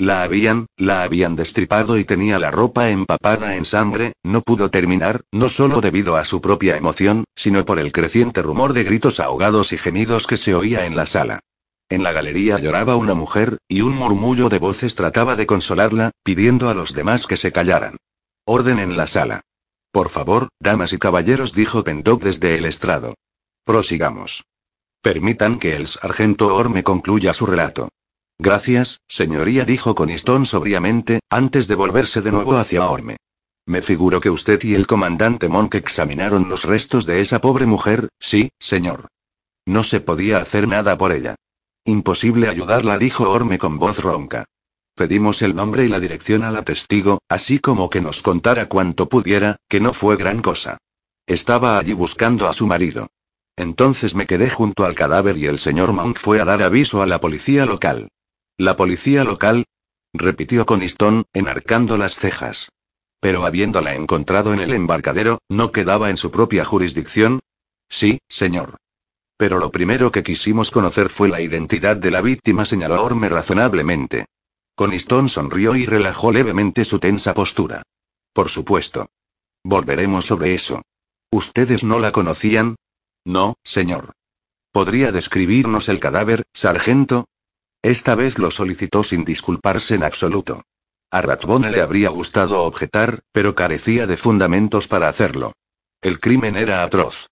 La 0.02 0.24
habían, 0.24 0.66
la 0.78 1.04
habían 1.04 1.36
destripado 1.36 2.00
y 2.00 2.06
tenía 2.06 2.40
la 2.40 2.50
ropa 2.50 2.90
empapada 2.90 3.56
en 3.56 3.66
sangre, 3.66 4.14
no 4.24 4.42
pudo 4.42 4.72
terminar, 4.72 5.22
no 5.32 5.48
solo 5.48 5.80
debido 5.80 6.16
a 6.16 6.26
su 6.26 6.42
propia 6.42 6.76
emoción, 6.76 7.26
sino 7.36 7.66
por 7.66 7.78
el 7.78 7.92
creciente 7.92 8.42
rumor 8.42 8.74
de 8.74 8.84
gritos 8.84 9.20
ahogados 9.20 9.74
y 9.74 9.78
gemidos 9.78 10.26
que 10.26 10.38
se 10.38 10.56
oía 10.56 10.88
en 10.88 10.96
la 10.96 11.06
sala. 11.06 11.40
En 11.88 12.02
la 12.02 12.14
galería 12.14 12.58
lloraba 12.58 12.96
una 12.96 13.14
mujer, 13.14 13.60
y 13.68 13.82
un 13.82 13.94
murmullo 13.94 14.50
de 14.50 14.58
voces 14.58 14.96
trataba 14.96 15.36
de 15.36 15.46
consolarla, 15.46 16.10
pidiendo 16.24 16.70
a 16.70 16.74
los 16.74 16.96
demás 16.96 17.28
que 17.28 17.38
se 17.38 17.52
callaran. 17.52 17.98
Orden 18.46 18.80
en 18.80 18.98
la 18.98 19.06
sala. 19.06 19.42
Por 19.92 20.10
favor, 20.10 20.48
damas 20.60 20.94
y 20.94 20.98
caballeros, 20.98 21.54
dijo 21.54 21.84
Pentock 21.84 22.24
desde 22.24 22.58
el 22.58 22.66
estrado. 22.66 23.14
Prosigamos. 23.66 24.46
Permitan 25.04 25.60
que 25.60 25.76
el 25.76 25.88
sargento 25.88 26.56
Orme 26.56 26.84
concluya 26.84 27.36
su 27.36 27.46
relato. 27.46 27.90
Gracias, 28.44 29.02
señoría, 29.08 29.66
dijo 29.66 29.94
Coniston 29.94 30.48
sobriamente, 30.48 31.20
antes 31.30 31.68
de 31.68 31.76
volverse 31.76 32.22
de 32.22 32.32
nuevo 32.32 32.58
hacia 32.58 32.90
Orme. 32.90 33.18
Me 33.68 33.84
figuro 33.84 34.20
que 34.20 34.32
usted 34.32 34.60
y 34.64 34.74
el 34.74 34.88
comandante 34.88 35.48
Monk 35.48 35.76
examinaron 35.76 36.50
los 36.50 36.64
restos 36.64 37.06
de 37.06 37.22
esa 37.22 37.40
pobre 37.40 37.68
mujer, 37.68 38.10
sí, 38.20 38.50
señor. 38.58 39.10
No 39.68 39.84
se 39.84 40.02
podía 40.02 40.40
hacer 40.40 40.68
nada 40.68 40.98
por 40.98 41.12
ella. 41.12 41.36
Imposible 41.86 42.48
ayudarla, 42.48 42.98
dijo 42.98 43.30
Orme 43.30 43.60
con 43.60 43.78
voz 43.78 44.00
ronca. 44.00 44.46
Pedimos 44.96 45.44
el 45.44 45.54
nombre 45.54 45.86
y 45.86 45.90
la 45.90 46.00
dirección 46.00 46.44
a 46.44 46.50
la 46.50 46.64
testigo, 46.64 47.20
así 47.30 47.60
como 47.60 47.92
que 47.92 48.02
nos 48.02 48.24
contara 48.24 48.68
cuanto 48.68 49.08
pudiera, 49.08 49.58
que 49.70 49.80
no 49.80 49.94
fue 49.94 50.18
gran 50.18 50.42
cosa. 50.42 50.80
Estaba 51.28 51.78
allí 51.78 51.94
buscando 51.94 52.50
a 52.50 52.54
su 52.54 52.66
marido. 52.66 53.08
Entonces 53.56 54.16
me 54.16 54.26
quedé 54.26 54.50
junto 54.50 54.84
al 54.84 54.96
cadáver 54.96 55.38
y 55.38 55.46
el 55.46 55.60
señor 55.60 55.94
Monk 55.94 56.18
fue 56.18 56.42
a 56.42 56.46
dar 56.46 56.64
aviso 56.64 57.04
a 57.04 57.06
la 57.06 57.20
policía 57.20 57.68
local. 57.68 58.10
¿La 58.58 58.76
policía 58.76 59.24
local? 59.24 59.66
repitió 60.14 60.66
Coniston, 60.66 61.26
enarcando 61.34 61.98
las 61.98 62.16
cejas. 62.16 62.70
Pero 63.20 63.46
habiéndola 63.46 63.96
encontrado 63.96 64.54
en 64.54 64.60
el 64.60 64.74
embarcadero, 64.74 65.40
¿no 65.48 65.72
quedaba 65.72 66.10
en 66.10 66.18
su 66.18 66.32
propia 66.32 66.66
jurisdicción? 66.66 67.40
Sí, 67.90 68.20
señor. 68.28 68.78
Pero 69.38 69.58
lo 69.58 69.72
primero 69.72 70.12
que 70.12 70.24
quisimos 70.24 70.72
conocer 70.72 71.10
fue 71.10 71.30
la 71.30 71.42
identidad 71.42 71.98
de 71.98 72.12
la 72.12 72.22
víctima, 72.22 72.66
señaló 72.66 73.04
Orme 73.04 73.30
razonablemente. 73.30 74.26
Coniston 74.76 75.30
sonrió 75.30 75.76
y 75.76 75.86
relajó 75.86 76.32
levemente 76.32 76.86
su 76.86 77.00
tensa 77.00 77.34
postura. 77.34 77.84
Por 78.34 78.50
supuesto. 78.50 79.10
Volveremos 79.64 80.26
sobre 80.26 80.54
eso. 80.54 80.82
¿Ustedes 81.32 81.84
no 81.84 82.00
la 82.00 82.12
conocían? 82.12 82.76
No, 83.26 83.56
señor. 83.64 84.14
¿Podría 84.72 85.12
describirnos 85.12 85.90
el 85.90 86.00
cadáver, 86.00 86.44
sargento? 86.54 87.26
Esta 87.84 88.16
vez 88.16 88.38
lo 88.38 88.52
solicitó 88.52 89.04
sin 89.04 89.26
disculparse 89.26 89.96
en 89.96 90.04
absoluto. 90.04 90.64
A 91.10 91.22
Ratbone 91.22 91.72
le 91.72 91.82
habría 91.82 92.10
gustado 92.10 92.64
objetar, 92.64 93.22
pero 93.32 93.56
carecía 93.56 94.08
de 94.08 94.18
fundamentos 94.18 94.88
para 94.88 95.10
hacerlo. 95.10 95.54
El 96.02 96.20
crimen 96.20 96.56
era 96.56 96.84
atroz. 96.84 97.28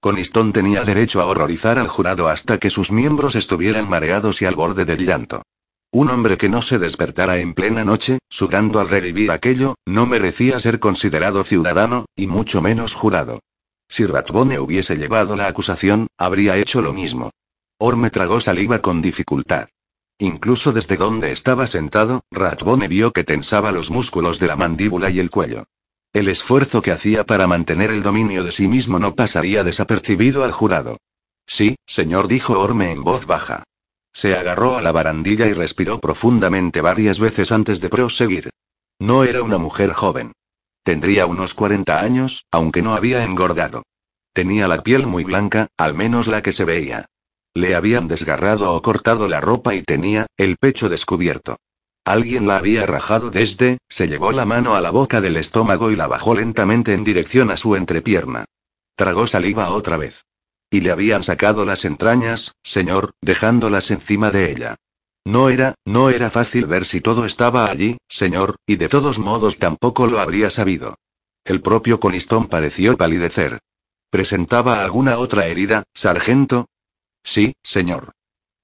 Coniston 0.00 0.52
tenía 0.52 0.84
derecho 0.84 1.22
a 1.22 1.26
horrorizar 1.26 1.78
al 1.78 1.88
jurado 1.88 2.28
hasta 2.28 2.58
que 2.58 2.68
sus 2.68 2.92
miembros 2.92 3.34
estuvieran 3.34 3.88
mareados 3.88 4.42
y 4.42 4.44
al 4.44 4.54
borde 4.54 4.84
del 4.84 5.06
llanto. 5.06 5.42
Un 5.90 6.10
hombre 6.10 6.36
que 6.36 6.48
no 6.48 6.60
se 6.60 6.78
despertara 6.78 7.38
en 7.38 7.54
plena 7.54 7.84
noche, 7.84 8.18
sudando 8.28 8.80
al 8.80 8.90
revivir 8.90 9.30
aquello, 9.30 9.76
no 9.86 10.06
merecía 10.06 10.60
ser 10.60 10.78
considerado 10.78 11.44
ciudadano, 11.44 12.04
y 12.14 12.26
mucho 12.26 12.60
menos 12.60 12.94
jurado. 12.94 13.40
Si 13.88 14.04
Ratbone 14.04 14.58
hubiese 14.58 14.96
llevado 14.96 15.36
la 15.36 15.46
acusación, 15.46 16.08
habría 16.18 16.56
hecho 16.56 16.82
lo 16.82 16.92
mismo. 16.92 17.30
Orme 17.78 18.10
tragó 18.10 18.40
saliva 18.40 18.80
con 18.80 19.02
dificultad. 19.02 19.68
Incluso 20.18 20.72
desde 20.72 20.96
donde 20.96 21.32
estaba 21.32 21.66
sentado, 21.66 22.22
Ratbone 22.30 22.88
vio 22.88 23.12
que 23.12 23.24
tensaba 23.24 23.72
los 23.72 23.90
músculos 23.90 24.38
de 24.38 24.46
la 24.46 24.56
mandíbula 24.56 25.10
y 25.10 25.18
el 25.18 25.30
cuello. 25.30 25.64
El 26.12 26.28
esfuerzo 26.28 26.80
que 26.80 26.92
hacía 26.92 27.24
para 27.24 27.48
mantener 27.48 27.90
el 27.90 28.04
dominio 28.04 28.44
de 28.44 28.52
sí 28.52 28.68
mismo 28.68 29.00
no 29.00 29.16
pasaría 29.16 29.64
desapercibido 29.64 30.44
al 30.44 30.52
jurado. 30.52 30.98
Sí, 31.46 31.76
señor, 31.86 32.28
dijo 32.28 32.58
Orme 32.60 32.92
en 32.92 33.02
voz 33.02 33.26
baja. 33.26 33.64
Se 34.12 34.36
agarró 34.36 34.76
a 34.76 34.82
la 34.82 34.92
barandilla 34.92 35.46
y 35.48 35.52
respiró 35.52 35.98
profundamente 35.98 36.80
varias 36.80 37.18
veces 37.18 37.50
antes 37.50 37.80
de 37.80 37.88
proseguir. 37.88 38.50
No 39.00 39.24
era 39.24 39.42
una 39.42 39.58
mujer 39.58 39.92
joven. 39.92 40.32
Tendría 40.84 41.26
unos 41.26 41.52
40 41.54 42.00
años, 42.00 42.46
aunque 42.52 42.80
no 42.80 42.94
había 42.94 43.24
engordado. 43.24 43.82
Tenía 44.32 44.68
la 44.68 44.84
piel 44.84 45.08
muy 45.08 45.24
blanca, 45.24 45.66
al 45.76 45.94
menos 45.94 46.28
la 46.28 46.42
que 46.42 46.52
se 46.52 46.64
veía. 46.64 47.06
Le 47.54 47.76
habían 47.76 48.08
desgarrado 48.08 48.74
o 48.74 48.82
cortado 48.82 49.28
la 49.28 49.40
ropa 49.40 49.74
y 49.74 49.82
tenía, 49.82 50.26
el 50.36 50.56
pecho 50.56 50.88
descubierto. 50.88 51.56
Alguien 52.04 52.46
la 52.46 52.56
había 52.56 52.84
rajado 52.84 53.30
desde, 53.30 53.78
se 53.88 54.08
llevó 54.08 54.32
la 54.32 54.44
mano 54.44 54.74
a 54.74 54.80
la 54.80 54.90
boca 54.90 55.20
del 55.20 55.36
estómago 55.36 55.90
y 55.90 55.96
la 55.96 56.06
bajó 56.06 56.34
lentamente 56.34 56.92
en 56.92 57.04
dirección 57.04 57.50
a 57.50 57.56
su 57.56 57.76
entrepierna. 57.76 58.44
Tragó 58.96 59.26
saliva 59.26 59.70
otra 59.70 59.96
vez. 59.96 60.26
Y 60.68 60.80
le 60.80 60.90
habían 60.90 61.22
sacado 61.22 61.64
las 61.64 61.84
entrañas, 61.84 62.56
señor, 62.62 63.12
dejándolas 63.22 63.90
encima 63.90 64.30
de 64.30 64.50
ella. 64.50 64.76
No 65.24 65.48
era, 65.48 65.76
no 65.86 66.10
era 66.10 66.30
fácil 66.30 66.66
ver 66.66 66.84
si 66.84 67.00
todo 67.00 67.24
estaba 67.24 67.70
allí, 67.70 67.96
señor, 68.08 68.56
y 68.66 68.76
de 68.76 68.88
todos 68.88 69.18
modos 69.18 69.58
tampoco 69.58 70.06
lo 70.06 70.18
habría 70.18 70.50
sabido. 70.50 70.96
El 71.44 71.62
propio 71.62 72.00
Conistón 72.00 72.48
pareció 72.48 72.96
palidecer. 72.96 73.60
¿Presentaba 74.10 74.82
alguna 74.82 75.18
otra 75.18 75.46
herida, 75.46 75.84
sargento? 75.94 76.66
Sí, 77.24 77.54
señor. 77.62 78.12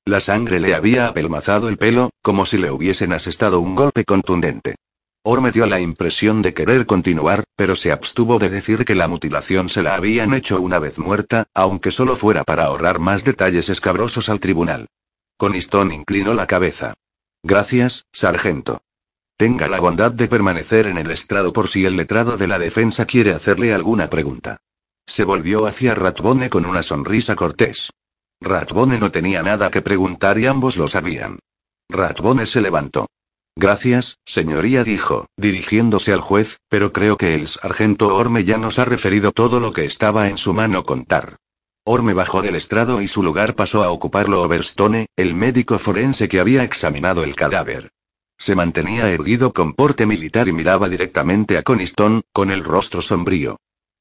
La 0.05 0.21
sangre 0.21 0.61
le 0.61 0.75
había 0.75 1.09
apelmazado 1.09 1.69
el 1.69 1.79
pelo, 1.79 2.11
como 2.23 2.47
si 2.47 2.59
le 2.59 2.71
hubiesen 2.71 3.13
asestado 3.13 3.61
un 3.61 3.75
golpe 3.75 4.05
contundente. 4.05 4.77
Orme 5.23 5.51
dio 5.51 5.67
la 5.67 5.81
impresión 5.81 6.41
de 6.41 6.55
querer 6.55 6.87
continuar, 6.87 7.45
pero 7.55 7.77
se 7.77 7.93
abstuvo 7.93 8.39
de 8.39 8.49
decir 8.49 8.85
que 8.85 8.95
la 8.95 9.09
mutilación 9.09 9.69
se 9.69 9.83
la 9.83 9.95
habían 9.95 10.33
hecho 10.33 10.61
una 10.61 10.79
vez 10.79 10.99
muerta, 10.99 11.47
aunque 11.55 11.91
solo 11.91 12.17
fuera 12.17 12.45
para 12.45 12.65
ahorrar 12.65 13.01
más 13.01 13.25
detalles 13.25 13.69
escabrosos 13.69 14.31
al 14.31 14.41
tribunal. 14.41 14.87
Coniston 15.37 15.93
inclinó 15.93 16.33
la 16.33 16.47
cabeza. 16.47 16.95
Gracias, 17.43 18.07
sargento. 18.13 18.81
Tenga 19.37 19.69
la 19.69 19.81
bondad 19.81 20.13
de 20.13 20.29
permanecer 20.29 20.87
en 20.87 20.99
el 20.99 21.11
estrado 21.11 21.53
por 21.53 21.69
si 21.69 21.85
el 21.85 21.97
letrado 21.97 22.37
de 22.37 22.47
la 22.47 22.59
defensa 22.59 23.07
quiere 23.07 23.33
hacerle 23.33 23.73
alguna 23.73 24.11
pregunta. 24.11 24.59
Se 25.07 25.25
volvió 25.25 25.67
hacia 25.67 25.95
Ratbone 25.95 26.51
con 26.51 26.67
una 26.67 26.83
sonrisa 26.83 27.37
cortés. 27.37 27.91
Ratbone 28.43 28.99
no 28.99 29.11
tenía 29.11 29.43
nada 29.43 29.71
que 29.71 29.83
preguntar 29.83 30.39
y 30.39 30.47
ambos 30.47 30.77
lo 30.77 30.89
sabían. 30.89 31.39
Ratbone 31.91 32.47
se 32.47 32.61
levantó. 32.61 33.07
Gracias, 33.55 34.19
señoría, 34.25 34.85
dijo, 34.85 35.27
dirigiéndose 35.37 36.13
al 36.13 36.21
juez, 36.21 36.59
pero 36.69 36.93
creo 36.93 37.19
que 37.19 37.35
el 37.35 37.49
sargento 37.49 38.17
Orme 38.17 38.45
ya 38.45 38.57
nos 38.57 38.79
ha 38.79 38.87
referido 38.87 39.33
todo 39.33 39.61
lo 39.61 39.73
que 39.73 39.85
estaba 39.85 40.29
en 40.29 40.39
su 40.39 40.55
mano 40.55 40.85
contar. 40.85 41.37
Orme 41.85 42.15
bajó 42.15 42.41
del 42.41 42.55
estrado 42.55 43.03
y 43.03 43.09
su 43.09 43.23
lugar 43.23 43.57
pasó 43.57 43.83
a 43.83 43.91
ocuparlo 43.91 44.43
Overstone, 44.43 45.07
el 45.17 45.35
médico 45.35 45.79
forense 45.79 46.29
que 46.29 46.41
había 46.41 46.63
examinado 46.63 47.25
el 47.25 47.35
cadáver. 47.35 47.91
Se 48.39 48.55
mantenía 48.55 49.11
erguido 49.11 49.53
con 49.53 49.75
porte 49.75 50.07
militar 50.07 50.49
y 50.49 50.53
miraba 50.53 50.89
directamente 50.89 51.59
a 51.59 51.63
Coniston, 51.63 52.23
con 52.33 52.51
el 52.51 52.65
rostro 52.65 53.03
sombrío. 53.03 53.59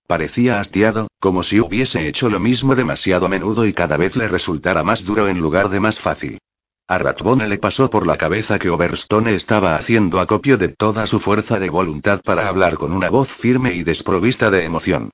Parecía 0.10 0.60
hastiado, 0.60 1.08
como 1.20 1.44
si 1.44 1.60
hubiese 1.60 2.08
hecho 2.08 2.32
lo 2.32 2.40
mismo 2.40 2.76
demasiado 2.76 3.28
a 3.28 3.30
menudo 3.30 3.68
y 3.68 3.74
cada 3.74 3.96
vez 3.96 4.16
le 4.16 4.28
resultara 4.28 4.82
más 4.82 5.06
duro 5.06 5.28
en 5.28 5.40
lugar 5.40 5.70
de 5.70 5.80
más 5.80 6.00
fácil. 6.00 6.40
A 6.88 6.98
Ratbone 6.98 7.48
le 7.48 7.60
pasó 7.60 7.92
por 7.92 8.08
la 8.08 8.18
cabeza 8.18 8.58
que 8.58 8.72
Overstone 8.72 9.36
estaba 9.36 9.76
haciendo 9.76 10.20
acopio 10.20 10.58
de 10.58 10.70
toda 10.70 11.06
su 11.06 11.20
fuerza 11.20 11.60
de 11.60 11.70
voluntad 11.70 12.22
para 12.24 12.48
hablar 12.48 12.78
con 12.78 12.92
una 12.92 13.12
voz 13.12 13.30
firme 13.30 13.76
y 13.76 13.84
desprovista 13.84 14.50
de 14.50 14.66
emoción. 14.66 15.12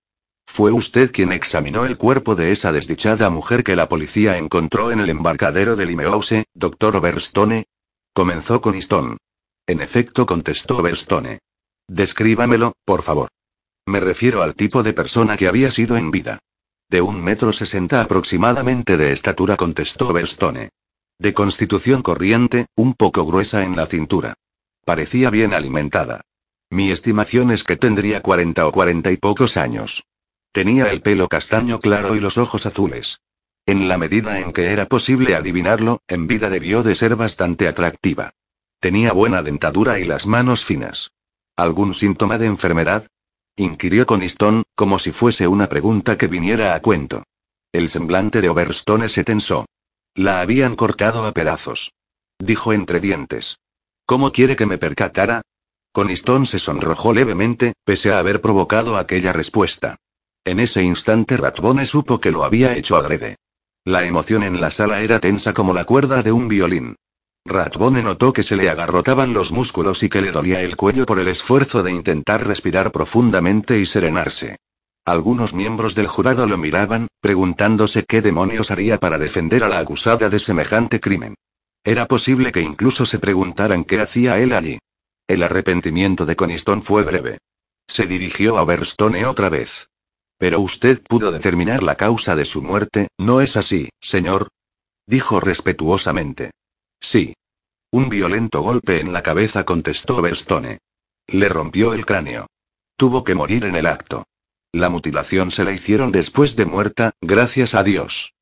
¿Fue 0.47 0.71
usted 0.71 1.11
quien 1.11 1.33
examinó 1.33 1.85
el 1.85 1.97
cuerpo 1.97 2.35
de 2.35 2.53
esa 2.53 2.71
desdichada 2.71 3.29
mujer 3.29 3.65
que 3.65 3.75
la 3.75 3.89
policía 3.89 4.37
encontró 4.37 4.93
en 4.93 5.01
el 5.01 5.09
embarcadero 5.09 5.75
de 5.75 5.87
Limehouse, 5.87 6.45
doctor 6.53 6.95
Overstone? 6.95 7.65
Comenzó 8.13 8.61
con 8.61 8.75
Easton. 8.75 9.17
En 9.67 9.81
efecto, 9.81 10.25
contestó 10.25 10.77
Overstone. 10.77 11.39
Descríbamelo, 11.89 12.71
por 12.85 13.01
favor. 13.01 13.27
Me 13.85 13.99
refiero 13.99 14.41
al 14.41 14.55
tipo 14.55 14.81
de 14.83 14.93
persona 14.93 15.37
que 15.37 15.47
había 15.47 15.69
sido 15.71 15.95
en 15.97 16.11
vida. 16.11 16.39
De 16.89 17.01
un 17.01 17.23
metro 17.23 17.53
sesenta 17.53 18.01
aproximadamente 18.01 18.97
de 18.97 19.11
estatura, 19.11 19.57
contestó 19.57 20.09
Overstone. 20.09 20.69
De 21.19 21.33
constitución 21.33 22.01
corriente, 22.01 22.67
un 22.75 22.93
poco 22.93 23.25
gruesa 23.25 23.63
en 23.63 23.75
la 23.75 23.85
cintura. 23.85 24.33
Parecía 24.85 25.29
bien 25.29 25.53
alimentada. 25.53 26.21
Mi 26.69 26.91
estimación 26.91 27.51
es 27.51 27.63
que 27.63 27.77
tendría 27.77 28.21
cuarenta 28.21 28.67
o 28.67 28.71
cuarenta 28.71 29.11
y 29.11 29.17
pocos 29.17 29.55
años. 29.55 30.03
Tenía 30.51 30.91
el 30.91 31.01
pelo 31.01 31.27
castaño 31.27 31.79
claro 31.79 32.15
y 32.15 32.19
los 32.19 32.37
ojos 32.37 32.65
azules. 32.65 33.21
En 33.65 33.87
la 33.87 33.97
medida 33.97 34.39
en 34.39 34.51
que 34.51 34.71
era 34.71 34.85
posible 34.87 35.35
adivinarlo, 35.35 36.01
en 36.07 36.27
vida 36.27 36.49
debió 36.49 36.83
de 36.83 36.95
ser 36.95 37.15
bastante 37.15 37.67
atractiva. 37.67 38.31
Tenía 38.79 39.13
buena 39.13 39.41
dentadura 39.41 39.99
y 39.99 40.05
las 40.05 40.27
manos 40.27 40.63
finas. 40.63 41.11
¿Algún 41.55 41.93
síntoma 41.93 42.37
de 42.37 42.45
enfermedad? 42.45 43.07
Inquirió 43.55 44.05
Coniston, 44.05 44.63
como 44.75 44.99
si 44.99 45.11
fuese 45.11 45.47
una 45.47 45.67
pregunta 45.67 46.17
que 46.17 46.27
viniera 46.27 46.75
a 46.75 46.81
cuento. 46.81 47.23
El 47.71 47.89
semblante 47.89 48.41
de 48.41 48.49
Overstone 48.49 49.09
se 49.09 49.23
tensó. 49.23 49.65
La 50.13 50.41
habían 50.41 50.75
cortado 50.75 51.25
a 51.25 51.31
pedazos. 51.31 51.91
Dijo 52.39 52.73
entre 52.73 52.99
dientes. 52.99 53.57
¿Cómo 54.05 54.31
quiere 54.31 54.55
que 54.55 54.65
me 54.65 54.77
percatara? 54.77 55.41
Coniston 55.91 56.45
se 56.45 56.59
sonrojó 56.59 57.13
levemente, 57.13 57.73
pese 57.85 58.11
a 58.11 58.19
haber 58.19 58.41
provocado 58.41 58.97
aquella 58.97 59.33
respuesta. 59.33 59.97
En 60.43 60.59
ese 60.59 60.83
instante 60.83 61.37
Ratbone 61.37 61.85
supo 61.85 62.19
que 62.19 62.31
lo 62.31 62.43
había 62.43 62.75
hecho 62.75 62.97
adrede. 62.97 63.37
La 63.83 64.03
emoción 64.03 64.43
en 64.43 64.59
la 64.59 64.71
sala 64.71 65.01
era 65.01 65.19
tensa 65.19 65.53
como 65.53 65.73
la 65.73 65.85
cuerda 65.85 66.21
de 66.21 66.31
un 66.31 66.47
violín. 66.47 66.95
Ratbone 67.47 68.01
notó 68.01 68.33
que 68.33 68.41
se 68.41 68.55
le 68.55 68.71
agarrotaban 68.71 69.31
los 69.33 69.51
músculos 69.51 70.01
y 70.01 70.09
que 70.09 70.19
le 70.19 70.31
dolía 70.31 70.61
el 70.61 70.75
cuello 70.75 71.05
por 71.05 71.19
el 71.19 71.27
esfuerzo 71.27 71.83
de 71.83 71.91
intentar 71.91 72.45
respirar 72.45 72.91
profundamente 72.91 73.79
y 73.79 73.85
serenarse. 73.85 74.57
Algunos 75.05 75.53
miembros 75.53 75.93
del 75.93 76.07
jurado 76.07 76.47
lo 76.47 76.57
miraban, 76.57 77.07
preguntándose 77.21 78.03
qué 78.03 78.23
demonios 78.23 78.71
haría 78.71 78.99
para 78.99 79.19
defender 79.19 79.63
a 79.63 79.69
la 79.69 79.77
acusada 79.77 80.27
de 80.27 80.39
semejante 80.39 80.99
crimen. 80.99 81.35
Era 81.83 82.07
posible 82.07 82.51
que 82.51 82.61
incluso 82.61 83.05
se 83.05 83.19
preguntaran 83.19 83.83
qué 83.83 83.99
hacía 83.99 84.39
él 84.39 84.51
allí. 84.51 84.79
El 85.27 85.43
arrepentimiento 85.43 86.25
de 86.25 86.35
Coniston 86.35 86.81
fue 86.81 87.03
breve. 87.03 87.37
Se 87.87 88.07
dirigió 88.07 88.57
a 88.57 88.63
Overstone 88.63 89.23
otra 89.27 89.49
vez. 89.49 89.87
Pero 90.39 90.59
usted 90.61 91.03
pudo 91.03 91.31
determinar 91.31 91.83
la 91.83 91.93
causa 91.93 92.35
de 92.35 92.45
su 92.45 92.63
muerte, 92.63 93.09
¿no 93.19 93.41
es 93.41 93.55
así, 93.55 93.89
señor? 94.01 94.47
Dijo 95.05 95.39
respetuosamente. 95.39 96.49
Sí. 96.99 97.33
Un 97.91 98.09
violento 98.09 98.61
golpe 98.61 98.99
en 98.99 99.13
la 99.13 99.23
cabeza 99.23 99.63
contestó 99.63 100.17
Overstone. 100.17 100.79
Le 101.27 101.49
rompió 101.49 101.93
el 101.93 102.05
cráneo. 102.05 102.47
Tuvo 102.97 103.23
que 103.23 103.35
morir 103.35 103.65
en 103.65 103.75
el 103.75 103.85
acto. 103.85 104.25
La 104.71 104.89
mutilación 104.89 105.51
se 105.51 105.63
la 105.63 105.71
hicieron 105.71 106.11
después 106.11 106.55
de 106.55 106.65
muerta, 106.65 107.13
gracias 107.21 107.75
a 107.75 107.83
Dios. 107.83 108.33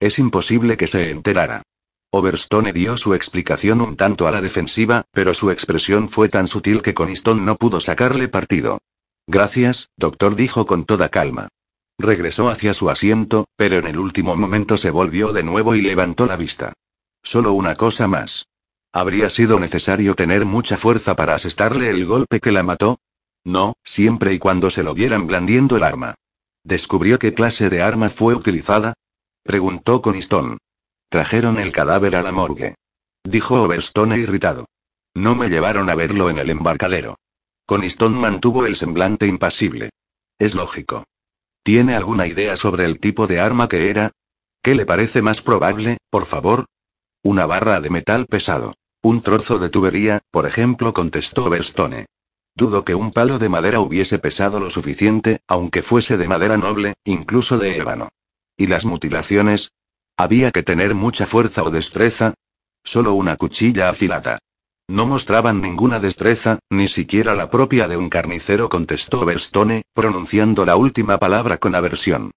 Es 0.00 0.18
imposible 0.18 0.76
que 0.76 0.86
se 0.86 1.10
enterara. 1.10 1.62
Overstone 2.10 2.72
dio 2.72 2.96
su 2.96 3.14
explicación 3.14 3.80
un 3.80 3.96
tanto 3.96 4.26
a 4.26 4.30
la 4.30 4.40
defensiva, 4.40 5.04
pero 5.12 5.34
su 5.34 5.50
expresión 5.50 6.08
fue 6.08 6.28
tan 6.28 6.46
sutil 6.46 6.82
que 6.82 6.94
Coniston 6.94 7.44
no 7.44 7.56
pudo 7.56 7.80
sacarle 7.80 8.28
partido. 8.28 8.78
Gracias, 9.26 9.90
doctor, 9.96 10.34
dijo 10.34 10.64
con 10.64 10.86
toda 10.86 11.10
calma. 11.10 11.48
Regresó 11.98 12.48
hacia 12.48 12.72
su 12.72 12.88
asiento, 12.88 13.46
pero 13.56 13.76
en 13.76 13.86
el 13.86 13.98
último 13.98 14.36
momento 14.36 14.76
se 14.78 14.90
volvió 14.90 15.32
de 15.32 15.42
nuevo 15.42 15.74
y 15.74 15.82
levantó 15.82 16.26
la 16.26 16.36
vista. 16.36 16.72
Solo 17.22 17.52
una 17.52 17.74
cosa 17.76 18.08
más. 18.08 18.46
¿Habría 18.92 19.28
sido 19.30 19.60
necesario 19.60 20.14
tener 20.14 20.44
mucha 20.46 20.76
fuerza 20.76 21.14
para 21.14 21.34
asestarle 21.34 21.90
el 21.90 22.06
golpe 22.06 22.40
que 22.40 22.52
la 22.52 22.62
mató? 22.62 22.98
No, 23.44 23.74
siempre 23.84 24.32
y 24.32 24.38
cuando 24.38 24.70
se 24.70 24.82
lo 24.82 24.94
vieran 24.94 25.26
blandiendo 25.26 25.76
el 25.76 25.82
arma. 25.82 26.14
¿Descubrió 26.64 27.18
qué 27.18 27.34
clase 27.34 27.70
de 27.70 27.82
arma 27.82 28.10
fue 28.10 28.34
utilizada? 28.34 28.94
Preguntó 29.42 30.02
Coniston. 30.02 30.58
Trajeron 31.08 31.58
el 31.58 31.72
cadáver 31.72 32.16
a 32.16 32.22
la 32.22 32.32
morgue. 32.32 32.74
Dijo 33.24 33.62
Overstone 33.62 34.18
irritado. 34.18 34.66
No 35.14 35.34
me 35.34 35.48
llevaron 35.48 35.88
a 35.90 35.94
verlo 35.94 36.30
en 36.30 36.38
el 36.38 36.50
embarcadero. 36.50 37.16
Coniston 37.66 38.14
mantuvo 38.14 38.66
el 38.66 38.76
semblante 38.76 39.26
impasible. 39.26 39.90
Es 40.38 40.54
lógico. 40.54 41.04
¿Tiene 41.62 41.94
alguna 41.94 42.26
idea 42.26 42.56
sobre 42.56 42.84
el 42.84 42.98
tipo 42.98 43.26
de 43.26 43.40
arma 43.40 43.68
que 43.68 43.90
era? 43.90 44.12
¿Qué 44.62 44.74
le 44.74 44.86
parece 44.86 45.22
más 45.22 45.42
probable, 45.42 45.98
por 46.10 46.24
favor? 46.26 46.66
Una 47.22 47.46
barra 47.46 47.80
de 47.80 47.90
metal 47.90 48.26
pesado. 48.26 48.74
Un 49.02 49.22
trozo 49.22 49.58
de 49.58 49.68
tubería, 49.68 50.20
por 50.30 50.46
ejemplo, 50.46 50.92
contestó 50.92 51.46
Overstone. 51.46 52.06
Dudo 52.54 52.84
que 52.84 52.94
un 52.94 53.10
palo 53.10 53.38
de 53.38 53.48
madera 53.48 53.80
hubiese 53.80 54.18
pesado 54.18 54.60
lo 54.60 54.70
suficiente, 54.70 55.40
aunque 55.48 55.82
fuese 55.82 56.16
de 56.16 56.28
madera 56.28 56.56
noble, 56.56 56.94
incluso 57.04 57.58
de 57.58 57.76
ébano. 57.76 58.08
¿Y 58.56 58.66
las 58.66 58.84
mutilaciones? 58.84 59.72
Había 60.16 60.50
que 60.52 60.62
tener 60.62 60.94
mucha 60.94 61.26
fuerza 61.26 61.62
o 61.62 61.70
destreza. 61.70 62.34
Solo 62.84 63.14
una 63.14 63.36
cuchilla 63.36 63.88
afilada. 63.88 64.38
No 64.88 65.06
mostraban 65.06 65.60
ninguna 65.60 66.00
destreza, 66.00 66.60
ni 66.70 66.88
siquiera 66.88 67.34
la 67.34 67.50
propia 67.50 67.88
de 67.88 67.96
un 67.96 68.08
carnicero, 68.08 68.68
contestó 68.68 69.24
Verstone, 69.24 69.82
pronunciando 69.92 70.64
la 70.64 70.76
última 70.76 71.18
palabra 71.18 71.58
con 71.58 71.74
aversión. 71.74 72.30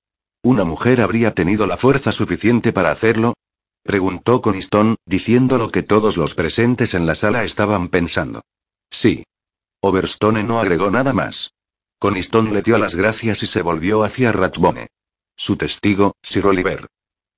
¿Una 0.43 0.63
mujer 0.63 1.01
habría 1.01 1.33
tenido 1.33 1.65
la 1.65 1.77
fuerza 1.77 2.11
suficiente 2.11 2.73
para 2.73 2.91
hacerlo? 2.91 3.35
Preguntó 3.83 4.41
Coniston, 4.41 4.95
diciendo 5.05 5.57
lo 5.57 5.71
que 5.71 5.83
todos 5.83 6.17
los 6.17 6.35
presentes 6.35 6.93
en 6.93 7.05
la 7.05 7.15
sala 7.15 7.43
estaban 7.43 7.89
pensando. 7.89 8.41
Sí. 8.89 9.23
Overstone 9.81 10.43
no 10.43 10.59
agregó 10.59 10.91
nada 10.91 11.13
más. 11.13 11.53
Coniston 11.99 12.53
le 12.53 12.61
dio 12.61 12.77
las 12.77 12.95
gracias 12.95 13.43
y 13.43 13.47
se 13.47 13.61
volvió 13.61 14.03
hacia 14.03 14.31
Ratbone. 14.31 14.87
Su 15.35 15.55
testigo, 15.55 16.15
Sir 16.21 16.45
Oliver. 16.45 16.87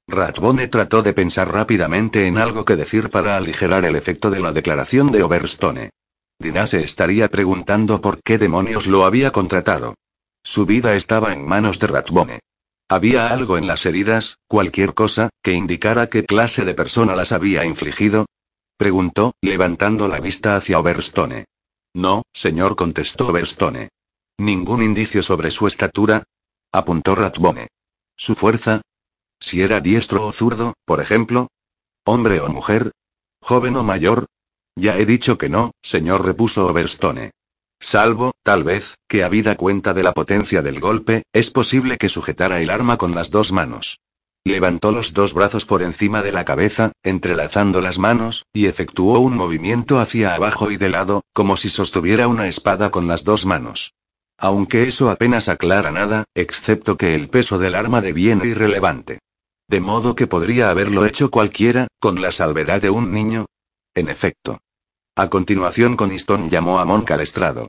Ratbone 0.07 0.67
trató 0.67 1.01
de 1.01 1.13
pensar 1.13 1.51
rápidamente 1.51 2.27
en 2.27 2.37
algo 2.37 2.65
que 2.65 2.75
decir 2.75 3.09
para 3.09 3.37
aligerar 3.37 3.85
el 3.85 3.95
efecto 3.95 4.29
de 4.29 4.41
la 4.41 4.51
declaración 4.51 5.11
de 5.11 5.23
Overstone. 5.23 5.89
Dina 6.39 6.67
se 6.67 6.83
estaría 6.83 7.29
preguntando 7.29 8.01
por 8.01 8.21
qué 8.21 8.37
demonios 8.37 8.87
lo 8.87 9.05
había 9.05 9.31
contratado. 9.31 9.95
Su 10.43 10.65
vida 10.65 10.95
estaba 10.95 11.31
en 11.31 11.45
manos 11.45 11.79
de 11.79 11.87
Ratbone. 11.87 12.39
¿Había 12.89 13.27
algo 13.27 13.57
en 13.57 13.68
las 13.68 13.85
heridas, 13.85 14.38
cualquier 14.47 14.93
cosa, 14.93 15.30
que 15.41 15.53
indicara 15.53 16.07
qué 16.07 16.26
clase 16.26 16.65
de 16.65 16.73
persona 16.73 17.15
las 17.15 17.31
había 17.31 17.65
infligido? 17.65 18.26
Preguntó, 18.77 19.34
levantando 19.41 20.07
la 20.07 20.19
vista 20.19 20.55
hacia 20.55 20.80
Overstone. 20.80 21.45
No, 21.93 22.23
señor, 22.34 22.76
contestó 22.76 23.27
Overstone. 23.27 23.89
¿Ningún 24.38 24.81
indicio 24.81 25.23
sobre 25.23 25.51
su 25.51 25.68
estatura? 25.68 26.23
Apuntó 26.72 27.15
Ratbone. 27.15 27.68
¿Su 28.15 28.35
fuerza? 28.35 28.81
Si 29.39 29.61
era 29.61 29.80
diestro 29.80 30.26
o 30.26 30.31
zurdo, 30.31 30.73
por 30.85 31.01
ejemplo. 31.01 31.47
Hombre 32.05 32.41
o 32.41 32.49
mujer. 32.49 32.91
Joven 33.41 33.76
o 33.77 33.84
mayor. 33.84 34.26
Ya 34.76 34.97
he 34.97 35.05
dicho 35.05 35.38
que 35.38 35.49
no, 35.49 35.72
señor, 35.81 36.26
repuso 36.26 36.65
Overstone. 36.68 37.31
Salvo, 37.84 38.31
tal 38.43 38.64
vez, 38.64 38.95
que 39.10 39.26
habida 39.26 39.57
cuenta 39.57 39.93
de 39.93 40.03
la 40.03 40.14
potencia 40.14 40.61
del 40.61 40.80
golpe, 40.80 41.23
es 41.34 41.51
posible 41.51 41.97
que 41.97 42.07
sujetara 42.07 42.61
el 42.61 42.69
arma 42.69 42.95
con 42.97 43.14
las 43.14 43.30
dos 43.30 43.51
manos. 43.51 43.99
Levantó 44.45 44.93
los 44.93 45.14
dos 45.14 45.34
brazos 45.34 45.65
por 45.65 45.84
encima 45.84 46.22
de 46.22 46.31
la 46.31 46.45
cabeza, 46.45 46.93
entrelazando 47.03 47.81
las 47.81 47.99
manos, 47.99 48.45
y 48.53 48.68
efectuó 48.68 49.19
un 49.19 49.35
movimiento 49.35 49.99
hacia 49.99 50.34
abajo 50.34 50.72
y 50.72 50.77
de 50.77 50.88
lado, 50.88 51.23
como 51.34 51.57
si 51.57 51.69
sostuviera 51.69 52.30
una 52.30 52.47
espada 52.47 52.89
con 52.89 53.05
las 53.05 53.26
dos 53.26 53.45
manos. 53.45 53.93
Aunque 54.38 54.88
eso 54.88 55.10
apenas 55.10 55.49
aclara 55.49 55.91
nada, 55.91 56.23
excepto 56.35 56.95
que 56.95 57.15
el 57.15 57.30
peso 57.30 57.60
del 57.60 57.76
arma 57.76 57.99
deviene 57.99 58.47
irrelevante. 58.47 59.19
De 59.68 59.81
modo 59.81 60.15
que 60.15 60.26
podría 60.26 60.69
haberlo 60.69 61.05
hecho 61.05 61.30
cualquiera, 61.30 61.88
con 61.99 62.22
la 62.22 62.31
salvedad 62.31 62.81
de 62.81 62.91
un 62.91 63.11
niño. 63.11 63.45
En 63.93 64.07
efecto. 64.07 64.61
A 65.15 65.30
continuación 65.30 65.95
Coniston 65.95 66.49
llamó 66.49 66.80
a 66.80 66.85
Monk 66.85 67.11
al 67.11 67.22
estrado. 67.22 67.68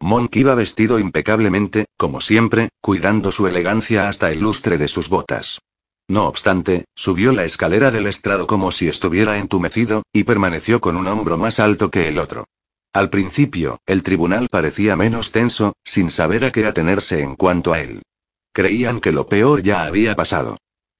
Monk 0.00 0.34
iba 0.36 0.54
vestido 0.54 0.98
impecablemente, 0.98 1.84
como 1.98 2.22
siempre, 2.22 2.70
cuidando 2.80 3.32
su 3.32 3.46
elegancia 3.46 4.08
hasta 4.08 4.30
el 4.32 4.40
lustre 4.40 4.78
de 4.78 4.88
sus 4.88 5.10
botas. 5.10 5.60
No 6.08 6.26
obstante, 6.26 6.86
subió 6.94 7.32
la 7.32 7.44
escalera 7.44 7.90
del 7.90 8.06
estrado 8.06 8.46
como 8.46 8.72
si 8.72 8.88
estuviera 8.88 9.36
entumecido, 9.36 10.04
y 10.10 10.24
permaneció 10.24 10.80
con 10.80 10.96
un 10.96 11.06
hombro 11.06 11.36
más 11.36 11.60
alto 11.60 11.90
que 11.90 12.08
el 12.08 12.18
otro. 12.18 12.46
Al 12.94 13.10
principio, 13.10 13.78
el 13.84 14.02
tribunal 14.02 14.48
parecía 14.50 14.96
menos 14.96 15.32
tenso, 15.32 15.74
sin 15.84 16.10
saber 16.10 16.46
a 16.46 16.50
qué 16.50 16.64
atenerse 16.64 17.20
en 17.20 17.36
cuanto 17.36 17.74
a 17.74 17.80
él. 17.80 18.00
Creían 18.52 19.00
que 19.00 19.12
lo 19.12 19.28
peor 19.28 19.60
ya 19.60 19.84
había 19.84 20.16
pasado. 20.16 20.56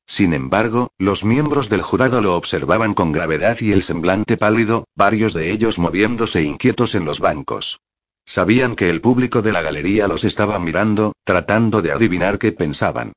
Sin 0.06 0.32
embargo, 0.32 0.92
los 0.98 1.24
miembros 1.24 1.68
del 1.68 1.82
jurado 1.82 2.20
lo 2.20 2.36
observaban 2.36 2.94
con 2.94 3.12
gravedad 3.12 3.58
y 3.60 3.72
el 3.72 3.82
semblante 3.82 4.36
pálido, 4.36 4.86
varios 4.94 5.34
de 5.34 5.50
ellos 5.50 5.78
moviéndose 5.78 6.42
inquietos 6.42 6.94
en 6.94 7.04
los 7.04 7.20
bancos. 7.20 7.80
Sabían 8.24 8.76
que 8.76 8.88
el 8.88 9.00
público 9.00 9.42
de 9.42 9.52
la 9.52 9.62
galería 9.62 10.08
los 10.08 10.24
estaba 10.24 10.58
mirando, 10.58 11.12
tratando 11.24 11.82
de 11.82 11.92
adivinar 11.92 12.38
qué 12.38 12.52
pensaban. 12.52 13.12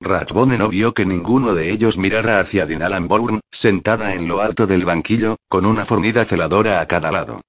Ratbone 0.00 0.58
no 0.58 0.68
vio 0.68 0.92
que 0.92 1.06
ninguno 1.06 1.54
de 1.54 1.70
ellos 1.70 1.96
mirara 1.96 2.40
hacia 2.40 2.66
Dinah 2.66 3.00
Bourne, 3.00 3.40
sentada 3.50 4.14
en 4.14 4.28
lo 4.28 4.42
alto 4.42 4.66
del 4.66 4.84
banquillo, 4.84 5.36
con 5.48 5.64
una 5.64 5.84
fornida 5.84 6.24
celadora 6.24 6.80
a 6.80 6.86
cada 6.86 7.10
lado. 7.10 7.40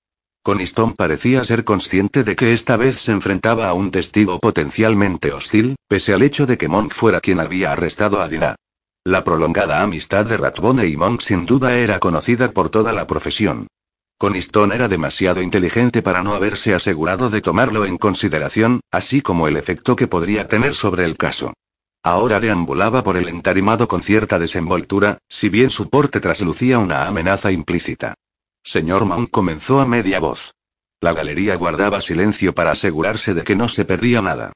Coniston 0.44 0.94
parecía 0.94 1.44
ser 1.44 1.64
consciente 1.64 2.24
de 2.24 2.36
que 2.36 2.54
esta 2.54 2.78
vez 2.78 3.02
se 3.02 3.12
enfrentaba 3.12 3.68
a 3.68 3.74
un 3.74 3.92
testigo 3.92 4.40
potencialmente 4.40 5.34
hostil, 5.34 5.76
pese 5.88 6.14
al 6.14 6.22
hecho 6.22 6.46
de 6.46 6.58
que 6.58 6.68
Monk 6.68 6.94
fuera 6.94 7.20
quien 7.20 7.40
había 7.40 7.72
arrestado 7.72 8.22
a 8.22 8.28
Dinah. 8.28 8.56
La 9.08 9.24
prolongada 9.24 9.84
amistad 9.84 10.26
de 10.26 10.36
Ratbone 10.36 10.88
y 10.88 10.98
Monk 10.98 11.22
sin 11.22 11.46
duda 11.46 11.78
era 11.78 12.00
conocida 12.00 12.52
por 12.52 12.70
toda 12.70 12.92
la 12.92 13.06
profesión. 13.06 13.68
Coniston 14.18 14.72
era 14.72 14.88
demasiado 14.88 15.44
inteligente 15.44 16.02
para 16.02 16.24
no 16.24 16.34
haberse 16.34 16.74
asegurado 16.74 17.30
de 17.30 17.40
tomarlo 17.40 17.86
en 17.86 18.00
consideración, 18.00 18.80
así 18.90 19.22
como 19.22 19.48
el 19.48 19.58
efecto 19.58 19.96
que 19.96 20.08
podría 20.08 20.48
tener 20.48 20.74
sobre 20.74 21.06
el 21.06 21.18
caso. 21.18 21.54
Ahora 22.02 22.40
deambulaba 22.40 23.04
por 23.04 23.16
el 23.16 23.28
entarimado 23.30 23.88
con 23.88 24.02
cierta 24.02 24.40
desenvoltura, 24.40 25.20
si 25.30 25.50
bien 25.50 25.70
su 25.70 25.88
porte 25.92 26.20
traslucía 26.20 26.80
una 26.80 27.06
amenaza 27.06 27.52
implícita. 27.52 28.16
Señor 28.64 29.06
Monk 29.06 29.30
comenzó 29.30 29.82
a 29.82 29.86
media 29.86 30.20
voz. 30.20 30.56
La 31.00 31.14
galería 31.14 31.56
guardaba 31.58 32.02
silencio 32.02 32.56
para 32.56 32.72
asegurarse 32.72 33.36
de 33.36 33.44
que 33.44 33.56
no 33.56 33.68
se 33.68 33.86
perdía 33.86 34.24
nada. 34.24 34.54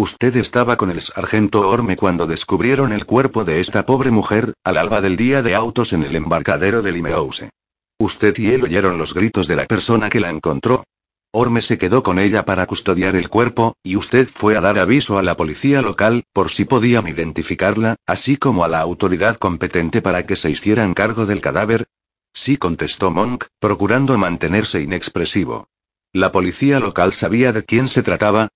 Usted 0.00 0.34
estaba 0.36 0.78
con 0.78 0.90
el 0.90 1.02
sargento 1.02 1.68
Orme 1.68 1.94
cuando 1.94 2.26
descubrieron 2.26 2.94
el 2.94 3.04
cuerpo 3.04 3.44
de 3.44 3.60
esta 3.60 3.84
pobre 3.84 4.10
mujer, 4.10 4.54
al 4.64 4.78
alba 4.78 5.02
del 5.02 5.14
día 5.14 5.42
de 5.42 5.54
autos 5.54 5.92
en 5.92 6.04
el 6.04 6.16
embarcadero 6.16 6.80
de 6.80 6.90
Limehouse. 6.90 7.50
Usted 7.98 8.34
y 8.38 8.48
él 8.48 8.64
oyeron 8.64 8.96
los 8.96 9.12
gritos 9.12 9.46
de 9.46 9.56
la 9.56 9.66
persona 9.66 10.08
que 10.08 10.20
la 10.20 10.30
encontró. 10.30 10.84
Orme 11.32 11.60
se 11.60 11.76
quedó 11.76 12.02
con 12.02 12.18
ella 12.18 12.46
para 12.46 12.64
custodiar 12.64 13.14
el 13.14 13.28
cuerpo, 13.28 13.74
y 13.82 13.96
usted 13.96 14.26
fue 14.26 14.56
a 14.56 14.62
dar 14.62 14.78
aviso 14.78 15.18
a 15.18 15.22
la 15.22 15.36
policía 15.36 15.82
local, 15.82 16.24
por 16.32 16.50
si 16.50 16.64
podían 16.64 17.06
identificarla, 17.06 17.96
así 18.06 18.38
como 18.38 18.64
a 18.64 18.68
la 18.68 18.80
autoridad 18.80 19.36
competente 19.36 20.00
para 20.00 20.24
que 20.24 20.36
se 20.36 20.50
hicieran 20.50 20.94
cargo 20.94 21.26
del 21.26 21.42
cadáver. 21.42 21.88
Sí, 22.32 22.56
contestó 22.56 23.10
Monk, 23.10 23.48
procurando 23.58 24.16
mantenerse 24.16 24.80
inexpresivo. 24.80 25.68
¿La 26.14 26.32
policía 26.32 26.80
local 26.80 27.12
sabía 27.12 27.52
de 27.52 27.66
quién 27.66 27.86
se 27.86 28.02
trataba? 28.02 28.48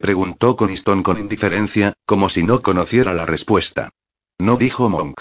Preguntó 0.00 0.56
Coniston 0.56 1.02
con 1.02 1.18
indiferencia, 1.18 1.92
como 2.06 2.30
si 2.30 2.42
no 2.42 2.62
conociera 2.62 3.12
la 3.12 3.26
respuesta. 3.26 3.90
No 4.38 4.56
dijo 4.56 4.88
Monk. 4.88 5.20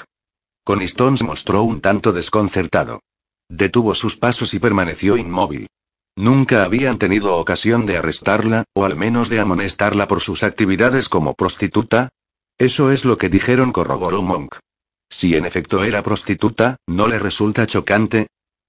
Coniston 0.63 1.17
se 1.17 1.25
mostró 1.25 1.63
un 1.63 1.81
tanto 1.81 2.13
desconcertado. 2.13 3.01
Detuvo 3.49 3.93
sus 3.93 4.15
pasos 4.15 4.53
y 4.53 4.59
permaneció 4.59 5.17
inmóvil. 5.17 5.67
Nunca 6.15 6.63
habían 6.63 6.97
tenido 6.97 7.35
ocasión 7.35 7.85
de 7.85 7.97
arrestarla, 7.97 8.63
o 8.73 8.85
al 8.85 8.95
menos 8.95 9.27
de 9.27 9.41
amonestarla 9.41 10.07
por 10.07 10.21
sus 10.21 10.43
actividades 10.43 11.09
como 11.09 11.33
prostituta. 11.33 12.07
Eso 12.57 12.93
es 12.93 13.03
lo 13.03 13.17
que 13.17 13.27
dijeron, 13.27 13.73
corroboró 13.73 14.21
Monk. 14.21 14.55
Si 15.09 15.35
en 15.35 15.45
efecto 15.45 15.83
era 15.83 16.03
prostituta, 16.03 16.77
¿no 16.87 17.09
le 17.09 17.19
resulta 17.19 17.67
chocante? 17.67 18.27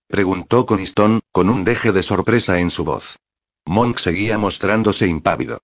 Preguntó 0.08 0.66
Coniston, 0.66 1.20
con 1.30 1.48
un 1.50 1.62
deje 1.62 1.92
de 1.92 2.02
sorpresa 2.02 2.58
en 2.58 2.70
su 2.70 2.82
voz. 2.82 3.16
Monk 3.64 3.98
seguía 3.98 4.38
mostrándose 4.38 5.06
impávido. 5.06 5.60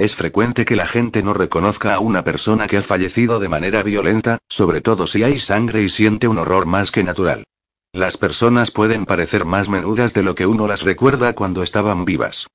Es 0.00 0.14
frecuente 0.14 0.64
que 0.64 0.76
la 0.76 0.86
gente 0.86 1.22
no 1.22 1.34
reconozca 1.34 1.92
a 1.92 1.98
una 1.98 2.24
persona 2.24 2.66
que 2.66 2.78
ha 2.78 2.82
fallecido 2.82 3.38
de 3.38 3.50
manera 3.50 3.82
violenta, 3.82 4.38
sobre 4.48 4.80
todo 4.80 5.06
si 5.06 5.24
hay 5.24 5.38
sangre 5.38 5.82
y 5.82 5.90
siente 5.90 6.26
un 6.26 6.38
horror 6.38 6.64
más 6.64 6.90
que 6.90 7.04
natural. 7.04 7.44
Las 7.92 8.16
personas 8.16 8.70
pueden 8.70 9.04
parecer 9.04 9.44
más 9.44 9.68
menudas 9.68 10.14
de 10.14 10.22
lo 10.22 10.34
que 10.34 10.46
uno 10.46 10.66
las 10.66 10.80
recuerda 10.80 11.34
cuando 11.34 11.62
estaban 11.62 12.06
vivas. 12.06 12.46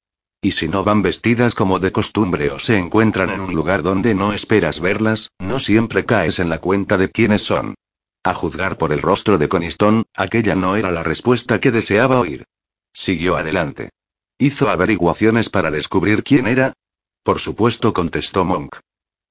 Y 0.42 0.54
si 0.54 0.68
no 0.68 0.84
van 0.84 1.04
vestidas 1.04 1.54
como 1.54 1.78
de 1.78 1.92
costumbre 1.92 2.50
o 2.50 2.58
se 2.58 2.80
encuentran 2.80 3.30
en 3.30 3.42
un 3.42 3.54
lugar 3.54 3.84
donde 3.84 4.16
no 4.16 4.34
esperas 4.34 4.80
verlas, 4.80 5.30
no 5.38 5.60
siempre 5.60 6.04
caes 6.04 6.40
en 6.40 6.50
la 6.50 6.58
cuenta 6.58 6.98
de 6.98 7.10
quiénes 7.10 7.44
son. 7.44 7.76
A 8.24 8.34
juzgar 8.34 8.80
por 8.80 8.92
el 8.92 9.04
rostro 9.04 9.38
de 9.38 9.48
Coniston, 9.48 10.06
aquella 10.16 10.56
no 10.56 10.78
era 10.78 10.90
la 10.90 11.04
respuesta 11.04 11.60
que 11.60 11.70
deseaba 11.70 12.20
oír. 12.20 12.46
Siguió 12.92 13.38
adelante. 13.38 13.92
Hizo 14.40 14.68
averiguaciones 14.72 15.50
para 15.50 15.70
descubrir 15.70 16.24
quién 16.24 16.48
era, 16.48 16.74
por 17.26 17.40
supuesto, 17.40 17.92
contestó 17.92 18.46
Monk. 18.46 18.76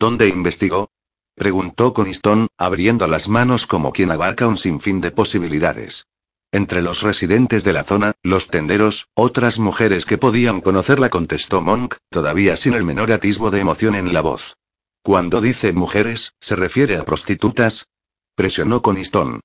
¿Dónde 0.01 0.27
investigó? 0.29 0.91
Preguntó 1.37 1.95
Coniston, 1.95 2.49
abriendo 2.59 3.07
las 3.07 3.29
manos 3.29 3.69
como 3.69 3.93
quien 3.93 4.11
abarca 4.11 4.49
un 4.49 4.57
sinfín 4.57 5.01
de 5.01 5.13
posibilidades. 5.13 6.09
Entre 6.51 6.83
los 6.83 7.03
residentes 7.03 7.63
de 7.63 7.73
la 7.73 7.85
zona, 7.85 8.15
los 8.25 8.49
tenderos, 8.49 9.07
otras 9.15 9.61
mujeres 9.61 10.07
que 10.07 10.19
podían 10.19 10.61
conocerla, 10.61 11.09
contestó 11.09 11.63
Monk, 11.63 11.95
todavía 12.11 12.57
sin 12.57 12.75
el 12.75 12.83
menor 12.83 13.13
atisbo 13.13 13.53
de 13.53 13.61
emoción 13.61 13.95
en 13.95 14.13
la 14.13 14.23
voz. 14.23 14.57
Cuando 15.05 15.41
dice 15.41 15.73
mujeres, 15.73 16.35
¿se 16.41 16.57
refiere 16.57 16.97
a 16.97 17.05
prostitutas? 17.05 17.87
Presionó 18.35 18.83
Coniston. 18.83 19.39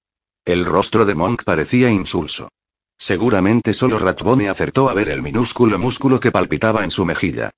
El 0.43 0.65
rostro 0.65 1.05
de 1.05 1.13
Monk 1.13 1.43
parecía 1.43 1.91
insulso. 1.91 2.49
Seguramente 2.97 3.75
solo 3.75 3.99
Ratbone 3.99 4.49
acertó 4.49 4.89
a 4.89 4.95
ver 4.95 5.09
el 5.09 5.21
minúsculo 5.21 5.77
músculo 5.77 6.19
que 6.19 6.31
palpitaba 6.31 6.83
en 6.83 6.89
su 6.89 7.05
mejilla. 7.05 7.51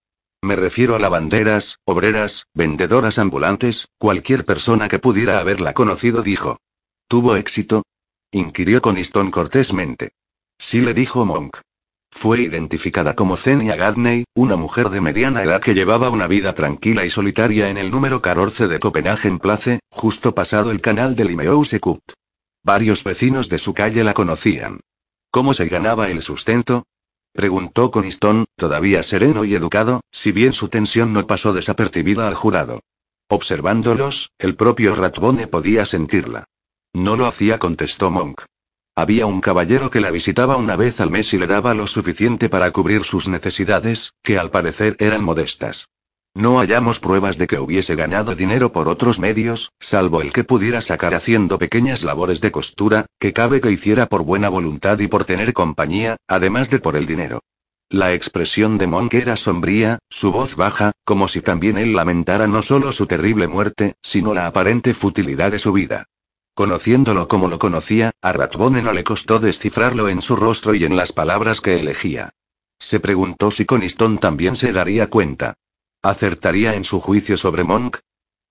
Me 0.43 0.55
refiero 0.55 0.95
a 0.95 0.99
lavanderas, 0.99 1.77
obreras, 1.85 2.47
vendedoras 2.55 3.19
ambulantes, 3.19 3.87
cualquier 3.99 4.43
persona 4.43 4.87
que 4.87 4.97
pudiera 4.97 5.39
haberla 5.39 5.73
conocido, 5.73 6.23
dijo. 6.23 6.57
¿Tuvo 7.07 7.35
éxito? 7.35 7.83
inquirió 8.31 8.81
Coniston 8.81 9.29
cortésmente. 9.29 10.13
Sí 10.57 10.81
le 10.81 10.95
dijo 10.95 11.25
Monk. 11.25 11.57
Fue 12.09 12.41
identificada 12.41 13.15
como 13.15 13.37
Zenia 13.37 13.75
Gadney, 13.75 14.25
una 14.35 14.55
mujer 14.55 14.89
de 14.89 14.99
mediana 14.99 15.43
edad 15.43 15.61
que 15.61 15.75
llevaba 15.75 16.09
una 16.09 16.27
vida 16.27 16.53
tranquila 16.53 17.05
y 17.05 17.09
solitaria 17.09 17.69
en 17.69 17.77
el 17.77 17.91
número 17.91 18.21
14 18.21 18.67
de 18.67 18.79
Copenhagen 18.79 19.37
Place, 19.37 19.79
justo 19.91 20.33
pasado 20.33 20.71
el 20.71 20.81
canal 20.81 21.15
del 21.15 21.31
Imeousekut. 21.31 22.01
Varios 22.63 23.03
vecinos 23.03 23.47
de 23.47 23.59
su 23.59 23.73
calle 23.73 24.03
la 24.03 24.13
conocían. 24.13 24.81
¿Cómo 25.31 25.53
se 25.53 25.67
ganaba 25.67 26.09
el 26.09 26.21
sustento? 26.21 26.83
Preguntó 27.33 27.91
Coniston, 27.91 28.45
todavía 28.57 29.03
sereno 29.03 29.45
y 29.45 29.55
educado, 29.55 30.01
si 30.11 30.31
bien 30.31 30.53
su 30.53 30.67
tensión 30.67 31.13
no 31.13 31.25
pasó 31.27 31.53
desapercibida 31.53 32.27
al 32.27 32.35
jurado. 32.35 32.81
Observándolos, 33.29 34.31
el 34.37 34.55
propio 34.55 34.95
Ratbone 34.95 35.47
podía 35.47 35.85
sentirla. 35.85 36.45
No 36.93 37.15
lo 37.15 37.25
hacía, 37.25 37.59
contestó 37.59 38.11
Monk. 38.11 38.41
Había 38.95 39.25
un 39.25 39.39
caballero 39.39 39.89
que 39.89 40.01
la 40.01 40.11
visitaba 40.11 40.57
una 40.57 40.75
vez 40.75 40.99
al 40.99 41.11
mes 41.11 41.33
y 41.33 41.37
le 41.37 41.47
daba 41.47 41.73
lo 41.73 41.87
suficiente 41.87 42.49
para 42.49 42.71
cubrir 42.71 43.05
sus 43.05 43.29
necesidades, 43.29 44.13
que 44.21 44.37
al 44.37 44.51
parecer 44.51 44.97
eran 44.99 45.23
modestas. 45.23 45.87
No 46.33 46.59
hallamos 46.59 47.01
pruebas 47.01 47.37
de 47.37 47.45
que 47.45 47.59
hubiese 47.59 47.95
ganado 47.95 48.35
dinero 48.35 48.71
por 48.71 48.87
otros 48.87 49.19
medios, 49.19 49.73
salvo 49.81 50.21
el 50.21 50.31
que 50.31 50.45
pudiera 50.45 50.81
sacar 50.81 51.13
haciendo 51.13 51.59
pequeñas 51.59 52.03
labores 52.03 52.39
de 52.39 52.51
costura, 52.51 53.05
que 53.19 53.33
cabe 53.33 53.59
que 53.59 53.71
hiciera 53.71 54.05
por 54.05 54.23
buena 54.23 54.47
voluntad 54.47 54.97
y 54.99 55.07
por 55.07 55.25
tener 55.25 55.53
compañía, 55.53 56.15
además 56.27 56.69
de 56.69 56.79
por 56.79 56.95
el 56.95 57.05
dinero. 57.05 57.41
La 57.89 58.13
expresión 58.13 58.77
de 58.77 58.87
Monk 58.87 59.13
era 59.15 59.35
sombría, 59.35 59.99
su 60.09 60.31
voz 60.31 60.55
baja, 60.55 60.93
como 61.03 61.27
si 61.27 61.41
también 61.41 61.77
él 61.77 61.93
lamentara 61.93 62.47
no 62.47 62.61
solo 62.61 62.93
su 62.93 63.07
terrible 63.07 63.49
muerte, 63.49 63.95
sino 64.01 64.33
la 64.33 64.47
aparente 64.47 64.93
futilidad 64.93 65.51
de 65.51 65.59
su 65.59 65.73
vida. 65.73 66.05
Conociéndolo 66.53 67.27
como 67.27 67.49
lo 67.49 67.59
conocía, 67.59 68.11
a 68.21 68.31
Ratbone 68.31 68.81
no 68.81 68.93
le 68.93 69.03
costó 69.03 69.39
descifrarlo 69.39 70.07
en 70.07 70.21
su 70.21 70.37
rostro 70.37 70.73
y 70.73 70.85
en 70.85 70.95
las 70.95 71.11
palabras 71.11 71.59
que 71.59 71.77
elegía. 71.77 72.29
Se 72.79 73.01
preguntó 73.01 73.51
si 73.51 73.65
Coniston 73.65 74.19
también 74.19 74.55
se 74.55 74.71
daría 74.71 75.07
cuenta. 75.07 75.55
¿Acertaría 76.03 76.73
en 76.75 76.83
su 76.83 76.99
juicio 76.99 77.37
sobre 77.37 77.63
Monk? 77.63 77.99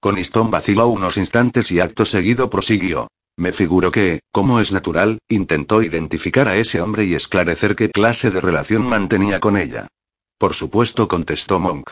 Coniston 0.01 0.51
vaciló 0.51 0.86
unos 0.86 1.16
instantes 1.16 1.70
y 1.72 1.81
acto 1.81 2.05
seguido 2.05 2.48
prosiguió. 2.48 3.09
Me 3.36 3.52
figuro 3.52 3.90
que, 3.90 4.20
como 4.31 4.60
es 4.60 4.70
natural, 4.70 5.18
intentó 5.28 5.82
identificar 5.82 6.47
a 6.47 6.56
ese 6.56 6.81
hombre 6.81 7.05
y 7.06 7.14
esclarecer 7.14 7.74
qué 7.74 7.90
clase 7.90 8.31
de 8.31 8.40
relación 8.40 8.86
mantenía 8.86 9.40
con 9.40 9.56
ella. 9.56 9.89
Por 10.39 10.55
supuesto, 10.55 11.09
contestó 11.09 11.59
Monk. 11.59 11.90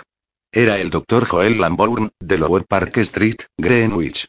Era 0.52 0.78
el 0.78 0.90
doctor 0.90 1.26
Joel 1.26 1.60
Lambourne, 1.60 2.10
de 2.20 2.39
Lower 2.39 2.64
Park 2.64 2.97
Street, 2.98 3.39
Greenwich. 3.59 4.28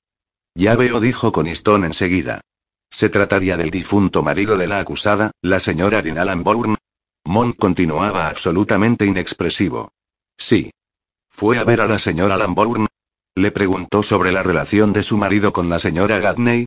Ya 0.55 0.75
veo, 0.75 0.99
dijo 0.99 1.31
Coniston 1.31 1.85
enseguida. 1.85 2.41
¿Se 2.89 3.07
trataría 3.09 3.55
del 3.55 3.69
difunto 3.69 4.23
marido 4.23 4.57
de 4.57 4.67
la 4.67 4.79
acusada, 4.79 5.31
la 5.41 5.59
señora 5.59 6.01
Dina 6.01 6.25
Lambourne? 6.25 6.75
Monk 7.23 7.55
continuaba 7.57 8.27
absolutamente 8.27 9.05
inexpresivo. 9.05 9.91
Sí. 10.37 10.71
¿Fue 11.39 11.57
a 11.57 11.63
ver 11.63 11.79
a 11.79 11.87
la 11.87 11.99
señora 11.99 12.35
Lambourne? 12.35 12.87
Le 13.33 13.51
preguntó 13.51 14.03
sobre 14.03 14.33
la 14.33 14.43
relación 14.43 14.91
de 14.91 15.03
su 15.03 15.17
marido 15.17 15.53
con 15.53 15.69
la 15.69 15.79
señora 15.79 16.19
Gadney. 16.19 16.65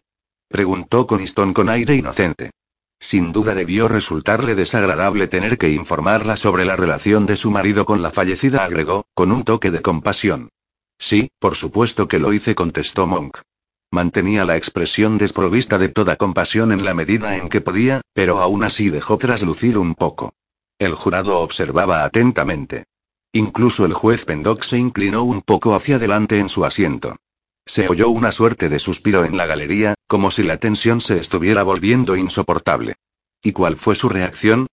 Preguntó 0.48 1.06
Coniston 1.06 1.52
con 1.52 1.68
aire 1.68 1.94
inocente. 1.94 2.52
Sin 2.98 3.32
duda 3.32 3.54
debió 3.54 3.86
resultarle 3.86 4.54
desagradable 4.54 5.28
tener 5.28 5.58
que 5.58 5.68
informarla 5.68 6.38
sobre 6.38 6.64
la 6.64 6.74
relación 6.74 7.26
de 7.26 7.36
su 7.36 7.50
marido 7.50 7.84
con 7.84 8.00
la 8.00 8.12
fallecida, 8.12 8.64
agregó, 8.64 9.04
con 9.12 9.30
un 9.30 9.44
toque 9.44 9.70
de 9.70 9.82
compasión. 9.82 10.48
Sí, 10.98 11.28
por 11.38 11.54
supuesto 11.54 12.08
que 12.08 12.18
lo 12.18 12.32
hice, 12.32 12.54
contestó 12.54 13.06
Monk. 13.06 13.40
Mantenía 13.90 14.46
la 14.46 14.56
expresión 14.56 15.18
desprovista 15.18 15.76
de 15.76 15.90
toda 15.90 16.16
compasión 16.16 16.72
en 16.72 16.82
la 16.82 16.94
medida 16.94 17.36
en 17.36 17.50
que 17.50 17.60
podía, 17.60 18.00
pero 18.14 18.40
aún 18.40 18.64
así 18.64 18.88
dejó 18.88 19.18
traslucir 19.18 19.76
un 19.76 19.94
poco. 19.94 20.32
El 20.78 20.94
jurado 20.94 21.40
observaba 21.40 22.04
atentamente. 22.04 22.86
Incluso 23.34 23.86
el 23.86 23.94
juez 23.94 24.26
Pendock 24.26 24.62
se 24.62 24.76
inclinó 24.76 25.22
un 25.22 25.40
poco 25.40 25.74
hacia 25.74 25.96
adelante 25.96 26.38
en 26.38 26.50
su 26.50 26.66
asiento. 26.66 27.16
Se 27.64 27.88
oyó 27.88 28.10
una 28.10 28.30
suerte 28.30 28.68
de 28.68 28.78
suspiro 28.78 29.24
en 29.24 29.38
la 29.38 29.46
galería, 29.46 29.94
como 30.06 30.30
si 30.30 30.42
la 30.42 30.58
tensión 30.58 31.00
se 31.00 31.18
estuviera 31.18 31.62
volviendo 31.62 32.14
insoportable. 32.14 32.96
¿Y 33.42 33.52
cuál 33.52 33.78
fue 33.78 33.94
su 33.94 34.10
reacción? 34.10 34.66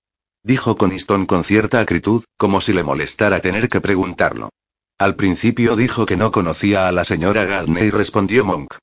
Dijo 0.44 0.76
Coniston 0.76 1.26
con 1.26 1.46
cierta 1.46 1.80
acritud, 1.80 2.26
como 2.38 2.60
si 2.60 2.74
le 2.74 2.84
molestara 2.84 3.40
tener 3.40 3.70
que 3.70 3.80
preguntarlo. 3.80 4.50
Al 4.98 5.16
principio 5.16 5.78
dijo 5.78 6.06
que 6.06 6.18
no 6.18 6.34
conocía 6.34 6.90
a 6.90 6.92
la 6.92 7.06
señora 7.06 7.46
Gadney, 7.46 7.92
respondió 7.92 8.44
Monk. 8.44 8.76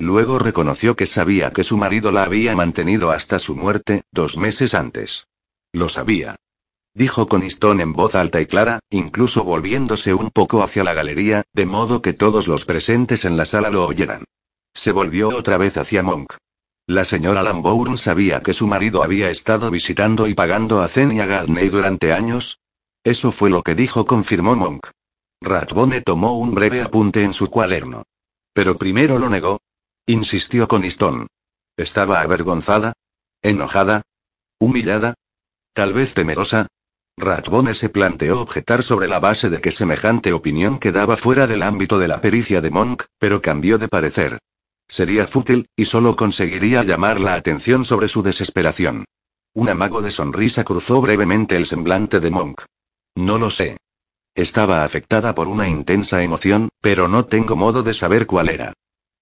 Luego 0.00 0.40
reconoció 0.40 0.96
que 0.96 1.06
sabía 1.06 1.52
que 1.52 1.62
su 1.62 1.76
marido 1.76 2.10
la 2.10 2.24
había 2.24 2.56
mantenido 2.56 3.12
hasta 3.12 3.38
su 3.38 3.54
muerte, 3.54 4.02
dos 4.10 4.36
meses 4.36 4.74
antes. 4.74 5.26
Lo 5.72 5.88
sabía 5.88 6.36
dijo 6.94 7.26
Coniston 7.26 7.80
en 7.80 7.92
voz 7.92 8.14
alta 8.14 8.40
y 8.40 8.46
clara, 8.46 8.80
incluso 8.90 9.44
volviéndose 9.44 10.14
un 10.14 10.30
poco 10.30 10.62
hacia 10.62 10.84
la 10.84 10.94
galería, 10.94 11.42
de 11.52 11.66
modo 11.66 12.02
que 12.02 12.12
todos 12.12 12.48
los 12.48 12.64
presentes 12.64 13.24
en 13.24 13.36
la 13.36 13.44
sala 13.44 13.70
lo 13.70 13.86
oyeran. 13.86 14.24
Se 14.74 14.92
volvió 14.92 15.28
otra 15.28 15.58
vez 15.58 15.76
hacia 15.76 16.02
Monk. 16.02 16.34
La 16.86 17.04
señora 17.04 17.42
Lambourne 17.42 17.96
sabía 17.96 18.42
que 18.42 18.52
su 18.52 18.66
marido 18.66 19.02
había 19.02 19.30
estado 19.30 19.70
visitando 19.70 20.26
y 20.26 20.34
pagando 20.34 20.80
a 20.80 20.88
Zenia 20.88 21.26
Gadney 21.26 21.68
durante 21.68 22.12
años. 22.12 22.58
Eso 23.04 23.32
fue 23.32 23.50
lo 23.50 23.62
que 23.62 23.74
dijo, 23.74 24.04
confirmó 24.04 24.56
Monk. 24.56 24.88
Ratbone 25.40 26.02
tomó 26.02 26.36
un 26.36 26.54
breve 26.54 26.82
apunte 26.82 27.22
en 27.24 27.32
su 27.32 27.48
cuaderno. 27.48 28.02
Pero 28.52 28.76
primero 28.76 29.18
lo 29.18 29.30
negó. 29.30 29.60
Insistió 30.06 30.68
Coniston. 30.68 31.28
¿Estaba 31.76 32.20
avergonzada? 32.20 32.92
¿Enojada? 33.40 34.02
¿Humillada? 34.58 35.14
¿Tal 35.72 35.92
vez 35.92 36.12
temerosa? 36.12 36.66
Ratbone 37.20 37.74
se 37.74 37.88
planteó 37.88 38.40
objetar 38.40 38.82
sobre 38.82 39.06
la 39.06 39.20
base 39.20 39.50
de 39.50 39.60
que 39.60 39.70
semejante 39.70 40.32
opinión 40.32 40.78
quedaba 40.78 41.16
fuera 41.16 41.46
del 41.46 41.62
ámbito 41.62 41.98
de 41.98 42.08
la 42.08 42.20
pericia 42.20 42.60
de 42.60 42.70
Monk, 42.70 43.04
pero 43.18 43.40
cambió 43.40 43.78
de 43.78 43.88
parecer. 43.88 44.38
Sería 44.88 45.26
fútil, 45.26 45.68
y 45.76 45.84
solo 45.84 46.16
conseguiría 46.16 46.82
llamar 46.82 47.20
la 47.20 47.34
atención 47.34 47.84
sobre 47.84 48.08
su 48.08 48.22
desesperación. 48.22 49.04
Un 49.54 49.68
amago 49.68 50.02
de 50.02 50.10
sonrisa 50.10 50.64
cruzó 50.64 51.00
brevemente 51.00 51.56
el 51.56 51.66
semblante 51.66 52.18
de 52.20 52.30
Monk. 52.30 52.62
No 53.14 53.38
lo 53.38 53.50
sé. 53.50 53.76
Estaba 54.34 54.84
afectada 54.84 55.34
por 55.34 55.48
una 55.48 55.68
intensa 55.68 56.22
emoción, 56.22 56.68
pero 56.80 57.08
no 57.08 57.26
tengo 57.26 57.56
modo 57.56 57.82
de 57.82 57.94
saber 57.94 58.26
cuál 58.26 58.48
era. 58.48 58.72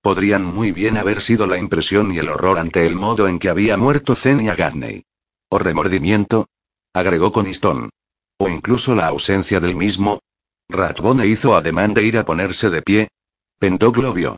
Podrían 0.01 0.45
muy 0.45 0.71
bien 0.71 0.97
haber 0.97 1.21
sido 1.21 1.47
la 1.47 1.59
impresión 1.59 2.13
y 2.13 2.19
el 2.19 2.29
horror 2.29 2.59
ante 2.59 2.87
el 2.87 2.95
modo 2.95 3.27
en 3.27 3.39
que 3.39 3.49
había 3.49 3.77
muerto 3.77 4.15
Zenia 4.15 4.55
Gadney. 4.55 5.05
O 5.51 5.59
remordimiento, 5.59 6.47
agregó 6.93 7.33
Coniston. 7.33 7.91
O 8.39 8.49
incluso 8.49 8.95
la 8.95 9.07
ausencia 9.07 9.61
del 9.61 9.77
mismo. 9.77 10.21
Ratbone 10.69 11.27
hizo 11.27 11.57
ademán 11.57 11.95
de 11.95 12.05
ir 12.05 12.19
a 12.19 12.25
ponerse 12.25 12.71
de 12.71 12.83
pie. 12.83 13.09
Vio. 13.61 14.37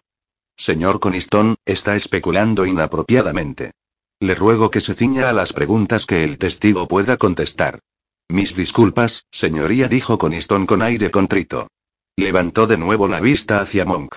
Señor 0.56 1.00
Coniston, 1.00 1.56
está 1.64 1.96
especulando 1.96 2.66
inapropiadamente. 2.66 3.72
Le 4.20 4.34
ruego 4.34 4.70
que 4.70 4.80
se 4.80 4.94
ciña 4.94 5.30
a 5.30 5.32
las 5.32 5.52
preguntas 5.52 6.06
que 6.06 6.24
el 6.24 6.38
testigo 6.38 6.86
pueda 6.86 7.16
contestar. 7.16 7.80
Mis 8.28 8.54
disculpas, 8.54 9.24
señoría, 9.30 9.88
dijo 9.88 10.18
Coniston 10.18 10.66
con 10.66 10.82
aire 10.82 11.10
contrito. 11.10 11.68
Levantó 12.16 12.66
de 12.66 12.76
nuevo 12.76 13.08
la 13.08 13.20
vista 13.20 13.60
hacia 13.60 13.84
Monk. 13.84 14.16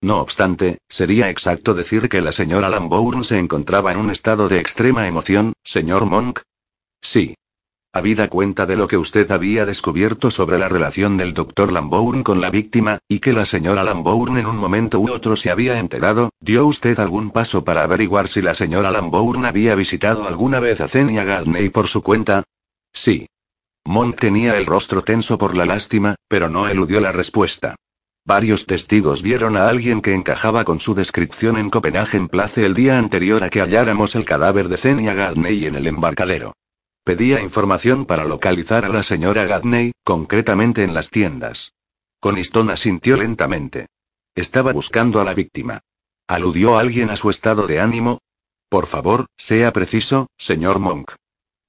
No 0.00 0.20
obstante, 0.20 0.78
sería 0.88 1.30
exacto 1.30 1.74
decir 1.74 2.08
que 2.08 2.20
la 2.20 2.32
señora 2.32 2.68
Lambourne 2.68 3.22
se 3.22 3.38
encontraba 3.38 3.92
en 3.92 3.98
un 3.98 4.10
estado 4.10 4.48
de 4.48 4.58
extrema 4.58 5.06
emoción, 5.06 5.52
señor 5.62 6.06
Monk. 6.06 6.40
Sí. 7.00 7.34
Habida 7.94 8.28
cuenta 8.28 8.64
de 8.64 8.76
lo 8.76 8.88
que 8.88 8.96
usted 8.96 9.30
había 9.30 9.66
descubierto 9.66 10.30
sobre 10.30 10.58
la 10.58 10.70
relación 10.70 11.18
del 11.18 11.34
doctor 11.34 11.70
Lambourne 11.70 12.24
con 12.24 12.40
la 12.40 12.48
víctima, 12.48 12.96
y 13.06 13.18
que 13.18 13.34
la 13.34 13.44
señora 13.44 13.84
Lambourne 13.84 14.40
en 14.40 14.46
un 14.46 14.56
momento 14.56 14.98
u 14.98 15.10
otro 15.10 15.36
se 15.36 15.50
había 15.50 15.78
enterado, 15.78 16.30
¿dio 16.40 16.66
usted 16.66 16.98
algún 16.98 17.30
paso 17.30 17.64
para 17.64 17.82
averiguar 17.82 18.28
si 18.28 18.40
la 18.40 18.54
señora 18.54 18.90
Lambourne 18.90 19.46
había 19.46 19.74
visitado 19.74 20.26
alguna 20.26 20.58
vez 20.58 20.80
a 20.80 20.88
Zenia 20.88 21.24
Gadney 21.24 21.68
por 21.68 21.86
su 21.86 22.02
cuenta? 22.02 22.44
Sí. 22.94 23.26
Monk 23.84 24.18
tenía 24.18 24.56
el 24.56 24.64
rostro 24.64 25.02
tenso 25.02 25.36
por 25.36 25.54
la 25.54 25.66
lástima, 25.66 26.14
pero 26.28 26.48
no 26.48 26.68
eludió 26.68 26.98
la 26.98 27.12
respuesta. 27.12 27.76
Varios 28.24 28.64
testigos 28.64 29.20
vieron 29.20 29.58
a 29.58 29.68
alguien 29.68 30.00
que 30.00 30.14
encajaba 30.14 30.64
con 30.64 30.80
su 30.80 30.94
descripción 30.94 31.58
en 31.58 31.68
Copenhagen 31.68 32.28
Place 32.28 32.64
el 32.64 32.72
día 32.72 32.96
anterior 32.96 33.44
a 33.44 33.50
que 33.50 33.60
halláramos 33.60 34.14
el 34.14 34.24
cadáver 34.24 34.68
de 34.70 34.78
Zenia 34.78 35.12
Gadney 35.12 35.66
en 35.66 35.74
el 35.74 35.86
embarcadero. 35.86 36.54
Pedía 37.04 37.40
información 37.40 38.06
para 38.06 38.24
localizar 38.24 38.84
a 38.84 38.88
la 38.88 39.02
señora 39.02 39.44
Gadney, 39.44 39.90
concretamente 40.04 40.84
en 40.84 40.94
las 40.94 41.10
tiendas. 41.10 41.72
Coniston 42.20 42.70
asintió 42.70 43.16
lentamente. 43.16 43.86
Estaba 44.36 44.72
buscando 44.72 45.20
a 45.20 45.24
la 45.24 45.34
víctima. 45.34 45.80
¿Aludió 46.28 46.78
alguien 46.78 47.10
a 47.10 47.16
su 47.16 47.28
estado 47.30 47.66
de 47.66 47.80
ánimo? 47.80 48.20
Por 48.68 48.86
favor, 48.86 49.26
sea 49.36 49.72
preciso, 49.72 50.28
señor 50.38 50.78
Monk. 50.78 51.12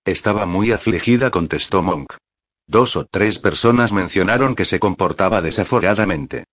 Estaba 0.06 0.46
muy 0.46 0.72
afligida, 0.72 1.32
contestó 1.32 1.82
Monk. 1.82 2.14
Dos 2.68 2.96
o 2.96 3.06
tres 3.06 3.40
personas 3.40 3.92
mencionaron 3.92 4.56
que 4.56 4.66
se 4.66 4.80
comportaba 4.80 5.42
desaforadamente. 5.42 6.46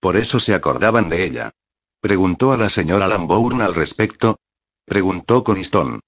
Por 0.00 0.16
eso 0.16 0.38
se 0.38 0.54
acordaban 0.54 1.08
de 1.08 1.24
ella. 1.24 1.50
Preguntó 2.00 2.52
a 2.52 2.56
la 2.56 2.68
señora 2.68 3.08
Lambourne 3.08 3.64
al 3.64 3.74
respecto. 3.74 4.36
Preguntó 4.84 5.42
Coniston. 5.42 6.00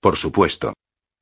Por 0.00 0.16
supuesto. 0.16 0.74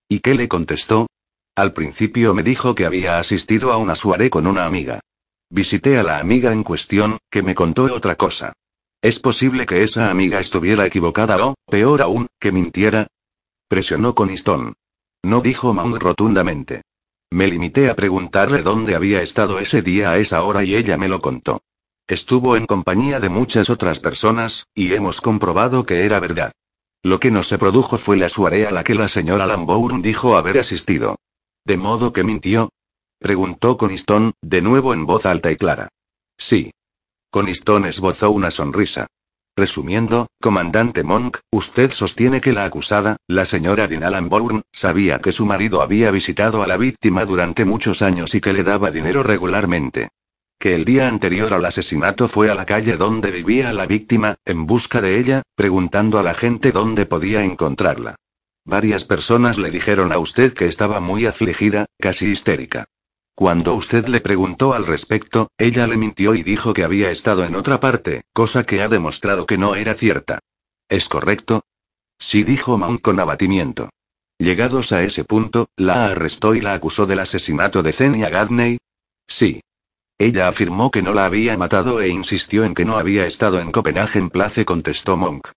¿Y 0.09 0.21
qué 0.21 0.35
le 0.35 0.49
contestó? 0.49 1.09
Al 1.57 1.73
principio 1.73 2.33
me 2.35 2.43
dijo 2.43 2.75
que 2.75 2.87
había 2.87 3.19
asistido 3.19 3.73
a 3.73 3.77
una 3.77 3.95
soirée 3.95 4.31
con 4.31 4.47
una 4.47 4.67
amiga. 4.67 5.01
Visité 5.51 5.99
a 5.99 6.03
la 6.03 6.19
amiga 6.19 6.53
en 6.53 6.63
cuestión, 6.63 7.19
que 7.31 7.43
me 7.43 7.55
contó 7.55 7.85
otra 7.85 8.15
cosa. 8.15 8.53
¿Es 9.03 9.19
posible 9.19 9.67
que 9.67 9.83
esa 9.83 10.11
amiga 10.11 10.39
estuviera 10.39 10.87
equivocada 10.87 11.45
o, 11.45 11.55
peor 11.69 12.03
aún, 12.03 12.27
que 12.39 12.53
mintiera? 12.53 13.07
Presionó 13.69 14.15
Coniston. 14.15 14.75
No 15.25 15.41
dijo 15.41 15.75
Mount 15.75 15.97
rotundamente. 15.97 16.83
Me 17.31 17.49
limité 17.49 17.91
a 17.91 17.97
preguntarle 17.97 18.63
dónde 18.63 18.95
había 18.95 19.23
estado 19.23 19.59
ese 19.59 19.83
día 19.83 20.11
a 20.11 20.19
esa 20.19 20.43
hora 20.45 20.63
y 20.63 20.77
ella 20.77 20.97
me 20.97 21.09
lo 21.09 21.21
contó. 21.21 21.63
Estuvo 22.07 22.57
en 22.57 22.67
compañía 22.67 23.19
de 23.19 23.29
muchas 23.29 23.71
otras 23.71 23.99
personas, 23.99 24.69
y 24.75 24.95
hemos 24.95 25.21
comprobado 25.21 25.85
que 25.85 26.05
era 26.05 26.21
verdad. 26.21 26.53
Lo 27.07 27.21
que 27.21 27.31
no 27.31 27.45
se 27.45 27.57
produjo 27.57 27.99
fue 27.99 28.17
la 28.17 28.29
soirée 28.29 28.67
a 28.67 28.73
la 28.73 28.83
que 28.83 28.97
la 28.97 29.07
señora 29.07 29.47
Lambourne 29.47 30.03
dijo 30.03 30.37
haber 30.37 30.59
asistido. 30.59 31.15
¿De 31.65 31.77
modo 31.77 32.13
que 32.13 32.25
mintió? 32.25 32.71
Preguntó 33.21 33.77
Coniston, 33.77 34.33
de 34.43 34.61
nuevo 34.61 34.93
en 34.93 35.07
voz 35.07 35.25
alta 35.25 35.53
y 35.53 35.57
clara. 35.57 35.87
Sí. 36.37 36.73
Coniston 37.31 37.87
esbozó 37.87 38.33
una 38.33 38.51
sonrisa. 38.51 39.07
Resumiendo, 39.57 40.27
comandante 40.41 41.05
Monk, 41.05 41.39
usted 41.53 41.93
sostiene 41.93 42.41
que 42.41 42.53
la 42.53 42.65
acusada, 42.65 43.19
la 43.29 43.45
señora 43.45 43.87
Dina 43.87 44.11
Lambourne, 44.11 44.63
sabía 44.73 45.21
que 45.21 45.31
su 45.31 45.47
marido 45.47 45.83
había 45.83 46.11
visitado 46.11 46.65
a 46.65 46.67
la 46.67 46.77
víctima 46.77 47.25
durante 47.25 47.65
muchos 47.65 48.03
años 48.03 48.35
y 48.35 48.41
que 48.41 48.53
le 48.53 48.65
daba 48.65 48.91
dinero 48.91 49.23
regularmente 49.23 50.09
que 50.67 50.75
el 50.75 50.85
día 50.85 51.07
anterior 51.07 51.55
al 51.55 51.65
asesinato 51.65 52.27
fue 52.27 52.51
a 52.51 52.55
la 52.57 52.67
calle 52.67 52.97
donde 52.97 53.31
vivía 53.31 53.73
la 53.73 53.87
víctima, 53.87 54.35
en 54.45 54.67
busca 54.67 55.01
de 55.01 55.17
ella, 55.17 55.43
preguntando 55.55 56.19
a 56.19 56.25
la 56.25 56.35
gente 56.35 56.73
dónde 56.73 57.07
podía 57.07 57.45
encontrarla. 57.45 58.17
Varias 58.65 59.05
personas 59.05 59.59
le 59.59 59.71
dijeron 59.71 60.11
a 60.11 60.19
usted 60.19 60.55
que 60.55 60.67
estaba 60.67 60.99
muy 60.99 61.25
afligida, 61.25 61.87
casi 62.01 62.27
histérica. 62.27 62.87
Cuando 63.37 63.75
usted 63.75 64.09
le 64.09 64.21
preguntó 64.21 64.75
al 64.75 64.89
respecto, 64.89 65.53
ella 65.57 65.87
le 65.87 65.99
mintió 65.99 66.35
y 66.35 66.43
dijo 66.43 66.75
que 66.75 66.83
había 66.83 67.13
estado 67.13 67.45
en 67.45 67.55
otra 67.55 67.79
parte, 67.79 68.25
cosa 68.33 68.65
que 68.65 68.83
ha 68.83 68.89
demostrado 68.89 69.47
que 69.47 69.59
no 69.59 69.77
era 69.77 69.95
cierta. 69.95 70.41
¿Es 70.89 71.09
correcto? 71.09 71.63
Sí, 72.19 72.43
dijo 72.43 72.77
Mount 72.77 73.03
con 73.03 73.21
abatimiento. 73.21 73.91
Llegados 74.37 74.91
a 74.91 75.05
ese 75.05 75.23
punto, 75.23 75.69
la 75.77 76.07
arrestó 76.07 76.57
y 76.57 76.61
la 76.61 76.75
acusó 76.75 77.07
del 77.07 77.21
asesinato 77.21 77.85
de 77.85 77.93
Zenia 77.93 78.31
Gadney. 78.31 78.79
Sí. 79.29 79.61
Ella 80.19 80.49
afirmó 80.49 80.91
que 80.91 81.03
no 81.03 81.13
la 81.13 81.27
había 81.27 81.59
matado 81.59 82.01
e 82.01 82.09
insistió 82.09 82.65
en 82.65 82.75
que 82.75 82.87
no 82.87 82.97
había 82.97 83.27
estado 83.27 83.61
en 83.61 83.71
Copenhagen 83.71 84.31
Place, 84.31 84.65
contestó 84.65 85.17
Monk. 85.19 85.49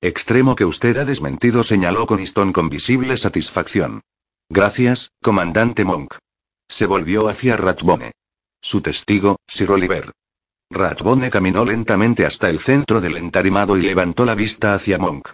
Extremo 0.00 0.56
que 0.56 0.64
usted 0.64 0.96
ha 0.96 1.04
desmentido, 1.04 1.62
señaló 1.62 2.06
Coniston 2.06 2.52
con 2.52 2.70
visible 2.70 3.16
satisfacción. 3.16 4.00
Gracias, 4.48 5.10
comandante 5.22 5.84
Monk. 5.84 6.14
Se 6.68 6.86
volvió 6.86 7.28
hacia 7.28 7.56
Ratbone. 7.56 8.12
Su 8.62 8.80
testigo, 8.80 9.36
Sir 9.46 9.70
Oliver. 9.70 10.12
Ratbone 10.70 11.30
caminó 11.30 11.64
lentamente 11.64 12.24
hasta 12.24 12.48
el 12.48 12.58
centro 12.58 13.00
del 13.00 13.18
entarimado 13.18 13.76
y 13.76 13.82
levantó 13.82 14.24
la 14.24 14.34
vista 14.34 14.74
hacia 14.74 14.98
Monk. 14.98 15.28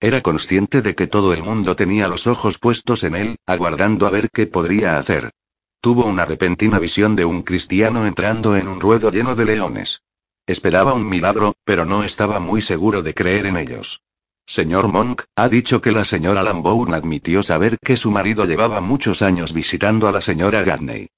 Era 0.00 0.22
consciente 0.22 0.82
de 0.82 0.94
que 0.94 1.06
todo 1.06 1.32
el 1.32 1.42
mundo 1.42 1.76
tenía 1.76 2.08
los 2.08 2.26
ojos 2.26 2.58
puestos 2.58 3.04
en 3.04 3.14
él, 3.14 3.36
aguardando 3.46 4.06
a 4.06 4.10
ver 4.10 4.28
qué 4.30 4.46
podría 4.46 4.98
hacer. 4.98 5.30
Tuvo 5.84 6.06
una 6.06 6.24
repentina 6.24 6.78
visión 6.78 7.14
de 7.14 7.26
un 7.26 7.42
cristiano 7.42 8.06
entrando 8.06 8.56
en 8.56 8.68
un 8.68 8.80
ruedo 8.80 9.10
lleno 9.10 9.36
de 9.36 9.44
leones. 9.44 10.00
Esperaba 10.46 10.94
un 10.94 11.06
milagro, 11.06 11.52
pero 11.62 11.84
no 11.84 12.04
estaba 12.04 12.40
muy 12.40 12.62
seguro 12.62 13.02
de 13.02 13.12
creer 13.12 13.44
en 13.44 13.58
ellos. 13.58 14.00
Señor 14.46 14.88
Monk, 14.88 15.24
ha 15.36 15.46
dicho 15.50 15.82
que 15.82 15.92
la 15.92 16.06
señora 16.06 16.42
Lambourne 16.42 16.96
admitió 16.96 17.42
saber 17.42 17.76
que 17.84 17.98
su 17.98 18.10
marido 18.10 18.46
llevaba 18.46 18.80
muchos 18.80 19.20
años 19.20 19.52
visitando 19.52 20.08
a 20.08 20.12
la 20.12 20.22
señora 20.22 20.62
Gadney. 20.62 21.08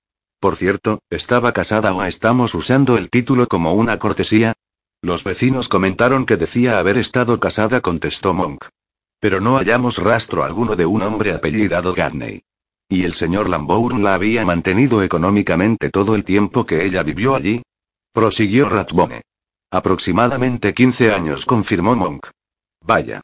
Por 0.40 0.56
cierto, 0.56 0.98
¿estaba 1.10 1.52
casada 1.52 1.94
o 1.94 2.02
estamos 2.02 2.52
usando 2.52 2.96
el 2.96 3.08
título 3.08 3.46
como 3.46 3.72
una 3.72 4.00
cortesía? 4.00 4.52
Los 5.00 5.22
vecinos 5.22 5.68
comentaron 5.68 6.26
que 6.26 6.36
decía 6.36 6.80
haber 6.80 6.98
estado 6.98 7.38
casada, 7.38 7.82
contestó 7.82 8.34
Monk. 8.34 8.64
Pero 9.20 9.40
no 9.40 9.58
hallamos 9.58 9.98
rastro 9.98 10.42
alguno 10.42 10.74
de 10.74 10.86
un 10.86 11.02
hombre 11.02 11.34
apellidado 11.34 11.94
Gadney. 11.94 12.42
¿Y 12.88 13.04
el 13.04 13.14
señor 13.14 13.48
Lambourne 13.48 14.02
la 14.02 14.14
había 14.14 14.44
mantenido 14.44 15.02
económicamente 15.02 15.90
todo 15.90 16.14
el 16.14 16.24
tiempo 16.24 16.64
que 16.64 16.84
ella 16.84 17.02
vivió 17.02 17.34
allí? 17.34 17.62
Prosiguió 18.12 18.68
Ratbone. 18.68 19.22
Aproximadamente 19.72 20.72
15 20.72 21.12
años, 21.12 21.46
confirmó 21.46 21.96
Monk. 21.96 22.28
Vaya. 22.80 23.22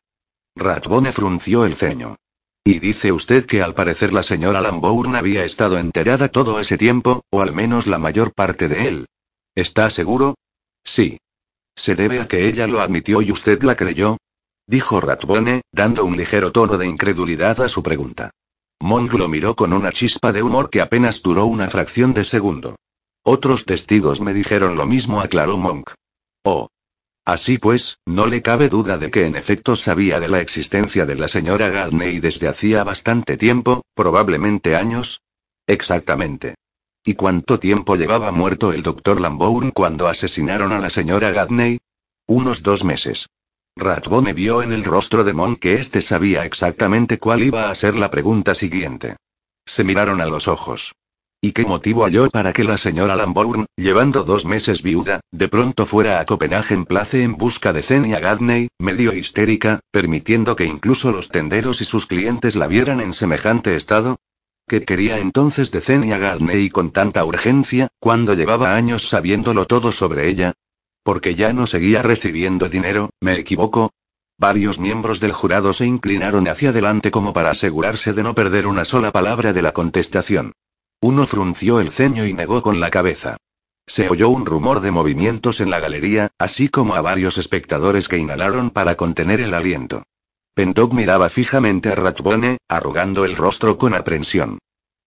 Ratbone 0.56 1.12
frunció 1.12 1.64
el 1.64 1.76
ceño. 1.76 2.16
Y 2.64 2.80
dice 2.80 3.12
usted 3.12 3.46
que 3.46 3.62
al 3.62 3.74
parecer 3.74 4.12
la 4.12 4.24
señora 4.24 4.60
Lambourne 4.60 5.16
había 5.16 5.44
estado 5.44 5.78
enterada 5.78 6.28
todo 6.28 6.58
ese 6.58 6.76
tiempo, 6.76 7.22
o 7.30 7.40
al 7.40 7.52
menos 7.52 7.86
la 7.86 7.98
mayor 7.98 8.32
parte 8.32 8.68
de 8.68 8.88
él. 8.88 9.06
¿Está 9.54 9.90
seguro? 9.90 10.34
Sí. 10.84 11.18
¿Se 11.76 11.94
debe 11.94 12.20
a 12.20 12.26
que 12.26 12.48
ella 12.48 12.66
lo 12.66 12.80
admitió 12.80 13.22
y 13.22 13.30
usted 13.30 13.62
la 13.62 13.76
creyó? 13.76 14.18
Dijo 14.66 15.00
Ratbone, 15.00 15.62
dando 15.72 16.04
un 16.04 16.16
ligero 16.16 16.50
tono 16.50 16.78
de 16.78 16.86
incredulidad 16.86 17.60
a 17.60 17.68
su 17.68 17.82
pregunta. 17.82 18.30
Monk 18.82 19.12
lo 19.12 19.28
miró 19.28 19.54
con 19.54 19.72
una 19.72 19.92
chispa 19.92 20.32
de 20.32 20.42
humor 20.42 20.68
que 20.68 20.80
apenas 20.80 21.22
duró 21.22 21.46
una 21.46 21.70
fracción 21.70 22.14
de 22.14 22.24
segundo. 22.24 22.74
Otros 23.22 23.64
testigos 23.64 24.20
me 24.20 24.34
dijeron 24.34 24.74
lo 24.74 24.86
mismo, 24.86 25.20
aclaró 25.20 25.56
Monk. 25.56 25.92
Oh. 26.42 26.66
Así 27.24 27.58
pues, 27.58 27.98
no 28.06 28.26
le 28.26 28.42
cabe 28.42 28.68
duda 28.68 28.98
de 28.98 29.12
que 29.12 29.24
en 29.24 29.36
efecto 29.36 29.76
sabía 29.76 30.18
de 30.18 30.26
la 30.26 30.40
existencia 30.40 31.06
de 31.06 31.14
la 31.14 31.28
señora 31.28 31.68
Gadney 31.68 32.18
desde 32.18 32.48
hacía 32.48 32.82
bastante 32.82 33.36
tiempo, 33.36 33.82
probablemente 33.94 34.74
años. 34.74 35.20
Exactamente. 35.68 36.56
¿Y 37.04 37.14
cuánto 37.14 37.60
tiempo 37.60 37.94
llevaba 37.94 38.32
muerto 38.32 38.72
el 38.72 38.82
doctor 38.82 39.20
Lambourne 39.20 39.70
cuando 39.70 40.08
asesinaron 40.08 40.72
a 40.72 40.80
la 40.80 40.90
señora 40.90 41.30
Gadney? 41.30 41.78
Unos 42.26 42.64
dos 42.64 42.82
meses. 42.82 43.28
Ratbone 43.76 44.34
vio 44.34 44.62
en 44.62 44.72
el 44.72 44.84
rostro 44.84 45.24
de 45.24 45.32
Mon 45.32 45.56
que 45.56 45.74
éste 45.74 46.02
sabía 46.02 46.44
exactamente 46.44 47.18
cuál 47.18 47.42
iba 47.42 47.70
a 47.70 47.74
ser 47.74 47.96
la 47.96 48.10
pregunta 48.10 48.54
siguiente. 48.54 49.16
Se 49.66 49.82
miraron 49.82 50.20
a 50.20 50.26
los 50.26 50.46
ojos. 50.46 50.94
¿Y 51.40 51.52
qué 51.52 51.64
motivo 51.64 52.04
halló 52.04 52.30
para 52.30 52.52
que 52.52 52.62
la 52.62 52.76
señora 52.76 53.16
Lambourne, 53.16 53.66
llevando 53.76 54.22
dos 54.22 54.44
meses 54.44 54.82
viuda, 54.82 55.20
de 55.32 55.48
pronto 55.48 55.86
fuera 55.86 56.20
a 56.20 56.24
Copenhagen 56.24 56.84
Place 56.84 57.22
en 57.22 57.36
busca 57.36 57.72
de 57.72 57.82
Zenia 57.82 58.20
Gadney, 58.20 58.68
medio 58.78 59.12
histérica, 59.12 59.80
permitiendo 59.90 60.54
que 60.54 60.66
incluso 60.66 61.10
los 61.10 61.30
tenderos 61.30 61.80
y 61.80 61.84
sus 61.84 62.06
clientes 62.06 62.54
la 62.54 62.68
vieran 62.68 63.00
en 63.00 63.12
semejante 63.12 63.74
estado? 63.74 64.20
¿Qué 64.68 64.84
quería 64.84 65.18
entonces 65.18 65.72
de 65.72 65.80
Zenia 65.80 66.18
Gadney 66.18 66.70
con 66.70 66.92
tanta 66.92 67.24
urgencia, 67.24 67.88
cuando 67.98 68.34
llevaba 68.34 68.76
años 68.76 69.08
sabiéndolo 69.08 69.66
todo 69.66 69.90
sobre 69.90 70.28
ella? 70.28 70.52
Porque 71.02 71.34
ya 71.34 71.52
no 71.52 71.66
seguía 71.66 72.02
recibiendo 72.02 72.68
dinero, 72.68 73.10
¿me 73.20 73.34
equivoco? 73.34 73.90
Varios 74.38 74.78
miembros 74.78 75.20
del 75.20 75.32
jurado 75.32 75.72
se 75.72 75.86
inclinaron 75.86 76.48
hacia 76.48 76.70
adelante 76.70 77.10
como 77.10 77.32
para 77.32 77.50
asegurarse 77.50 78.12
de 78.12 78.22
no 78.22 78.34
perder 78.34 78.66
una 78.66 78.84
sola 78.84 79.10
palabra 79.12 79.52
de 79.52 79.62
la 79.62 79.72
contestación. 79.72 80.52
Uno 81.00 81.26
frunció 81.26 81.80
el 81.80 81.90
ceño 81.90 82.26
y 82.26 82.32
negó 82.32 82.62
con 82.62 82.80
la 82.80 82.90
cabeza. 82.90 83.36
Se 83.86 84.08
oyó 84.08 84.28
un 84.28 84.46
rumor 84.46 84.80
de 84.80 84.92
movimientos 84.92 85.60
en 85.60 85.70
la 85.70 85.80
galería, 85.80 86.30
así 86.38 86.68
como 86.68 86.94
a 86.94 87.00
varios 87.00 87.38
espectadores 87.38 88.08
que 88.08 88.18
inhalaron 88.18 88.70
para 88.70 88.94
contener 88.94 89.40
el 89.40 89.54
aliento. 89.54 90.04
Pendock 90.54 90.92
miraba 90.92 91.28
fijamente 91.28 91.88
a 91.90 91.94
Ratbone, 91.94 92.58
arrugando 92.68 93.24
el 93.24 93.36
rostro 93.36 93.78
con 93.78 93.94
aprensión. 93.94 94.58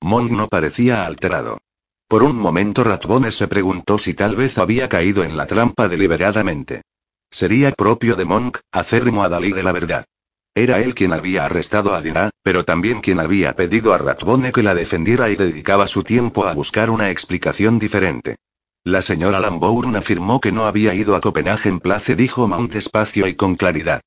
Monk 0.02 0.32
no 0.32 0.48
parecía 0.48 1.06
alterado. 1.06 1.60
Por 2.08 2.22
un 2.22 2.36
momento 2.36 2.84
Ratbone 2.84 3.32
se 3.32 3.48
preguntó 3.48 3.98
si 3.98 4.14
tal 4.14 4.36
vez 4.36 4.60
había 4.60 4.88
caído 4.88 5.24
en 5.24 5.36
la 5.36 5.48
trampa 5.48 5.88
deliberadamente. 5.88 6.84
Sería 7.32 7.72
propio 7.72 8.16
de 8.16 8.26
Monk, 8.26 8.60
acérrimo 8.72 9.24
a 9.24 9.30
Dalí 9.30 9.52
de 9.52 9.64
la 9.64 9.72
verdad. 9.72 10.06
Era 10.54 10.80
él 10.80 10.94
quien 10.94 11.14
había 11.14 11.46
arrestado 11.46 11.96
a 11.96 12.02
Dina, 12.02 12.30
pero 12.44 12.64
también 12.64 13.02
quien 13.02 13.20
había 13.20 13.56
pedido 13.56 13.94
a 13.94 13.98
Ratbone 13.98 14.52
que 14.52 14.62
la 14.62 14.76
defendiera 14.76 15.30
y 15.30 15.36
dedicaba 15.36 15.88
su 15.88 16.04
tiempo 16.04 16.46
a 16.46 16.54
buscar 16.54 16.92
una 16.92 17.10
explicación 17.10 17.80
diferente. 17.80 18.36
La 18.84 19.02
señora 19.02 19.40
Lambourne 19.40 19.98
afirmó 19.98 20.40
que 20.40 20.52
no 20.52 20.66
había 20.66 20.94
ido 20.94 21.16
a 21.16 21.22
Copenhague 21.22 21.70
en 21.70 21.80
place, 21.80 22.16
dijo 22.16 22.48
Mount 22.48 22.72
despacio 22.72 23.28
y 23.28 23.34
con 23.34 23.56
claridad. 23.56 24.02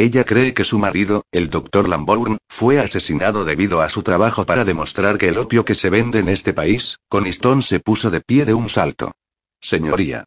Ella 0.00 0.24
cree 0.24 0.54
que 0.54 0.64
su 0.64 0.78
marido, 0.78 1.26
el 1.30 1.50
doctor 1.50 1.86
Lambourne, 1.86 2.38
fue 2.48 2.78
asesinado 2.78 3.44
debido 3.44 3.82
a 3.82 3.90
su 3.90 4.02
trabajo 4.02 4.46
para 4.46 4.64
demostrar 4.64 5.18
que 5.18 5.28
el 5.28 5.36
opio 5.36 5.66
que 5.66 5.74
se 5.74 5.90
vende 5.90 6.20
en 6.20 6.30
este 6.30 6.54
país, 6.54 6.96
Coniston 7.10 7.60
se 7.60 7.80
puso 7.80 8.10
de 8.10 8.22
pie 8.22 8.46
de 8.46 8.54
un 8.54 8.70
salto. 8.70 9.12
Señoría. 9.60 10.24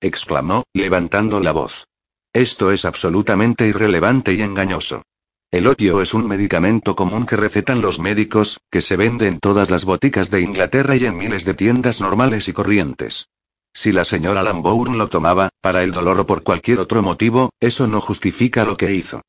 exclamó, 0.00 0.62
levantando 0.72 1.40
la 1.40 1.50
voz. 1.50 1.88
Esto 2.32 2.70
es 2.70 2.84
absolutamente 2.84 3.66
irrelevante 3.66 4.34
y 4.34 4.42
engañoso. 4.42 5.02
El 5.50 5.66
opio 5.66 6.00
es 6.00 6.14
un 6.14 6.28
medicamento 6.28 6.94
común 6.94 7.26
que 7.26 7.34
recetan 7.34 7.80
los 7.80 7.98
médicos, 7.98 8.60
que 8.70 8.82
se 8.82 8.96
vende 8.96 9.26
en 9.26 9.40
todas 9.40 9.68
las 9.68 9.84
boticas 9.84 10.30
de 10.30 10.42
Inglaterra 10.42 10.94
y 10.94 11.06
en 11.06 11.16
miles 11.16 11.44
de 11.44 11.54
tiendas 11.54 12.00
normales 12.00 12.46
y 12.46 12.52
corrientes. 12.52 13.26
Si 13.80 13.92
la 13.92 14.04
señora 14.04 14.42
Lambourne 14.42 14.96
lo 14.96 15.06
tomaba, 15.06 15.50
para 15.60 15.84
el 15.84 15.92
dolor 15.92 16.18
o 16.18 16.26
por 16.26 16.42
cualquier 16.42 16.80
otro 16.80 17.00
motivo, 17.00 17.50
eso 17.60 17.86
no 17.86 18.00
justifica 18.00 18.64
lo 18.64 18.76
que 18.76 18.92
hizo. 18.92 19.22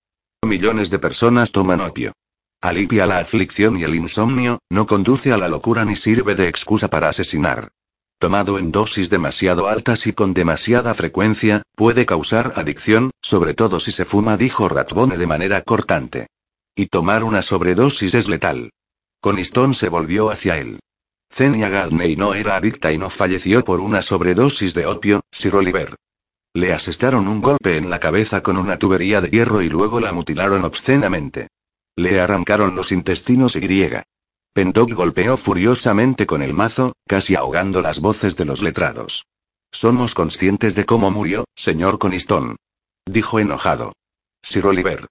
Millones 0.44 0.90
de 0.90 0.98
personas 0.98 1.52
toman 1.52 1.82
opio. 1.82 2.14
Alivia 2.60 3.06
la 3.06 3.20
aflicción 3.20 3.78
y 3.78 3.84
el 3.84 3.94
insomnio, 3.94 4.58
no 4.68 4.88
conduce 4.88 5.32
a 5.32 5.38
la 5.38 5.50
locura 5.50 5.86
ni 5.86 5.96
sirve 5.96 6.34
de 6.34 6.48
excusa 6.48 6.88
para 6.88 7.10
asesinar. 7.10 7.70
Tomado 8.18 8.58
en 8.58 8.72
dosis 8.72 9.12
demasiado 9.12 9.68
altas 9.68 10.08
y 10.08 10.14
con 10.14 10.34
demasiada 10.34 10.96
frecuencia, 10.96 11.62
puede 11.76 12.08
causar 12.08 12.54
adicción, 12.56 13.12
sobre 13.22 13.54
todo 13.54 13.80
si 13.80 13.92
se 13.92 14.04
fuma, 14.04 14.36
dijo 14.36 14.68
Ratbone 14.68 15.20
de 15.20 15.28
manera 15.28 15.62
cortante. 15.62 16.26
Y 16.74 16.88
tomar 16.88 17.24
una 17.24 17.44
sobredosis 17.44 18.16
es 18.16 18.28
letal. 18.28 18.72
Coniston 19.22 19.76
se 19.76 19.90
volvió 19.90 20.32
hacia 20.32 20.58
él. 20.58 20.80
Zenia 21.32 21.70
Gadney 21.70 22.16
no 22.16 22.34
era 22.34 22.56
adicta 22.56 22.92
y 22.92 22.98
no 22.98 23.10
falleció 23.10 23.64
por 23.64 23.80
una 23.80 24.02
sobredosis 24.02 24.74
de 24.74 24.86
opio, 24.86 25.22
Sir 25.32 25.56
Oliver. 25.56 25.96
Le 26.54 26.74
asestaron 26.74 27.28
un 27.28 27.42
golpe 27.42 27.78
en 27.78 27.90
la 27.90 28.00
cabeza 28.00 28.42
con 28.42 28.58
una 28.58 28.78
tubería 28.78 29.22
de 29.22 29.30
hierro 29.30 29.62
y 29.62 29.70
luego 29.70 30.00
la 30.00 30.12
mutilaron 30.12 30.66
obscenamente. 30.66 31.48
Le 31.96 32.20
arrancaron 32.20 32.76
los 32.76 32.92
intestinos 32.92 33.56
y 33.56 33.60
griega. 33.60 34.04
Golpeó 34.56 35.38
furiosamente 35.38 36.26
con 36.26 36.42
el 36.42 36.54
mazo, 36.54 36.94
casi 37.08 37.36
ahogando 37.36 37.82
las 37.82 38.00
voces 38.02 38.36
de 38.36 38.46
los 38.46 38.62
letrados. 38.62 39.26
Somos 39.72 40.16
conscientes 40.16 40.76
de 40.76 40.86
cómo 40.86 41.12
murió, 41.12 41.46
señor 41.56 42.00
Coniston. 42.00 42.58
Dijo 43.06 43.40
enojado. 43.40 43.94
Sir 44.42 44.66
Oliver. 44.66 45.08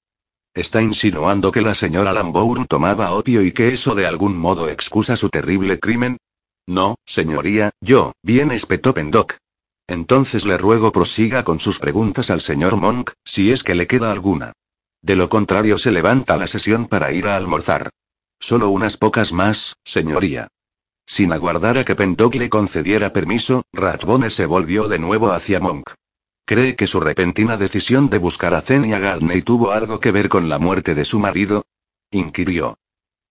¿Está 0.59 0.83
insinuando 0.83 1.53
que 1.53 1.61
la 1.61 1.73
señora 1.73 2.13
Lambourne 2.13 2.67
tomaba 2.67 3.13
opio 3.13 3.45
y 3.45 3.53
que 3.53 3.73
eso 3.73 3.95
de 3.95 4.09
algún 4.09 4.37
modo 4.37 4.69
excusa 4.69 5.17
su 5.17 5.29
terrible 5.29 5.79
crimen? 5.79 6.17
No, 6.67 6.97
señoría, 7.07 7.71
yo, 7.81 8.11
bien 8.25 8.51
espetó 8.51 8.93
Pendock. 8.93 9.37
Entonces 9.87 10.47
le 10.47 10.59
ruego 10.59 10.91
prosiga 10.91 11.45
con 11.45 11.61
sus 11.61 11.79
preguntas 11.79 12.29
al 12.31 12.41
señor 12.41 12.77
Monk, 12.77 13.13
si 13.25 13.53
es 13.53 13.63
que 13.63 13.77
le 13.77 13.87
queda 13.87 14.11
alguna. 14.11 14.53
De 15.01 15.15
lo 15.15 15.29
contrario 15.29 15.79
se 15.79 15.93
levanta 15.93 16.37
la 16.37 16.49
sesión 16.49 16.89
para 16.89 17.13
ir 17.13 17.29
a 17.29 17.37
almorzar. 17.37 17.91
Solo 18.41 18.69
unas 18.71 18.97
pocas 18.97 19.33
más, 19.33 19.77
señoría. 19.85 20.49
Sin 21.07 21.33
aguardar 21.33 21.79
a 21.79 21.85
que 21.85 21.95
Pendock 21.95 22.35
le 22.35 22.51
concediera 22.51 23.13
permiso, 23.13 23.63
Ratbone 23.73 24.29
se 24.29 24.45
volvió 24.45 24.89
de 24.89 24.99
nuevo 24.99 25.31
hacia 25.31 25.61
Monk. 25.61 25.89
¿Cree 26.49 26.77
que 26.77 26.87
su 26.87 26.99
repentina 26.99 27.59
decisión 27.59 28.09
de 28.09 28.17
buscar 28.17 28.55
a 28.55 28.63
Zenia 28.63 28.99
Gadney 28.99 29.43
tuvo 29.43 29.73
algo 29.73 30.01
que 30.01 30.13
ver 30.13 30.31
con 30.31 30.49
la 30.49 30.59
muerte 30.59 30.95
de 30.95 31.05
su 31.05 31.19
marido? 31.19 31.67
inquirió. 32.11 32.79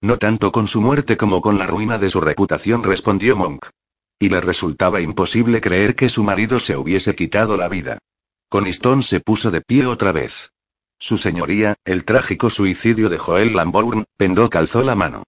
No 0.01 0.19
tanto 0.19 0.51
con 0.51 0.67
su 0.67 0.81
muerte 0.81 1.17
como 1.17 1.41
con 1.41 1.57
la 1.57 1.65
ruina 1.65 1.97
de 1.97 2.11
su 2.11 2.21
reputación, 2.21 2.83
respondió 2.83 3.35
Monk. 3.35 3.69
Y 4.19 4.29
le 4.29 4.39
resultaba 4.39 5.01
imposible 5.01 5.61
creer 5.61 5.95
que 5.95 6.09
su 6.09 6.23
marido 6.23 6.59
se 6.59 6.77
hubiese 6.77 7.15
quitado 7.15 7.57
la 7.57 7.67
vida. 7.69 7.97
Coniston 8.49 9.01
se 9.01 9.19
puso 9.19 9.49
de 9.49 9.61
pie 9.61 9.87
otra 9.87 10.11
vez. 10.11 10.51
Su 10.99 11.17
señoría, 11.17 11.73
el 11.85 12.05
trágico 12.05 12.51
suicidio 12.51 13.09
de 13.09 13.17
Joel 13.17 13.55
Lambourne, 13.55 14.05
Pendó 14.15 14.47
calzó 14.47 14.83
la 14.83 14.93
mano. 14.93 15.23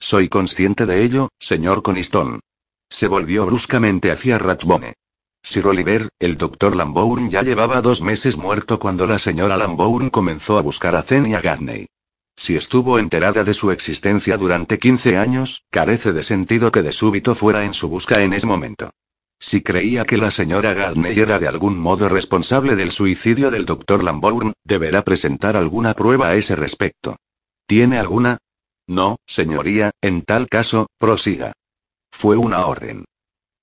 Soy 0.00 0.30
consciente 0.30 0.86
de 0.86 1.02
ello, 1.02 1.28
señor 1.38 1.82
Coniston. 1.82 2.40
Se 2.88 3.06
volvió 3.06 3.44
bruscamente 3.44 4.10
hacia 4.10 4.38
Ratbone. 4.38 4.94
Sir 5.44 5.66
Oliver, 5.66 6.08
el 6.20 6.38
doctor 6.38 6.74
Lambourne 6.74 7.28
ya 7.28 7.42
llevaba 7.42 7.82
dos 7.82 8.00
meses 8.00 8.38
muerto 8.38 8.78
cuando 8.78 9.06
la 9.06 9.18
señora 9.18 9.58
Lambourne 9.58 10.10
comenzó 10.10 10.56
a 10.56 10.62
buscar 10.62 10.96
a 10.96 11.02
Zenia 11.02 11.42
Gadney. 11.42 11.86
Si 12.34 12.56
estuvo 12.56 12.98
enterada 12.98 13.44
de 13.44 13.52
su 13.52 13.70
existencia 13.70 14.38
durante 14.38 14.78
15 14.78 15.18
años, 15.18 15.62
carece 15.70 16.14
de 16.14 16.22
sentido 16.22 16.72
que 16.72 16.80
de 16.80 16.92
súbito 16.92 17.34
fuera 17.34 17.66
en 17.66 17.74
su 17.74 17.90
busca 17.90 18.22
en 18.22 18.32
ese 18.32 18.46
momento. 18.46 18.90
Si 19.38 19.60
creía 19.60 20.06
que 20.06 20.16
la 20.16 20.30
señora 20.30 20.72
Gadney 20.72 21.20
era 21.20 21.38
de 21.38 21.46
algún 21.46 21.78
modo 21.78 22.08
responsable 22.08 22.74
del 22.74 22.90
suicidio 22.90 23.50
del 23.50 23.66
doctor 23.66 24.02
Lambourne, 24.02 24.54
deberá 24.64 25.02
presentar 25.02 25.58
alguna 25.58 25.92
prueba 25.92 26.28
a 26.28 26.36
ese 26.36 26.56
respecto. 26.56 27.16
¿Tiene 27.66 27.98
alguna? 27.98 28.38
No, 28.86 29.18
señoría, 29.26 29.90
en 30.00 30.22
tal 30.22 30.48
caso, 30.48 30.86
prosiga. 30.98 31.52
Fue 32.10 32.38
una 32.38 32.64
orden. 32.64 33.04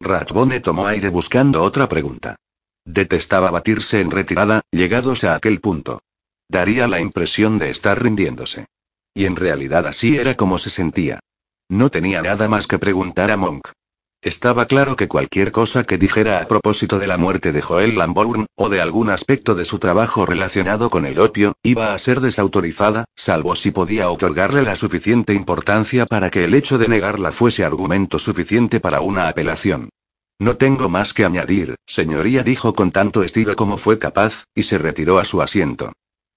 Ratbone 0.02 0.60
tomó 0.60 0.88
aire 0.88 1.10
buscando 1.10 1.62
otra 1.62 1.88
pregunta. 1.88 2.36
Detestaba 2.86 3.52
batirse 3.52 4.02
en 4.02 4.10
retirada, 4.10 4.62
llegados 4.72 5.24
a 5.24 5.36
aquel 5.36 5.62
punto. 5.62 6.02
Daría 6.50 6.88
la 6.88 7.00
impresión 7.00 7.60
de 7.60 7.70
estar 7.70 8.02
rindiéndose. 8.02 8.66
Y 9.14 9.26
en 9.26 9.36
realidad 9.36 9.86
así 9.86 10.18
era 10.18 10.36
como 10.36 10.58
se 10.58 10.72
sentía. 10.72 11.20
No 11.70 11.90
tenía 11.90 12.22
nada 12.22 12.50
más 12.50 12.66
que 12.66 12.80
preguntar 12.80 13.30
a 13.30 13.38
Monk. 13.38 13.68
Estaba 14.24 14.68
claro 14.68 14.96
que 14.96 15.08
cualquier 15.08 15.52
cosa 15.52 15.84
que 15.84 15.98
dijera 15.98 16.42
a 16.42 16.48
propósito 16.48 17.00
de 17.00 17.08
la 17.08 17.18
muerte 17.18 17.52
de 17.52 17.64
Joel 17.64 17.98
Lambourne, 17.98 18.46
o 18.56 18.70
de 18.70 18.80
algún 18.80 19.10
aspecto 19.10 19.56
de 19.56 19.66
su 19.66 19.80
trabajo 19.80 20.28
relacionado 20.28 20.92
con 20.92 21.08
el 21.08 21.18
opio, 21.18 21.54
iba 21.64 21.96
a 21.96 21.98
ser 21.98 22.22
desautorizada, 22.22 23.06
salvo 23.16 23.56
si 23.56 23.72
podía 23.72 24.12
otorgarle 24.12 24.62
la 24.62 24.76
suficiente 24.76 25.34
importancia 25.34 26.06
para 26.06 26.30
que 26.30 26.44
el 26.44 26.54
hecho 26.54 26.78
de 26.78 26.88
negarla 26.88 27.32
fuese 27.32 27.66
argumento 27.66 28.20
suficiente 28.20 28.80
para 28.80 29.02
una 29.02 29.28
apelación. 29.28 29.90
No 30.38 30.56
tengo 30.56 30.88
más 30.88 31.14
que 31.14 31.26
añadir, 31.26 31.74
señoría, 31.88 32.44
dijo 32.44 32.76
con 32.76 32.92
tanto 32.92 33.24
estilo 33.24 33.56
como 33.56 33.80
fue 33.80 33.98
capaz, 33.98 34.44
y 34.54 34.64
se 34.64 34.78
retiró 34.78 35.18
a 35.18 35.26
su 35.26 35.42
asiento. 35.42 35.94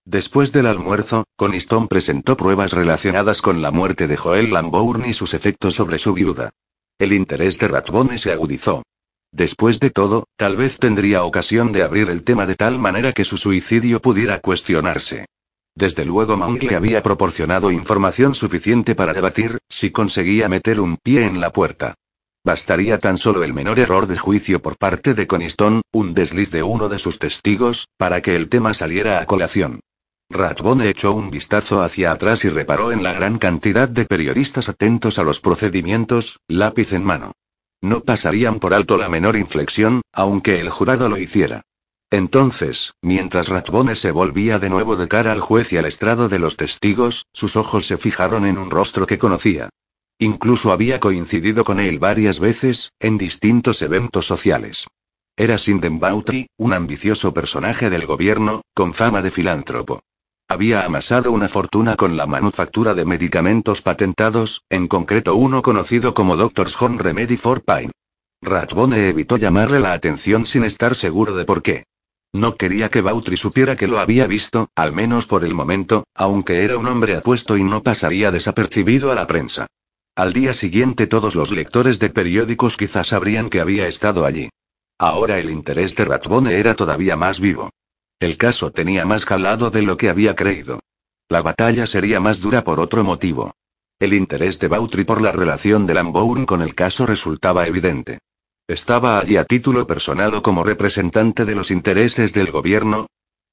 Después 0.07 0.53
del 0.53 0.69
almuerzo, 0.69 1.25
Coniston 1.37 1.89
presentó 1.89 2.39
pruebas 2.39 2.73
relacionadas 2.73 3.43
con 3.43 3.61
la 3.61 3.71
muerte 3.71 4.09
de 4.09 4.17
Joel 4.17 4.55
Lambourne 4.55 5.07
y 5.07 5.13
sus 5.13 5.35
efectos 5.35 5.75
sobre 5.75 5.99
su 5.99 6.15
viuda. 6.15 6.51
El 6.99 7.13
interés 7.13 7.59
de 7.59 7.67
Ratbone 7.67 8.19
se 8.19 8.31
agudizó. 8.31 8.85
Después 9.33 9.81
de 9.81 9.91
todo, 9.91 10.29
tal 10.37 10.57
vez 10.57 10.79
tendría 10.79 11.25
ocasión 11.25 11.73
de 11.73 11.83
abrir 11.83 12.09
el 12.09 12.23
tema 12.23 12.47
de 12.47 12.55
tal 12.55 12.79
manera 12.79 13.13
que 13.13 13.25
su 13.25 13.37
suicidio 13.37 14.01
pudiera 14.01 14.39
cuestionarse. 14.39 15.27
Desde 15.75 16.05
luego 16.05 16.37
Monk 16.37 16.63
le 16.63 16.77
había 16.77 17.03
proporcionado 17.03 17.73
información 17.73 18.37
suficiente 18.37 18.95
para 18.95 19.13
debatir, 19.13 19.59
si 19.69 19.91
conseguía 19.91 20.49
meter 20.49 20.79
un 20.79 20.97
pie 20.97 21.27
en 21.27 21.41
la 21.41 21.53
puerta. 21.53 21.95
Bastaría 22.45 22.99
tan 22.99 23.17
solo 23.17 23.43
el 23.43 23.53
menor 23.53 23.81
error 23.81 24.07
de 24.07 24.17
juicio 24.17 24.63
por 24.63 24.77
parte 24.77 25.15
de 25.15 25.27
Coniston, 25.27 25.83
un 25.93 26.15
desliz 26.15 26.53
de 26.53 26.63
uno 26.63 26.89
de 26.89 27.01
sus 27.01 27.19
testigos, 27.19 27.89
para 27.97 28.23
que 28.23 28.37
el 28.37 28.49
tema 28.49 28.73
saliera 28.73 29.21
a 29.21 29.27
colación. 29.27 29.81
Ratbone 30.35 30.89
echó 30.89 31.13
un 31.13 31.31
vistazo 31.31 31.81
hacia 31.81 32.11
atrás 32.11 32.45
y 32.45 32.49
reparó 32.49 32.91
en 32.91 33.05
la 33.05 33.13
gran 33.13 33.39
cantidad 33.39 33.89
de 33.89 34.05
periodistas 34.05 34.69
atentos 34.69 35.21
a 35.21 35.23
los 35.23 35.41
procedimientos, 35.41 36.41
lápiz 36.49 36.93
en 36.93 37.05
mano. 37.05 37.35
No 37.81 38.01
pasarían 38.01 38.59
por 38.59 38.75
alto 38.75 38.99
la 38.99 39.09
menor 39.09 39.37
inflexión, 39.37 40.03
aunque 40.13 40.61
el 40.61 40.71
jurado 40.71 41.09
lo 41.09 41.19
hiciera. 41.19 41.63
Entonces, 42.11 42.95
mientras 43.01 43.47
Ratbone 43.47 43.95
se 43.95 44.11
volvía 44.11 44.59
de 44.59 44.71
nuevo 44.71 44.97
de 44.97 45.07
cara 45.07 45.31
al 45.31 45.41
juez 45.41 45.73
y 45.73 45.77
al 45.77 45.85
estrado 45.85 46.29
de 46.29 46.41
los 46.41 46.57
testigos, 46.57 47.27
sus 47.33 47.55
ojos 47.55 47.87
se 47.87 47.97
fijaron 47.97 48.45
en 48.45 48.59
un 48.59 48.73
rostro 48.73 49.07
que 49.07 49.19
conocía. 49.19 49.71
Incluso 50.19 50.73
había 50.73 50.99
coincidido 50.99 51.63
con 51.63 51.79
él 51.79 52.01
varias 52.01 52.41
veces, 52.41 52.91
en 52.99 53.19
distintos 53.19 53.83
eventos 53.83 54.27
sociales. 54.27 54.89
Era 55.37 55.59
Sinden 55.59 56.01
Bautry, 56.01 56.49
un 56.57 56.73
ambicioso 56.73 57.33
personaje 57.33 57.89
del 57.89 58.05
gobierno, 58.05 58.63
con 58.75 58.95
fama 58.95 59.23
de 59.23 59.31
filántropo. 59.31 60.03
Había 60.49 60.85
amasado 60.85 61.33
una 61.33 61.49
fortuna 61.49 61.97
con 61.97 62.17
la 62.17 62.27
manufactura 62.27 62.95
de 62.95 63.05
medicamentos 63.05 63.83
patentados, 63.83 64.63
en 64.69 64.89
concreto 64.89 65.35
uno 65.37 65.63
conocido 65.63 66.15
como 66.15 66.37
Doctor's 66.37 66.81
Home 66.81 67.03
Remedy 67.03 67.37
for 67.37 67.63
Pain. 67.63 67.91
Ratbone 68.43 69.09
evitó 69.09 69.39
llamarle 69.39 69.81
la 69.81 69.95
atención 69.95 70.45
sin 70.45 70.65
estar 70.65 70.95
seguro 70.97 71.35
de 71.35 71.45
por 71.45 71.63
qué. 71.63 71.85
No 72.35 72.57
quería 72.57 72.91
que 72.91 73.01
Bautry 73.01 73.37
supiera 73.37 73.77
que 73.77 73.87
lo 73.87 73.99
había 73.99 74.27
visto, 74.27 74.69
al 74.75 74.93
menos 74.93 75.27
por 75.27 75.45
el 75.45 75.55
momento, 75.55 76.05
aunque 76.15 76.65
era 76.65 76.77
un 76.77 76.89
hombre 76.89 77.17
apuesto 77.17 77.57
y 77.57 77.65
no 77.65 77.83
pasaría 77.83 78.31
desapercibido 78.31 79.11
a 79.11 79.15
la 79.15 79.27
prensa. 79.27 79.67
Al 80.17 80.33
día 80.33 80.53
siguiente 80.53 81.07
todos 81.07 81.35
los 81.35 81.53
lectores 81.53 81.99
de 81.99 82.11
periódicos 82.11 82.77
quizás 82.77 83.09
sabrían 83.09 83.49
que 83.49 83.61
había 83.61 83.89
estado 83.89 84.27
allí. 84.27 84.51
Ahora 84.99 85.39
el 85.39 85.49
interés 85.49 85.97
de 85.97 86.05
Ratbone 86.05 86.59
era 86.59 86.75
todavía 86.75 87.17
más 87.17 87.41
vivo. 87.41 87.71
El 88.21 88.37
caso 88.39 88.71
tenía 88.71 89.05
más 89.05 89.25
calado 89.25 89.71
de 89.71 89.83
lo 89.83 89.97
que 89.97 90.09
había 90.09 90.35
creído. 90.35 90.81
La 91.29 91.43
batalla 91.43 91.87
sería 91.87 92.21
más 92.21 92.41
dura 92.41 92.65
por 92.65 92.81
otro 92.81 93.05
motivo. 93.05 93.55
El 93.99 94.13
interés 94.13 94.59
de 94.59 94.69
Bautry 94.69 95.05
por 95.05 95.21
la 95.21 95.33
relación 95.33 95.87
de 95.87 95.95
Lambourne 95.95 96.47
con 96.47 96.63
el 96.63 96.75
caso 96.75 97.07
resultaba 97.07 97.67
evidente. 97.67 98.19
¿Estaba 98.67 99.19
allí 99.19 99.37
a 99.37 99.45
título 99.45 99.87
personal 99.87 100.35
o 100.35 100.43
como 100.43 100.65
representante 100.65 101.45
de 101.45 101.55
los 101.55 101.71
intereses 101.71 102.33
del 102.33 102.51
gobierno? 102.51 103.07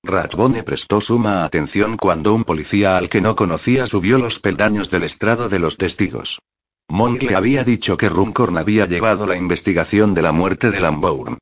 Ratbone 0.04 0.64
prestó 0.64 1.00
suma 1.00 1.44
atención 1.44 1.96
cuando 1.96 2.34
un 2.34 2.44
policía 2.44 2.98
al 2.98 3.08
que 3.08 3.22
no 3.22 3.36
conocía 3.36 3.86
subió 3.88 4.18
los 4.18 4.40
peldaños 4.40 4.90
del 4.90 5.04
estrado 5.04 5.48
de 5.48 5.60
los 5.60 5.78
testigos. 5.78 6.40
Monk 6.90 7.22
le 7.24 7.36
había 7.36 7.64
dicho 7.64 7.98
que 7.98 8.10
Runcorn 8.10 8.58
había 8.58 8.86
llevado 8.86 9.28
la 9.28 9.36
investigación 9.36 10.14
de 10.14 10.22
la 10.24 10.32
muerte 10.32 10.72
de 10.72 10.80
Lambourne. 10.80 11.38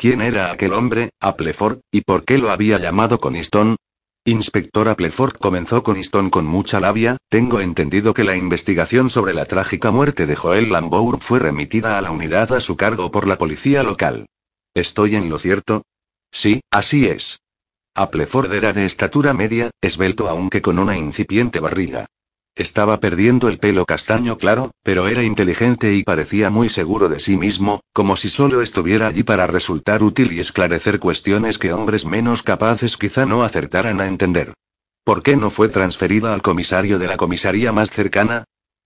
¿Quién 0.00 0.22
era 0.22 0.52
aquel 0.52 0.74
hombre, 0.74 1.10
Appleford, 1.18 1.80
y 1.90 2.02
por 2.02 2.24
qué 2.24 2.38
lo 2.38 2.50
había 2.50 2.78
llamado 2.78 3.18
Coniston? 3.18 3.74
Inspector 4.24 4.86
Appleford 4.86 5.38
comenzó 5.38 5.82
Coniston 5.82 6.30
con 6.30 6.46
mucha 6.46 6.78
labia, 6.78 7.16
tengo 7.28 7.58
entendido 7.58 8.14
que 8.14 8.22
la 8.22 8.36
investigación 8.36 9.10
sobre 9.10 9.34
la 9.34 9.46
trágica 9.46 9.90
muerte 9.90 10.26
de 10.26 10.36
Joel 10.36 10.70
Lambourne 10.70 11.20
fue 11.20 11.40
remitida 11.40 11.98
a 11.98 12.00
la 12.00 12.12
unidad 12.12 12.52
a 12.52 12.60
su 12.60 12.76
cargo 12.76 13.10
por 13.10 13.26
la 13.26 13.38
policía 13.38 13.82
local. 13.82 14.26
¿Estoy 14.72 15.16
en 15.16 15.28
lo 15.28 15.40
cierto? 15.40 15.82
Sí, 16.30 16.60
así 16.70 17.08
es. 17.08 17.40
Appleford 17.96 18.52
era 18.52 18.72
de 18.72 18.84
estatura 18.84 19.34
media, 19.34 19.70
esbelto 19.80 20.28
aunque 20.28 20.62
con 20.62 20.78
una 20.78 20.96
incipiente 20.96 21.58
barriga. 21.58 22.06
Estaba 22.58 22.98
perdiendo 22.98 23.46
el 23.46 23.60
pelo 23.60 23.86
castaño 23.86 24.36
claro, 24.36 24.72
pero 24.82 25.06
era 25.06 25.22
inteligente 25.22 25.94
y 25.94 26.02
parecía 26.02 26.50
muy 26.50 26.68
seguro 26.68 27.08
de 27.08 27.20
sí 27.20 27.36
mismo, 27.36 27.82
como 27.92 28.16
si 28.16 28.30
solo 28.30 28.62
estuviera 28.62 29.06
allí 29.06 29.22
para 29.22 29.46
resultar 29.46 30.02
útil 30.02 30.32
y 30.32 30.40
esclarecer 30.40 30.98
cuestiones 30.98 31.56
que 31.56 31.72
hombres 31.72 32.04
menos 32.04 32.42
capaces 32.42 32.96
quizá 32.96 33.26
no 33.26 33.44
acertaran 33.44 34.00
a 34.00 34.08
entender. 34.08 34.54
¿Por 35.04 35.22
qué 35.22 35.36
no 35.36 35.50
fue 35.50 35.68
transferida 35.68 36.34
al 36.34 36.42
comisario 36.42 36.98
de 36.98 37.06
la 37.06 37.16
comisaría 37.16 37.70
más 37.70 37.92
cercana? 37.92 38.42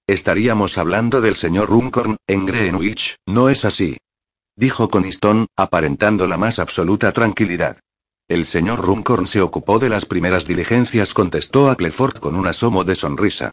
Estaríamos 0.06 0.76
hablando 0.76 1.22
del 1.22 1.36
señor 1.36 1.70
Runcorn, 1.70 2.18
en 2.26 2.44
Greenwich, 2.44 3.16
¿no 3.24 3.48
es 3.48 3.64
así? 3.64 3.96
Dijo 4.54 4.90
Coniston, 4.90 5.46
aparentando 5.56 6.26
la 6.26 6.36
más 6.36 6.58
absoluta 6.58 7.10
tranquilidad. 7.12 7.78
El 8.28 8.46
señor 8.46 8.80
Runcorn 8.80 9.26
se 9.26 9.42
ocupó 9.42 9.78
de 9.78 9.88
las 9.88 10.06
primeras 10.06 10.46
diligencias, 10.46 11.12
contestó 11.12 11.70
Appleford 11.70 12.18
con 12.18 12.36
un 12.36 12.46
asomo 12.46 12.84
de 12.84 12.94
sonrisa. 12.94 13.50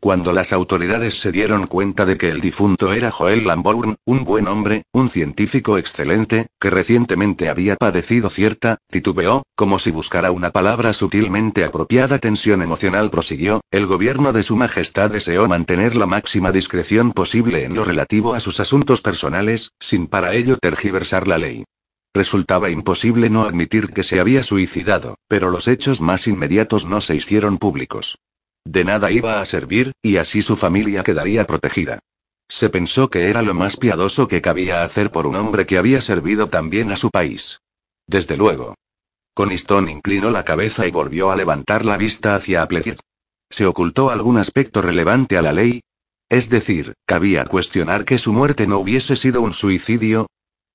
Cuando 0.00 0.32
las 0.32 0.54
autoridades 0.54 1.20
se 1.20 1.30
dieron 1.30 1.66
cuenta 1.66 2.06
de 2.06 2.16
que 2.16 2.30
el 2.30 2.40
difunto 2.40 2.94
era 2.94 3.10
Joel 3.10 3.46
Lambourne, 3.46 3.96
un 4.06 4.24
buen 4.24 4.48
hombre, 4.48 4.84
un 4.92 5.10
científico 5.10 5.76
excelente, 5.76 6.46
que 6.58 6.70
recientemente 6.70 7.50
había 7.50 7.76
padecido 7.76 8.30
cierta, 8.30 8.78
titubeó, 8.88 9.42
como 9.54 9.78
si 9.78 9.90
buscara 9.90 10.30
una 10.30 10.52
palabra 10.52 10.94
sutilmente 10.94 11.64
apropiada 11.64 12.18
tensión 12.18 12.62
emocional 12.62 13.10
prosiguió, 13.10 13.60
el 13.70 13.84
gobierno 13.84 14.32
de 14.32 14.42
Su 14.42 14.56
Majestad 14.56 15.10
deseó 15.10 15.48
mantener 15.48 15.94
la 15.96 16.06
máxima 16.06 16.50
discreción 16.50 17.12
posible 17.12 17.64
en 17.64 17.74
lo 17.74 17.84
relativo 17.84 18.32
a 18.32 18.40
sus 18.40 18.58
asuntos 18.58 19.02
personales, 19.02 19.72
sin 19.80 20.06
para 20.06 20.34
ello 20.34 20.56
tergiversar 20.56 21.28
la 21.28 21.36
ley. 21.36 21.64
Resultaba 22.12 22.70
imposible 22.70 23.30
no 23.30 23.42
admitir 23.44 23.92
que 23.92 24.02
se 24.02 24.18
había 24.18 24.42
suicidado, 24.42 25.16
pero 25.28 25.50
los 25.50 25.68
hechos 25.68 26.00
más 26.00 26.26
inmediatos 26.26 26.84
no 26.84 27.00
se 27.00 27.14
hicieron 27.14 27.58
públicos. 27.58 28.18
De 28.64 28.84
nada 28.84 29.10
iba 29.10 29.40
a 29.40 29.46
servir, 29.46 29.92
y 30.02 30.16
así 30.16 30.42
su 30.42 30.56
familia 30.56 31.02
quedaría 31.02 31.46
protegida. 31.46 32.00
Se 32.48 32.68
pensó 32.68 33.10
que 33.10 33.30
era 33.30 33.42
lo 33.42 33.54
más 33.54 33.76
piadoso 33.76 34.26
que 34.26 34.42
cabía 34.42 34.82
hacer 34.82 35.12
por 35.12 35.26
un 35.26 35.36
hombre 35.36 35.66
que 35.66 35.78
había 35.78 36.00
servido 36.00 36.48
tan 36.48 36.68
bien 36.68 36.90
a 36.90 36.96
su 36.96 37.10
país. 37.10 37.60
Desde 38.08 38.36
luego. 38.36 38.74
Coniston 39.34 39.88
inclinó 39.88 40.32
la 40.32 40.44
cabeza 40.44 40.88
y 40.88 40.90
volvió 40.90 41.30
a 41.30 41.36
levantar 41.36 41.84
la 41.84 41.96
vista 41.96 42.34
hacia 42.34 42.62
Appleford. 42.62 42.98
¿Se 43.50 43.66
ocultó 43.66 44.10
algún 44.10 44.36
aspecto 44.36 44.82
relevante 44.82 45.36
a 45.36 45.42
la 45.42 45.52
ley? 45.52 45.80
Es 46.28 46.50
decir, 46.50 46.94
¿cabía 47.06 47.44
cuestionar 47.44 48.04
que 48.04 48.18
su 48.18 48.32
muerte 48.32 48.66
no 48.66 48.78
hubiese 48.78 49.14
sido 49.14 49.42
un 49.42 49.52
suicidio? 49.52 50.26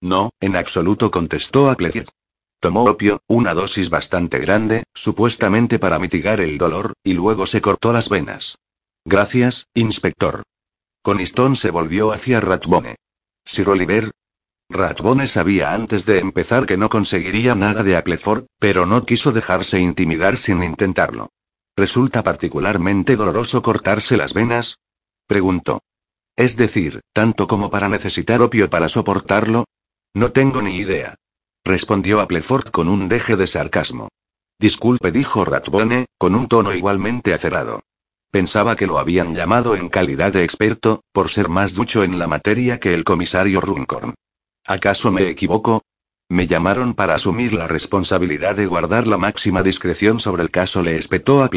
No, 0.06 0.30
en 0.40 0.56
absoluto 0.56 1.10
contestó 1.10 1.72
Appleford. 1.72 2.10
Tomó 2.60 2.84
opio, 2.84 3.22
una 3.28 3.56
dosis 3.56 3.90
bastante 3.90 4.38
grande, 4.38 4.84
supuestamente 4.94 5.80
para 5.80 5.98
mitigar 5.98 6.42
el 6.42 6.60
dolor, 6.60 6.94
y 7.04 7.14
luego 7.14 7.48
se 7.48 7.60
cortó 7.60 7.92
las 7.92 8.08
venas. 8.08 8.60
Gracias, 9.04 9.66
inspector. 9.74 10.44
Coniston 11.02 11.56
se 11.56 11.72
volvió 11.72 12.12
hacia 12.12 12.40
Ratbone. 12.40 12.98
Sir 13.46 13.68
Oliver. 13.68 14.12
Ratbone 14.70 15.26
sabía 15.26 15.74
antes 15.74 16.06
de 16.06 16.20
empezar 16.20 16.68
que 16.68 16.78
no 16.78 16.88
conseguiría 16.88 17.56
nada 17.56 17.82
de 17.82 17.98
Appleford, 17.98 18.46
pero 18.60 18.86
no 18.86 19.08
quiso 19.08 19.32
dejarse 19.32 19.80
intimidar 19.80 20.38
sin 20.38 20.62
intentarlo. 20.62 21.32
¿Resulta 21.76 22.22
particularmente 22.22 23.16
doloroso 23.16 23.64
cortarse 23.64 24.18
las 24.18 24.36
venas? 24.36 24.78
Preguntó. 25.26 25.82
Es 26.36 26.58
decir, 26.58 27.02
tanto 27.12 27.48
como 27.48 27.72
para 27.72 27.90
necesitar 27.90 28.44
opio 28.44 28.70
para 28.70 28.88
soportarlo. 28.88 29.66
No 30.16 30.32
tengo 30.32 30.64
ni 30.64 30.78
idea 30.78 31.16
respondió 31.66 32.22
Appleford 32.22 32.70
con 32.70 32.88
un 32.88 33.10
deje 33.10 33.36
de 33.36 33.48
sarcasmo. 33.48 34.10
Disculpe, 34.60 35.12
dijo 35.12 35.44
Ratbone, 35.44 36.06
con 36.18 36.36
un 36.36 36.48
tono 36.48 36.74
igualmente 36.74 37.34
acerado. 37.34 37.82
Pensaba 38.32 38.76
que 38.76 38.86
lo 38.86 39.00
habían 39.00 39.34
llamado 39.34 39.76
en 39.76 39.90
calidad 39.90 40.32
de 40.32 40.44
experto, 40.44 41.02
por 41.12 41.30
ser 41.30 41.50
más 41.50 41.74
ducho 41.74 42.04
en 42.04 42.20
la 42.20 42.28
materia 42.28 42.80
que 42.80 42.94
el 42.94 43.04
comisario 43.04 43.62
Runcorn. 43.62 44.14
¿Acaso 44.66 45.12
me 45.12 45.28
equivoco? 45.28 45.82
Me 46.30 46.48
llamaron 46.48 46.94
para 46.94 47.16
asumir 47.16 47.54
la 47.54 47.68
responsabilidad 47.68 48.56
de 48.56 48.68
guardar 48.68 49.08
la 49.08 49.18
máxima 49.18 49.64
discreción 49.64 50.20
sobre 50.20 50.44
el 50.44 50.52
caso, 50.52 50.84
le 50.84 50.98
espetó 50.98 51.44
a 51.44 51.50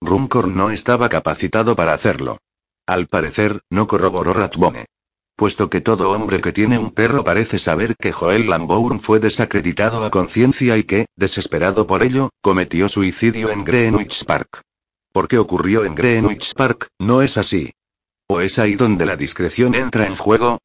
Runcorn 0.00 0.54
no 0.54 0.70
estaba 0.70 1.08
capacitado 1.08 1.74
para 1.74 1.92
hacerlo. 1.92 2.38
Al 2.86 3.06
parecer, 3.06 3.62
no 3.70 3.86
corroboró 3.86 4.32
Ratbone. 4.32 4.86
Puesto 5.36 5.68
que 5.68 5.80
todo 5.80 6.12
hombre 6.12 6.40
que 6.40 6.52
tiene 6.52 6.78
un 6.78 6.92
perro 6.92 7.24
parece 7.24 7.58
saber 7.58 7.96
que 7.96 8.12
Joel 8.12 8.48
Lambourne 8.48 9.00
fue 9.00 9.18
desacreditado 9.18 10.04
a 10.04 10.10
conciencia 10.10 10.76
y 10.78 10.84
que, 10.84 11.06
desesperado 11.16 11.88
por 11.88 12.04
ello, 12.04 12.30
cometió 12.40 12.88
suicidio 12.88 13.50
en 13.50 13.64
Greenwich 13.64 14.24
Park. 14.24 14.62
¿Por 15.12 15.26
qué 15.26 15.38
ocurrió 15.38 15.84
en 15.84 15.96
Greenwich 15.96 16.54
Park? 16.54 16.86
¿No 17.00 17.20
es 17.20 17.36
así? 17.36 17.72
¿O 18.28 18.40
es 18.40 18.60
ahí 18.60 18.76
donde 18.76 19.06
la 19.06 19.16
discreción 19.16 19.74
entra 19.74 20.06
en 20.06 20.16
juego? 20.16 20.58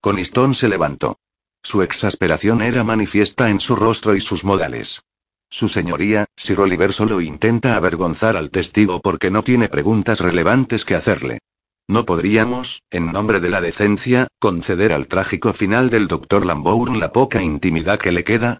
Coniston 0.00 0.54
se 0.54 0.68
levantó. 0.68 1.18
Su 1.62 1.82
exasperación 1.82 2.62
era 2.62 2.82
manifiesta 2.82 3.48
en 3.48 3.60
su 3.60 3.76
rostro 3.76 4.16
y 4.16 4.20
sus 4.20 4.44
modales. 4.44 5.02
Su 5.48 5.68
señoría, 5.68 6.26
Sir 6.36 6.60
Oliver 6.60 6.92
solo 6.92 7.20
intenta 7.20 7.76
avergonzar 7.76 8.36
al 8.36 8.50
testigo 8.50 9.00
porque 9.00 9.30
no 9.30 9.44
tiene 9.44 9.68
preguntas 9.68 10.18
relevantes 10.18 10.84
que 10.84 10.96
hacerle. 10.96 11.38
¿No 11.88 12.04
podríamos, 12.04 12.82
en 12.90 13.12
nombre 13.12 13.38
de 13.38 13.48
la 13.48 13.60
decencia, 13.60 14.26
conceder 14.40 14.92
al 14.92 15.06
trágico 15.06 15.52
final 15.52 15.88
del 15.88 16.08
doctor 16.08 16.44
Lambourne 16.44 16.98
la 16.98 17.12
poca 17.12 17.42
intimidad 17.42 18.00
que 18.00 18.10
le 18.10 18.24
queda? 18.24 18.58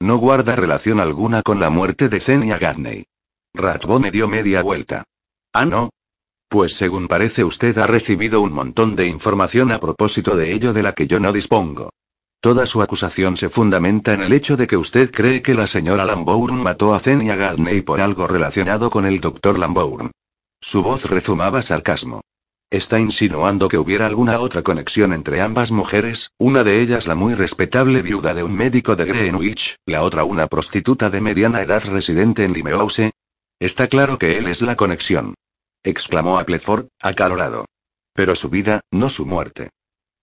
No 0.00 0.18
guarda 0.18 0.54
relación 0.54 1.00
alguna 1.00 1.42
con 1.42 1.58
la 1.58 1.70
muerte 1.70 2.08
de 2.08 2.20
Zenia 2.20 2.56
Gagney. 2.56 3.04
Ratbone 3.52 4.12
dio 4.12 4.28
media 4.28 4.62
vuelta. 4.62 5.02
Ah, 5.52 5.64
no. 5.64 5.90
Pues 6.48 6.74
según 6.76 7.08
parece 7.08 7.42
usted 7.42 7.76
ha 7.78 7.88
recibido 7.88 8.40
un 8.40 8.52
montón 8.52 8.94
de 8.94 9.08
información 9.08 9.72
a 9.72 9.80
propósito 9.80 10.36
de 10.36 10.52
ello 10.52 10.72
de 10.72 10.84
la 10.84 10.92
que 10.92 11.08
yo 11.08 11.18
no 11.18 11.32
dispongo. 11.32 11.90
Toda 12.40 12.64
su 12.66 12.80
acusación 12.80 13.36
se 13.36 13.48
fundamenta 13.48 14.14
en 14.14 14.22
el 14.22 14.32
hecho 14.32 14.56
de 14.56 14.68
que 14.68 14.76
usted 14.76 15.10
cree 15.10 15.42
que 15.42 15.54
la 15.54 15.66
señora 15.66 16.04
Lambourne 16.04 16.62
mató 16.62 16.94
a 16.94 17.00
Zenia 17.00 17.34
Gagney 17.34 17.82
por 17.82 18.00
algo 18.00 18.28
relacionado 18.28 18.88
con 18.88 19.04
el 19.04 19.20
doctor 19.20 19.58
Lambourne. 19.58 20.12
Su 20.60 20.84
voz 20.84 21.06
rezumaba 21.06 21.60
sarcasmo. 21.60 22.20
Está 22.70 23.00
insinuando 23.00 23.68
que 23.68 23.78
hubiera 23.78 24.04
alguna 24.04 24.38
otra 24.40 24.62
conexión 24.62 25.14
entre 25.14 25.40
ambas 25.40 25.70
mujeres, 25.70 26.32
una 26.38 26.64
de 26.64 26.82
ellas 26.82 27.06
la 27.06 27.14
muy 27.14 27.34
respetable 27.34 28.02
viuda 28.02 28.34
de 28.34 28.42
un 28.42 28.54
médico 28.54 28.94
de 28.94 29.06
Greenwich, 29.06 29.76
la 29.86 30.02
otra 30.02 30.24
una 30.24 30.48
prostituta 30.48 31.08
de 31.08 31.22
mediana 31.22 31.62
edad 31.62 31.82
residente 31.84 32.44
en 32.44 32.52
Limehouse. 32.52 33.10
Está 33.58 33.88
claro 33.88 34.18
que 34.18 34.36
él 34.36 34.48
es 34.48 34.60
la 34.60 34.76
conexión. 34.76 35.34
exclamó 35.82 36.38
Appleford, 36.38 36.88
acalorado. 37.00 37.64
Pero 38.12 38.36
su 38.36 38.50
vida, 38.50 38.82
no 38.90 39.08
su 39.08 39.24
muerte. 39.24 39.70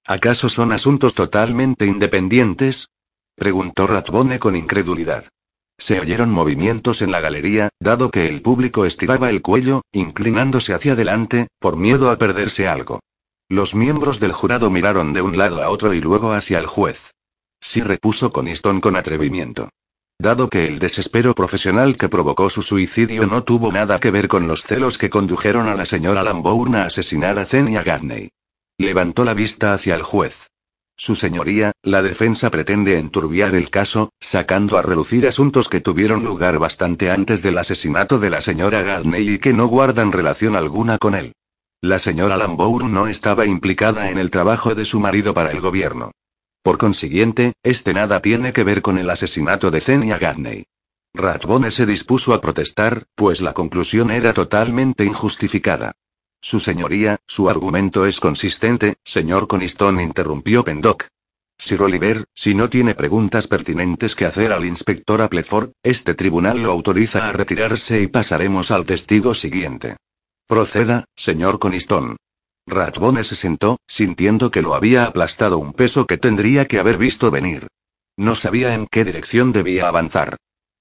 ¿Acaso 0.06 0.48
son 0.48 0.72
asuntos 0.72 1.16
totalmente 1.16 1.88
independientes? 1.88 2.90
preguntó 3.36 3.88
Ratbone 3.88 4.38
con 4.38 4.56
incredulidad. 4.56 5.30
Se 5.77 5.99
oyeron 5.99 6.31
movimientos 6.31 7.02
en 7.02 7.11
la 7.11 7.19
galería, 7.19 7.69
dado 7.80 8.10
que 8.10 8.27
el 8.27 8.41
público 8.41 8.85
estiraba 8.85 9.30
el 9.30 9.41
cuello, 9.41 9.81
inclinándose 9.91 10.73
hacia 10.73 10.93
adelante, 10.93 11.47
por 11.60 11.76
miedo 11.76 12.10
a 12.10 12.18
perderse 12.18 12.68
algo. 12.68 12.99
Los 13.49 13.76
miembros 13.76 14.19
del 14.19 14.31
jurado 14.31 14.72
miraron 14.72 15.14
de 15.14 15.22
un 15.22 15.38
lado 15.38 15.61
a 15.61 15.69
otro 15.69 15.93
y 15.93 16.02
luego 16.02 16.34
hacia 16.34 16.60
el 16.60 16.65
juez. 16.65 17.11
Sí 17.61 17.81
repuso 17.81 18.31
Coniston 18.31 18.81
con 18.81 18.95
atrevimiento. 18.95 19.69
Dado 20.18 20.49
que 20.49 20.65
el 20.65 20.80
desespero 20.80 21.35
profesional 21.35 21.97
que 21.97 22.10
provocó 22.10 22.49
su 22.49 22.61
suicidio 22.61 23.27
no 23.27 23.43
tuvo 23.43 23.72
nada 23.72 23.99
que 23.99 24.11
ver 24.11 24.27
con 24.27 24.47
los 24.47 24.64
celos 24.64 24.97
que 24.97 25.10
condujeron 25.10 25.68
a 25.68 25.76
la 25.76 25.85
señora 25.85 26.23
Lambourne 26.23 26.77
a 26.80 26.85
asesinar 26.85 27.38
a 27.38 27.45
Zenia 27.45 27.84
Garney. 27.84 28.30
Levantó 28.77 29.26
la 29.26 29.34
vista 29.34 29.73
hacia 29.73 29.95
el 29.95 30.03
juez. 30.03 30.47
Su 30.98 31.16
señoría, 31.16 31.74
la 31.84 32.02
defensa 32.02 32.50
pretende 32.50 32.98
enturbiar 32.98 33.54
el 33.54 33.70
caso, 33.70 34.12
sacando 34.20 34.78
a 34.78 34.82
relucir 34.82 35.28
asuntos 35.28 35.68
que 35.68 35.82
tuvieron 35.82 36.24
lugar 36.24 36.58
bastante 36.58 37.12
antes 37.12 37.42
del 37.42 37.58
asesinato 37.58 38.18
de 38.18 38.30
la 38.30 38.42
señora 38.42 38.82
Gadney 38.82 39.30
y 39.30 39.40
que 39.40 39.54
no 39.54 39.68
guardan 39.68 40.14
relación 40.14 40.56
alguna 40.56 40.98
con 40.98 41.16
él. 41.16 41.34
La 41.82 42.00
señora 42.00 42.38
Lambourne 42.38 42.90
no 42.90 43.08
estaba 43.08 43.46
implicada 43.46 44.10
en 44.10 44.18
el 44.18 44.32
trabajo 44.32 44.74
de 44.74 44.86
su 44.86 45.00
marido 45.02 45.34
para 45.34 45.52
el 45.52 45.60
gobierno. 45.60 46.12
Por 46.64 46.78
consiguiente, 46.78 47.54
este 47.62 47.94
nada 47.94 48.22
tiene 48.22 48.54
que 48.54 48.64
ver 48.64 48.82
con 48.82 48.98
el 48.98 49.10
asesinato 49.10 49.72
de 49.72 49.82
Zenia 49.82 50.18
Gadney. 50.18 50.64
Ratbone 51.14 51.72
se 51.72 51.86
dispuso 51.86 52.34
a 52.34 52.42
protestar, 52.42 53.06
pues 53.16 53.42
la 53.42 53.54
conclusión 53.54 54.12
era 54.12 54.34
totalmente 54.34 55.06
injustificada. 55.06 55.94
Su 56.41 56.60
señoría, 56.60 57.18
su 57.26 57.49
argumento 57.49 58.06
es 58.06 58.20
consistente, 58.20 58.95
señor 59.03 59.48
Coniston 59.48 59.99
interrumpió 59.99 60.64
Pendock. 60.64 61.07
Sir 61.57 61.82
Oliver, 61.82 62.26
si 62.34 62.53
no 62.53 62.70
tiene 62.70 62.95
preguntas 62.95 63.48
pertinentes 63.48 64.14
que 64.16 64.26
hacer 64.26 64.52
al 64.52 64.66
inspector 64.66 65.22
Appleford, 65.22 65.72
este 65.84 66.14
tribunal 66.14 66.62
lo 66.62 66.72
autoriza 66.72 67.30
a 67.30 67.32
retirarse 67.32 68.02
y 68.02 68.07
pasaremos 68.07 68.72
al 68.72 68.86
testigo 68.86 69.34
siguiente. 69.34 69.98
Proceda, 70.48 71.06
señor 71.16 71.57
Coniston. 71.60 72.18
Ratbone 72.68 73.24
se 73.24 73.36
sentó, 73.36 73.78
sintiendo 73.88 74.52
que 74.52 74.62
lo 74.62 74.76
había 74.76 75.06
aplastado 75.06 75.57
un 75.57 75.74
peso 75.74 76.06
que 76.06 76.18
tendría 76.18 76.66
que 76.66 76.80
haber 76.80 76.98
visto 76.98 77.32
venir. 77.32 77.68
No 78.18 78.36
sabía 78.36 78.74
en 78.74 78.88
qué 78.88 79.06
dirección 79.06 79.52
debía 79.52 79.88
avanzar. 79.88 80.38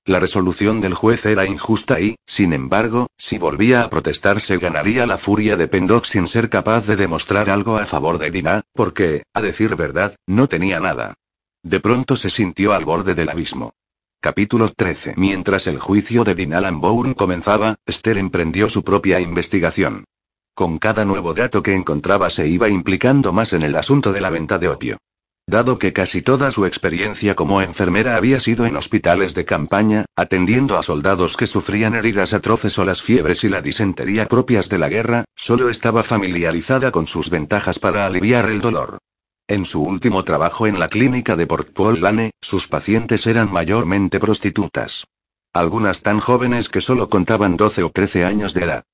La 0.07 0.21
resolución 0.21 0.83
del 0.83 0.93
juez 0.93 1.25
era 1.25 1.47
injusta 1.47 1.99
y, 1.99 2.17
sin 2.27 2.53
embargo, 2.53 3.07
si 3.17 3.39
volvía 3.39 3.83
a 3.83 3.89
protestar 3.89 4.43
se 4.43 4.59
ganaría 4.59 5.07
la 5.07 5.17
furia 5.17 5.57
de 5.57 5.67
Pendock 5.67 6.05
sin 6.05 6.27
ser 6.27 6.51
capaz 6.51 6.87
de 6.87 6.97
demostrar 6.97 7.49
algo 7.49 7.79
a 7.79 7.87
favor 7.87 8.19
de 8.19 8.31
Dina, 8.31 8.61
porque, 8.75 9.23
a 9.33 9.41
decir 9.41 9.77
verdad, 9.77 10.15
no 10.27 10.47
tenía 10.47 10.79
nada. 10.79 11.15
De 11.63 11.81
pronto 11.81 12.17
se 12.17 12.29
sintió 12.29 12.75
al 12.75 12.85
borde 12.85 13.15
del 13.15 13.31
abismo. 13.31 13.73
Capítulo 14.21 14.71
13. 14.71 15.15
Mientras 15.17 15.67
el 15.67 15.79
juicio 15.79 16.23
de 16.23 16.35
Dina 16.35 16.61
Lambourne 16.61 17.15
comenzaba, 17.15 17.77
Esther 17.87 18.19
emprendió 18.19 18.69
su 18.69 18.85
propia 18.85 19.21
investigación. 19.21 20.05
Con 20.55 20.79
cada 20.79 21.07
nuevo 21.07 21.33
dato 21.33 21.63
que 21.63 21.73
encontraba 21.73 22.29
se 22.29 22.47
iba 22.47 22.69
implicando 22.69 23.33
más 23.33 23.55
en 23.55 23.63
el 23.63 23.75
asunto 23.75 24.13
de 24.13 24.21
la 24.21 24.29
venta 24.29 24.59
de 24.59 24.69
opio. 24.69 24.99
Dado 25.47 25.79
que 25.79 25.93
casi 25.93 26.23
toda 26.23 26.51
su 26.51 26.65
experiencia 26.65 27.35
como 27.35 27.61
enfermera 27.61 28.17
había 28.17 28.41
sido 28.41 28.65
en 28.65 28.77
hospitales 28.77 29.35
de 29.35 29.45
campaña, 29.45 30.07
atendiendo 30.17 30.79
a 30.79 30.83
soldados 30.83 31.37
que 31.37 31.47
sufrían 31.47 31.95
heridas 31.95 32.33
atroces 32.33 32.79
o 32.79 32.85
las 32.85 33.03
fiebres 33.03 33.45
y 33.45 33.51
la 33.51 33.61
disentería 33.61 34.27
propias 34.27 34.71
de 34.71 34.79
la 34.79 34.89
guerra, 34.89 35.25
solo 35.37 35.69
estaba 35.69 36.03
familiarizada 36.03 36.91
con 36.91 37.07
sus 37.07 37.29
ventajas 37.29 37.79
para 37.79 38.07
aliviar 38.07 38.49
el 38.49 38.63
dolor. 38.63 38.99
En 39.47 39.67
su 39.67 39.83
último 39.83 40.25
trabajo 40.25 40.67
en 40.67 40.79
la 40.79 40.89
clínica 40.89 41.37
de 41.37 41.47
Port 41.47 41.75
Paul 41.75 42.01
Lane, 42.01 42.31
sus 42.41 42.67
pacientes 42.67 43.27
eran 43.27 43.53
mayormente 43.53 44.19
prostitutas. 44.19 45.05
Algunas 45.53 46.01
tan 46.01 46.21
jóvenes 46.21 46.71
que 46.71 46.81
solo 46.81 47.11
contaban 47.11 47.59
12 47.59 47.83
o 47.83 47.91
13 47.91 48.25
años 48.25 48.55
de 48.55 48.65
edad. 48.65 48.85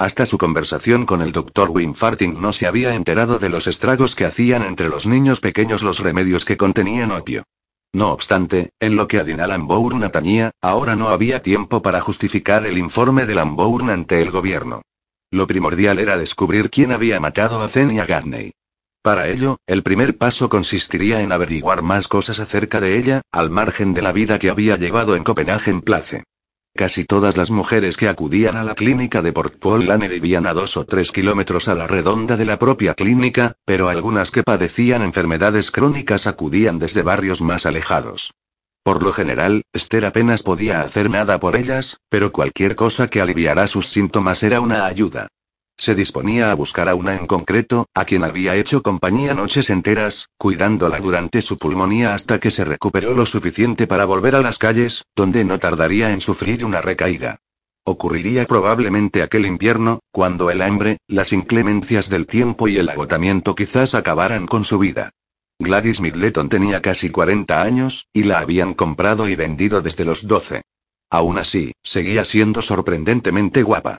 Hasta 0.00 0.24
su 0.24 0.38
conversación 0.38 1.04
con 1.04 1.20
el 1.20 1.30
doctor 1.30 1.68
Winfarting 1.68 2.40
no 2.40 2.54
se 2.54 2.66
había 2.66 2.94
enterado 2.94 3.38
de 3.38 3.50
los 3.50 3.66
estragos 3.66 4.14
que 4.14 4.24
hacían 4.24 4.62
entre 4.62 4.88
los 4.88 5.06
niños 5.06 5.40
pequeños 5.40 5.82
los 5.82 5.98
remedios 5.98 6.46
que 6.46 6.56
contenían 6.56 7.12
opio. 7.12 7.42
No 7.92 8.10
obstante, 8.10 8.70
en 8.80 8.96
lo 8.96 9.08
que 9.08 9.18
a 9.18 9.24
Dina 9.24 9.46
Lambourne 9.46 10.06
atañía, 10.06 10.52
ahora 10.62 10.96
no 10.96 11.10
había 11.10 11.42
tiempo 11.42 11.82
para 11.82 12.00
justificar 12.00 12.64
el 12.64 12.78
informe 12.78 13.26
de 13.26 13.34
Lambourne 13.34 13.92
ante 13.92 14.22
el 14.22 14.30
gobierno. 14.30 14.80
Lo 15.30 15.46
primordial 15.46 15.98
era 15.98 16.16
descubrir 16.16 16.70
quién 16.70 16.92
había 16.92 17.20
matado 17.20 17.62
a 17.62 17.68
Zenia 17.68 18.06
Garney. 18.06 18.52
Para 19.02 19.28
ello, 19.28 19.58
el 19.66 19.82
primer 19.82 20.16
paso 20.16 20.48
consistiría 20.48 21.20
en 21.20 21.30
averiguar 21.30 21.82
más 21.82 22.08
cosas 22.08 22.40
acerca 22.40 22.80
de 22.80 22.96
ella, 22.96 23.20
al 23.32 23.50
margen 23.50 23.92
de 23.92 24.00
la 24.00 24.12
vida 24.12 24.38
que 24.38 24.48
había 24.48 24.78
llevado 24.78 25.14
en 25.14 25.24
Copenhagen 25.24 25.82
Place. 25.82 26.24
Casi 26.74 27.04
todas 27.04 27.36
las 27.36 27.50
mujeres 27.50 27.96
que 27.96 28.08
acudían 28.08 28.56
a 28.56 28.64
la 28.64 28.74
clínica 28.74 29.22
de 29.22 29.32
Port 29.32 29.62
vivían 30.08 30.46
a 30.46 30.54
dos 30.54 30.76
o 30.76 30.84
tres 30.84 31.10
kilómetros 31.12 31.68
a 31.68 31.74
la 31.74 31.86
redonda 31.86 32.36
de 32.36 32.44
la 32.44 32.58
propia 32.58 32.94
clínica, 32.94 33.54
pero 33.64 33.88
algunas 33.88 34.30
que 34.30 34.42
padecían 34.42 35.02
enfermedades 35.02 35.70
crónicas 35.70 36.26
acudían 36.26 36.78
desde 36.78 37.02
barrios 37.02 37.42
más 37.42 37.66
alejados. 37.66 38.32
Por 38.82 39.02
lo 39.02 39.12
general, 39.12 39.62
Esther 39.72 40.06
apenas 40.06 40.42
podía 40.42 40.80
hacer 40.80 41.10
nada 41.10 41.38
por 41.38 41.56
ellas, 41.56 41.98
pero 42.08 42.32
cualquier 42.32 42.76
cosa 42.76 43.08
que 43.08 43.20
aliviara 43.20 43.66
sus 43.66 43.88
síntomas 43.88 44.42
era 44.42 44.60
una 44.60 44.86
ayuda. 44.86 45.28
Se 45.80 45.94
disponía 45.94 46.52
a 46.52 46.54
buscar 46.54 46.90
a 46.90 46.94
una 46.94 47.16
en 47.16 47.26
concreto, 47.26 47.86
a 47.94 48.04
quien 48.04 48.22
había 48.22 48.54
hecho 48.54 48.82
compañía 48.82 49.32
noches 49.32 49.70
enteras, 49.70 50.28
cuidándola 50.36 51.00
durante 51.00 51.40
su 51.40 51.56
pulmonía 51.56 52.12
hasta 52.12 52.38
que 52.38 52.50
se 52.50 52.66
recuperó 52.66 53.14
lo 53.14 53.24
suficiente 53.24 53.86
para 53.86 54.04
volver 54.04 54.34
a 54.34 54.42
las 54.42 54.58
calles, 54.58 55.06
donde 55.16 55.42
no 55.42 55.58
tardaría 55.58 56.12
en 56.12 56.20
sufrir 56.20 56.66
una 56.66 56.82
recaída. 56.82 57.38
Ocurriría 57.82 58.44
probablemente 58.44 59.22
aquel 59.22 59.46
invierno, 59.46 60.00
cuando 60.12 60.50
el 60.50 60.60
hambre, 60.60 60.98
las 61.08 61.32
inclemencias 61.32 62.10
del 62.10 62.26
tiempo 62.26 62.68
y 62.68 62.76
el 62.76 62.90
agotamiento 62.90 63.54
quizás 63.54 63.94
acabaran 63.94 64.46
con 64.46 64.64
su 64.64 64.78
vida. 64.78 65.12
Gladys 65.58 66.02
Midleton 66.02 66.50
tenía 66.50 66.82
casi 66.82 67.08
40 67.08 67.62
años, 67.62 68.06
y 68.12 68.24
la 68.24 68.40
habían 68.40 68.74
comprado 68.74 69.30
y 69.30 69.34
vendido 69.34 69.80
desde 69.80 70.04
los 70.04 70.26
12. 70.26 70.60
Aún 71.08 71.38
así, 71.38 71.72
seguía 71.82 72.26
siendo 72.26 72.60
sorprendentemente 72.60 73.62
guapa. 73.62 73.96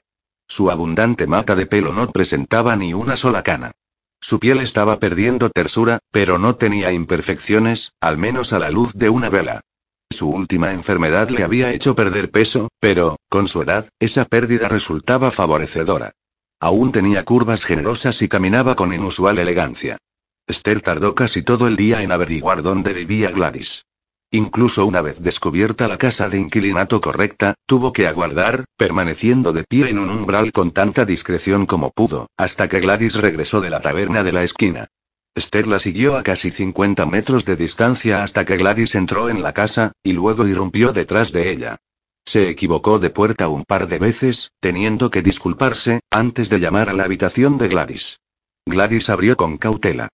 Su 0.51 0.69
abundante 0.69 1.27
mata 1.27 1.55
de 1.55 1.65
pelo 1.65 1.93
no 1.93 2.11
presentaba 2.11 2.75
ni 2.75 2.93
una 2.93 3.15
sola 3.15 3.41
cana. 3.41 3.71
Su 4.19 4.37
piel 4.37 4.59
estaba 4.59 4.99
perdiendo 4.99 5.49
tersura, 5.49 5.99
pero 6.11 6.39
no 6.39 6.57
tenía 6.57 6.91
imperfecciones, 6.91 7.93
al 8.01 8.17
menos 8.17 8.51
a 8.51 8.59
la 8.59 8.69
luz 8.69 8.91
de 8.93 9.07
una 9.07 9.29
vela. 9.29 9.61
Su 10.09 10.29
última 10.29 10.73
enfermedad 10.73 11.29
le 11.29 11.45
había 11.45 11.71
hecho 11.71 11.95
perder 11.95 12.31
peso, 12.31 12.67
pero, 12.81 13.15
con 13.29 13.47
su 13.47 13.61
edad, 13.61 13.87
esa 13.97 14.25
pérdida 14.25 14.67
resultaba 14.67 15.31
favorecedora. 15.31 16.11
Aún 16.59 16.91
tenía 16.91 17.23
curvas 17.23 17.63
generosas 17.63 18.21
y 18.21 18.27
caminaba 18.27 18.75
con 18.75 18.91
inusual 18.91 19.39
elegancia. 19.39 19.99
Esther 20.47 20.81
tardó 20.81 21.15
casi 21.15 21.43
todo 21.43 21.65
el 21.65 21.77
día 21.77 22.03
en 22.03 22.11
averiguar 22.11 22.61
dónde 22.61 22.91
vivía 22.91 23.31
Gladys. 23.31 23.85
Incluso 24.33 24.85
una 24.85 25.01
vez 25.01 25.19
descubierta 25.19 25.89
la 25.89 25.97
casa 25.97 26.29
de 26.29 26.39
inquilinato 26.39 27.01
correcta, 27.01 27.55
tuvo 27.65 27.91
que 27.91 28.07
aguardar, 28.07 28.63
permaneciendo 28.77 29.51
de 29.51 29.65
pie 29.65 29.89
en 29.89 29.99
un 29.99 30.09
umbral 30.09 30.53
con 30.53 30.71
tanta 30.71 31.03
discreción 31.03 31.65
como 31.65 31.91
pudo, 31.91 32.27
hasta 32.37 32.69
que 32.69 32.79
Gladys 32.79 33.15
regresó 33.15 33.59
de 33.59 33.69
la 33.69 33.81
taberna 33.81 34.23
de 34.23 34.31
la 34.31 34.43
esquina. 34.43 34.87
Esther 35.35 35.67
la 35.67 35.79
siguió 35.79 36.15
a 36.15 36.23
casi 36.23 36.49
50 36.49 37.05
metros 37.05 37.43
de 37.43 37.57
distancia 37.57 38.23
hasta 38.23 38.45
que 38.45 38.55
Gladys 38.55 38.95
entró 38.95 39.27
en 39.29 39.41
la 39.41 39.53
casa, 39.53 39.91
y 40.01 40.13
luego 40.13 40.47
irrumpió 40.47 40.93
detrás 40.93 41.33
de 41.33 41.51
ella. 41.51 41.77
Se 42.25 42.49
equivocó 42.49 42.99
de 42.99 43.09
puerta 43.09 43.49
un 43.49 43.65
par 43.65 43.89
de 43.89 43.99
veces, 43.99 44.51
teniendo 44.61 45.11
que 45.11 45.21
disculparse, 45.21 45.99
antes 46.09 46.49
de 46.49 46.59
llamar 46.61 46.87
a 46.87 46.93
la 46.93 47.03
habitación 47.03 47.57
de 47.57 47.67
Gladys. 47.67 48.19
Gladys 48.65 49.09
abrió 49.09 49.35
con 49.35 49.57
cautela. 49.57 50.07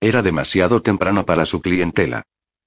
Era 0.00 0.22
demasiado 0.22 0.80
temprano 0.80 1.24
para 1.24 1.44
su 1.44 1.60
clientela. 1.60 2.22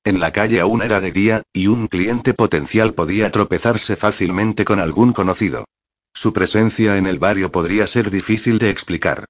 En 0.08 0.22
la 0.22 0.32
calle 0.32 0.62
aún 0.62 0.82
era 0.82 1.02
de 1.02 1.12
día, 1.12 1.44
y 1.52 1.68
un 1.68 1.88
cliente 1.88 2.34
potencial 2.34 2.94
podía 2.94 3.30
tropezarse 3.30 3.98
fácilmente 3.98 4.64
con 4.64 4.80
algún 4.80 5.12
conocido. 5.12 5.66
Su 6.14 6.32
presencia 6.32 6.96
en 6.96 7.08
el 7.08 7.20
barrio 7.20 7.52
podría 7.52 7.88
ser 7.88 8.10
difícil 8.10 8.58
de 8.58 8.70
explicar. 8.70 9.26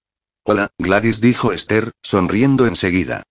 Hola, 0.45 0.69
Gladys 0.77 1.19
dijo 1.19 1.51
Esther, 1.51 1.93
sonriendo 2.03 2.67
enseguida. 2.67 3.23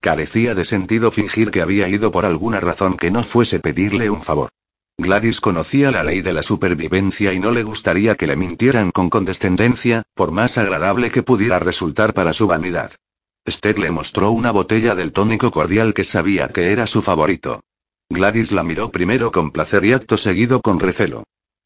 Carecía 0.00 0.54
de 0.54 0.64
sentido 0.64 1.10
fingir 1.10 1.50
que 1.50 1.60
había 1.60 1.90
ido 1.90 2.10
por 2.10 2.24
alguna 2.24 2.58
razón 2.58 2.96
que 2.96 3.10
no 3.10 3.22
fuese 3.22 3.60
pedirle 3.60 4.08
un 4.08 4.22
favor. 4.22 4.48
Gladys 4.96 5.42
conocía 5.42 5.90
la 5.90 6.04
ley 6.04 6.22
de 6.22 6.32
la 6.32 6.42
supervivencia 6.42 7.34
y 7.34 7.38
no 7.38 7.50
le 7.50 7.64
gustaría 7.64 8.14
que 8.14 8.26
le 8.26 8.36
mintieran 8.36 8.90
con 8.90 9.10
condescendencia, 9.10 10.04
por 10.14 10.30
más 10.30 10.56
agradable 10.56 11.10
que 11.10 11.22
pudiera 11.22 11.58
resultar 11.58 12.14
para 12.14 12.32
su 12.32 12.46
vanidad. 12.46 12.92
Esther 13.44 13.78
le 13.78 13.90
mostró 13.90 14.30
una 14.30 14.50
botella 14.52 14.94
del 14.94 15.12
tónico 15.12 15.50
cordial 15.50 15.92
que 15.92 16.04
sabía 16.04 16.48
que 16.48 16.72
era 16.72 16.86
su 16.86 17.02
favorito. 17.02 17.60
Gladys 18.08 18.52
la 18.52 18.62
miró 18.62 18.90
primero 18.90 19.32
con 19.32 19.50
placer 19.50 19.84
y 19.84 19.92
acto 19.92 20.16
seguido 20.16 20.60
con 20.62 20.80
recelo. 20.80 21.24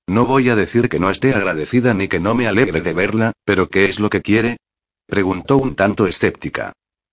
No 0.08 0.26
voy 0.26 0.48
a 0.48 0.56
decir 0.56 0.88
que 0.88 0.98
no 0.98 1.10
esté 1.10 1.34
agradecida 1.34 1.94
ni 1.94 2.08
que 2.08 2.18
no 2.18 2.34
me 2.34 2.48
alegre 2.48 2.80
de 2.80 2.94
verla, 2.94 3.32
pero 3.44 3.68
¿qué 3.68 3.84
es 3.84 4.00
lo 4.00 4.10
que 4.10 4.22
quiere? 4.22 4.56
Preguntó 5.06 5.56
un 5.58 5.76
tanto 5.76 6.06
escéptica. 6.06 6.72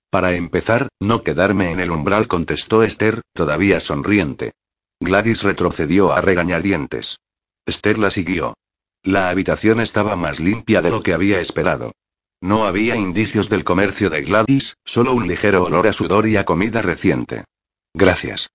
Para 0.10 0.34
empezar, 0.34 0.88
no 1.00 1.22
quedarme 1.24 1.72
en 1.72 1.80
el 1.80 1.92
umbral, 1.92 2.28
contestó 2.28 2.84
Esther, 2.84 3.22
todavía 3.34 3.80
sonriente. 3.80 4.54
Gladys 5.00 5.44
retrocedió 5.44 6.14
a 6.14 6.22
regañadientes. 6.22 7.20
Esther 7.66 8.00
la 8.00 8.10
siguió. 8.10 8.56
La 9.04 9.30
habitación 9.30 9.82
estaba 9.82 10.16
más 10.16 10.40
limpia 10.40 10.82
de 10.82 10.90
lo 10.90 11.04
que 11.04 11.14
había 11.14 11.40
esperado. 11.40 11.92
No 12.41 12.66
había 12.66 12.95
indicios 12.95 13.49
del 13.49 13.64
comercio 13.64 14.10
de 14.10 14.22
Gladys, 14.22 14.76
solo 14.86 15.14
un 15.14 15.28
ligero 15.28 15.64
olor 15.64 15.88
a 15.88 15.94
sudor 15.94 16.28
y 16.28 16.38
a 16.38 16.45
comida 16.45 16.82
reciente. 16.82 17.45
Gracias. 17.94 18.49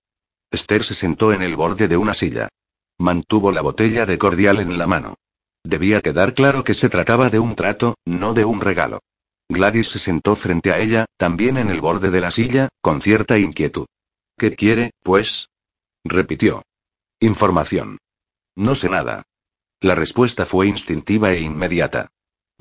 Esther 0.51 0.83
se 0.83 0.93
sentó 0.93 1.33
en 1.33 1.41
el 1.41 1.55
borde 1.55 1.87
de 1.87 1.97
una 1.97 2.13
silla. 2.13 2.49
Mantuvo 2.99 3.51
la 3.51 3.61
botella 3.61 4.05
de 4.05 4.17
cordial 4.17 4.59
en 4.59 4.77
la 4.77 4.87
mano. 4.87 5.15
Debía 5.63 6.01
quedar 6.01 6.33
claro 6.33 6.63
que 6.63 6.73
se 6.73 6.89
trataba 6.89 7.29
de 7.29 7.39
un 7.39 7.55
trato, 7.55 7.95
no 8.05 8.33
de 8.33 8.45
un 8.45 8.61
regalo. 8.61 8.99
Gladys 9.49 9.89
se 9.89 9.99
sentó 9.99 10.35
frente 10.35 10.71
a 10.71 10.79
ella, 10.79 11.05
también 11.17 11.57
en 11.57 11.69
el 11.69 11.81
borde 11.81 12.09
de 12.09 12.21
la 12.21 12.31
silla, 12.31 12.69
con 12.81 13.01
cierta 13.01 13.37
inquietud. 13.37 13.85
¿Qué 14.37 14.55
quiere, 14.55 14.91
pues? 15.03 15.49
repitió. 16.03 16.63
Información. 17.19 17.97
No 18.55 18.75
sé 18.75 18.89
nada. 18.89 19.23
La 19.81 19.95
respuesta 19.95 20.45
fue 20.45 20.67
instintiva 20.67 21.31
e 21.31 21.41
inmediata. 21.41 22.09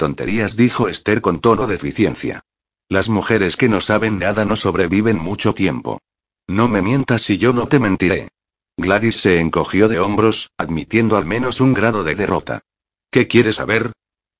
Tonterías, 0.00 0.56
dijo 0.56 0.88
Esther 0.88 1.20
con 1.20 1.42
tono 1.42 1.66
de 1.66 1.74
eficiencia. 1.74 2.40
Las 2.88 3.10
mujeres 3.10 3.58
que 3.58 3.68
no 3.68 3.82
saben 3.82 4.18
nada 4.18 4.46
no 4.46 4.56
sobreviven 4.56 5.18
mucho 5.18 5.52
tiempo. 5.52 6.00
No 6.48 6.68
me 6.68 6.80
mientas 6.80 7.20
si 7.20 7.36
yo 7.36 7.52
no 7.52 7.68
te 7.68 7.78
mentiré. 7.78 8.30
Gladys 8.78 9.16
se 9.20 9.40
encogió 9.40 9.88
de 9.88 10.00
hombros, 10.00 10.52
admitiendo 10.56 11.18
al 11.18 11.26
menos 11.26 11.60
un 11.60 11.74
grado 11.74 12.02
de 12.02 12.14
derrota. 12.14 12.62
¿Qué 13.10 13.28
quieres 13.28 13.56
saber? 13.56 13.92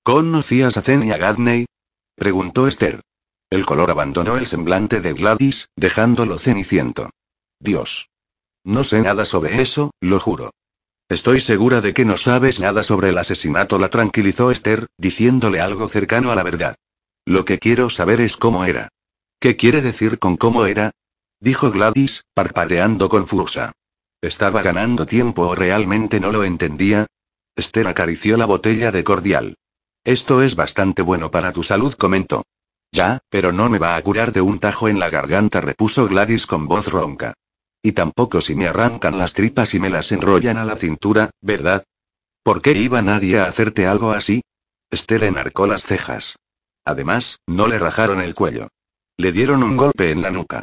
¿Conocías 0.03 0.78
a 0.78 0.81
Zenia 0.81 1.19
Gadney? 1.19 1.66
preguntó 2.16 2.66
Esther. 2.66 3.03
El 3.51 3.66
color 3.66 3.91
abandonó 3.91 4.39
el 4.39 4.47
semblante 4.47 5.03
de 5.03 5.12
Gladys, 5.12 5.69
dejándolo 5.77 6.39
ceniciento. 6.39 7.11
Dios. 7.59 8.09
No 8.65 8.82
sé 8.82 9.03
nada 9.03 9.27
sobre 9.27 9.61
eso, 9.61 9.91
lo 10.01 10.20
juro. 10.20 10.53
Estoy 11.11 11.41
segura 11.41 11.81
de 11.81 11.93
que 11.93 12.05
no 12.05 12.16
sabes 12.16 12.61
nada 12.61 12.85
sobre 12.85 13.09
el 13.09 13.19
asesinato, 13.19 13.78
la 13.78 13.89
tranquilizó 13.89 14.53
Esther, 14.53 14.87
diciéndole 14.97 15.61
algo 15.61 15.89
cercano 15.89 16.31
a 16.31 16.37
la 16.37 16.45
verdad. 16.45 16.77
Lo 17.27 17.45
que 17.45 17.59
quiero 17.59 17.91
saber 17.91 18.20
es 18.20 18.37
cómo 18.37 18.65
era. 18.65 18.91
¿Qué 19.41 19.57
quiere 19.57 19.82
decir 19.82 20.20
con 20.20 20.37
cómo 20.37 20.66
era? 20.66 20.93
dijo 21.41 21.73
Gladys, 21.73 22.23
parpadeando 22.32 23.09
confusa. 23.09 23.73
¿Estaba 24.20 24.62
ganando 24.62 25.05
tiempo 25.05 25.49
o 25.49 25.57
realmente 25.57 26.20
no 26.20 26.31
lo 26.31 26.45
entendía? 26.45 27.07
Esther 27.57 27.89
acarició 27.89 28.37
la 28.37 28.47
botella 28.47 28.93
de 28.93 29.03
cordial. 29.03 29.57
Esto 30.05 30.43
es 30.43 30.55
bastante 30.55 31.03
bueno 31.03 31.32
para 31.32 31.53
tu 31.53 31.65
salud, 31.65 31.93
comentó. 31.95 32.45
Ya, 32.93 33.19
pero 33.31 33.51
no 33.51 33.69
me 33.69 33.78
va 33.81 33.97
a 33.97 34.03
curar 34.03 34.31
de 34.31 34.43
un 34.43 34.61
tajo 34.61 34.87
en 34.87 35.01
la 35.01 35.11
garganta, 35.11 35.61
repuso 35.61 36.07
Gladys 36.07 36.47
con 36.47 36.69
voz 36.69 36.87
ronca. 36.87 37.35
Y 37.82 37.93
tampoco 37.93 38.40
si 38.40 38.55
me 38.55 38.66
arrancan 38.66 39.19
las 39.19 39.32
tripas 39.32 39.74
y 39.74 39.81
me 39.81 39.90
las 39.90 40.12
enrollan 40.12 40.59
a 40.59 40.65
la 40.65 40.77
cintura, 40.77 41.31
¿verdad? 41.40 41.85
¿Por 42.43 42.62
qué 42.62 42.73
iba 42.73 43.02
nadie 43.02 43.39
a 43.39 43.47
hacerte 43.47 43.86
algo 43.86 44.12
así? 44.12 44.43
Esther 44.90 45.24
enarcó 45.24 45.66
las 45.66 45.85
cejas. 45.85 46.36
Además, 46.85 47.39
no 47.47 47.69
le 47.69 47.78
rajaron 47.78 48.20
el 48.20 48.35
cuello. 48.35 48.69
Le 49.16 49.32
dieron 49.32 49.62
un 49.62 49.77
golpe 49.77 50.11
en 50.11 50.23
la 50.23 50.31
nuca. 50.31 50.62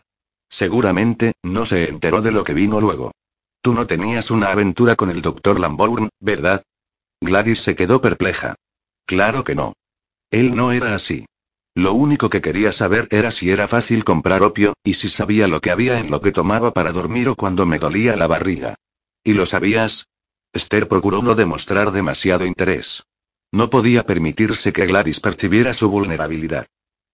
Seguramente, 0.49 1.33
no 1.43 1.65
se 1.65 1.89
enteró 1.89 2.21
de 2.21 2.31
lo 2.31 2.43
que 2.43 2.53
vino 2.53 2.81
luego. 2.81 3.11
Tú 3.61 3.73
no 3.73 3.87
tenías 3.87 4.31
una 4.31 4.51
aventura 4.51 4.95
con 4.95 5.09
el 5.09 5.21
doctor 5.21 5.59
Lambourne, 5.59 6.09
¿verdad? 6.19 6.63
Gladys 7.21 7.61
se 7.61 7.75
quedó 7.75 7.99
perpleja. 8.01 8.55
Claro 9.05 9.43
que 9.43 9.55
no. 9.55 9.73
Él 10.31 10.55
no 10.55 10.71
era 10.71 10.95
así. 10.95 11.25
Lo 11.77 11.93
único 11.93 12.31
que 12.31 12.41
quería 12.41 12.71
saber 12.71 13.07
era 13.11 13.29
si 13.29 13.51
era 13.51 13.67
fácil 13.67 14.03
comprar 14.03 14.41
opio, 14.41 14.73
y 14.83 14.95
si 14.95 15.09
sabía 15.09 15.47
lo 15.47 15.61
que 15.61 15.69
había 15.69 15.99
en 15.99 16.09
lo 16.09 16.21
que 16.21 16.31
tomaba 16.31 16.73
para 16.73 16.91
dormir 16.91 17.29
o 17.29 17.35
cuando 17.35 17.67
me 17.67 17.77
dolía 17.77 18.15
la 18.15 18.25
barriga. 18.25 18.73
¿Y 19.23 19.33
lo 19.33 19.45
sabías? 19.45 20.07
Esther 20.51 20.87
procuró 20.87 21.21
no 21.21 21.35
demostrar 21.35 21.91
demasiado 21.91 22.47
interés. 22.47 23.03
No 23.51 23.69
podía 23.69 24.07
permitirse 24.07 24.73
que 24.73 24.87
Gladys 24.87 25.19
percibiera 25.19 25.75
su 25.75 25.87
vulnerabilidad. 25.87 26.65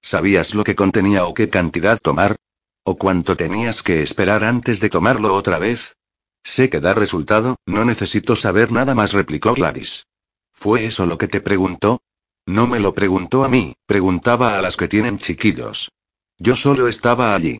¿Sabías 0.01 0.55
lo 0.55 0.63
que 0.63 0.75
contenía 0.75 1.25
o 1.25 1.33
qué 1.33 1.49
cantidad 1.49 1.99
tomar? 1.99 2.37
¿O 2.85 2.97
cuánto 2.97 3.35
tenías 3.35 3.83
que 3.83 4.01
esperar 4.01 4.45
antes 4.45 4.79
de 4.79 4.89
tomarlo 4.89 5.35
otra 5.35 5.59
vez? 5.59 5.97
Sé 6.41 6.69
que 6.69 6.79
da 6.79 6.93
resultado, 6.93 7.57
no 7.65 7.83
necesito 7.83 8.37
saber 8.37 8.71
nada 8.71 8.95
más, 8.95 9.11
replicó 9.11 9.55
Gladys. 9.55 10.07
¿Fue 10.53 10.85
eso 10.85 11.05
lo 11.05 11.17
que 11.17 11.27
te 11.27 11.41
preguntó? 11.41 11.99
No 12.45 12.67
me 12.67 12.79
lo 12.79 12.93
preguntó 12.93 13.43
a 13.43 13.49
mí, 13.49 13.75
preguntaba 13.85 14.57
a 14.57 14.61
las 14.61 14.75
que 14.75 14.87
tienen 14.87 15.17
chiquillos. 15.17 15.91
Yo 16.37 16.55
solo 16.55 16.87
estaba 16.87 17.35
allí. 17.35 17.59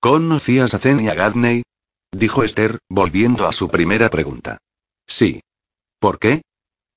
¿Conocías 0.00 0.74
a 0.74 0.78
Zenia 0.78 1.14
Gadney? 1.14 1.62
Dijo 2.10 2.44
Esther, 2.44 2.78
volviendo 2.88 3.46
a 3.46 3.52
su 3.52 3.68
primera 3.68 4.10
pregunta. 4.10 4.58
Sí. 5.06 5.40
¿Por 5.98 6.18
qué? 6.18 6.42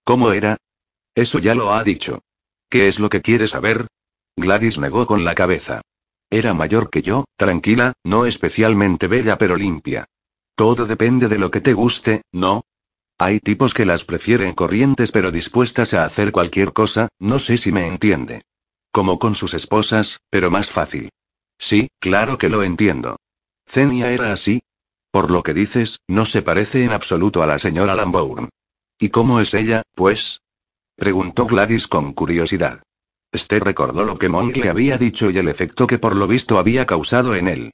¿Cómo 0.03 0.31
era? 0.31 0.57
Eso 1.15 1.39
ya 1.39 1.55
lo 1.55 1.73
ha 1.73 1.83
dicho. 1.83 2.19
¿Qué 2.69 2.87
es 2.87 2.99
lo 2.99 3.09
que 3.09 3.21
quieres 3.21 3.51
saber? 3.51 3.87
Gladys 4.35 4.77
negó 4.77 5.07
con 5.07 5.23
la 5.23 5.35
cabeza. 5.35 5.81
Era 6.29 6.53
mayor 6.53 6.89
que 6.89 7.01
yo, 7.01 7.25
tranquila, 7.37 7.93
no 8.03 8.25
especialmente 8.25 9.07
bella 9.07 9.37
pero 9.37 9.55
limpia. 9.55 10.05
Todo 10.55 10.85
depende 10.85 11.27
de 11.27 11.37
lo 11.37 11.51
que 11.51 11.61
te 11.61 11.73
guste, 11.73 12.23
¿no? 12.31 12.65
Hay 13.19 13.39
tipos 13.39 13.73
que 13.73 13.85
las 13.85 14.03
prefieren 14.05 14.53
corrientes 14.53 15.11
pero 15.11 15.31
dispuestas 15.31 15.93
a 15.93 16.05
hacer 16.05 16.31
cualquier 16.31 16.71
cosa, 16.73 17.07
no 17.19 17.39
sé 17.39 17.57
si 17.57 17.71
me 17.71 17.87
entiende. 17.87 18.43
Como 18.91 19.17
con 19.17 19.33
sus 19.33 19.53
esposas, 19.53 20.19
pero 20.29 20.51
más 20.51 20.69
fácil. 20.69 21.09
Sí, 21.57 21.89
claro 21.99 22.37
que 22.37 22.49
lo 22.49 22.63
entiendo. 22.63 23.17
Zenia 23.67 24.11
era 24.11 24.31
así. 24.31 24.61
Por 25.11 25.31
lo 25.31 25.41
que 25.41 25.55
dices, 25.55 25.99
no 26.07 26.25
se 26.25 26.43
parece 26.43 26.83
en 26.83 26.91
absoluto 26.91 27.41
a 27.41 27.47
la 27.47 27.57
señora 27.57 27.95
Lambourne. 27.95 28.49
¿Y 28.99 29.09
cómo 29.09 29.39
es 29.39 29.53
ella, 29.53 29.81
pues? 29.95 30.41
Preguntó 30.95 31.45
Gladys 31.45 31.87
con 31.87 32.13
curiosidad. 32.13 32.83
Esther 33.31 33.63
recordó 33.63 34.03
lo 34.03 34.17
que 34.17 34.29
Monk 34.29 34.55
le 34.57 34.69
había 34.69 34.97
dicho 34.97 35.29
y 35.31 35.37
el 35.37 35.47
efecto 35.47 35.87
que 35.87 35.99
por 35.99 36.15
lo 36.15 36.27
visto 36.27 36.59
había 36.59 36.85
causado 36.85 37.35
en 37.35 37.47
él. 37.47 37.71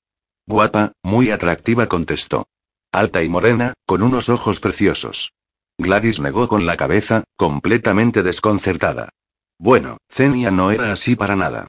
Guapa, 0.48 0.94
muy 1.04 1.32
atractiva, 1.32 1.88
contestó. 1.88 2.46
Alta 2.94 3.24
y 3.24 3.28
morena, 3.28 3.74
con 3.88 4.04
unos 4.04 4.30
ojos 4.30 4.60
preciosos. 4.60 5.34
Gladys 5.80 6.20
negó 6.20 6.48
con 6.48 6.68
la 6.68 6.78
cabeza, 6.78 7.24
completamente 7.36 8.22
desconcertada. 8.22 9.10
Bueno, 9.58 9.98
Zenia 10.12 10.52
no 10.52 10.70
era 10.70 10.92
así 10.92 11.16
para 11.16 11.36
nada. 11.36 11.66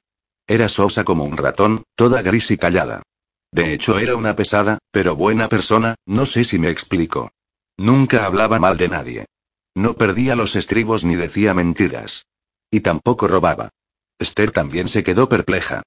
Era 0.46 0.68
sosa 0.68 1.02
como 1.02 1.24
un 1.24 1.38
ratón, 1.38 1.84
toda 1.94 2.20
gris 2.20 2.51
y 2.51 2.59
callada. 2.59 3.02
De 3.51 3.72
hecho 3.72 3.98
era 3.98 4.16
una 4.16 4.36
pesada, 4.36 4.76
pero 4.90 5.16
buena 5.16 5.48
persona, 5.48 5.94
no 6.05 6.26
sé 6.26 6.44
si 6.44 6.59
me 6.59 6.68
explico. 6.68 7.30
Nunca 7.78 8.26
hablaba 8.26 8.59
mal 8.59 8.76
de 8.76 8.90
nadie. 8.90 9.26
No 9.74 9.94
perdía 9.94 10.36
los 10.36 10.56
estribos 10.56 11.05
ni 11.05 11.16
decía 11.16 11.55
mentiras. 11.55 12.26
Y 12.70 12.80
tampoco 12.80 13.28
robaba. 13.28 13.70
Esther 14.18 14.51
también 14.51 14.88
se 14.88 15.02
quedó 15.02 15.26
perpleja. 15.30 15.82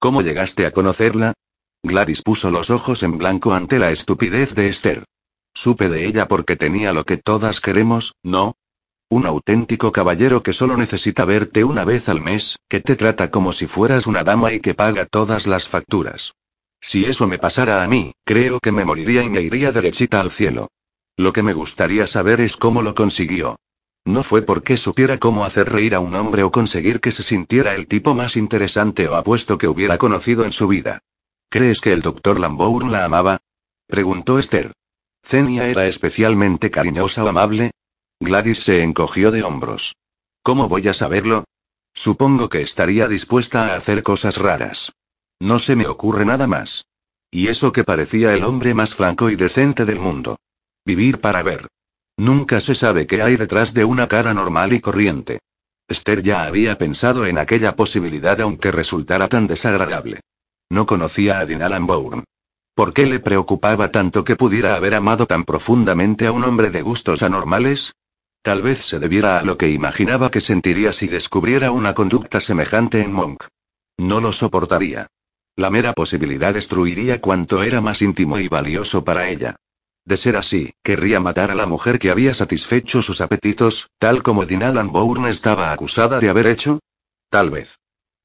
¿Cómo 0.00 0.22
llegaste 0.22 0.66
a 0.66 0.72
conocerla? 0.72 1.34
Gladys 1.82 2.22
puso 2.22 2.50
los 2.50 2.68
ojos 2.68 3.02
en 3.02 3.16
blanco 3.16 3.54
ante 3.54 3.78
la 3.78 3.90
estupidez 3.90 4.54
de 4.54 4.68
Esther. 4.68 5.04
Supe 5.54 5.88
de 5.88 6.06
ella 6.06 6.28
porque 6.28 6.54
tenía 6.56 6.92
lo 6.92 7.04
que 7.04 7.16
todas 7.16 7.60
queremos, 7.60 8.14
¿no? 8.22 8.54
Un 9.08 9.26
auténtico 9.26 9.90
caballero 9.90 10.42
que 10.42 10.52
solo 10.52 10.76
necesita 10.76 11.24
verte 11.24 11.64
una 11.64 11.84
vez 11.84 12.08
al 12.08 12.20
mes, 12.20 12.58
que 12.68 12.80
te 12.80 12.96
trata 12.96 13.30
como 13.30 13.52
si 13.52 13.66
fueras 13.66 14.06
una 14.06 14.22
dama 14.22 14.52
y 14.52 14.60
que 14.60 14.74
paga 14.74 15.06
todas 15.06 15.46
las 15.46 15.68
facturas. 15.68 16.34
Si 16.80 17.06
eso 17.06 17.26
me 17.26 17.38
pasara 17.38 17.82
a 17.82 17.88
mí, 17.88 18.12
creo 18.24 18.60
que 18.60 18.72
me 18.72 18.84
moriría 18.84 19.24
y 19.24 19.30
me 19.30 19.40
iría 19.40 19.72
derechita 19.72 20.20
al 20.20 20.30
cielo. 20.30 20.68
Lo 21.16 21.32
que 21.32 21.42
me 21.42 21.54
gustaría 21.54 22.06
saber 22.06 22.40
es 22.40 22.56
cómo 22.56 22.82
lo 22.82 22.94
consiguió. 22.94 23.56
No 24.04 24.22
fue 24.22 24.42
porque 24.42 24.76
supiera 24.76 25.18
cómo 25.18 25.44
hacer 25.44 25.70
reír 25.70 25.94
a 25.94 26.00
un 26.00 26.14
hombre 26.14 26.42
o 26.42 26.50
conseguir 26.50 27.00
que 27.00 27.10
se 27.10 27.22
sintiera 27.22 27.74
el 27.74 27.86
tipo 27.86 28.14
más 28.14 28.36
interesante 28.36 29.08
o 29.08 29.16
apuesto 29.16 29.58
que 29.58 29.66
hubiera 29.66 29.98
conocido 29.98 30.44
en 30.44 30.52
su 30.52 30.68
vida. 30.68 31.00
¿Crees 31.52 31.80
que 31.80 31.92
el 31.92 32.00
doctor 32.00 32.38
Lambourne 32.38 32.92
la 32.92 33.04
amaba? 33.04 33.40
preguntó 33.88 34.38
Esther. 34.38 34.72
¿Zenia 35.26 35.66
era 35.66 35.88
especialmente 35.88 36.70
cariñosa 36.70 37.24
o 37.24 37.28
amable? 37.28 37.72
Gladys 38.20 38.60
se 38.60 38.84
encogió 38.84 39.32
de 39.32 39.42
hombros. 39.42 39.96
¿Cómo 40.44 40.68
voy 40.68 40.86
a 40.86 40.94
saberlo? 40.94 41.42
Supongo 41.92 42.48
que 42.48 42.62
estaría 42.62 43.08
dispuesta 43.08 43.66
a 43.66 43.76
hacer 43.76 44.04
cosas 44.04 44.36
raras. 44.36 44.92
No 45.40 45.58
se 45.58 45.74
me 45.74 45.88
ocurre 45.88 46.24
nada 46.24 46.46
más. 46.46 46.86
Y 47.32 47.48
eso 47.48 47.72
que 47.72 47.82
parecía 47.82 48.32
el 48.32 48.44
hombre 48.44 48.72
más 48.72 48.94
franco 48.94 49.28
y 49.28 49.34
decente 49.34 49.84
del 49.84 49.98
mundo. 49.98 50.36
Vivir 50.86 51.20
para 51.20 51.42
ver. 51.42 51.66
Nunca 52.16 52.60
se 52.60 52.76
sabe 52.76 53.08
qué 53.08 53.22
hay 53.22 53.34
detrás 53.34 53.74
de 53.74 53.84
una 53.84 54.06
cara 54.06 54.32
normal 54.34 54.72
y 54.72 54.80
corriente. 54.80 55.40
Esther 55.88 56.22
ya 56.22 56.44
había 56.44 56.78
pensado 56.78 57.26
en 57.26 57.38
aquella 57.38 57.74
posibilidad 57.74 58.40
aunque 58.40 58.70
resultara 58.70 59.26
tan 59.26 59.48
desagradable. 59.48 60.20
No 60.70 60.86
conocía 60.86 61.40
a 61.40 61.46
Dean 61.46 61.86
Bourne. 61.86 62.24
¿Por 62.74 62.94
qué 62.94 63.04
le 63.04 63.18
preocupaba 63.18 63.90
tanto 63.90 64.24
que 64.24 64.36
pudiera 64.36 64.76
haber 64.76 64.94
amado 64.94 65.26
tan 65.26 65.44
profundamente 65.44 66.26
a 66.26 66.32
un 66.32 66.44
hombre 66.44 66.70
de 66.70 66.82
gustos 66.82 67.22
anormales? 67.22 67.92
Tal 68.42 68.62
vez 68.62 68.78
se 68.86 68.98
debiera 68.98 69.38
a 69.38 69.42
lo 69.42 69.58
que 69.58 69.68
imaginaba 69.68 70.30
que 70.30 70.40
sentiría 70.40 70.92
si 70.92 71.08
descubriera 71.08 71.72
una 71.72 71.92
conducta 71.92 72.40
semejante 72.40 73.02
en 73.02 73.12
Monk. 73.12 73.44
No 73.98 74.20
lo 74.20 74.32
soportaría. 74.32 75.08
La 75.56 75.68
mera 75.68 75.92
posibilidad 75.92 76.54
destruiría 76.54 77.20
cuanto 77.20 77.62
era 77.62 77.80
más 77.80 78.00
íntimo 78.00 78.38
y 78.38 78.48
valioso 78.48 79.04
para 79.04 79.28
ella. 79.28 79.56
De 80.06 80.16
ser 80.16 80.36
así, 80.36 80.72
querría 80.82 81.20
matar 81.20 81.50
a 81.50 81.54
la 81.54 81.66
mujer 81.66 81.98
que 81.98 82.10
había 82.10 82.32
satisfecho 82.32 83.02
sus 83.02 83.20
apetitos, 83.20 83.90
tal 83.98 84.22
como 84.22 84.46
Dean 84.46 84.90
Bourne 84.90 85.28
estaba 85.28 85.72
acusada 85.72 86.20
de 86.20 86.30
haber 86.30 86.46
hecho. 86.46 86.78
Tal 87.28 87.50
vez. 87.50 87.78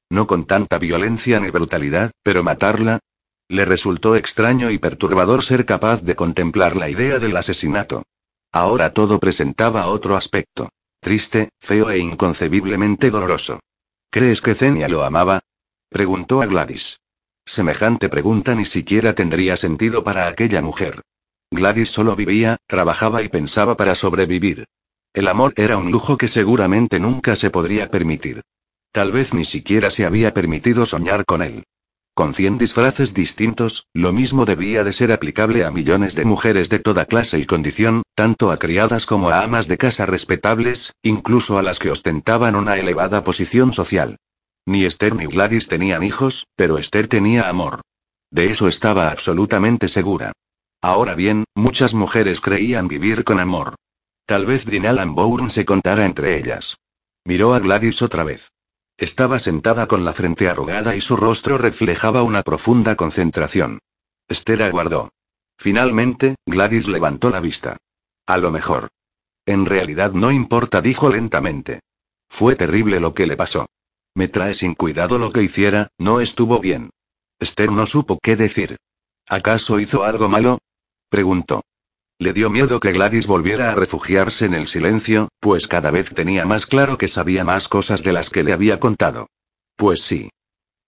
No 0.08 0.26
con 0.26 0.46
tanta 0.46 0.78
violencia 0.78 1.40
ni 1.40 1.50
brutalidad, 1.50 2.12
pero 2.22 2.42
matarla. 2.42 3.00
Le 3.48 3.64
resultó 3.64 4.16
extraño 4.16 4.70
y 4.70 4.78
perturbador 4.78 5.42
ser 5.42 5.64
capaz 5.66 6.02
de 6.02 6.16
contemplar 6.16 6.76
la 6.76 6.88
idea 6.88 7.18
del 7.18 7.36
asesinato. 7.36 8.02
Ahora 8.52 8.92
todo 8.92 9.18
presentaba 9.18 9.86
otro 9.86 10.16
aspecto. 10.16 10.70
Triste, 11.00 11.50
feo 11.60 11.90
e 11.90 11.98
inconcebiblemente 11.98 13.10
doloroso. 13.10 13.60
¿Crees 14.10 14.40
que 14.40 14.54
Zenia 14.54 14.88
lo 14.88 15.02
amaba? 15.04 15.40
Preguntó 15.88 16.42
a 16.42 16.46
Gladys. 16.46 16.98
Semejante 17.44 18.08
pregunta 18.08 18.54
ni 18.54 18.64
siquiera 18.64 19.14
tendría 19.14 19.56
sentido 19.56 20.02
para 20.02 20.26
aquella 20.26 20.62
mujer. 20.62 21.02
Gladys 21.50 21.90
solo 21.90 22.16
vivía, 22.16 22.56
trabajaba 22.66 23.22
y 23.22 23.28
pensaba 23.28 23.76
para 23.76 23.94
sobrevivir. 23.94 24.64
El 25.12 25.28
amor 25.28 25.54
era 25.56 25.76
un 25.76 25.90
lujo 25.90 26.16
que 26.16 26.28
seguramente 26.28 26.98
nunca 26.98 27.36
se 27.36 27.50
podría 27.50 27.90
permitir. 27.90 28.42
Tal 28.96 29.12
vez 29.12 29.34
ni 29.34 29.44
siquiera 29.44 29.90
se 29.90 30.06
había 30.06 30.32
permitido 30.32 30.86
soñar 30.86 31.26
con 31.26 31.42
él. 31.42 31.64
Con 32.14 32.32
cien 32.32 32.56
disfraces 32.56 33.12
distintos, 33.12 33.88
lo 33.92 34.14
mismo 34.14 34.46
debía 34.46 34.84
de 34.84 34.94
ser 34.94 35.12
aplicable 35.12 35.66
a 35.66 35.70
millones 35.70 36.14
de 36.14 36.24
mujeres 36.24 36.70
de 36.70 36.78
toda 36.78 37.04
clase 37.04 37.38
y 37.38 37.44
condición, 37.44 38.04
tanto 38.14 38.50
a 38.50 38.58
criadas 38.58 39.04
como 39.04 39.28
a 39.28 39.42
amas 39.42 39.68
de 39.68 39.76
casa 39.76 40.06
respetables, 40.06 40.94
incluso 41.02 41.58
a 41.58 41.62
las 41.62 41.78
que 41.78 41.90
ostentaban 41.90 42.56
una 42.56 42.78
elevada 42.78 43.22
posición 43.22 43.74
social. 43.74 44.16
Ni 44.64 44.86
Esther 44.86 45.14
ni 45.14 45.26
Gladys 45.26 45.68
tenían 45.68 46.02
hijos, 46.02 46.46
pero 46.56 46.78
Esther 46.78 47.06
tenía 47.06 47.50
amor. 47.50 47.82
De 48.30 48.46
eso 48.46 48.66
estaba 48.66 49.10
absolutamente 49.10 49.88
segura. 49.88 50.32
Ahora 50.80 51.14
bien, 51.14 51.44
muchas 51.54 51.92
mujeres 51.92 52.40
creían 52.40 52.88
vivir 52.88 53.24
con 53.24 53.40
amor. 53.40 53.74
Tal 54.24 54.46
vez 54.46 54.64
Dinah 54.64 55.04
Bourne 55.04 55.50
se 55.50 55.66
contara 55.66 56.06
entre 56.06 56.38
ellas. 56.38 56.78
Miró 57.26 57.52
a 57.52 57.58
Gladys 57.58 58.00
otra 58.00 58.24
vez. 58.24 58.48
Estaba 58.98 59.38
sentada 59.38 59.86
con 59.88 60.04
la 60.04 60.14
frente 60.14 60.48
arrugada 60.48 60.96
y 60.96 61.02
su 61.02 61.16
rostro 61.16 61.58
reflejaba 61.58 62.22
una 62.22 62.42
profunda 62.42 62.96
concentración. 62.96 63.80
Esther 64.26 64.62
aguardó. 64.62 65.10
Finalmente, 65.58 66.36
Gladys 66.46 66.88
levantó 66.88 67.30
la 67.30 67.40
vista. 67.40 67.76
A 68.26 68.38
lo 68.38 68.50
mejor. 68.50 68.88
En 69.44 69.66
realidad 69.66 70.12
no 70.12 70.32
importa, 70.32 70.80
dijo 70.80 71.10
lentamente. 71.10 71.80
Fue 72.28 72.56
terrible 72.56 72.98
lo 72.98 73.14
que 73.14 73.26
le 73.26 73.36
pasó. 73.36 73.66
Me 74.14 74.28
trae 74.28 74.54
sin 74.54 74.74
cuidado 74.74 75.18
lo 75.18 75.30
que 75.30 75.42
hiciera, 75.42 75.88
no 75.98 76.20
estuvo 76.20 76.58
bien. 76.58 76.90
Esther 77.38 77.70
no 77.70 77.84
supo 77.84 78.18
qué 78.22 78.34
decir. 78.34 78.76
¿Acaso 79.28 79.78
hizo 79.78 80.04
algo 80.04 80.28
malo? 80.28 80.58
preguntó. 81.10 81.62
Le 82.18 82.32
dio 82.32 82.48
miedo 82.48 82.80
que 82.80 82.92
Gladys 82.92 83.26
volviera 83.26 83.70
a 83.70 83.74
refugiarse 83.74 84.46
en 84.46 84.54
el 84.54 84.68
silencio, 84.68 85.28
pues 85.38 85.68
cada 85.68 85.90
vez 85.90 86.14
tenía 86.14 86.46
más 86.46 86.64
claro 86.64 86.96
que 86.96 87.08
sabía 87.08 87.44
más 87.44 87.68
cosas 87.68 88.02
de 88.02 88.12
las 88.14 88.30
que 88.30 88.42
le 88.42 88.54
había 88.54 88.80
contado. 88.80 89.28
Pues 89.76 90.00
sí. 90.02 90.30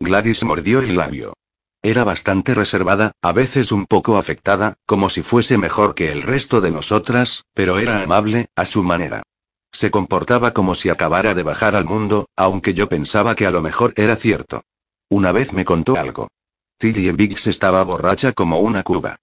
Gladys 0.01 0.43
mordió 0.43 0.81
el 0.81 0.97
labio. 0.97 1.35
Era 1.83 2.03
bastante 2.03 2.55
reservada, 2.55 3.13
a 3.23 3.33
veces 3.33 3.73
un 3.73 3.85
poco 3.85 4.17
afectada, 4.17 4.79
como 4.87 5.11
si 5.11 5.23
fuese 5.23 5.59
mejor 5.59 5.95
que 5.95 6.11
el 6.11 6.23
resto 6.23 6.63
de 6.63 6.71
nosotras, 6.71 7.45
pero 7.53 7.79
era 7.79 8.03
amable, 8.03 8.47
a 8.57 8.65
su 8.65 8.83
manera. 8.83 9.23
Se 9.71 9.91
comportaba 9.91 10.55
como 10.55 10.75
si 10.75 10.89
acabara 10.89 11.35
de 11.35 11.43
bajar 11.43 11.77
al 11.77 11.85
mundo, 11.85 12.27
aunque 12.37 12.73
yo 12.73 12.89
pensaba 12.89 13.35
que 13.35 13.47
a 13.47 13.51
lo 13.51 13.61
mejor 13.61 13.93
era 13.97 14.17
cierto. 14.17 14.63
Una 15.11 15.31
vez 15.33 15.53
me 15.53 15.67
contó 15.67 15.97
algo. 15.97 16.29
Tilly 16.79 17.11
Biggs 17.13 17.47
estaba 17.49 17.83
borracha 17.85 18.33
como 18.33 18.61
una 18.61 18.83
cuba. 18.83 19.17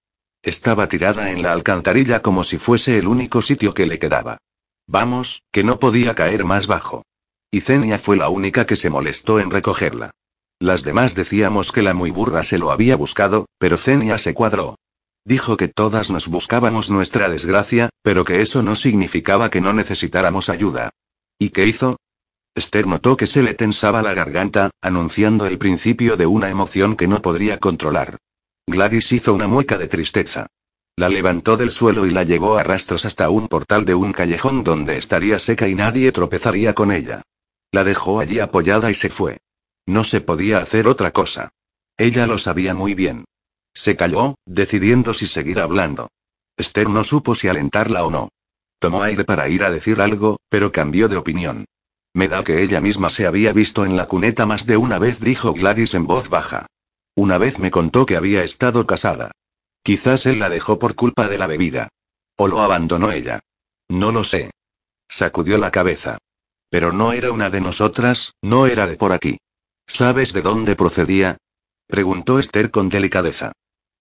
Estaba 0.46 0.86
tirada 0.86 1.32
en 1.32 1.42
la 1.42 1.50
alcantarilla 1.50 2.22
como 2.22 2.44
si 2.44 2.56
fuese 2.56 2.98
el 2.98 3.08
único 3.08 3.42
sitio 3.42 3.74
que 3.74 3.84
le 3.84 3.98
quedaba. 3.98 4.38
Vamos, 4.86 5.42
que 5.50 5.64
no 5.64 5.80
podía 5.80 6.14
caer 6.14 6.44
más 6.44 6.68
bajo. 6.68 7.02
Y 7.50 7.62
Zenia 7.62 7.98
fue 7.98 8.16
la 8.16 8.28
única 8.28 8.64
que 8.64 8.76
se 8.76 8.88
molestó 8.88 9.40
en 9.40 9.50
recogerla. 9.50 10.12
Las 10.60 10.84
demás 10.84 11.16
decíamos 11.16 11.72
que 11.72 11.82
la 11.82 11.94
muy 11.94 12.12
burra 12.12 12.44
se 12.44 12.58
lo 12.58 12.70
había 12.70 12.94
buscado, 12.94 13.46
pero 13.58 13.76
Zenia 13.76 14.18
se 14.18 14.34
cuadró. 14.34 14.76
Dijo 15.24 15.56
que 15.56 15.66
todas 15.66 16.12
nos 16.12 16.28
buscábamos 16.28 16.90
nuestra 16.90 17.28
desgracia, 17.28 17.90
pero 18.02 18.24
que 18.24 18.40
eso 18.40 18.62
no 18.62 18.76
significaba 18.76 19.50
que 19.50 19.60
no 19.60 19.72
necesitáramos 19.72 20.48
ayuda. 20.48 20.90
¿Y 21.40 21.48
qué 21.48 21.66
hizo? 21.66 21.96
Esther 22.54 22.86
notó 22.86 23.16
que 23.16 23.26
se 23.26 23.42
le 23.42 23.54
tensaba 23.54 24.00
la 24.00 24.14
garganta, 24.14 24.70
anunciando 24.80 25.46
el 25.46 25.58
principio 25.58 26.16
de 26.16 26.26
una 26.26 26.50
emoción 26.50 26.94
que 26.94 27.08
no 27.08 27.20
podría 27.20 27.58
controlar. 27.58 28.18
Gladys 28.68 29.12
hizo 29.12 29.32
una 29.32 29.46
mueca 29.46 29.78
de 29.78 29.86
tristeza. 29.86 30.48
La 30.96 31.08
levantó 31.08 31.56
del 31.56 31.70
suelo 31.70 32.04
y 32.04 32.10
la 32.10 32.24
llevó 32.24 32.56
a 32.56 32.64
rastros 32.64 33.04
hasta 33.04 33.30
un 33.30 33.46
portal 33.46 33.84
de 33.84 33.94
un 33.94 34.12
callejón 34.12 34.64
donde 34.64 34.98
estaría 34.98 35.38
seca 35.38 35.68
y 35.68 35.76
nadie 35.76 36.10
tropezaría 36.10 36.74
con 36.74 36.90
ella. 36.90 37.22
La 37.70 37.84
dejó 37.84 38.18
allí 38.18 38.40
apoyada 38.40 38.90
y 38.90 38.94
se 38.94 39.08
fue. 39.08 39.38
No 39.86 40.02
se 40.02 40.20
podía 40.20 40.58
hacer 40.58 40.88
otra 40.88 41.12
cosa. 41.12 41.50
Ella 41.96 42.26
lo 42.26 42.38
sabía 42.38 42.74
muy 42.74 42.94
bien. 42.94 43.24
Se 43.72 43.94
calló, 43.94 44.34
decidiendo 44.46 45.14
si 45.14 45.28
seguir 45.28 45.60
hablando. 45.60 46.10
Esther 46.56 46.88
no 46.88 47.04
supo 47.04 47.36
si 47.36 47.46
alentarla 47.46 48.04
o 48.04 48.10
no. 48.10 48.30
Tomó 48.80 49.02
aire 49.02 49.24
para 49.24 49.48
ir 49.48 49.62
a 49.62 49.70
decir 49.70 50.00
algo, 50.00 50.38
pero 50.48 50.72
cambió 50.72 51.08
de 51.08 51.16
opinión. 51.16 51.66
Me 52.14 52.26
da 52.26 52.42
que 52.42 52.62
ella 52.62 52.80
misma 52.80 53.10
se 53.10 53.26
había 53.26 53.52
visto 53.52 53.84
en 53.84 53.96
la 53.96 54.06
cuneta 54.06 54.44
más 54.44 54.66
de 54.66 54.76
una 54.76 54.98
vez, 54.98 55.20
dijo 55.20 55.52
Gladys 55.52 55.94
en 55.94 56.06
voz 56.06 56.30
baja. 56.30 56.66
Una 57.16 57.38
vez 57.38 57.58
me 57.58 57.70
contó 57.70 58.04
que 58.04 58.16
había 58.16 58.44
estado 58.44 58.86
casada. 58.86 59.32
Quizás 59.82 60.26
él 60.26 60.38
la 60.38 60.50
dejó 60.50 60.78
por 60.78 60.94
culpa 60.94 61.28
de 61.28 61.38
la 61.38 61.46
bebida. 61.46 61.88
O 62.36 62.46
lo 62.46 62.60
abandonó 62.60 63.10
ella. 63.10 63.40
No 63.88 64.12
lo 64.12 64.22
sé. 64.22 64.50
Sacudió 65.08 65.56
la 65.56 65.70
cabeza. 65.70 66.18
Pero 66.68 66.92
no 66.92 67.12
era 67.12 67.32
una 67.32 67.48
de 67.48 67.62
nosotras, 67.62 68.32
no 68.42 68.66
era 68.66 68.86
de 68.86 68.96
por 68.96 69.12
aquí. 69.12 69.38
¿Sabes 69.86 70.34
de 70.34 70.42
dónde 70.42 70.76
procedía? 70.76 71.38
Preguntó 71.86 72.38
Esther 72.38 72.70
con 72.70 72.90
delicadeza. 72.90 73.52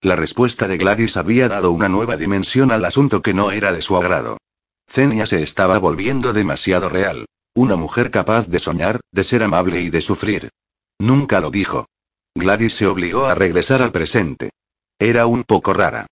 La 0.01 0.17
respuesta 0.17 0.67
de 0.67 0.77
Gladys 0.77 1.15
había 1.15 1.47
dado 1.47 1.71
una 1.71 1.87
nueva 1.87 2.17
dimensión 2.17 2.71
al 2.71 2.83
asunto 2.83 3.21
que 3.21 3.33
no 3.33 3.51
era 3.51 3.71
de 3.71 3.81
su 3.81 3.95
agrado. 3.95 4.37
Zenia 4.89 5.25
se 5.25 5.41
estaba 5.41 5.77
volviendo 5.79 6.33
demasiado 6.33 6.89
real. 6.89 7.25
Una 7.55 7.77
mujer 7.77 8.11
capaz 8.11 8.47
de 8.47 8.59
soñar, 8.59 8.99
de 9.11 9.23
ser 9.23 9.41
amable 9.41 9.79
y 9.81 9.89
de 9.89 10.01
sufrir. 10.01 10.49
Nunca 10.99 11.39
lo 11.39 11.49
dijo. 11.49 11.85
Gladys 12.37 12.73
se 12.73 12.85
obligó 12.85 13.27
a 13.27 13.35
regresar 13.35 13.81
al 13.81 13.93
presente. 13.93 14.49
Era 14.99 15.25
un 15.25 15.45
poco 15.45 15.73
rara. 15.73 16.07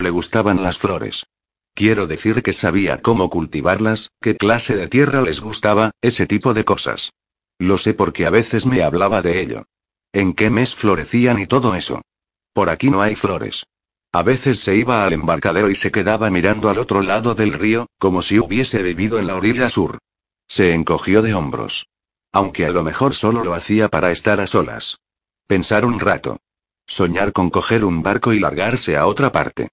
Le 0.00 0.10
gustaban 0.10 0.60
las 0.60 0.76
flores. 0.76 1.26
Quiero 1.72 2.08
decir 2.08 2.42
que 2.42 2.52
sabía 2.52 2.98
cómo 3.00 3.30
cultivarlas, 3.30 4.10
qué 4.20 4.36
clase 4.36 4.74
de 4.74 4.88
tierra 4.88 5.22
les 5.22 5.40
gustaba, 5.40 5.92
ese 6.00 6.26
tipo 6.26 6.52
de 6.52 6.64
cosas. 6.64 7.12
Lo 7.60 7.78
sé 7.78 7.94
porque 7.94 8.26
a 8.26 8.30
veces 8.30 8.66
me 8.66 8.82
hablaba 8.82 9.22
de 9.22 9.40
ello. 9.40 9.66
En 10.12 10.32
qué 10.32 10.50
mes 10.50 10.74
florecían 10.74 11.38
y 11.38 11.46
todo 11.46 11.76
eso. 11.76 12.02
Por 12.52 12.70
aquí 12.70 12.90
no 12.90 13.00
hay 13.00 13.14
flores. 13.14 13.64
A 14.12 14.24
veces 14.24 14.58
se 14.58 14.74
iba 14.74 15.04
al 15.04 15.12
embarcadero 15.12 15.70
y 15.70 15.76
se 15.76 15.92
quedaba 15.92 16.28
mirando 16.28 16.70
al 16.70 16.78
otro 16.78 17.02
lado 17.02 17.36
del 17.36 17.52
río, 17.52 17.86
como 18.00 18.22
si 18.22 18.40
hubiese 18.40 18.82
vivido 18.82 19.20
en 19.20 19.28
la 19.28 19.36
orilla 19.36 19.70
sur. 19.70 19.98
Se 20.48 20.74
encogió 20.74 21.22
de 21.22 21.34
hombros. 21.34 21.86
Aunque 22.32 22.66
a 22.66 22.70
lo 22.70 22.82
mejor 22.82 23.14
solo 23.14 23.44
lo 23.44 23.54
hacía 23.54 23.88
para 23.88 24.10
estar 24.10 24.40
a 24.40 24.48
solas. 24.48 24.98
Pensar 25.48 25.86
un 25.86 25.98
rato. 25.98 26.36
Soñar 26.86 27.32
con 27.32 27.48
coger 27.48 27.82
un 27.82 28.02
barco 28.02 28.34
y 28.34 28.38
largarse 28.38 28.98
a 28.98 29.06
otra 29.06 29.32
parte. 29.32 29.68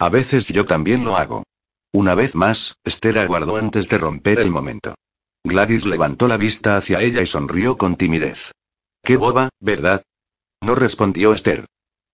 A 0.00 0.08
veces 0.08 0.48
yo 0.48 0.66
también 0.66 1.04
lo 1.04 1.16
hago. 1.16 1.44
Una 1.92 2.16
vez 2.16 2.34
más, 2.34 2.74
Esther 2.82 3.16
aguardó 3.20 3.56
antes 3.56 3.88
de 3.88 3.98
romper 3.98 4.40
el 4.40 4.50
momento. 4.50 4.96
Gladys 5.44 5.86
levantó 5.86 6.26
la 6.26 6.36
vista 6.36 6.76
hacia 6.76 7.00
ella 7.00 7.22
y 7.22 7.26
sonrió 7.26 7.78
con 7.78 7.94
timidez. 7.94 8.50
Qué 9.04 9.16
boba, 9.16 9.50
¿verdad? 9.60 10.02
No 10.60 10.74
respondió 10.74 11.32
Esther. 11.32 11.66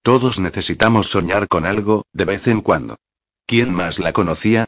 Todos 0.03 0.39
necesitamos 0.39 1.07
soñar 1.07 1.49
con 1.49 1.65
algo, 1.65 2.05
de 2.13 2.27
vez 2.27 2.47
en 2.49 2.61
cuando. 2.61 2.97
¿Quién 3.47 3.73
más 3.73 3.99
la 3.99 4.13
conocía? 4.13 4.67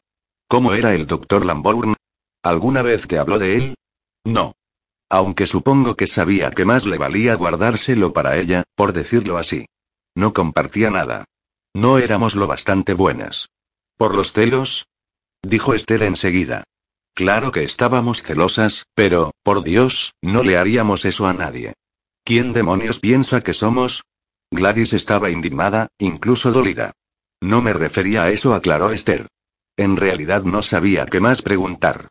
¿Cómo 0.48 0.72
era 0.72 0.94
el 0.94 1.06
doctor 1.06 1.44
Lambourne? 1.44 1.96
¿Alguna 2.42 2.80
vez 2.80 3.06
te 3.06 3.18
habló 3.18 3.38
de 3.38 3.56
él? 3.56 3.74
No. 4.24 4.54
Aunque 5.10 5.46
supongo 5.46 5.96
que 5.96 6.06
sabía 6.06 6.50
que 6.50 6.64
más 6.64 6.86
le 6.86 6.98
valía 6.98 7.34
guardárselo 7.34 8.12
para 8.12 8.36
ella, 8.36 8.64
por 8.74 8.92
decirlo 8.92 9.38
así. 9.38 9.66
No 10.14 10.32
compartía 10.32 10.90
nada. 10.90 11.24
No 11.74 11.98
éramos 11.98 12.34
lo 12.34 12.46
bastante 12.46 12.92
buenas. 12.94 13.48
¿Por 13.96 14.14
los 14.14 14.32
celos? 14.32 14.86
Dijo 15.42 15.74
Esther 15.74 16.02
enseguida. 16.02 16.64
Claro 17.14 17.52
que 17.52 17.64
estábamos 17.64 18.22
celosas, 18.22 18.84
pero, 18.94 19.32
por 19.42 19.64
Dios, 19.64 20.12
no 20.22 20.42
le 20.42 20.56
haríamos 20.56 21.04
eso 21.04 21.26
a 21.26 21.32
nadie. 21.32 21.74
¿Quién 22.24 22.52
demonios 22.52 23.00
piensa 23.00 23.40
que 23.40 23.54
somos? 23.54 24.04
Gladys 24.50 24.92
estaba 24.92 25.30
indignada, 25.30 25.88
incluso 25.98 26.52
dolida. 26.52 26.92
No 27.40 27.62
me 27.62 27.72
refería 27.72 28.24
a 28.24 28.30
eso, 28.30 28.54
aclaró 28.54 28.90
Esther. 28.90 29.26
En 29.76 29.96
realidad 29.96 30.42
no 30.42 30.62
sabía 30.62 31.06
qué 31.06 31.20
más 31.20 31.42
preguntar. 31.42 32.08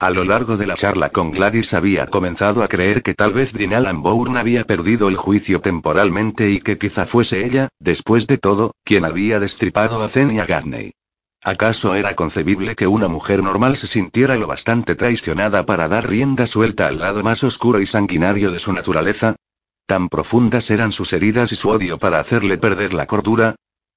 A 0.00 0.08
lo 0.08 0.24
largo 0.24 0.56
de 0.56 0.66
la 0.66 0.76
charla 0.76 1.10
con 1.10 1.30
Gladys 1.30 1.74
había 1.74 2.06
comenzado 2.06 2.62
a 2.62 2.68
creer 2.68 3.02
que 3.02 3.12
tal 3.12 3.34
vez 3.34 3.52
Dinah 3.52 3.80
Lambourne 3.80 4.40
había 4.40 4.64
perdido 4.64 5.08
el 5.08 5.16
juicio 5.18 5.60
temporalmente 5.60 6.48
y 6.50 6.60
que 6.60 6.78
quizá 6.78 7.04
fuese 7.04 7.44
ella, 7.44 7.68
después 7.78 8.26
de 8.26 8.38
todo, 8.38 8.72
quien 8.82 9.04
había 9.04 9.38
destripado 9.38 10.02
a 10.02 10.08
Zenia 10.08 10.46
Gagney. 10.46 10.94
¿Acaso 11.42 11.94
era 11.94 12.16
concebible 12.16 12.76
que 12.76 12.86
una 12.86 13.08
mujer 13.08 13.42
normal 13.42 13.76
se 13.76 13.86
sintiera 13.86 14.36
lo 14.36 14.46
bastante 14.46 14.94
traicionada 14.94 15.66
para 15.66 15.86
dar 15.86 16.08
rienda 16.08 16.46
suelta 16.46 16.86
al 16.86 16.98
lado 16.98 17.22
más 17.22 17.44
oscuro 17.44 17.78
y 17.78 17.84
sanguinario 17.84 18.50
de 18.52 18.58
su 18.58 18.72
naturaleza? 18.72 19.36
Tan 19.84 20.08
profundas 20.08 20.70
eran 20.70 20.92
sus 20.92 21.12
heridas 21.12 21.52
y 21.52 21.56
su 21.56 21.68
odio 21.68 21.98
para 21.98 22.20
hacerle 22.20 22.56
perder 22.56 22.94
la 22.94 23.06
cordura. 23.06 23.54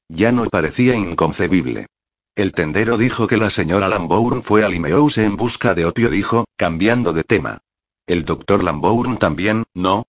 Ya 0.10 0.34
no 0.34 0.44
parecía 0.50 0.96
inconcebible. 0.96 1.86
El 2.36 2.52
tendero 2.52 2.98
dijo 2.98 3.28
que 3.28 3.38
la 3.38 3.52
señora 3.52 3.88
Lambourne 3.88 4.42
fue 4.42 4.64
a 4.64 4.70
Limehouse 4.70 5.20
en 5.20 5.38
busca 5.38 5.76
de 5.76 5.86
opio, 5.86 6.10
dijo, 6.10 6.46
cambiando 6.58 7.14
de 7.14 7.24
tema. 7.24 7.62
El 8.08 8.26
doctor 8.26 8.64
Lambourne 8.64 9.18
también, 9.18 9.66
¿no? 9.76 10.08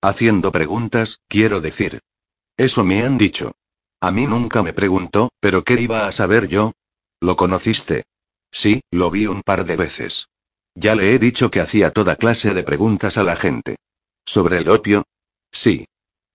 Haciendo 0.00 0.52
preguntas, 0.52 1.20
quiero 1.26 1.60
decir. 1.60 2.00
Eso 2.56 2.84
me 2.84 3.02
han 3.02 3.18
dicho. 3.18 3.56
A 4.00 4.12
mí 4.12 4.26
nunca 4.26 4.62
me 4.62 4.72
preguntó, 4.72 5.30
pero 5.40 5.64
¿qué 5.64 5.80
iba 5.80 6.06
a 6.06 6.12
saber 6.12 6.46
yo? 6.46 6.74
¿Lo 7.20 7.36
conociste? 7.36 8.04
Sí, 8.52 8.82
lo 8.92 9.10
vi 9.10 9.26
un 9.26 9.42
par 9.42 9.64
de 9.64 9.76
veces. 9.76 10.28
Ya 10.76 10.94
le 10.94 11.12
he 11.12 11.18
dicho 11.18 11.50
que 11.50 11.60
hacía 11.60 11.90
toda 11.90 12.14
clase 12.14 12.54
de 12.54 12.62
preguntas 12.62 13.18
a 13.18 13.24
la 13.24 13.34
gente. 13.34 13.76
¿Sobre 14.24 14.58
el 14.58 14.68
opio? 14.68 15.04
Sí. 15.50 15.86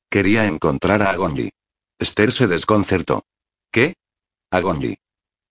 Quería 0.09 0.45
encontrar 0.47 1.01
a 1.01 1.11
Agonji. 1.11 1.49
Esther 1.97 2.33
se 2.33 2.47
desconcertó. 2.47 3.23
¿Qué? 3.71 3.93
Agonji. 4.51 4.97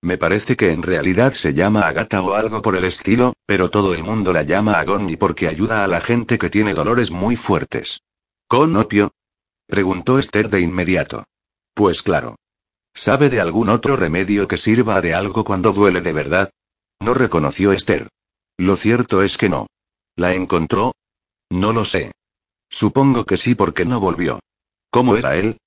Me 0.00 0.16
parece 0.16 0.56
que 0.56 0.70
en 0.70 0.82
realidad 0.82 1.32
se 1.32 1.52
llama 1.52 1.88
Agata 1.88 2.22
o 2.22 2.34
algo 2.34 2.62
por 2.62 2.76
el 2.76 2.84
estilo, 2.84 3.34
pero 3.46 3.68
todo 3.68 3.94
el 3.94 4.04
mundo 4.04 4.32
la 4.32 4.42
llama 4.42 4.78
Agonji 4.78 5.16
porque 5.16 5.48
ayuda 5.48 5.82
a 5.82 5.88
la 5.88 6.00
gente 6.00 6.38
que 6.38 6.50
tiene 6.50 6.72
dolores 6.72 7.10
muy 7.10 7.34
fuertes. 7.34 8.02
¿Con 8.46 8.76
opio? 8.76 9.10
Preguntó 9.66 10.18
Esther 10.18 10.48
de 10.48 10.60
inmediato. 10.60 11.24
Pues 11.74 12.02
claro. 12.02 12.36
¿Sabe 12.94 13.28
de 13.28 13.40
algún 13.40 13.68
otro 13.68 13.96
remedio 13.96 14.48
que 14.48 14.56
sirva 14.56 15.00
de 15.00 15.14
algo 15.14 15.44
cuando 15.44 15.72
duele 15.72 16.00
de 16.00 16.12
verdad? 16.12 16.50
No 17.00 17.14
reconoció 17.14 17.72
Esther. 17.72 18.08
Lo 18.56 18.76
cierto 18.76 19.22
es 19.22 19.36
que 19.36 19.48
no. 19.48 19.66
¿La 20.16 20.34
encontró? 20.34 20.94
No 21.50 21.72
lo 21.72 21.84
sé. 21.84 22.12
Supongo 22.70 23.24
que 23.24 23.36
sí 23.36 23.54
porque 23.54 23.84
no 23.84 24.00
volvió. 24.00 24.40
¿Cómo 24.90 25.16
era 25.16 25.36
él? 25.36 25.58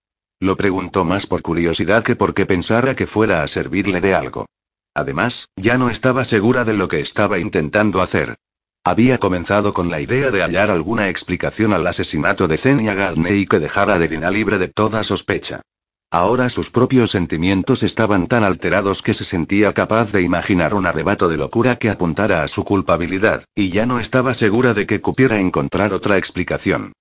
Lo 0.42 0.58
preguntó 0.58 1.06
más 1.06 1.28
por 1.28 1.44
curiosidad 1.44 2.04
que 2.04 2.16
porque 2.16 2.48
pensara 2.48 2.96
que 2.96 3.06
fuera 3.06 3.44
a 3.44 3.48
servirle 3.48 4.02
de 4.02 4.16
algo. 4.16 4.48
Además, 4.96 5.48
ya 5.56 5.78
no 5.78 5.92
estaba 5.92 6.26
segura 6.26 6.66
de 6.66 6.74
lo 6.74 6.88
que 6.88 7.00
estaba 7.00 7.38
intentando 7.38 8.02
hacer. 8.02 8.38
Había 8.84 9.20
comenzado 9.20 9.76
con 9.76 9.92
la 9.92 10.02
idea 10.02 10.32
de 10.32 10.42
hallar 10.42 10.72
alguna 10.72 11.10
explicación 11.10 11.74
al 11.74 11.86
asesinato 11.86 12.48
de 12.48 12.58
Zenia 12.58 12.96
Gadney 12.96 13.42
y 13.42 13.46
que 13.46 13.60
dejara 13.60 13.94
a 13.94 14.00
Dina 14.00 14.32
libre 14.32 14.58
de 14.58 14.68
toda 14.68 15.04
sospecha. 15.04 15.62
Ahora 16.10 16.50
sus 16.50 16.72
propios 16.72 17.12
sentimientos 17.12 17.84
estaban 17.84 18.26
tan 18.26 18.44
alterados 18.44 19.04
que 19.04 19.14
se 19.14 19.26
sentía 19.26 19.74
capaz 19.74 20.12
de 20.12 20.24
imaginar 20.24 20.74
un 20.74 20.88
arrebato 20.88 21.30
de 21.30 21.38
locura 21.38 21.76
que 21.76 21.92
apuntara 21.92 22.42
a 22.42 22.48
su 22.48 22.66
culpabilidad, 22.66 23.46
y 23.54 23.70
ya 23.70 23.86
no 23.86 24.00
estaba 24.00 24.34
segura 24.34 24.74
de 24.74 24.88
que 24.88 25.02
cupiera 25.02 25.40
encontrar 25.40 25.94
otra 25.94 26.18
explicación. 26.18 26.94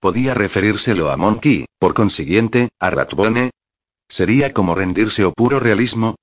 Podía 0.00 0.32
referírselo 0.34 1.10
a 1.10 1.16
Monkey, 1.16 1.66
por 1.80 1.92
consiguiente, 1.92 2.68
a 2.78 2.90
Ratbone. 2.90 3.50
¿Sería 4.08 4.52
como 4.52 4.76
rendirse 4.76 5.24
o 5.24 5.32
puro 5.32 5.58
realismo? 5.58 6.14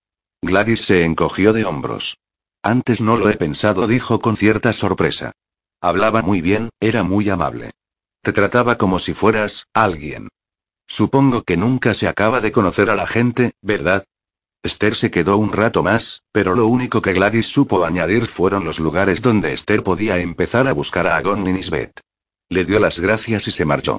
Gladys 0.41 0.81
se 0.85 1.03
encogió 1.03 1.52
de 1.52 1.65
hombros. 1.65 2.18
Antes 2.64 3.02
no 3.02 3.18
lo 3.18 3.30
he 3.30 3.35
pensado, 3.35 3.85
dijo 3.85 4.19
con 4.19 4.38
cierta 4.38 4.72
sorpresa. 4.72 5.34
Hablaba 5.81 6.22
muy 6.22 6.39
bien, 6.39 6.69
era 6.80 7.03
muy 7.03 7.30
amable. 7.30 7.72
Te 8.22 8.31
trataba 8.31 8.77
como 8.77 8.97
si 8.97 9.14
fueras, 9.14 9.68
alguien. 9.73 10.30
Supongo 10.88 11.43
que 11.43 11.57
nunca 11.57 11.93
se 11.93 12.07
acaba 12.07 12.39
de 12.39 12.53
conocer 12.53 12.89
a 12.89 12.95
la 12.95 13.07
gente, 13.07 13.53
¿verdad? 13.61 14.06
Esther 14.64 14.95
se 14.95 15.11
quedó 15.11 15.38
un 15.38 15.52
rato 15.52 15.84
más, 15.84 16.23
pero 16.31 16.56
lo 16.56 16.65
único 16.68 17.02
que 17.02 17.14
Gladys 17.14 17.47
supo 17.47 17.84
añadir 17.84 18.26
fueron 18.26 18.64
los 18.64 18.80
lugares 18.80 19.22
donde 19.22 19.52
Esther 19.52 19.84
podía 19.84 20.18
empezar 20.18 20.68
a 20.68 20.73
buscar 20.73 21.07
a 21.07 21.18
Agon 21.18 21.43
Minisbet. 21.43 22.02
Le 22.49 22.63
dio 22.63 22.80
las 22.80 22.99
gracias 22.99 23.47
y 23.47 23.51
se 23.51 23.65
marchó. 23.65 23.97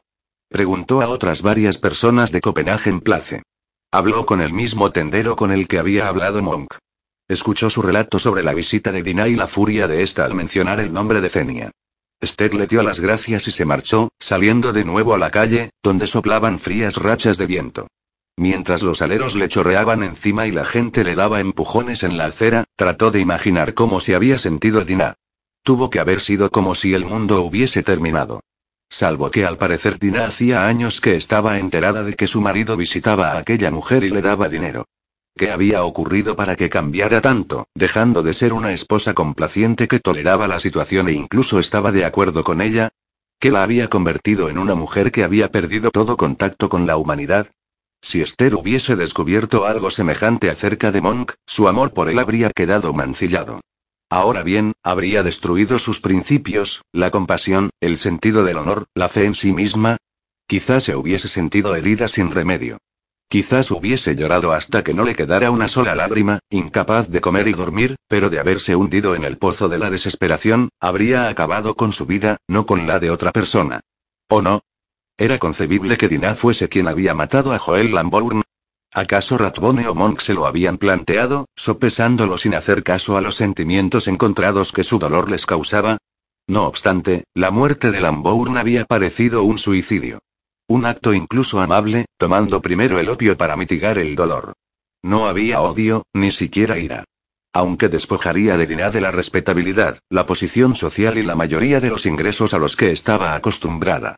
Preguntó 0.49 1.03
a 1.03 1.09
otras 1.09 1.43
varias 1.43 1.79
personas 1.79 2.31
de 2.31 2.41
Copenhagen 2.41 3.01
Place. 3.01 3.43
Habló 3.91 4.25
con 4.25 4.41
el 4.41 4.53
mismo 4.53 4.93
tendero 4.93 5.35
con 5.35 5.51
el 5.51 5.67
que 5.67 5.81
había 5.81 6.07
hablado 6.07 6.41
Monk. 6.43 6.75
Escuchó 7.29 7.71
su 7.71 7.83
relato 7.83 8.21
sobre 8.21 8.45
la 8.45 8.55
visita 8.55 8.93
de 8.93 9.03
Dina 9.03 9.27
y 9.27 9.35
la 9.35 9.49
furia 9.49 9.89
de 9.89 10.05
esta 10.05 10.25
al 10.25 10.35
mencionar 10.35 10.79
el 10.79 10.93
nombre 10.93 11.21
de 11.21 11.29
Zenia. 11.29 11.73
Esther 12.21 12.55
le 12.55 12.69
dio 12.69 12.85
las 12.85 13.01
gracias 13.01 13.49
y 13.49 13.51
se 13.51 13.65
marchó, 13.65 14.11
saliendo 14.21 14.73
de 14.73 14.85
nuevo 14.85 15.13
a 15.13 15.19
la 15.19 15.31
calle, 15.31 15.71
donde 15.83 16.07
soplaban 16.07 16.61
frías 16.61 16.97
rachas 16.99 17.39
de 17.39 17.47
viento. 17.47 17.89
Mientras 18.37 18.83
los 18.83 19.03
aleros 19.03 19.35
le 19.35 19.49
chorreaban 19.49 20.05
encima 20.05 20.47
y 20.47 20.53
la 20.53 20.65
gente 20.65 21.03
le 21.03 21.17
daba 21.17 21.41
empujones 21.41 22.05
en 22.05 22.17
la 22.17 22.27
acera, 22.27 22.65
trató 22.77 23.11
de 23.11 23.21
imaginar 23.21 23.75
cómo 23.75 23.99
se 23.99 24.15
había 24.15 24.39
sentido 24.39 24.85
Dina. 24.85 25.17
Tuvo 25.67 25.91
que 25.91 25.99
haber 25.99 26.21
sido 26.21 26.49
como 26.49 26.77
si 26.77 26.95
el 26.95 27.05
mundo 27.05 27.43
hubiese 27.43 27.83
terminado. 27.83 28.39
Salvo 28.89 29.33
que 29.33 29.45
al 29.45 29.59
parecer 29.59 29.99
Dina 29.99 30.25
hacía 30.25 30.69
años 30.69 31.01
que 31.01 31.17
estaba 31.17 31.59
enterada 31.59 32.05
de 32.05 32.15
que 32.15 32.29
su 32.29 32.41
marido 32.41 32.77
visitaba 32.77 33.33
a 33.33 33.39
aquella 33.39 33.73
mujer 33.73 34.05
y 34.05 34.11
le 34.11 34.23
daba 34.23 34.49
dinero. 34.49 34.85
¿Qué 35.37 35.51
había 35.51 35.83
ocurrido 35.83 36.37
para 36.37 36.55
que 36.55 36.71
cambiara 36.71 37.21
tanto, 37.21 37.67
dejando 37.75 38.23
de 38.23 38.33
ser 38.33 38.53
una 38.53 38.73
esposa 38.73 39.13
complaciente 39.13 39.89
que 39.89 39.99
toleraba 39.99 40.47
la 40.47 40.61
situación 40.61 41.09
e 41.09 41.15
incluso 41.15 41.59
estaba 41.59 41.91
de 41.91 42.05
acuerdo 42.05 42.45
con 42.45 42.61
ella? 42.61 42.91
¿Qué 43.41 43.51
la 43.51 43.65
había 43.65 43.89
convertido 43.89 44.49
en 44.49 44.59
una 44.59 44.77
mujer 44.77 45.11
que 45.11 45.25
había 45.25 45.51
perdido 45.51 45.91
todo 45.91 46.17
contacto 46.17 46.69
con 46.69 46.87
la 46.87 46.97
humanidad? 46.97 47.49
Si 48.01 48.21
Esther 48.21 48.55
hubiese 48.55 48.95
descubierto 48.95 49.67
algo 49.67 49.91
semejante 49.91 50.49
acerca 50.49 50.93
de 50.93 51.01
Monk, 51.01 51.33
su 51.45 51.67
amor 51.67 51.93
por 51.93 52.09
él 52.09 52.21
habría 52.21 52.51
quedado 52.51 52.93
mancillado. 52.93 53.63
Ahora 54.09 54.43
bien, 54.43 54.73
habría 54.85 55.23
destruido 55.23 55.79
sus 55.79 56.01
principios, 56.01 56.83
la 56.93 57.11
compasión, 57.11 57.71
el 57.81 57.99
sentido 57.99 58.45
del 58.45 58.59
honor, 58.59 58.87
la 58.95 59.09
fe 59.09 59.25
en 59.25 59.35
sí 59.35 59.53
misma. 59.53 59.97
Quizás 60.47 60.85
se 60.85 60.95
hubiese 60.95 61.27
sentido 61.27 61.75
herida 61.75 62.07
sin 62.07 62.31
remedio. 62.31 62.79
Quizás 63.29 63.73
hubiese 63.73 64.15
llorado 64.15 64.53
hasta 64.53 64.85
que 64.85 64.95
no 64.95 65.03
le 65.03 65.17
quedara 65.17 65.51
una 65.51 65.67
sola 65.67 65.97
lágrima, 65.97 66.39
incapaz 66.49 67.09
de 67.09 67.21
comer 67.21 67.49
y 67.49 67.55
dormir, 67.55 67.97
pero 68.07 68.31
de 68.31 68.39
haberse 68.39 68.77
hundido 68.77 69.17
en 69.17 69.25
el 69.25 69.39
pozo 69.39 69.69
de 69.69 69.79
la 69.79 69.91
desesperación, 69.91 70.69
habría 70.79 71.27
acabado 71.27 71.75
con 71.75 71.93
su 71.93 72.07
vida, 72.07 72.37
no 72.47 72.65
con 72.67 72.87
la 72.87 73.01
de 73.01 73.11
otra 73.11 73.33
persona. 73.33 73.81
¿O 74.29 74.43
no? 74.43 74.61
¿Era 75.19 75.39
concebible 75.39 75.97
que 75.97 76.09
Dinah 76.09 76.37
fuese 76.37 76.69
quien 76.69 76.87
había 76.87 77.15
matado 77.15 77.53
a 77.53 77.59
Joel 77.59 77.93
Lambourne? 77.93 78.43
¿Acaso 78.97 79.37
Ratbone 79.37 79.87
o 79.89 79.95
Monk 79.95 80.23
se 80.23 80.33
lo 80.33 80.47
habían 80.47 80.79
planteado, 80.79 81.51
sopesándolo 81.55 82.39
sin 82.39 82.55
hacer 82.55 82.83
caso 82.83 83.19
a 83.19 83.21
los 83.21 83.37
sentimientos 83.37 84.09
encontrados 84.09 84.73
que 84.73 84.85
su 84.85 84.99
dolor 84.99 85.31
les 85.31 85.45
causaba? 85.45 85.99
No 86.47 86.67
obstante, 86.67 87.25
la 87.35 87.51
muerte 87.51 87.91
de 87.91 88.01
Lambourne 88.01 88.59
había 88.59 88.87
parecido 88.87 89.43
un 89.43 89.59
suicidio. 89.59 90.21
Un 90.67 90.87
acto 90.87 91.13
incluso 91.13 91.61
amable, 91.61 92.07
tomando 92.17 92.63
primero 92.63 92.99
el 92.99 93.11
opio 93.11 93.37
para 93.37 93.55
mitigar 93.55 93.99
el 93.99 94.17
dolor. 94.17 94.55
No 95.03 95.29
había 95.29 95.61
odio, 95.61 96.05
ni 96.15 96.31
siquiera 96.31 96.79
ira. 96.79 97.05
Aunque 97.53 97.91
despojaría 97.91 98.57
de 98.57 98.67
Dinah 98.67 98.91
de 98.91 99.03
la 99.03 99.11
respetabilidad, 99.11 99.99
la 100.09 100.25
posición 100.25 100.75
social 100.75 101.19
y 101.19 101.23
la 101.23 101.35
mayoría 101.35 101.81
de 101.81 101.91
los 101.91 102.07
ingresos 102.07 102.55
a 102.55 102.59
los 102.59 102.77
que 102.77 102.93
estaba 102.93 103.35
acostumbrada. 103.35 104.17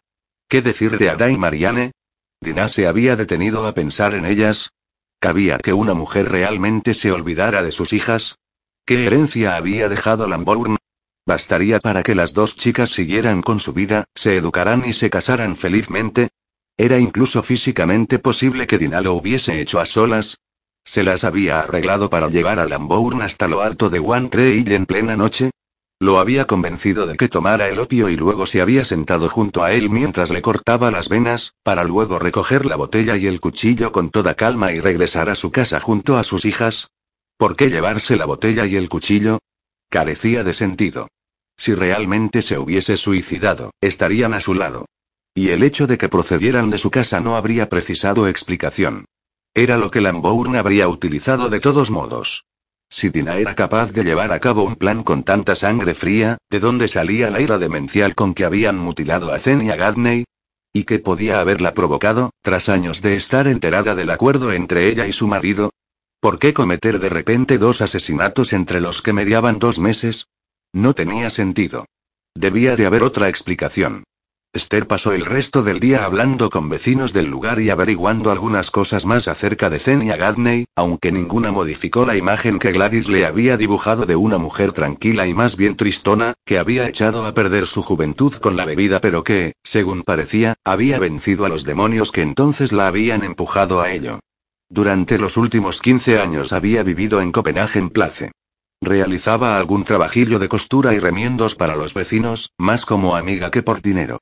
¿Qué 0.48 0.62
decir 0.62 0.98
de 0.98 1.10
Ada 1.10 1.32
y 1.32 1.36
Marianne? 1.36 1.90
¿Dinah 2.40 2.68
se 2.68 2.86
había 2.86 3.16
detenido 3.16 3.66
a 3.66 3.72
pensar 3.72 4.14
en 4.14 4.24
ellas? 4.24 4.70
¿Cabía 5.20 5.58
que 5.58 5.72
una 5.72 5.94
mujer 5.94 6.30
realmente 6.30 6.94
se 6.94 7.10
olvidara 7.10 7.62
de 7.62 7.72
sus 7.72 7.92
hijas? 7.92 8.38
¿Qué 8.86 9.06
herencia 9.06 9.56
había 9.56 9.88
dejado 9.88 10.28
Lambourne? 10.28 10.76
¿Bastaría 11.26 11.80
para 11.80 12.02
que 12.02 12.14
las 12.14 12.32
dos 12.34 12.56
chicas 12.56 12.90
siguieran 12.90 13.42
con 13.42 13.58
su 13.58 13.72
vida, 13.72 14.04
se 14.14 14.36
educaran 14.36 14.84
y 14.86 14.92
se 14.92 15.10
casaran 15.10 15.56
felizmente? 15.56 16.28
¿Era 16.76 16.98
incluso 16.98 17.42
físicamente 17.42 18.20
posible 18.20 18.66
que 18.66 18.78
Dinah 18.78 19.00
lo 19.00 19.14
hubiese 19.14 19.60
hecho 19.60 19.80
a 19.80 19.86
solas? 19.86 20.38
¿Se 20.84 21.02
las 21.02 21.24
había 21.24 21.60
arreglado 21.60 22.08
para 22.08 22.28
llevar 22.28 22.60
a 22.60 22.66
Lambourne 22.66 23.24
hasta 23.24 23.48
lo 23.48 23.62
alto 23.62 23.90
de 23.90 23.98
One 23.98 24.28
Tree 24.28 24.64
en 24.68 24.86
plena 24.86 25.16
noche? 25.16 25.50
Lo 26.00 26.20
había 26.20 26.46
convencido 26.46 27.08
de 27.08 27.16
que 27.16 27.28
tomara 27.28 27.68
el 27.68 27.80
opio 27.80 28.08
y 28.08 28.16
luego 28.16 28.46
se 28.46 28.60
había 28.60 28.84
sentado 28.84 29.28
junto 29.28 29.64
a 29.64 29.72
él 29.72 29.90
mientras 29.90 30.30
le 30.30 30.42
cortaba 30.42 30.92
las 30.92 31.08
venas, 31.08 31.54
para 31.64 31.82
luego 31.82 32.20
recoger 32.20 32.66
la 32.66 32.76
botella 32.76 33.16
y 33.16 33.26
el 33.26 33.40
cuchillo 33.40 33.90
con 33.90 34.10
toda 34.10 34.34
calma 34.34 34.72
y 34.72 34.78
regresar 34.78 35.28
a 35.28 35.34
su 35.34 35.50
casa 35.50 35.80
junto 35.80 36.16
a 36.16 36.22
sus 36.22 36.44
hijas. 36.44 36.90
¿Por 37.36 37.56
qué 37.56 37.68
llevarse 37.68 38.16
la 38.16 38.26
botella 38.26 38.64
y 38.66 38.76
el 38.76 38.88
cuchillo? 38.88 39.40
Carecía 39.90 40.44
de 40.44 40.52
sentido. 40.52 41.08
Si 41.56 41.74
realmente 41.74 42.42
se 42.42 42.58
hubiese 42.58 42.96
suicidado, 42.96 43.72
estarían 43.80 44.34
a 44.34 44.40
su 44.40 44.54
lado. 44.54 44.86
Y 45.34 45.50
el 45.50 45.64
hecho 45.64 45.88
de 45.88 45.98
que 45.98 46.08
procedieran 46.08 46.70
de 46.70 46.78
su 46.78 46.92
casa 46.92 47.18
no 47.18 47.36
habría 47.36 47.68
precisado 47.68 48.28
explicación. 48.28 49.06
Era 49.52 49.76
lo 49.76 49.90
que 49.90 50.00
Lambourne 50.00 50.58
habría 50.58 50.86
utilizado 50.88 51.48
de 51.48 51.58
todos 51.58 51.90
modos. 51.90 52.44
Si 52.90 53.10
Dina 53.10 53.36
era 53.36 53.54
capaz 53.54 53.92
de 53.92 54.02
llevar 54.02 54.32
a 54.32 54.40
cabo 54.40 54.62
un 54.62 54.76
plan 54.76 55.02
con 55.02 55.22
tanta 55.22 55.54
sangre 55.54 55.94
fría, 55.94 56.38
¿de 56.50 56.58
dónde 56.58 56.88
salía 56.88 57.30
la 57.30 57.40
ira 57.40 57.58
demencial 57.58 58.14
con 58.14 58.34
que 58.34 58.44
habían 58.44 58.78
mutilado 58.78 59.32
a 59.32 59.38
Zenia 59.38 59.76
Gadney? 59.76 60.24
¿Y 60.72 60.84
qué 60.84 60.98
podía 60.98 61.40
haberla 61.40 61.74
provocado, 61.74 62.30
tras 62.42 62.68
años 62.68 63.02
de 63.02 63.16
estar 63.16 63.46
enterada 63.46 63.94
del 63.94 64.10
acuerdo 64.10 64.52
entre 64.52 64.88
ella 64.88 65.06
y 65.06 65.12
su 65.12 65.26
marido? 65.28 65.70
¿Por 66.20 66.38
qué 66.38 66.52
cometer 66.52 66.98
de 66.98 67.08
repente 67.08 67.58
dos 67.58 67.80
asesinatos 67.82 68.52
entre 68.52 68.80
los 68.80 69.02
que 69.02 69.12
mediaban 69.12 69.58
dos 69.58 69.78
meses? 69.78 70.26
No 70.72 70.94
tenía 70.94 71.30
sentido. 71.30 71.86
Debía 72.34 72.74
de 72.76 72.86
haber 72.86 73.02
otra 73.02 73.28
explicación. 73.28 74.04
Esther 74.54 74.86
pasó 74.86 75.12
el 75.12 75.26
resto 75.26 75.62
del 75.62 75.78
día 75.78 76.06
hablando 76.06 76.48
con 76.48 76.70
vecinos 76.70 77.12
del 77.12 77.26
lugar 77.26 77.60
y 77.60 77.68
averiguando 77.68 78.30
algunas 78.30 78.70
cosas 78.70 79.04
más 79.04 79.28
acerca 79.28 79.68
de 79.68 79.78
Zenia 79.78 80.16
Gadney, 80.16 80.64
aunque 80.74 81.12
ninguna 81.12 81.52
modificó 81.52 82.06
la 82.06 82.16
imagen 82.16 82.58
que 82.58 82.72
Gladys 82.72 83.10
le 83.10 83.26
había 83.26 83.58
dibujado 83.58 84.06
de 84.06 84.16
una 84.16 84.38
mujer 84.38 84.72
tranquila 84.72 85.26
y 85.26 85.34
más 85.34 85.58
bien 85.58 85.76
tristona, 85.76 86.32
que 86.46 86.58
había 86.58 86.88
echado 86.88 87.26
a 87.26 87.34
perder 87.34 87.66
su 87.66 87.82
juventud 87.82 88.32
con 88.36 88.56
la 88.56 88.64
bebida 88.64 89.02
pero 89.02 89.22
que, 89.22 89.52
según 89.62 90.02
parecía, 90.02 90.54
había 90.64 90.98
vencido 90.98 91.44
a 91.44 91.50
los 91.50 91.64
demonios 91.64 92.10
que 92.10 92.22
entonces 92.22 92.72
la 92.72 92.88
habían 92.88 93.24
empujado 93.24 93.82
a 93.82 93.92
ello. 93.92 94.18
Durante 94.70 95.18
los 95.18 95.36
últimos 95.36 95.82
15 95.82 96.20
años 96.20 96.54
había 96.54 96.82
vivido 96.82 97.20
en 97.20 97.32
Copenhagen 97.32 97.90
Place. 97.90 98.32
Realizaba 98.80 99.58
algún 99.58 99.84
trabajillo 99.84 100.38
de 100.38 100.48
costura 100.48 100.94
y 100.94 101.00
remiendos 101.00 101.54
para 101.54 101.76
los 101.76 101.92
vecinos, 101.92 102.52
más 102.56 102.86
como 102.86 103.14
amiga 103.14 103.50
que 103.50 103.62
por 103.62 103.82
dinero. 103.82 104.18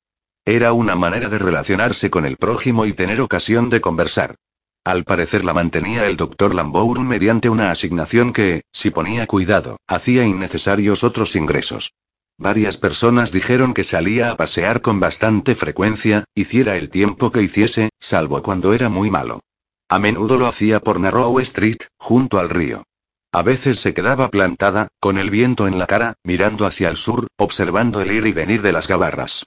Era 0.48 0.73
una 0.73 0.94
manera 0.94 1.28
de 1.28 1.40
relacionarse 1.40 2.09
con 2.09 2.24
el 2.24 2.36
prójimo 2.36 2.86
y 2.86 2.93
tener 2.93 3.20
ocasión 3.20 3.68
de 3.68 3.81
conversar. 3.81 4.36
Al 4.85 5.02
parecer 5.02 5.44
la 5.44 5.52
mantenía 5.52 6.06
el 6.06 6.16
doctor 6.16 6.55
Lambourne 6.55 7.05
mediante 7.05 7.48
una 7.48 7.73
asignación 7.73 8.32
que, 8.32 8.62
si 8.73 8.90
ponía 8.90 9.27
cuidado, 9.27 9.78
hacía 9.89 10.24
innecesarios 10.24 11.02
otros 11.02 11.35
ingresos. 11.35 11.94
Varias 12.39 12.77
personas 12.77 13.32
dijeron 13.32 13.74
que 13.74 13.82
salía 13.82 14.31
a 14.31 14.36
pasear 14.36 14.82
con 14.82 15.01
bastante 15.01 15.56
frecuencia, 15.56 16.27
hiciera 16.32 16.77
el 16.77 16.90
tiempo 16.90 17.32
que 17.32 17.43
hiciese, 17.43 17.89
salvo 17.98 18.40
cuando 18.40 18.73
era 18.73 18.89
muy 18.89 19.10
malo. 19.10 19.40
A 19.89 19.98
menudo 19.98 20.39
lo 20.39 20.47
hacía 20.47 20.78
por 20.78 21.01
Narrow 21.01 21.40
Street, 21.40 21.78
junto 21.98 22.39
al 22.39 22.51
río. 22.51 22.85
A 23.32 23.43
veces 23.43 23.81
se 23.81 23.94
quedaba 23.94 24.31
plantada, 24.31 24.86
con 25.01 25.18
el 25.18 25.28
viento 25.28 25.66
en 25.66 25.81
la 25.81 25.89
cara, 25.89 26.14
mirando 26.23 26.66
hacia 26.66 26.89
el 26.89 26.97
sur, 26.97 27.27
observando 27.36 28.01
el 28.01 28.12
ir 28.12 28.24
y 28.28 28.32
venir 28.32 28.62
de 28.62 28.70
las 28.70 28.86
gabarras. 28.86 29.44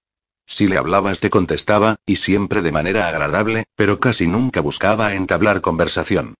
Si 0.49 0.67
le 0.67 0.77
hablabas 0.77 1.19
te 1.19 1.29
contestaba, 1.29 1.97
y 2.07 2.15
siempre 2.15 2.63
de 2.63 2.71
manera 2.71 3.07
agradable, 3.07 3.65
pero 3.75 3.99
casi 3.99 4.25
nunca 4.25 4.61
buscaba 4.61 5.13
entablar 5.13 5.61
conversación. 5.61 6.33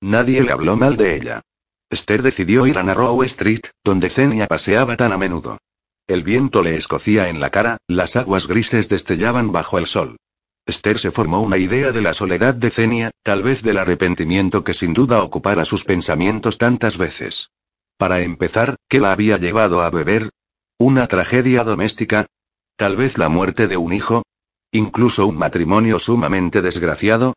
Nadie 0.00 0.44
le 0.44 0.52
habló 0.52 0.76
mal 0.76 0.96
de 0.96 1.16
ella. 1.16 1.42
Esther 1.90 2.22
decidió 2.22 2.68
ir 2.68 2.78
a 2.78 2.84
Narrow 2.84 3.24
Street, 3.24 3.62
donde 3.82 4.08
Zenia 4.08 4.46
paseaba 4.46 4.96
tan 4.96 5.12
a 5.12 5.18
menudo. 5.18 5.58
El 6.06 6.22
viento 6.22 6.62
le 6.62 6.76
escocía 6.76 7.28
en 7.28 7.40
la 7.40 7.50
cara, 7.50 7.78
las 7.88 8.14
aguas 8.14 8.46
grises 8.46 8.88
destellaban 8.88 9.50
bajo 9.50 9.78
el 9.78 9.88
sol. 9.88 10.16
Esther 10.64 11.00
se 11.00 11.10
formó 11.10 11.40
una 11.40 11.58
idea 11.58 11.90
de 11.90 12.02
la 12.02 12.14
soledad 12.14 12.54
de 12.54 12.70
Zenia, 12.70 13.10
tal 13.24 13.42
vez 13.42 13.62
del 13.62 13.78
arrepentimiento 13.78 14.62
que 14.62 14.74
sin 14.74 14.94
duda 14.94 15.24
ocupara 15.24 15.64
sus 15.64 15.82
pensamientos 15.82 16.56
tantas 16.56 16.98
veces. 16.98 17.50
Para 17.96 18.20
empezar, 18.20 18.76
¿qué 18.88 19.00
la 19.00 19.10
había 19.10 19.38
llevado 19.38 19.82
a 19.82 19.90
beber? 19.90 20.30
¿Una 20.78 21.08
tragedia 21.08 21.64
doméstica? 21.64 22.26
Tal 22.76 22.94
vez 22.94 23.16
la 23.16 23.30
muerte 23.30 23.68
de 23.68 23.78
un 23.78 23.94
hijo. 23.94 24.22
Incluso 24.70 25.26
un 25.26 25.38
matrimonio 25.38 25.98
sumamente 25.98 26.60
desgraciado. 26.60 27.32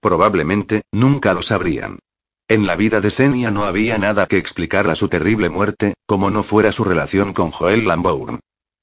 Probablemente, 0.00 0.82
nunca 0.92 1.32
lo 1.32 1.42
sabrían. 1.42 1.98
En 2.46 2.66
la 2.66 2.76
vida 2.76 3.00
de 3.00 3.08
Zenia 3.08 3.50
no 3.50 3.64
había 3.64 3.96
nada 3.96 4.26
que 4.26 4.36
explicar 4.36 4.90
a 4.90 4.94
su 4.94 5.08
terrible 5.08 5.48
muerte, 5.48 5.94
como 6.04 6.30
no 6.30 6.42
fuera 6.42 6.72
su 6.72 6.84
relación 6.84 7.32
con 7.32 7.50
Joel 7.50 7.86
Lambourne. 7.86 8.40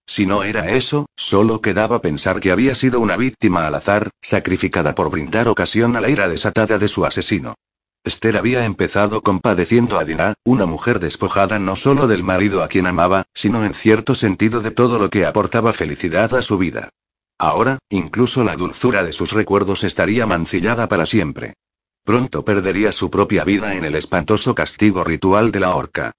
Si 0.08 0.26
no 0.26 0.42
era 0.42 0.72
eso, 0.72 1.06
solo 1.16 1.62
quedaba 1.62 2.02
pensar 2.02 2.40
que 2.40 2.52
había 2.52 2.74
sido 2.74 3.00
una 3.00 3.16
víctima 3.16 3.68
al 3.68 3.76
azar, 3.76 4.10
sacrificada 4.24 4.96
por 4.96 5.12
brindar 5.12 5.48
ocasión 5.48 5.96
a 5.96 6.02
la 6.02 6.10
ira 6.10 6.28
desatada 6.28 6.80
de 6.80 6.88
su 6.88 7.06
asesino. 7.06 7.54
Esther 8.10 8.38
había 8.38 8.66
empezado 8.66 9.22
compadeciendo 9.22 10.00
a 10.00 10.04
Dinah, 10.04 10.34
una 10.44 10.66
mujer 10.66 11.00
despojada 11.00 11.60
no 11.60 11.76
solo 11.76 12.08
del 12.08 12.24
marido 12.24 12.64
a 12.64 12.68
quien 12.68 12.88
amaba, 12.88 13.26
sino 13.36 13.64
en 13.64 13.76
cierto 13.76 14.16
sentido 14.16 14.62
de 14.62 14.72
todo 14.72 14.98
lo 14.98 15.12
que 15.12 15.28
aportaba 15.28 15.74
felicidad 15.74 16.34
a 16.34 16.42
su 16.42 16.58
vida. 16.58 16.90
Ahora, 17.38 17.78
incluso 17.88 18.44
la 18.44 18.56
dulzura 18.56 19.04
de 19.04 19.14
sus 19.14 19.32
recuerdos 19.32 19.84
estaría 19.84 20.26
mancillada 20.26 20.88
para 20.88 21.06
siempre. 21.06 21.54
Pronto 22.04 22.44
perdería 22.44 22.92
su 22.92 23.12
propia 23.12 23.44
vida 23.44 23.76
en 23.76 23.86
el 23.86 23.94
espantoso 23.94 24.56
castigo 24.56 25.04
ritual 25.04 25.52
de 25.52 25.60
la 25.60 25.76
horca. 25.76 26.12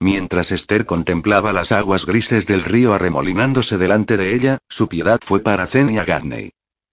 Mientras 0.00 0.52
Esther 0.52 0.84
contemplaba 0.84 1.54
las 1.54 1.72
aguas 1.72 2.04
grises 2.04 2.46
del 2.46 2.62
río 2.62 2.92
arremolinándose 2.92 3.78
delante 3.78 4.18
de 4.18 4.34
ella, 4.34 4.58
su 4.68 4.86
piedad 4.86 5.18
fue 5.24 5.40
para 5.40 5.66
Zenia 5.66 6.04
Garney. 6.04 6.50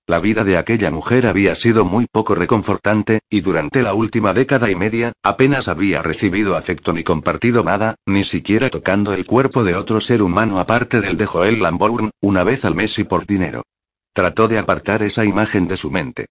La 0.07 0.19
vida 0.19 0.43
de 0.43 0.55
aquella 0.57 0.91
mujer 0.91 1.25
había 1.25 1.55
sido 1.55 1.83
muy 1.83 2.05
poco 2.05 2.35
reconfortante, 2.35 3.21
y 3.27 3.41
durante 3.41 3.81
la 3.81 3.95
última 3.95 4.35
década 4.35 4.69
y 4.69 4.75
media, 4.75 5.13
apenas 5.23 5.67
había 5.67 6.03
recibido 6.03 6.55
afecto 6.55 6.93
ni 6.93 7.03
compartido 7.03 7.63
nada, 7.63 7.95
ni 8.05 8.23
siquiera 8.23 8.69
tocando 8.69 9.13
el 9.13 9.25
cuerpo 9.25 9.63
de 9.63 9.75
otro 9.75 9.99
ser 10.01 10.21
humano 10.21 10.59
aparte 10.59 11.01
del 11.01 11.17
de 11.17 11.25
Joel 11.25 11.59
Lambourne, 11.59 12.11
una 12.21 12.43
vez 12.43 12.65
al 12.65 12.75
mes 12.75 12.99
y 12.99 13.03
por 13.03 13.25
dinero. 13.25 13.63
Trató 14.13 14.47
de 14.47 14.59
apartar 14.59 15.01
esa 15.01 15.25
imagen 15.25 15.67
de 15.67 15.75
su 15.75 15.89
mente. 15.89 16.27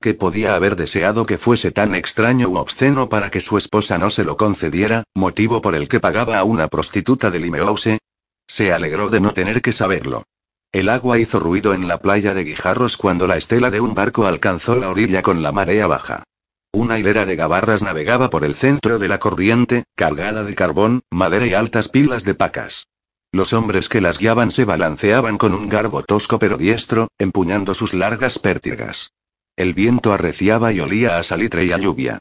¿Qué 0.00 0.14
podía 0.14 0.54
haber 0.54 0.74
deseado 0.74 1.26
que 1.26 1.36
fuese 1.36 1.70
tan 1.70 1.94
extraño 1.94 2.48
u 2.48 2.56
obsceno 2.56 3.10
para 3.10 3.30
que 3.30 3.42
su 3.42 3.58
esposa 3.58 3.98
no 3.98 4.08
se 4.08 4.24
lo 4.24 4.38
concediera, 4.38 5.04
motivo 5.14 5.60
por 5.60 5.74
el 5.74 5.86
que 5.86 6.00
pagaba 6.00 6.38
a 6.38 6.44
una 6.44 6.68
prostituta 6.68 7.30
de 7.30 7.40
Limehouse? 7.40 7.98
Se 8.46 8.72
alegró 8.72 9.10
de 9.10 9.20
no 9.20 9.34
tener 9.34 9.60
que 9.60 9.72
saberlo. 9.72 10.24
El 10.72 10.90
agua 10.90 11.18
hizo 11.18 11.40
ruido 11.40 11.72
en 11.72 11.88
la 11.88 11.98
playa 11.98 12.34
de 12.34 12.44
Guijarros 12.44 12.98
cuando 12.98 13.26
la 13.26 13.38
estela 13.38 13.70
de 13.70 13.80
un 13.80 13.94
barco 13.94 14.26
alcanzó 14.26 14.76
la 14.76 14.90
orilla 14.90 15.22
con 15.22 15.42
la 15.42 15.50
marea 15.50 15.86
baja. 15.86 16.24
Una 16.72 16.98
hilera 16.98 17.24
de 17.24 17.36
gabarras 17.36 17.82
navegaba 17.82 18.28
por 18.28 18.44
el 18.44 18.54
centro 18.54 18.98
de 18.98 19.08
la 19.08 19.18
corriente, 19.18 19.84
cargada 19.96 20.44
de 20.44 20.54
carbón, 20.54 21.00
madera 21.10 21.46
y 21.46 21.54
altas 21.54 21.88
pilas 21.88 22.24
de 22.24 22.34
pacas. 22.34 22.86
Los 23.32 23.54
hombres 23.54 23.88
que 23.88 24.02
las 24.02 24.18
guiaban 24.18 24.50
se 24.50 24.66
balanceaban 24.66 25.38
con 25.38 25.54
un 25.54 25.70
garbo 25.70 26.02
tosco 26.02 26.38
pero 26.38 26.58
diestro, 26.58 27.08
empuñando 27.18 27.72
sus 27.72 27.94
largas 27.94 28.38
pértigas. 28.38 29.12
El 29.56 29.72
viento 29.72 30.12
arreciaba 30.12 30.72
y 30.72 30.80
olía 30.80 31.18
a 31.18 31.22
salitre 31.22 31.64
y 31.64 31.72
a 31.72 31.78
lluvia. 31.78 32.18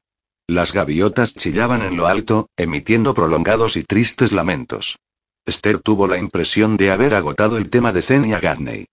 Las 0.48 0.72
gaviotas 0.72 1.34
chillaban 1.36 1.82
en 1.82 1.98
lo 1.98 2.08
alto, 2.08 2.48
emitiendo 2.56 3.14
prolongados 3.14 3.76
y 3.76 3.84
tristes 3.84 4.32
lamentos. 4.32 4.98
Esther 5.48 5.80
tuvo 5.80 6.08
la 6.08 6.18
impresión 6.18 6.76
de 6.76 6.92
haber 6.92 7.14
agotado 7.14 7.58
el 7.58 7.70
tema 7.70 7.94
de 7.94 8.02
Zenia 8.02 8.42
Garney. 8.42 8.86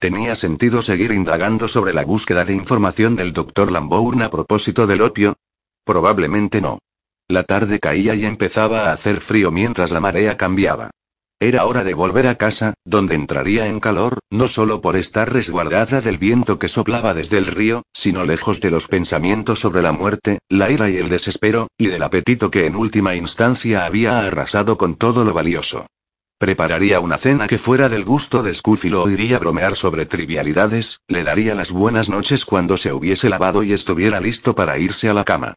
¿Tenía 0.00 0.34
sentido 0.34 0.82
seguir 0.82 1.12
indagando 1.12 1.68
sobre 1.68 1.94
la 1.94 2.04
búsqueda 2.04 2.44
de 2.44 2.52
información 2.52 3.14
del 3.14 3.32
doctor 3.32 3.70
Lambourne 3.70 4.24
a 4.24 4.30
propósito 4.30 4.88
del 4.88 5.02
opio? 5.02 5.36
Probablemente 5.84 6.60
no. 6.60 6.80
La 7.28 7.44
tarde 7.44 7.78
caía 7.78 8.16
y 8.16 8.24
empezaba 8.24 8.86
a 8.86 8.92
hacer 8.92 9.20
frío 9.20 9.52
mientras 9.52 9.92
la 9.92 10.00
marea 10.00 10.36
cambiaba. 10.36 10.90
Era 11.38 11.64
hora 11.64 11.84
de 11.84 11.94
volver 11.94 12.26
a 12.26 12.34
casa, 12.34 12.74
donde 12.84 13.14
entraría 13.14 13.68
en 13.68 13.78
calor, 13.78 14.18
no 14.30 14.48
solo 14.48 14.80
por 14.80 14.96
estar 14.96 15.32
resguardada 15.32 16.00
del 16.00 16.18
viento 16.18 16.58
que 16.58 16.68
soplaba 16.68 17.14
desde 17.14 17.38
el 17.38 17.46
río, 17.46 17.84
sino 17.94 18.24
lejos 18.24 18.60
de 18.60 18.70
los 18.70 18.88
pensamientos 18.88 19.60
sobre 19.60 19.80
la 19.80 19.92
muerte, 19.92 20.40
la 20.48 20.72
ira 20.72 20.90
y 20.90 20.96
el 20.96 21.08
desespero, 21.08 21.68
y 21.78 21.86
del 21.86 22.02
apetito 22.02 22.50
que 22.50 22.66
en 22.66 22.74
última 22.74 23.14
instancia 23.14 23.86
había 23.86 24.26
arrasado 24.26 24.76
con 24.76 24.96
todo 24.96 25.24
lo 25.24 25.32
valioso. 25.32 25.86
Prepararía 26.40 27.00
una 27.00 27.18
cena 27.18 27.46
que 27.46 27.58
fuera 27.58 27.90
del 27.90 28.02
gusto 28.02 28.42
de 28.42 28.54
Scuffy 28.54 28.90
o 28.94 29.10
iría 29.10 29.36
a 29.36 29.40
bromear 29.40 29.76
sobre 29.76 30.06
trivialidades, 30.06 30.98
le 31.06 31.22
daría 31.22 31.54
las 31.54 31.70
buenas 31.70 32.08
noches 32.08 32.46
cuando 32.46 32.78
se 32.78 32.94
hubiese 32.94 33.28
lavado 33.28 33.62
y 33.62 33.74
estuviera 33.74 34.22
listo 34.22 34.54
para 34.54 34.78
irse 34.78 35.10
a 35.10 35.12
la 35.12 35.24
cama. 35.24 35.52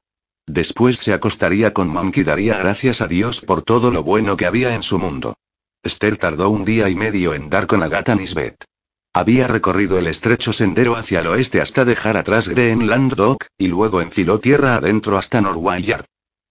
Después 0.45 0.97
se 0.97 1.13
acostaría 1.13 1.71
con 1.71 1.87
Monk 1.87 2.17
y 2.17 2.23
daría 2.25 2.57
gracias 2.57 2.99
a 2.99 3.07
Dios 3.07 3.39
por 3.39 3.61
todo 3.61 3.91
lo 3.91 4.03
bueno 4.03 4.35
que 4.35 4.45
había 4.45 4.75
en 4.75 4.83
su 4.83 4.99
mundo. 4.99 5.37
Esther 5.81 6.17
tardó 6.17 6.49
un 6.49 6.65
día 6.65 6.89
y 6.89 6.95
medio 6.95 7.33
en 7.33 7.49
dar 7.49 7.65
con 7.65 7.81
Agatha 7.81 8.15
Nisbet. 8.15 8.65
Había 9.13 9.47
recorrido 9.47 9.97
el 9.97 10.07
estrecho 10.07 10.51
sendero 10.51 10.97
hacia 10.97 11.21
el 11.21 11.27
oeste 11.27 11.61
hasta 11.61 11.85
dejar 11.85 12.17
atrás 12.17 12.49
Greenland 12.49 13.15
Dock, 13.15 13.45
y 13.57 13.67
luego 13.67 14.01
enfiló 14.01 14.41
tierra 14.41 14.75
adentro 14.75 15.17
hasta 15.17 15.39
Norway 15.39 15.81
Yard. 15.81 16.03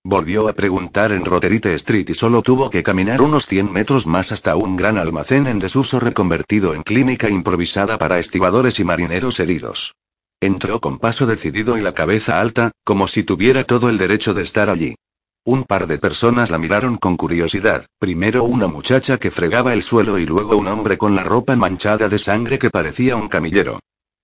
Volvió 0.05 0.49
a 0.49 0.53
preguntar 0.53 1.12
en 1.12 1.24
Roterite 1.24 1.77
Street 1.77 2.11
y 2.11 2.15
solo 2.15 2.43
tuvo 2.43 2.70
que 2.70 2.83
caminar 2.83 3.23
unos 3.23 3.47
100 3.47 3.73
metros 3.73 4.09
más 4.09 4.33
hasta 4.33 4.57
un 4.57 4.74
gran 4.74 4.99
almacén 4.99 5.47
en 5.47 5.61
desuso 5.61 6.01
reconvertido 6.01 6.74
en 6.74 6.83
clínica 6.83 7.31
improvisada 7.31 7.99
para 7.99 8.19
estibadores 8.19 8.81
y 8.81 8.85
marineros 8.85 9.39
heridos. 9.39 9.95
Entró 10.41 10.81
con 10.81 10.99
paso 10.99 11.27
decidido 11.27 11.79
y 11.79 11.83
la 11.83 11.93
cabeza 11.93 12.41
alta, 12.41 12.73
como 12.83 13.07
si 13.07 13.23
tuviera 13.23 13.62
todo 13.62 13.89
el 13.89 13.97
derecho 13.97 14.35
de 14.35 14.43
estar 14.43 14.70
allí. 14.70 14.97
Un 15.45 15.62
par 15.62 15.87
de 15.87 15.99
personas 15.99 16.51
la 16.51 16.59
miraron 16.59 16.97
con 16.97 17.16
curiosidad, 17.16 17.87
primero 18.01 18.43
una 18.43 18.66
muchacha 18.66 19.19
que 19.19 19.31
fregaba 19.31 19.73
el 19.73 19.85
suelo 19.85 20.19
y 20.19 20.27
luego 20.27 20.57
un 20.57 20.66
hombre 20.66 20.99
con 20.99 21.15
la 21.15 21.23
ropa 21.23 21.55
manchada 21.55 22.09
de 22.09 22.19
sangre 22.19 22.59
que 22.59 22.70
parecía 22.70 23.15
un 23.15 23.29
camillero. 23.29 23.79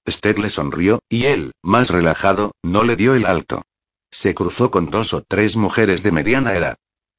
Esther 0.04 0.40
le 0.40 0.50
sonrió, 0.50 0.98
y 1.08 1.26
él, 1.26 1.52
más 1.62 1.90
relajado, 1.90 2.50
no 2.64 2.82
le 2.82 2.96
dio 2.96 3.14
el 3.14 3.26
alto. 3.26 3.62
Se 4.10 4.34
cruzó 4.34 4.70
con 4.70 4.90
dos 4.90 5.14
o 5.14 5.22
tres 5.22 5.56
mujeres 5.56 6.02
de 6.02 6.12
mediana 6.12 6.54
edad. 6.54 6.76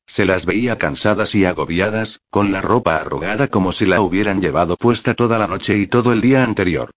Se 0.08 0.26
las 0.26 0.46
veía 0.46 0.78
cansadas 0.78 1.36
y 1.36 1.46
agobiadas, 1.46 2.22
con 2.32 2.52
la 2.52 2.62
ropa 2.62 2.96
arrugada 2.96 3.48
como 3.48 3.72
si 3.72 3.86
la 3.86 4.02
hubieran 4.02 4.42
llevado 4.42 4.76
puesta 4.76 5.14
toda 5.14 5.38
la 5.38 5.48
noche 5.48 5.78
y 5.78 5.86
todo 5.86 6.14
el 6.14 6.22
día 6.22 6.44
anterior. 6.44 6.90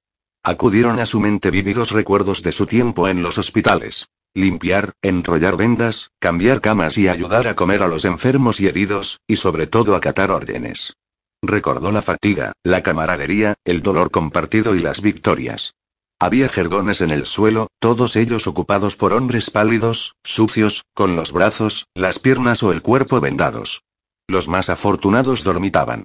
Acudieron 0.43 0.99
a 0.99 1.07
su 1.07 1.21
mente 1.21 1.51
vívidos 1.51 1.91
recuerdos 1.91 2.43
de 2.43 2.53
su 2.53 2.67
tiempo 2.67 3.09
en 3.09 3.23
los 3.23 3.37
hospitales. 3.37 4.07
Limpiar, 4.35 4.95
enrollar 5.03 5.59
vendas, 5.59 6.11
cambiar 6.19 6.63
camas 6.63 6.97
y 6.97 7.09
ayudar 7.09 7.47
a 7.47 7.55
comer 7.55 7.83
a 7.83 7.87
los 7.87 8.07
enfermos 8.07 8.61
y 8.61 8.67
heridos, 8.67 9.21
y 9.27 9.37
sobre 9.37 9.67
todo 9.67 9.95
acatar 9.95 10.31
órdenes. 10.31 10.95
Recordó 11.43 11.93
la 11.93 12.01
fatiga, 12.01 12.53
la 12.63 12.83
camaradería, 12.83 13.55
el 13.65 13.83
dolor 13.83 14.11
compartido 14.11 14.75
y 14.75 14.81
las 14.81 15.03
victorias. 15.03 15.75
Había 16.23 16.49
jergones 16.49 17.01
en 17.01 17.11
el 17.11 17.27
suelo, 17.27 17.67
todos 17.81 18.15
ellos 18.15 18.47
ocupados 18.47 18.97
por 18.97 19.13
hombres 19.13 19.51
pálidos, 19.51 20.15
sucios, 20.23 20.85
con 20.95 21.17
los 21.17 21.33
brazos, 21.33 21.89
las 21.95 22.21
piernas 22.21 22.63
o 22.63 22.71
el 22.71 22.81
cuerpo 22.81 23.21
vendados. 23.21 23.83
Los 24.29 24.47
más 24.47 24.69
afortunados 24.69 25.43
dormitaban. 25.43 26.05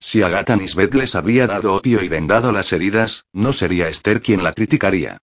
Si 0.00 0.22
Agatha 0.22 0.56
Nisbet 0.56 0.94
les 0.94 1.14
había 1.14 1.46
dado 1.46 1.74
opio 1.74 2.02
y 2.02 2.08
vendado 2.08 2.50
las 2.50 2.72
heridas, 2.72 3.26
no 3.34 3.52
sería 3.52 3.90
Esther 3.90 4.22
quien 4.22 4.42
la 4.42 4.54
criticaría. 4.54 5.18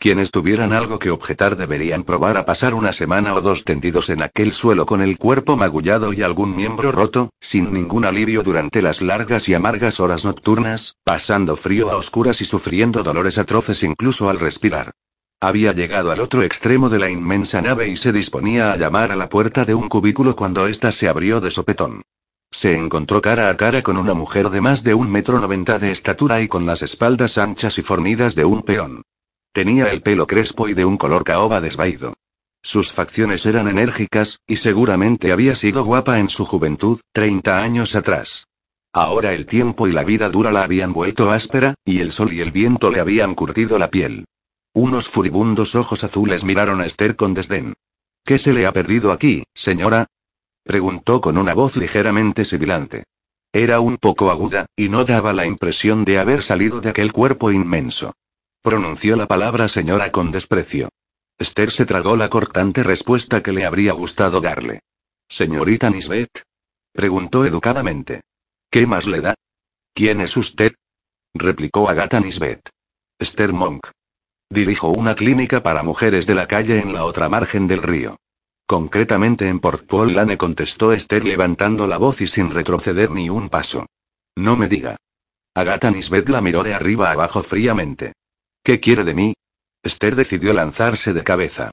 Quienes 0.00 0.30
tuvieran 0.30 0.72
algo 0.72 1.00
que 1.00 1.10
objetar 1.10 1.56
deberían 1.56 2.04
probar 2.04 2.36
a 2.36 2.44
pasar 2.44 2.72
una 2.74 2.92
semana 2.92 3.34
o 3.34 3.40
dos 3.40 3.64
tendidos 3.64 4.10
en 4.10 4.22
aquel 4.22 4.52
suelo 4.52 4.86
con 4.86 5.00
el 5.00 5.18
cuerpo 5.18 5.56
magullado 5.56 6.12
y 6.12 6.22
algún 6.22 6.54
miembro 6.54 6.92
roto, 6.92 7.30
sin 7.40 7.72
ningún 7.72 8.04
alivio 8.04 8.44
durante 8.44 8.80
las 8.80 9.02
largas 9.02 9.48
y 9.48 9.54
amargas 9.54 9.98
horas 9.98 10.24
nocturnas, 10.24 10.94
pasando 11.02 11.56
frío 11.56 11.90
a 11.90 11.96
oscuras 11.96 12.40
y 12.40 12.44
sufriendo 12.44 13.02
dolores 13.02 13.38
atroces 13.38 13.82
incluso 13.82 14.30
al 14.30 14.38
respirar. 14.38 14.92
Había 15.40 15.72
llegado 15.72 16.12
al 16.12 16.20
otro 16.20 16.44
extremo 16.44 16.88
de 16.88 17.00
la 17.00 17.10
inmensa 17.10 17.60
nave 17.60 17.88
y 17.88 17.96
se 17.96 18.12
disponía 18.12 18.72
a 18.72 18.76
llamar 18.76 19.10
a 19.10 19.16
la 19.16 19.28
puerta 19.28 19.64
de 19.64 19.74
un 19.74 19.88
cubículo 19.88 20.36
cuando 20.36 20.68
ésta 20.68 20.92
se 20.92 21.08
abrió 21.08 21.40
de 21.40 21.50
sopetón. 21.50 22.02
Se 22.52 22.76
encontró 22.76 23.20
cara 23.20 23.50
a 23.50 23.56
cara 23.56 23.82
con 23.82 23.96
una 23.96 24.14
mujer 24.14 24.50
de 24.50 24.60
más 24.60 24.84
de 24.84 24.94
un 24.94 25.10
metro 25.10 25.40
noventa 25.40 25.80
de 25.80 25.90
estatura 25.90 26.40
y 26.40 26.46
con 26.46 26.66
las 26.66 26.82
espaldas 26.82 27.36
anchas 27.36 27.78
y 27.78 27.82
fornidas 27.82 28.36
de 28.36 28.44
un 28.44 28.62
peón. 28.62 29.02
Tenía 29.52 29.90
el 29.90 30.02
pelo 30.02 30.26
crespo 30.26 30.68
y 30.68 30.74
de 30.74 30.84
un 30.84 30.96
color 30.96 31.24
caoba 31.24 31.60
desvaído. 31.60 32.14
Sus 32.62 32.92
facciones 32.92 33.46
eran 33.46 33.68
enérgicas, 33.68 34.40
y 34.46 34.56
seguramente 34.56 35.32
había 35.32 35.54
sido 35.54 35.84
guapa 35.84 36.18
en 36.18 36.28
su 36.28 36.44
juventud, 36.44 37.00
30 37.12 37.58
años 37.58 37.94
atrás. 37.94 38.46
Ahora 38.92 39.32
el 39.32 39.46
tiempo 39.46 39.86
y 39.86 39.92
la 39.92 40.04
vida 40.04 40.28
dura 40.28 40.50
la 40.50 40.62
habían 40.62 40.92
vuelto 40.92 41.30
áspera, 41.30 41.74
y 41.84 42.00
el 42.00 42.12
sol 42.12 42.32
y 42.32 42.40
el 42.40 42.52
viento 42.52 42.90
le 42.90 43.00
habían 43.00 43.34
curtido 43.34 43.78
la 43.78 43.90
piel. 43.90 44.24
Unos 44.74 45.08
furibundos 45.08 45.74
ojos 45.74 46.04
azules 46.04 46.44
miraron 46.44 46.80
a 46.80 46.86
Esther 46.86 47.16
con 47.16 47.34
desdén. 47.34 47.74
¿Qué 48.24 48.38
se 48.38 48.52
le 48.52 48.66
ha 48.66 48.72
perdido 48.72 49.12
aquí, 49.12 49.44
señora? 49.54 50.06
preguntó 50.64 51.20
con 51.20 51.38
una 51.38 51.54
voz 51.54 51.76
ligeramente 51.76 52.44
sibilante. 52.44 53.04
Era 53.52 53.80
un 53.80 53.96
poco 53.96 54.30
aguda, 54.30 54.66
y 54.76 54.88
no 54.90 55.04
daba 55.04 55.32
la 55.32 55.46
impresión 55.46 56.04
de 56.04 56.18
haber 56.18 56.42
salido 56.42 56.80
de 56.80 56.90
aquel 56.90 57.12
cuerpo 57.12 57.50
inmenso. 57.50 58.12
Pronunció 58.62 59.16
la 59.16 59.26
palabra 59.26 59.68
señora 59.68 60.10
con 60.10 60.32
desprecio. 60.32 60.88
Esther 61.38 61.70
se 61.70 61.86
tragó 61.86 62.16
la 62.16 62.28
cortante 62.28 62.82
respuesta 62.82 63.42
que 63.42 63.52
le 63.52 63.64
habría 63.64 63.92
gustado 63.92 64.40
darle. 64.40 64.80
Señorita 65.28 65.88
Nisbet. 65.90 66.42
Preguntó 66.92 67.44
educadamente. 67.44 68.22
¿Qué 68.70 68.86
más 68.86 69.06
le 69.06 69.20
da? 69.20 69.34
¿Quién 69.94 70.20
es 70.20 70.36
usted? 70.36 70.74
replicó 71.34 71.88
Agatha 71.88 72.18
Nisbet. 72.18 72.68
Esther 73.18 73.52
Monk. 73.52 73.86
Dirijo 74.50 74.88
una 74.88 75.14
clínica 75.14 75.62
para 75.62 75.82
mujeres 75.82 76.26
de 76.26 76.34
la 76.34 76.48
calle 76.48 76.80
en 76.80 76.92
la 76.92 77.04
otra 77.04 77.28
margen 77.28 77.68
del 77.68 77.82
río. 77.82 78.16
Concretamente 78.66 79.48
en 79.48 79.60
Port 79.60 79.86
Paul 79.86 80.14
Lane 80.14 80.36
contestó 80.36 80.92
Esther 80.92 81.24
levantando 81.24 81.86
la 81.86 81.98
voz 81.98 82.20
y 82.20 82.26
sin 82.26 82.50
retroceder 82.50 83.10
ni 83.10 83.30
un 83.30 83.48
paso. 83.48 83.86
No 84.36 84.56
me 84.56 84.68
diga. 84.68 84.96
Agatha 85.54 85.90
Nisbet 85.90 86.28
la 86.28 86.40
miró 86.40 86.62
de 86.62 86.74
arriba 86.74 87.10
abajo 87.10 87.42
fríamente. 87.42 88.12
¿Qué 88.68 88.80
quiere 88.80 89.02
de 89.02 89.14
mí? 89.14 89.32
Esther 89.82 90.14
decidió 90.14 90.52
lanzarse 90.52 91.14
de 91.14 91.24
cabeza. 91.24 91.70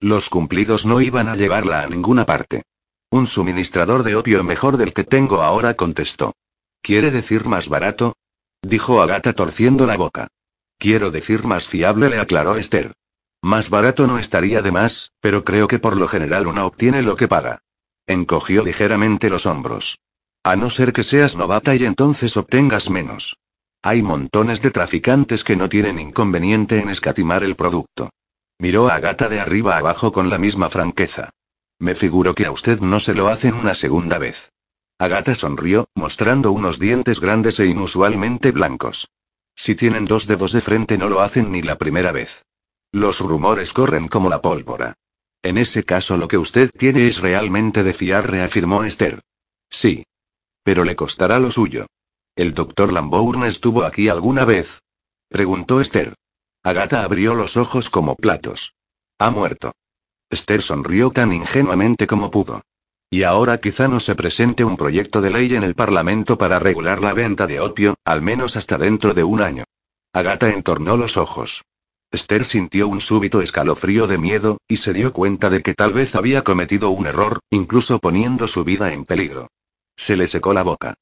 Los 0.00 0.30
cumplidos 0.30 0.86
no 0.86 1.02
iban 1.02 1.28
a 1.28 1.36
llevarla 1.36 1.82
a 1.82 1.88
ninguna 1.88 2.24
parte. 2.24 2.62
Un 3.10 3.26
suministrador 3.26 4.02
de 4.02 4.16
opio 4.16 4.42
mejor 4.42 4.78
del 4.78 4.94
que 4.94 5.04
tengo 5.04 5.42
ahora 5.42 5.74
contestó. 5.74 6.32
¿Quiere 6.80 7.10
decir 7.10 7.44
más 7.44 7.68
barato? 7.68 8.14
Dijo 8.62 9.02
Agata 9.02 9.34
torciendo 9.34 9.84
la 9.84 9.98
boca. 9.98 10.28
Quiero 10.78 11.10
decir 11.10 11.44
más 11.44 11.68
fiable, 11.68 12.08
le 12.08 12.18
aclaró 12.18 12.56
Esther. 12.56 12.94
Más 13.42 13.68
barato 13.68 14.06
no 14.06 14.18
estaría 14.18 14.62
de 14.62 14.72
más, 14.72 15.12
pero 15.20 15.44
creo 15.44 15.68
que 15.68 15.78
por 15.78 15.98
lo 15.98 16.08
general 16.08 16.46
uno 16.46 16.64
obtiene 16.64 17.02
lo 17.02 17.16
que 17.16 17.28
paga. 17.28 17.58
Encogió 18.06 18.64
ligeramente 18.64 19.28
los 19.28 19.44
hombros. 19.44 19.98
A 20.44 20.56
no 20.56 20.70
ser 20.70 20.94
que 20.94 21.04
seas 21.04 21.36
novata 21.36 21.74
y 21.74 21.84
entonces 21.84 22.38
obtengas 22.38 22.88
menos. 22.88 23.36
Hay 23.82 24.02
montones 24.02 24.60
de 24.60 24.70
traficantes 24.70 25.44
que 25.44 25.56
no 25.56 25.68
tienen 25.68 25.98
inconveniente 25.98 26.80
en 26.80 26.88
escatimar 26.88 27.44
el 27.44 27.54
producto. 27.54 28.10
Miró 28.58 28.88
a 28.88 28.98
Gata 28.98 29.28
de 29.28 29.38
arriba 29.38 29.76
abajo 29.76 30.10
con 30.12 30.28
la 30.28 30.38
misma 30.38 30.68
franqueza. 30.68 31.30
Me 31.78 31.94
figuro 31.94 32.34
que 32.34 32.46
a 32.46 32.50
usted 32.50 32.80
no 32.80 32.98
se 32.98 33.14
lo 33.14 33.28
hacen 33.28 33.54
una 33.54 33.74
segunda 33.74 34.18
vez. 34.18 34.50
Agata 34.98 35.36
sonrió, 35.36 35.86
mostrando 35.94 36.50
unos 36.50 36.80
dientes 36.80 37.20
grandes 37.20 37.60
e 37.60 37.66
inusualmente 37.66 38.50
blancos. 38.50 39.08
Si 39.54 39.76
tienen 39.76 40.04
dos 40.04 40.26
dedos 40.26 40.52
de 40.52 40.60
frente 40.60 40.98
no 40.98 41.08
lo 41.08 41.20
hacen 41.20 41.52
ni 41.52 41.62
la 41.62 41.78
primera 41.78 42.10
vez. 42.10 42.44
Los 42.90 43.20
rumores 43.20 43.72
corren 43.72 44.08
como 44.08 44.28
la 44.28 44.40
pólvora. 44.40 44.94
En 45.42 45.56
ese 45.56 45.84
caso 45.84 46.16
lo 46.16 46.26
que 46.26 46.38
usted 46.38 46.70
tiene 46.76 47.06
es 47.06 47.20
realmente 47.20 47.84
de 47.84 47.92
fiar, 47.94 48.28
reafirmó 48.28 48.82
Esther. 48.82 49.20
Sí. 49.70 50.04
Pero 50.64 50.82
le 50.82 50.96
costará 50.96 51.38
lo 51.38 51.52
suyo. 51.52 51.86
¿El 52.38 52.54
doctor 52.54 52.92
Lambourne 52.92 53.48
estuvo 53.48 53.82
aquí 53.82 54.08
alguna 54.08 54.44
vez? 54.44 54.84
Preguntó 55.28 55.80
Esther. 55.80 56.14
Agatha 56.62 57.02
abrió 57.02 57.34
los 57.34 57.56
ojos 57.56 57.90
como 57.90 58.14
platos. 58.14 58.76
Ha 59.18 59.30
muerto. 59.30 59.72
Esther 60.30 60.62
sonrió 60.62 61.10
tan 61.10 61.32
ingenuamente 61.32 62.06
como 62.06 62.30
pudo. 62.30 62.62
Y 63.10 63.24
ahora 63.24 63.58
quizá 63.58 63.88
no 63.88 63.98
se 63.98 64.14
presente 64.14 64.62
un 64.62 64.76
proyecto 64.76 65.20
de 65.20 65.30
ley 65.30 65.52
en 65.56 65.64
el 65.64 65.74
Parlamento 65.74 66.38
para 66.38 66.60
regular 66.60 67.02
la 67.02 67.12
venta 67.12 67.48
de 67.48 67.58
opio, 67.58 67.96
al 68.04 68.22
menos 68.22 68.56
hasta 68.56 68.78
dentro 68.78 69.14
de 69.14 69.24
un 69.24 69.40
año. 69.40 69.64
Agatha 70.12 70.50
entornó 70.50 70.96
los 70.96 71.16
ojos. 71.16 71.64
Esther 72.12 72.44
sintió 72.44 72.86
un 72.86 73.00
súbito 73.00 73.42
escalofrío 73.42 74.06
de 74.06 74.18
miedo, 74.18 74.58
y 74.68 74.76
se 74.76 74.92
dio 74.92 75.12
cuenta 75.12 75.50
de 75.50 75.60
que 75.60 75.74
tal 75.74 75.92
vez 75.92 76.14
había 76.14 76.44
cometido 76.44 76.90
un 76.90 77.08
error, 77.08 77.40
incluso 77.50 77.98
poniendo 77.98 78.46
su 78.46 78.62
vida 78.62 78.92
en 78.92 79.06
peligro. 79.06 79.48
Se 79.96 80.14
le 80.14 80.28
secó 80.28 80.54
la 80.54 80.62
boca. 80.62 80.94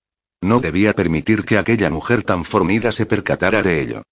No 0.43 0.61
debía 0.61 0.93
permitir 0.93 1.45
que 1.45 1.59
aquella 1.59 1.91
mujer 1.91 2.23
tan 2.23 2.45
fornida 2.45 2.93
se 2.93 3.07
percatara 3.07 3.63
de 3.63 3.81
ello. 3.81 4.03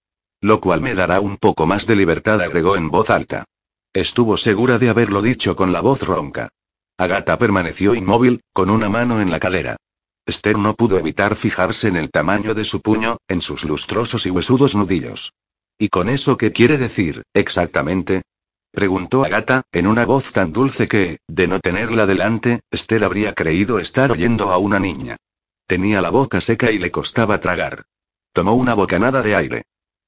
Lo 0.41 0.59
cual 0.59 0.81
me 0.81 0.95
dará 0.95 1.19
un 1.19 1.37
poco 1.37 1.65
más 1.65 1.85
de 1.87 1.95
libertad, 1.95 2.41
agregó 2.41 2.75
en 2.75 2.89
voz 2.89 3.09
alta. 3.09 3.45
Estuvo 3.93 4.37
segura 4.37 4.77
de 4.77 4.89
haberlo 4.89 5.21
dicho 5.21 5.55
con 5.55 5.71
la 5.71 5.81
voz 5.81 6.03
ronca. 6.03 6.49
Agata 6.97 7.37
permaneció 7.37 7.95
inmóvil, 7.95 8.41
con 8.53 8.69
una 8.69 8.89
mano 8.89 9.21
en 9.21 9.31
la 9.31 9.39
cadera. 9.39 9.77
Esther 10.25 10.57
no 10.57 10.73
pudo 10.73 10.97
evitar 10.97 11.35
fijarse 11.35 11.87
en 11.87 11.97
el 11.97 12.09
tamaño 12.09 12.53
de 12.53 12.65
su 12.65 12.81
puño, 12.81 13.17
en 13.27 13.41
sus 13.41 13.63
lustrosos 13.63 14.25
y 14.25 14.31
huesudos 14.31 14.75
nudillos. 14.75 15.33
¿Y 15.77 15.89
con 15.89 16.09
eso 16.09 16.37
qué 16.37 16.51
quiere 16.51 16.77
decir, 16.77 17.23
exactamente? 17.33 18.23
preguntó 18.71 19.23
Agata, 19.23 19.63
en 19.71 19.87
una 19.87 20.05
voz 20.05 20.31
tan 20.31 20.51
dulce 20.51 20.87
que, 20.87 21.19
de 21.27 21.47
no 21.47 21.59
tenerla 21.59 22.05
delante, 22.05 22.61
Esther 22.71 23.03
habría 23.03 23.33
creído 23.33 23.79
estar 23.79 24.11
oyendo 24.11 24.51
a 24.51 24.57
una 24.57 24.79
niña. 24.79 25.17
Tenía 25.67 26.01
la 26.01 26.11
boca 26.11 26.41
seca 26.41 26.71
y 26.71 26.77
le 26.77 26.91
costaba 26.91 27.39
tragar. 27.39 27.85
Tomó 28.33 28.53
una 28.53 28.75
bocanada 28.75 29.21
de 29.21 29.35
aire. 29.35 29.63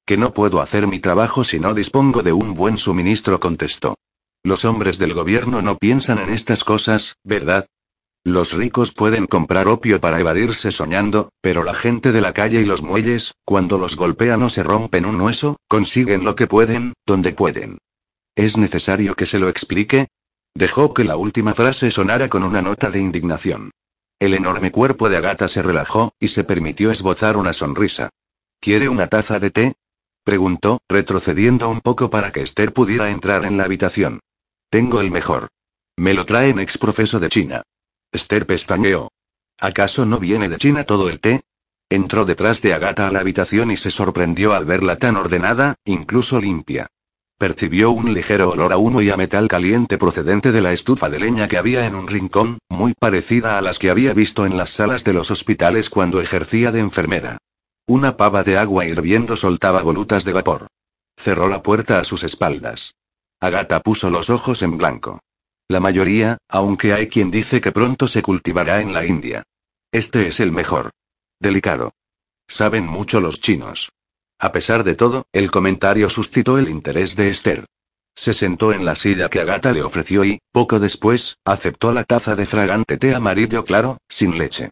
Que 0.06 0.16
no 0.16 0.32
puedo 0.32 0.60
hacer 0.60 0.86
mi 0.86 1.00
trabajo 1.00 1.42
si 1.42 1.58
no 1.58 1.74
dispongo 1.74 2.22
de 2.22 2.32
un 2.32 2.54
buen 2.54 2.78
suministro, 2.78 3.40
contestó. 3.40 3.96
Los 4.44 4.64
hombres 4.64 4.98
del 4.98 5.14
gobierno 5.14 5.60
no 5.60 5.76
piensan 5.76 6.18
en 6.20 6.30
estas 6.30 6.62
cosas, 6.62 7.16
¿verdad? 7.24 7.66
Los 8.24 8.52
ricos 8.52 8.92
pueden 8.92 9.26
comprar 9.26 9.68
opio 9.68 10.00
para 10.00 10.20
evadirse 10.20 10.70
soñando, 10.70 11.32
pero 11.40 11.64
la 11.64 11.74
gente 11.74 12.12
de 12.12 12.20
la 12.20 12.32
calle 12.32 12.60
y 12.60 12.64
los 12.64 12.82
muelles, 12.82 13.34
cuando 13.44 13.78
los 13.78 13.96
golpean 13.96 14.42
o 14.42 14.50
se 14.50 14.62
rompen 14.62 15.06
un 15.06 15.20
hueso, 15.20 15.56
consiguen 15.66 16.24
lo 16.24 16.36
que 16.36 16.46
pueden, 16.46 16.92
donde 17.04 17.32
pueden. 17.32 17.78
¿Es 18.36 18.56
necesario 18.56 19.14
que 19.16 19.26
se 19.26 19.38
lo 19.38 19.48
explique? 19.48 20.06
Dejó 20.54 20.94
que 20.94 21.04
la 21.04 21.16
última 21.16 21.54
frase 21.54 21.90
sonara 21.90 22.28
con 22.28 22.44
una 22.44 22.62
nota 22.62 22.90
de 22.90 23.00
indignación. 23.00 23.70
El 24.20 24.34
enorme 24.34 24.72
cuerpo 24.72 25.08
de 25.08 25.16
Agata 25.16 25.46
se 25.46 25.62
relajó, 25.62 26.12
y 26.18 26.28
se 26.28 26.42
permitió 26.42 26.90
esbozar 26.90 27.36
una 27.36 27.52
sonrisa. 27.52 28.10
¿Quiere 28.60 28.88
una 28.88 29.06
taza 29.06 29.38
de 29.38 29.50
té? 29.50 29.74
preguntó, 30.24 30.80
retrocediendo 30.88 31.68
un 31.68 31.80
poco 31.80 32.10
para 32.10 32.32
que 32.32 32.42
Esther 32.42 32.72
pudiera 32.72 33.10
entrar 33.10 33.44
en 33.44 33.56
la 33.56 33.64
habitación. 33.64 34.20
Tengo 34.70 35.00
el 35.00 35.12
mejor. 35.12 35.48
Me 35.96 36.14
lo 36.14 36.26
traen 36.26 36.58
ex 36.58 36.78
profeso 36.78 37.20
de 37.20 37.28
China. 37.28 37.62
Esther 38.10 38.44
pestañeó. 38.44 39.12
¿Acaso 39.58 40.04
no 40.04 40.18
viene 40.18 40.48
de 40.48 40.58
China 40.58 40.84
todo 40.84 41.08
el 41.08 41.20
té? 41.20 41.42
Entró 41.88 42.24
detrás 42.24 42.60
de 42.60 42.74
Agata 42.74 43.06
a 43.06 43.12
la 43.12 43.20
habitación 43.20 43.70
y 43.70 43.76
se 43.76 43.90
sorprendió 43.90 44.52
al 44.52 44.64
verla 44.64 44.96
tan 44.96 45.16
ordenada, 45.16 45.76
incluso 45.84 46.40
limpia. 46.40 46.88
Percibió 47.38 47.92
un 47.92 48.14
ligero 48.14 48.50
olor 48.50 48.72
a 48.72 48.78
humo 48.78 49.00
y 49.00 49.10
a 49.10 49.16
metal 49.16 49.46
caliente 49.46 49.96
procedente 49.96 50.50
de 50.50 50.60
la 50.60 50.72
estufa 50.72 51.08
de 51.08 51.20
leña 51.20 51.46
que 51.46 51.56
había 51.56 51.86
en 51.86 51.94
un 51.94 52.08
rincón, 52.08 52.58
muy 52.68 52.94
parecida 52.98 53.58
a 53.58 53.60
las 53.62 53.78
que 53.78 53.90
había 53.90 54.12
visto 54.12 54.44
en 54.44 54.56
las 54.56 54.70
salas 54.70 55.04
de 55.04 55.12
los 55.12 55.30
hospitales 55.30 55.88
cuando 55.88 56.20
ejercía 56.20 56.72
de 56.72 56.80
enfermera. 56.80 57.38
Una 57.86 58.16
pava 58.16 58.42
de 58.42 58.58
agua 58.58 58.86
hirviendo 58.86 59.36
soltaba 59.36 59.82
volutas 59.82 60.24
de 60.24 60.32
vapor. 60.32 60.66
Cerró 61.16 61.48
la 61.48 61.62
puerta 61.62 62.00
a 62.00 62.04
sus 62.04 62.24
espaldas. 62.24 62.96
Agata 63.40 63.80
puso 63.80 64.10
los 64.10 64.30
ojos 64.30 64.62
en 64.62 64.76
blanco. 64.76 65.20
La 65.68 65.78
mayoría, 65.78 66.38
aunque 66.48 66.92
hay 66.92 67.06
quien 67.06 67.30
dice 67.30 67.60
que 67.60 67.70
pronto 67.70 68.08
se 68.08 68.20
cultivará 68.20 68.80
en 68.80 68.92
la 68.92 69.06
India. 69.06 69.44
Este 69.92 70.26
es 70.26 70.40
el 70.40 70.50
mejor. 70.50 70.90
Delicado. 71.38 71.92
Saben 72.48 72.86
mucho 72.86 73.20
los 73.20 73.40
chinos. 73.40 73.90
A 74.38 74.52
pesar 74.52 74.84
de 74.84 74.94
todo, 74.94 75.26
el 75.32 75.50
comentario 75.50 76.08
suscitó 76.08 76.58
el 76.58 76.68
interés 76.68 77.16
de 77.16 77.28
Esther. 77.28 77.66
Se 78.14 78.34
sentó 78.34 78.72
en 78.72 78.84
la 78.84 78.94
silla 78.94 79.28
que 79.28 79.40
Agata 79.40 79.72
le 79.72 79.82
ofreció 79.82 80.24
y, 80.24 80.38
poco 80.52 80.78
después, 80.78 81.38
aceptó 81.44 81.92
la 81.92 82.04
taza 82.04 82.36
de 82.36 82.46
fragante 82.46 82.98
té 82.98 83.14
amarillo 83.14 83.64
claro, 83.64 83.98
sin 84.08 84.38
leche. 84.38 84.70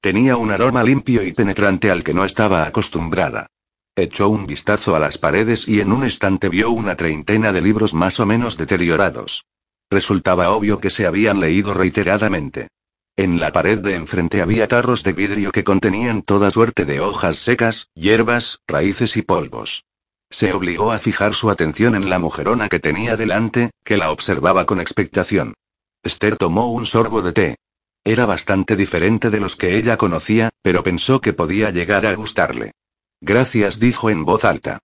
Tenía 0.00 0.36
un 0.36 0.50
aroma 0.50 0.82
limpio 0.82 1.22
y 1.24 1.32
penetrante 1.32 1.90
al 1.90 2.04
que 2.04 2.14
no 2.14 2.24
estaba 2.24 2.66
acostumbrada. 2.66 3.48
Echó 3.96 4.28
un 4.28 4.46
vistazo 4.46 4.94
a 4.96 4.98
las 4.98 5.18
paredes 5.18 5.68
y 5.68 5.80
en 5.80 5.92
un 5.92 6.04
estante 6.04 6.48
vio 6.48 6.70
una 6.70 6.96
treintena 6.96 7.52
de 7.52 7.60
libros 7.60 7.92
más 7.94 8.18
o 8.20 8.26
menos 8.26 8.56
deteriorados. 8.56 9.44
Resultaba 9.90 10.50
obvio 10.50 10.80
que 10.80 10.90
se 10.90 11.06
habían 11.06 11.40
leído 11.40 11.74
reiteradamente. 11.74 12.68
En 13.16 13.38
la 13.38 13.52
pared 13.52 13.78
de 13.78 13.94
enfrente 13.94 14.40
había 14.40 14.68
tarros 14.68 15.02
de 15.02 15.12
vidrio 15.12 15.52
que 15.52 15.64
contenían 15.64 16.22
toda 16.22 16.50
suerte 16.50 16.84
de 16.84 17.00
hojas 17.00 17.36
secas, 17.38 17.88
hierbas, 17.94 18.60
raíces 18.66 19.16
y 19.16 19.22
polvos. 19.22 19.84
Se 20.30 20.52
obligó 20.52 20.92
a 20.92 20.98
fijar 20.98 21.34
su 21.34 21.50
atención 21.50 21.96
en 21.96 22.08
la 22.08 22.18
mujerona 22.18 22.68
que 22.68 22.78
tenía 22.78 23.16
delante, 23.16 23.72
que 23.84 23.96
la 23.96 24.12
observaba 24.12 24.64
con 24.64 24.80
expectación. 24.80 25.54
Esther 26.02 26.36
tomó 26.36 26.70
un 26.72 26.86
sorbo 26.86 27.20
de 27.20 27.32
té. 27.32 27.56
Era 28.04 28.26
bastante 28.26 28.76
diferente 28.76 29.28
de 29.28 29.40
los 29.40 29.56
que 29.56 29.76
ella 29.76 29.98
conocía, 29.98 30.50
pero 30.62 30.82
pensó 30.82 31.20
que 31.20 31.32
podía 31.32 31.70
llegar 31.70 32.06
a 32.06 32.14
gustarle. 32.14 32.72
Gracias, 33.20 33.78
dijo 33.80 34.08
en 34.08 34.24
voz 34.24 34.44
alta. 34.44 34.78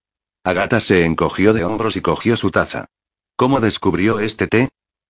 Agata 0.45 0.81
se 0.81 1.05
encogió 1.05 1.53
de 1.55 1.65
hombros 1.65 1.97
y 1.97 2.03
cogió 2.03 2.37
su 2.37 2.51
taza. 2.51 2.87
¿Cómo 3.37 3.61
descubrió 3.61 4.21
este 4.21 4.47
té? 4.47 4.69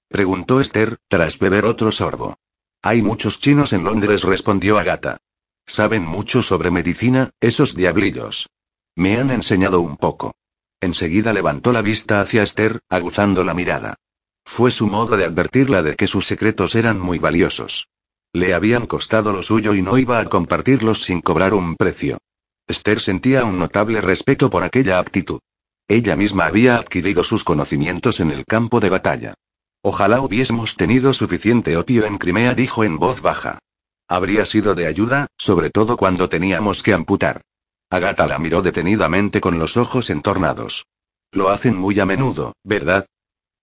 preguntó 0.08 0.60
Esther, 0.60 0.98
tras 1.08 1.38
beber 1.38 1.64
otro 1.64 1.90
sorbo. 1.90 2.36
Hay 2.82 3.02
muchos 3.02 3.40
chinos 3.40 3.72
en 3.72 3.84
Londres, 3.84 4.22
respondió 4.22 4.78
Agata. 4.78 5.18
Saben 5.66 6.04
mucho 6.04 6.42
sobre 6.42 6.70
medicina, 6.70 7.30
esos 7.40 7.74
diablillos. 7.74 8.48
Me 8.94 9.18
han 9.18 9.30
enseñado 9.30 9.80
un 9.80 9.96
poco. 9.96 10.34
Enseguida 10.80 11.32
levantó 11.32 11.72
la 11.72 11.82
vista 11.82 12.20
hacia 12.20 12.42
Esther, 12.42 12.80
aguzando 12.88 13.42
la 13.42 13.54
mirada. 13.54 13.96
Fue 14.44 14.70
su 14.70 14.86
modo 14.86 15.16
de 15.16 15.24
advertirla 15.24 15.82
de 15.82 15.96
que 15.96 16.06
sus 16.06 16.26
secretos 16.26 16.74
eran 16.74 17.00
muy 17.00 17.18
valiosos. 17.18 17.88
Le 18.32 18.54
habían 18.54 18.86
costado 18.86 19.32
lo 19.32 19.42
suyo 19.42 19.74
y 19.74 19.82
no 19.82 19.98
iba 19.98 20.20
a 20.20 20.26
compartirlos 20.26 21.02
sin 21.02 21.20
cobrar 21.20 21.54
un 21.54 21.74
precio. 21.74 22.18
Esther 22.68 23.00
sentía 23.00 23.44
un 23.44 23.58
notable 23.58 24.00
respeto 24.00 24.50
por 24.50 24.62
aquella 24.62 24.98
actitud. 24.98 25.40
Ella 25.88 26.16
misma 26.16 26.46
había 26.46 26.76
adquirido 26.76 27.24
sus 27.24 27.44
conocimientos 27.44 28.20
en 28.20 28.30
el 28.30 28.44
campo 28.44 28.80
de 28.80 28.90
batalla. 28.90 29.34
Ojalá 29.88 30.20
hubiésemos 30.20 30.74
tenido 30.74 31.14
suficiente 31.14 31.76
opio 31.76 32.06
en 32.06 32.18
Crimea, 32.18 32.54
dijo 32.56 32.82
en 32.82 32.98
voz 32.98 33.22
baja. 33.22 33.60
Habría 34.08 34.44
sido 34.44 34.74
de 34.74 34.88
ayuda, 34.88 35.28
sobre 35.38 35.70
todo 35.70 35.96
cuando 35.96 36.28
teníamos 36.28 36.82
que 36.82 36.92
amputar. 36.92 37.42
Agata 37.88 38.26
la 38.26 38.40
miró 38.40 38.62
detenidamente 38.62 39.40
con 39.40 39.60
los 39.60 39.76
ojos 39.76 40.10
entornados. 40.10 40.86
Lo 41.30 41.50
hacen 41.50 41.76
muy 41.76 42.00
a 42.00 42.04
menudo, 42.04 42.54
¿verdad? 42.64 43.06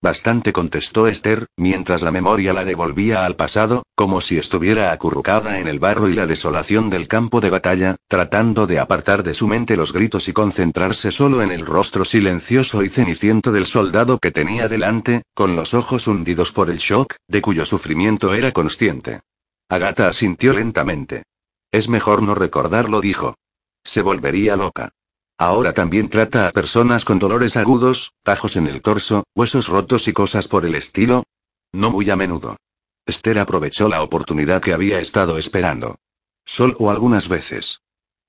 Bastante 0.04 0.52
contestó 0.52 1.08
Esther, 1.08 1.48
mientras 1.56 2.02
la 2.02 2.12
memoria 2.12 2.52
la 2.52 2.66
devolvía 2.66 3.26
al 3.26 3.38
pasado, 3.38 3.84
como 3.96 4.20
si 4.20 4.38
estuviera 4.38 4.92
acurrucada 4.92 5.60
en 5.60 5.70
el 5.70 5.80
barro 5.80 6.10
y 6.10 6.14
la 6.14 6.28
desolación 6.28 6.90
del 6.90 7.08
campo 7.08 7.40
de 7.40 7.50
batalla, 7.50 7.96
tratando 8.10 8.68
de 8.68 8.80
apartar 8.80 9.24
de 9.24 9.34
su 9.34 9.48
mente 9.48 9.78
los 9.78 9.94
gritos 9.94 10.28
y 10.28 10.34
concentrarse 10.34 11.10
solo 11.10 11.42
en 11.42 11.54
el 11.54 11.66
rostro 11.66 12.04
silencioso 12.04 12.84
y 12.84 12.90
ceniciento 12.90 13.54
del 13.54 13.66
soldado 13.66 14.20
que 14.20 14.32
tenía 14.32 14.68
delante, 14.68 15.24
con 15.34 15.56
los 15.56 15.74
ojos 15.74 16.06
hundidos 16.06 16.52
por 16.52 16.70
el 16.70 16.80
shock, 16.80 17.16
de 17.30 17.42
cuyo 17.42 17.66
sufrimiento 17.66 18.34
era 18.34 18.52
consciente. 18.52 19.22
Agata 19.70 20.10
asintió 20.10 20.52
lentamente. 20.52 21.24
Es 21.72 21.88
mejor 21.88 22.24
no 22.24 22.36
recordarlo, 22.36 23.00
dijo. 23.00 23.36
Se 23.86 24.02
volvería 24.02 24.58
loca. 24.58 24.90
Ahora 25.38 25.74
también 25.74 26.10
trata 26.10 26.48
a 26.48 26.52
personas 26.52 27.06
con 27.06 27.20
dolores 27.20 27.58
agudos, 27.58 28.14
tajos 28.24 28.56
en 28.56 28.68
el 28.68 28.82
torso, 28.82 29.24
huesos 29.36 29.68
rotos 29.68 30.08
y 30.08 30.14
cosas 30.14 30.48
por 30.48 30.66
el 30.66 30.76
estilo. 30.76 31.24
No 31.72 31.90
muy 31.92 32.10
a 32.10 32.16
menudo. 32.16 32.58
Esther 33.06 33.40
aprovechó 33.40 33.90
la 33.90 34.04
oportunidad 34.04 34.62
que 34.62 34.74
había 34.74 35.00
estado 35.00 35.38
esperando. 35.38 35.96
Solo 36.46 36.90
algunas 36.90 37.28
veces. 37.28 37.82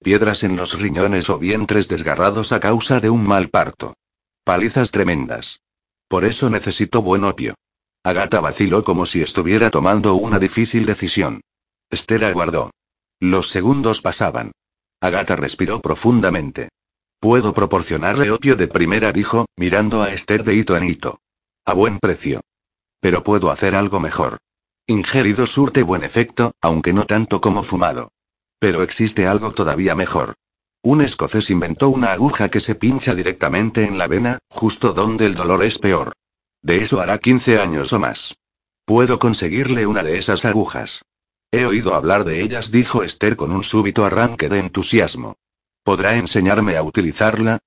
Piedras 0.02 0.43
en 0.43 0.56
los 0.56 0.78
riñones 0.78 1.31
o 1.31 1.39
vientres 1.39 1.89
desgarrados 1.89 2.52
a 2.52 2.60
causa 2.60 3.01
de 3.01 3.10
un 3.10 3.22
mal 3.22 3.51
parto. 3.51 3.94
Palizas 4.43 4.90
tremendas. 4.90 5.60
Por 6.09 6.24
eso 6.24 6.51
necesito 6.51 7.02
buen 7.02 7.24
opio. 7.24 7.55
Agata 8.02 8.40
vaciló 8.40 8.85
como 8.85 9.06
si 9.06 9.22
estuviera 9.22 9.70
tomando 9.70 10.14
una 10.14 10.39
difícil 10.39 10.85
decisión. 10.85 11.40
Esther 11.90 12.24
aguardó. 12.24 12.70
Los 13.20 13.48
segundos 13.48 14.02
pasaban. 14.02 14.52
Agata 15.01 15.36
respiró 15.36 15.81
profundamente. 15.81 16.68
Puedo 17.24 17.55
proporcionarle 17.55 18.30
opio 18.30 18.55
de 18.55 18.68
primera, 18.68 19.10
dijo, 19.10 19.46
mirando 19.56 20.02
a 20.02 20.12
Esther 20.12 20.44
de 20.44 20.56
hito 20.56 20.76
en 20.76 20.84
hito. 20.84 21.20
A 21.64 21.72
buen 21.72 21.98
precio. 21.98 22.42
Pero 23.01 23.24
puedo 23.24 23.51
hacer 23.51 23.74
algo 23.74 23.98
mejor. 23.98 24.36
Ingerido 24.86 25.46
surte 25.46 25.82
buen 25.82 26.05
efecto, 26.05 26.52
aunque 26.60 26.92
no 26.92 27.06
tanto 27.06 27.40
como 27.40 27.62
fumado. 27.62 28.12
Pero 28.59 28.82
existe 28.82 29.26
algo 29.26 29.52
todavía 29.52 29.94
mejor. 29.94 30.34
Un 30.82 31.01
escocés 31.01 31.48
inventó 31.48 31.88
una 31.88 32.12
aguja 32.12 32.51
que 32.51 32.60
se 32.60 32.74
pincha 32.74 33.14
directamente 33.14 33.86
en 33.86 33.96
la 33.96 34.06
vena, 34.06 34.38
justo 34.51 34.92
donde 34.92 35.24
el 35.24 35.34
dolor 35.34 35.64
es 35.64 35.78
peor. 35.78 36.12
De 36.60 36.82
eso 36.82 37.01
hará 37.01 37.16
15 37.16 37.59
años 37.59 37.94
o 37.94 37.98
más. 37.98 38.36
Puedo 38.84 39.18
conseguirle 39.18 39.86
una 39.86 40.02
de 40.02 40.18
esas 40.18 40.44
agujas. 40.44 41.01
He 41.51 41.64
oído 41.64 41.94
hablar 41.94 42.24
de 42.24 42.42
ellas, 42.42 42.70
dijo 42.70 43.02
Esther 43.02 43.34
con 43.36 43.51
un 43.51 43.64
súbito 43.64 44.05
arranque 44.05 44.51
de 44.51 44.59
entusiasmo. 44.59 45.38
¿Podrá 45.85 46.16
enseñarme 46.16 46.78
a 46.78 46.82
utilizarla? 46.82 47.59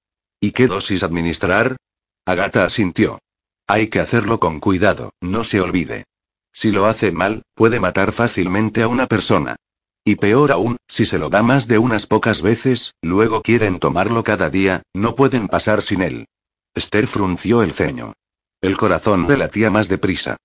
¿Y 0.41 0.51
qué 0.51 0.65
dosis 0.65 1.03
administrar? 1.03 1.77
Agata 2.25 2.65
asintió. 2.65 3.19
Hay 3.67 3.89
que 3.89 3.99
hacerlo 3.99 4.39
con 4.39 4.59
cuidado, 4.59 5.11
no 5.21 5.43
se 5.43 5.61
olvide. 5.61 6.05
Si 6.51 6.71
lo 6.71 6.87
hace 6.87 7.11
mal, 7.11 7.43
puede 7.53 7.79
matar 7.79 8.11
fácilmente 8.11 8.81
a 8.81 8.87
una 8.87 9.05
persona. 9.05 9.55
Y 10.03 10.15
peor 10.15 10.51
aún, 10.51 10.77
si 10.87 11.05
se 11.05 11.19
lo 11.19 11.29
da 11.29 11.43
más 11.43 11.67
de 11.67 11.77
unas 11.77 12.07
pocas 12.07 12.41
veces, 12.41 12.95
luego 13.03 13.43
quieren 13.43 13.77
tomarlo 13.77 14.23
cada 14.23 14.49
día, 14.49 14.81
no 14.95 15.13
pueden 15.13 15.47
pasar 15.47 15.83
sin 15.83 16.01
él. 16.01 16.25
Esther 16.73 17.05
frunció 17.05 17.61
el 17.61 17.73
ceño. 17.73 18.13
El 18.61 18.77
corazón 18.77 19.27
le 19.27 19.37
latía 19.37 19.69
más 19.69 19.89
deprisa. 19.89 20.37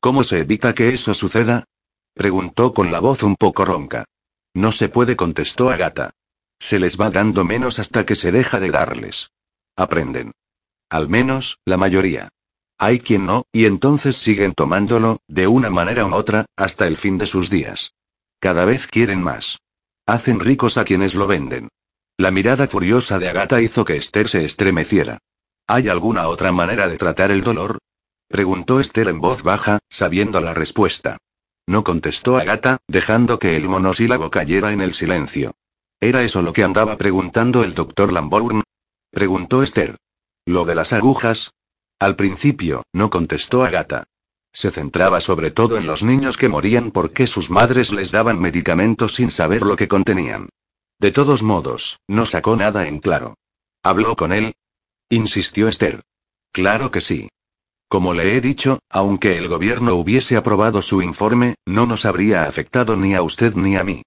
¿Cómo 0.00 0.24
se 0.24 0.40
evita 0.40 0.74
que 0.74 0.88
eso 0.88 1.14
suceda? 1.14 1.64
Preguntó 2.14 2.74
con 2.74 2.90
la 2.90 2.98
voz 2.98 3.22
un 3.22 3.36
poco 3.36 3.64
ronca. 3.64 4.04
No 4.52 4.72
se 4.72 4.88
puede, 4.88 5.14
contestó 5.14 5.70
Agata. 5.70 6.10
Se 6.60 6.78
les 6.78 7.00
va 7.00 7.10
dando 7.10 7.44
menos 7.44 7.78
hasta 7.78 8.06
que 8.06 8.14
se 8.14 8.30
deja 8.30 8.60
de 8.60 8.70
darles. 8.70 9.32
Aprenden. 9.76 10.32
Al 10.90 11.08
menos, 11.08 11.58
la 11.64 11.76
mayoría. 11.76 12.28
Hay 12.78 13.00
quien 13.00 13.26
no, 13.26 13.44
y 13.52 13.64
entonces 13.64 14.16
siguen 14.16 14.54
tomándolo, 14.54 15.18
de 15.26 15.46
una 15.46 15.70
manera 15.70 16.06
u 16.06 16.14
otra, 16.14 16.46
hasta 16.56 16.86
el 16.86 16.96
fin 16.96 17.18
de 17.18 17.26
sus 17.26 17.50
días. 17.50 17.94
Cada 18.38 18.64
vez 18.64 18.86
quieren 18.86 19.22
más. 19.22 19.58
Hacen 20.06 20.40
ricos 20.40 20.78
a 20.78 20.84
quienes 20.84 21.14
lo 21.14 21.26
venden. 21.26 21.68
La 22.16 22.30
mirada 22.30 22.68
furiosa 22.68 23.18
de 23.18 23.28
Agata 23.28 23.60
hizo 23.60 23.84
que 23.84 23.96
Esther 23.96 24.28
se 24.28 24.44
estremeciera. 24.44 25.18
¿Hay 25.66 25.88
alguna 25.88 26.28
otra 26.28 26.52
manera 26.52 26.88
de 26.88 26.96
tratar 26.96 27.30
el 27.30 27.42
dolor? 27.42 27.78
Preguntó 28.28 28.80
Esther 28.80 29.08
en 29.08 29.20
voz 29.20 29.42
baja, 29.42 29.78
sabiendo 29.88 30.40
la 30.40 30.54
respuesta. 30.54 31.18
No 31.66 31.84
contestó 31.84 32.36
Agata, 32.36 32.78
dejando 32.88 33.38
que 33.38 33.56
el 33.56 33.68
monosílabo 33.68 34.30
cayera 34.30 34.72
en 34.72 34.80
el 34.80 34.94
silencio. 34.94 35.52
¿Era 36.00 36.22
eso 36.22 36.40
lo 36.40 36.54
que 36.54 36.64
andaba 36.64 36.96
preguntando 36.96 37.62
el 37.62 37.74
doctor 37.74 38.10
Lambourne? 38.10 38.62
Preguntó 39.10 39.62
Esther. 39.62 39.96
¿Lo 40.46 40.64
de 40.64 40.74
las 40.74 40.94
agujas? 40.94 41.52
Al 41.98 42.16
principio, 42.16 42.84
no 42.94 43.10
contestó 43.10 43.64
Agata. 43.64 44.04
Se 44.50 44.70
centraba 44.70 45.20
sobre 45.20 45.50
todo 45.50 45.76
en 45.76 45.86
los 45.86 46.02
niños 46.02 46.38
que 46.38 46.48
morían 46.48 46.90
porque 46.90 47.26
sus 47.26 47.50
madres 47.50 47.92
les 47.92 48.12
daban 48.12 48.40
medicamentos 48.40 49.14
sin 49.14 49.30
saber 49.30 49.62
lo 49.62 49.76
que 49.76 49.88
contenían. 49.88 50.48
De 50.98 51.12
todos 51.12 51.42
modos, 51.42 52.00
no 52.08 52.24
sacó 52.24 52.56
nada 52.56 52.88
en 52.88 52.98
claro. 52.98 53.34
¿Habló 53.82 54.16
con 54.16 54.32
él? 54.32 54.54
insistió 55.10 55.68
Esther. 55.68 56.00
Claro 56.50 56.90
que 56.90 57.02
sí. 57.02 57.28
Como 57.88 58.14
le 58.14 58.36
he 58.36 58.40
dicho, 58.40 58.78
aunque 58.88 59.36
el 59.36 59.48
gobierno 59.48 59.94
hubiese 59.96 60.36
aprobado 60.36 60.80
su 60.80 61.02
informe, 61.02 61.56
no 61.66 61.84
nos 61.84 62.06
habría 62.06 62.44
afectado 62.44 62.96
ni 62.96 63.14
a 63.14 63.22
usted 63.22 63.54
ni 63.54 63.76
a 63.76 63.84
mí. 63.84 64.02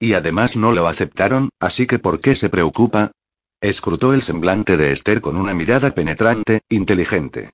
Y 0.00 0.12
además 0.12 0.56
no 0.56 0.72
lo 0.72 0.86
aceptaron, 0.86 1.50
así 1.60 1.86
que 1.86 1.98
¿por 1.98 2.20
qué 2.20 2.36
se 2.36 2.48
preocupa? 2.48 3.12
Escrutó 3.60 4.14
el 4.14 4.22
semblante 4.22 4.76
de 4.76 4.92
Esther 4.92 5.20
con 5.20 5.36
una 5.36 5.54
mirada 5.54 5.90
penetrante, 5.92 6.60
inteligente. 6.68 7.50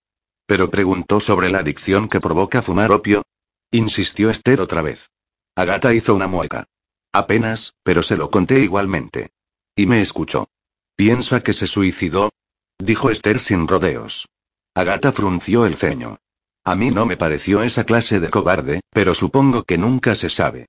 Pero 0.46 0.70
preguntó 0.70 1.20
sobre 1.20 1.48
la 1.48 1.60
adicción 1.60 2.08
que 2.08 2.20
provoca 2.20 2.60
fumar 2.60 2.92
opio. 2.92 3.22
Insistió 3.70 4.28
Esther 4.28 4.60
otra 4.60 4.82
vez. 4.82 5.10
Agata 5.56 5.94
hizo 5.94 6.14
una 6.14 6.26
mueca. 6.26 6.66
Apenas, 7.12 7.74
pero 7.82 8.02
se 8.02 8.16
lo 8.16 8.30
conté 8.30 8.60
igualmente. 8.60 9.30
Y 9.74 9.86
me 9.86 10.02
escuchó. 10.02 10.48
¿Piensa 10.96 11.40
que 11.40 11.54
se 11.54 11.66
suicidó? 11.66 12.30
Dijo 12.78 13.10
Esther 13.10 13.40
sin 13.40 13.66
rodeos. 13.66 14.28
Agata 14.74 15.12
frunció 15.12 15.64
el 15.64 15.76
ceño. 15.76 16.18
A 16.64 16.74
mí 16.74 16.90
no 16.90 17.06
me 17.06 17.16
pareció 17.16 17.62
esa 17.62 17.84
clase 17.84 18.20
de 18.20 18.28
cobarde, 18.28 18.80
pero 18.90 19.14
supongo 19.14 19.62
que 19.64 19.78
nunca 19.78 20.14
se 20.14 20.28
sabe. 20.28 20.66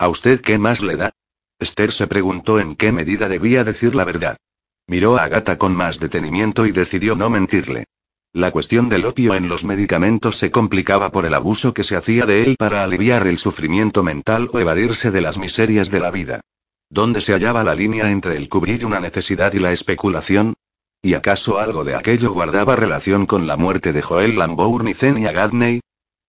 ¿A 0.00 0.08
usted 0.08 0.40
qué 0.40 0.58
más 0.58 0.80
le 0.80 0.96
da? 0.96 1.10
Esther 1.58 1.90
se 1.90 2.06
preguntó 2.06 2.60
en 2.60 2.76
qué 2.76 2.92
medida 2.92 3.28
debía 3.28 3.64
decir 3.64 3.96
la 3.96 4.04
verdad. 4.04 4.36
Miró 4.86 5.18
a 5.18 5.24
Agatha 5.24 5.58
con 5.58 5.74
más 5.74 5.98
detenimiento 5.98 6.66
y 6.66 6.72
decidió 6.72 7.16
no 7.16 7.28
mentirle. 7.30 7.84
La 8.32 8.52
cuestión 8.52 8.88
del 8.88 9.06
opio 9.06 9.34
en 9.34 9.48
los 9.48 9.64
medicamentos 9.64 10.36
se 10.36 10.52
complicaba 10.52 11.10
por 11.10 11.26
el 11.26 11.34
abuso 11.34 11.74
que 11.74 11.82
se 11.82 11.96
hacía 11.96 12.26
de 12.26 12.44
él 12.44 12.56
para 12.56 12.84
aliviar 12.84 13.26
el 13.26 13.38
sufrimiento 13.38 14.04
mental 14.04 14.48
o 14.52 14.60
evadirse 14.60 15.10
de 15.10 15.20
las 15.20 15.36
miserias 15.36 15.90
de 15.90 15.98
la 15.98 16.12
vida. 16.12 16.42
¿Dónde 16.88 17.20
se 17.20 17.32
hallaba 17.32 17.64
la 17.64 17.74
línea 17.74 18.12
entre 18.12 18.36
el 18.36 18.48
cubrir 18.48 18.86
una 18.86 19.00
necesidad 19.00 19.52
y 19.52 19.58
la 19.58 19.72
especulación? 19.72 20.54
¿Y 21.02 21.14
acaso 21.14 21.58
algo 21.58 21.82
de 21.82 21.96
aquello 21.96 22.32
guardaba 22.32 22.76
relación 22.76 23.26
con 23.26 23.48
la 23.48 23.56
muerte 23.56 23.92
de 23.92 24.02
Joel 24.02 24.38
Lambourne 24.38 24.92
y 24.92 24.94
Zenia 24.94 25.32
Gadney? 25.32 25.80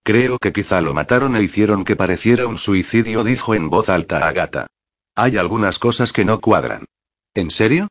Creo 0.02 0.38
que 0.38 0.52
quizá 0.52 0.80
lo 0.80 0.94
mataron 0.94 1.36
e 1.36 1.42
hicieron 1.42 1.84
que 1.84 1.96
pareciera 1.96 2.46
un 2.46 2.58
suicidio, 2.58 3.22
dijo 3.22 3.54
en 3.54 3.68
voz 3.68 3.88
alta 3.88 4.26
Agatha. 4.26 4.66
Hay 5.14 5.36
algunas 5.36 5.78
cosas 5.78 6.12
que 6.12 6.24
no 6.24 6.40
cuadran. 6.40 6.86
¿En 7.34 7.50
serio? 7.50 7.88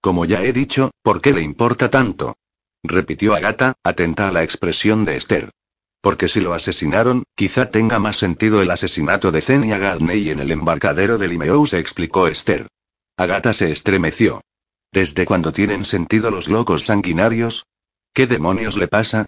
Como 0.00 0.24
ya 0.24 0.42
he 0.42 0.52
dicho, 0.52 0.90
¿por 1.02 1.20
qué 1.20 1.32
le 1.32 1.42
importa 1.42 1.90
tanto? 1.90 2.34
repitió 2.82 3.34
Agatha, 3.34 3.74
atenta 3.82 4.28
a 4.28 4.32
la 4.32 4.42
expresión 4.42 5.04
de 5.04 5.16
Esther. 5.16 5.50
Porque 6.02 6.28
si 6.28 6.40
lo 6.40 6.52
asesinaron, 6.52 7.22
quizá 7.34 7.70
tenga 7.70 7.98
más 7.98 8.18
sentido 8.18 8.60
el 8.60 8.70
asesinato 8.70 9.32
de 9.32 9.40
Zenia 9.40 9.78
Gadney 9.78 10.28
en 10.28 10.40
el 10.40 10.50
embarcadero 10.50 11.16
de 11.16 11.28
Limeu, 11.28 11.66
se 11.66 11.78
explicó 11.78 12.28
Esther. 12.28 12.68
Agatha 13.16 13.54
se 13.54 13.70
estremeció. 13.72 14.42
¿Desde 14.92 15.24
cuándo 15.24 15.52
tienen 15.52 15.84
sentido 15.84 16.30
los 16.30 16.48
locos 16.48 16.84
sanguinarios? 16.84 17.64
¿Qué 18.12 18.26
demonios 18.26 18.76
le 18.76 18.88
pasa? 18.88 19.26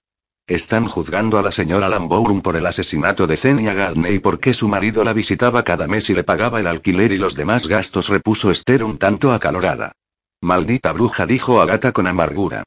Están 0.49 0.87
juzgando 0.87 1.39
a 1.39 1.43
la 1.43 1.51
señora 1.51 1.89
Lambourne 1.89 2.41
por 2.41 2.55
el 2.55 2.67
asesinato 2.67 3.27
de 3.27 3.37
Zenia 3.37 3.75
Gadney 3.75 4.21
porque 4.21 4.55
su 4.55 4.69
marido 4.69 5.03
la 5.03 5.13
visitaba 5.13 5.65
cada 5.65 5.89
mes 5.89 6.09
y 6.09 6.15
le 6.15 6.23
pagaba 6.23 6.61
el 6.61 6.69
alquiler 6.69 7.11
y 7.11 7.19
los 7.19 7.35
demás 7.35 7.67
gastos, 7.67 8.09
repuso 8.09 8.53
Esther 8.53 8.85
un 8.85 8.97
tanto 8.97 9.33
acalorada. 9.33 9.97
Maldita 10.41 10.93
bruja, 10.93 11.27
dijo 11.27 11.61
Agatha 11.61 11.91
con 11.91 12.07
amargura. 12.07 12.63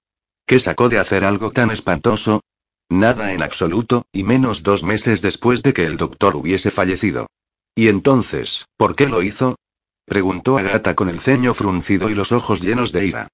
¿Qué 0.46 0.60
sacó 0.60 0.90
de 0.90 1.00
hacer 1.00 1.24
algo 1.24 1.52
tan 1.52 1.72
espantoso? 1.72 2.42
Nada 2.90 3.32
en 3.32 3.42
absoluto, 3.42 4.04
y 4.12 4.24
menos 4.24 4.64
dos 4.64 4.84
meses 4.84 5.22
después 5.22 5.64
de 5.64 5.72
que 5.72 5.86
el 5.86 5.96
doctor 5.96 6.36
hubiese 6.36 6.72
fallecido. 6.72 7.28
¿Y 7.76 7.88
entonces, 7.88 8.66
por 8.76 8.98
qué 8.98 9.08
lo 9.08 9.24
hizo? 9.24 9.56
preguntó 10.04 10.58
Agatha 10.58 10.96
con 10.96 11.08
el 11.08 11.22
ceño 11.22 11.54
fruncido 11.54 12.10
y 12.10 12.16
los 12.16 12.34
ojos 12.34 12.60
llenos 12.60 12.92
de 12.92 13.06
ira. 13.06 13.28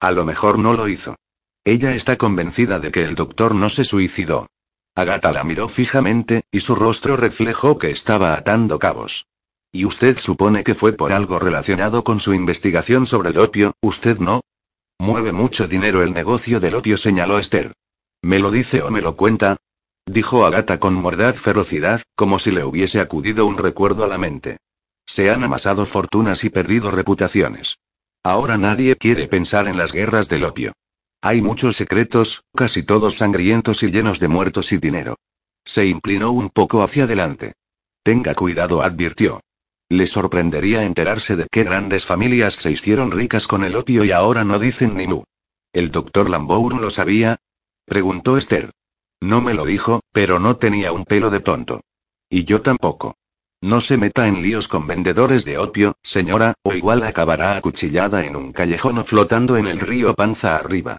A 0.00 0.10
lo 0.10 0.24
mejor 0.24 0.58
no 0.58 0.72
lo 0.72 0.88
hizo. 0.88 1.14
Ella 1.64 1.94
está 1.94 2.16
convencida 2.16 2.80
de 2.80 2.90
que 2.90 3.04
el 3.04 3.14
doctor 3.14 3.54
no 3.54 3.70
se 3.70 3.84
suicidó. 3.84 4.48
Agatha 4.96 5.30
la 5.30 5.44
miró 5.44 5.68
fijamente, 5.68 6.42
y 6.50 6.60
su 6.60 6.74
rostro 6.74 7.16
reflejó 7.16 7.78
que 7.78 7.90
estaba 7.90 8.34
atando 8.34 8.80
cabos. 8.80 9.26
¿Y 9.70 9.84
usted 9.84 10.18
supone 10.18 10.64
que 10.64 10.74
fue 10.74 10.92
por 10.92 11.12
algo 11.12 11.38
relacionado 11.38 12.02
con 12.02 12.18
su 12.18 12.34
investigación 12.34 13.06
sobre 13.06 13.30
el 13.30 13.38
opio, 13.38 13.74
usted 13.80 14.18
no? 14.18 14.40
Mueve 14.98 15.32
mucho 15.32 15.68
dinero 15.68 16.02
el 16.02 16.12
negocio 16.12 16.58
del 16.58 16.74
opio, 16.74 16.98
señaló 16.98 17.38
Esther. 17.38 17.72
¿Me 18.22 18.40
lo 18.40 18.50
dice 18.50 18.82
o 18.82 18.90
me 18.90 19.00
lo 19.00 19.16
cuenta? 19.16 19.56
Dijo 20.04 20.44
Agata 20.44 20.80
con 20.80 20.94
mordaz 20.94 21.38
ferocidad, 21.38 22.02
como 22.16 22.40
si 22.40 22.50
le 22.50 22.64
hubiese 22.64 23.00
acudido 23.00 23.46
un 23.46 23.56
recuerdo 23.56 24.04
a 24.04 24.08
la 24.08 24.18
mente. 24.18 24.58
Se 25.06 25.30
han 25.30 25.44
amasado 25.44 25.86
fortunas 25.86 26.42
y 26.42 26.50
perdido 26.50 26.90
reputaciones. 26.90 27.78
Ahora 28.24 28.58
nadie 28.58 28.96
quiere 28.96 29.28
pensar 29.28 29.68
en 29.68 29.76
las 29.76 29.92
guerras 29.92 30.28
del 30.28 30.44
opio. 30.44 30.72
Hay 31.24 31.40
muchos 31.40 31.76
secretos, 31.76 32.42
casi 32.52 32.82
todos 32.82 33.14
sangrientos 33.14 33.84
y 33.84 33.92
llenos 33.92 34.18
de 34.18 34.26
muertos 34.26 34.72
y 34.72 34.78
dinero. 34.78 35.14
Se 35.64 35.86
inclinó 35.86 36.32
un 36.32 36.50
poco 36.50 36.82
hacia 36.82 37.04
adelante. 37.04 37.52
Tenga 38.02 38.34
cuidado, 38.34 38.82
advirtió. 38.82 39.40
Le 39.88 40.08
sorprendería 40.08 40.82
enterarse 40.82 41.36
de 41.36 41.46
qué 41.48 41.62
grandes 41.62 42.04
familias 42.04 42.54
se 42.54 42.72
hicieron 42.72 43.12
ricas 43.12 43.46
con 43.46 43.62
el 43.62 43.76
opio 43.76 44.02
y 44.04 44.10
ahora 44.10 44.42
no 44.42 44.58
dicen 44.58 44.96
ni 44.96 45.06
mu. 45.06 45.22
¿El 45.72 45.92
doctor 45.92 46.28
Lambourne 46.28 46.80
lo 46.80 46.90
sabía? 46.90 47.36
Preguntó 47.84 48.36
Esther. 48.36 48.72
No 49.20 49.40
me 49.40 49.54
lo 49.54 49.64
dijo, 49.64 50.00
pero 50.12 50.40
no 50.40 50.56
tenía 50.56 50.90
un 50.90 51.04
pelo 51.04 51.30
de 51.30 51.38
tonto. 51.38 51.82
Y 52.28 52.42
yo 52.42 52.62
tampoco. 52.62 53.14
No 53.60 53.80
se 53.80 53.96
meta 53.96 54.26
en 54.26 54.42
líos 54.42 54.66
con 54.66 54.88
vendedores 54.88 55.44
de 55.44 55.56
opio, 55.56 55.94
señora, 56.02 56.54
o 56.64 56.74
igual 56.74 57.04
acabará 57.04 57.56
acuchillada 57.56 58.24
en 58.24 58.34
un 58.34 58.52
callejón 58.52 58.98
o 58.98 59.04
flotando 59.04 59.56
en 59.56 59.68
el 59.68 59.78
río 59.78 60.16
panza 60.16 60.56
arriba. 60.56 60.98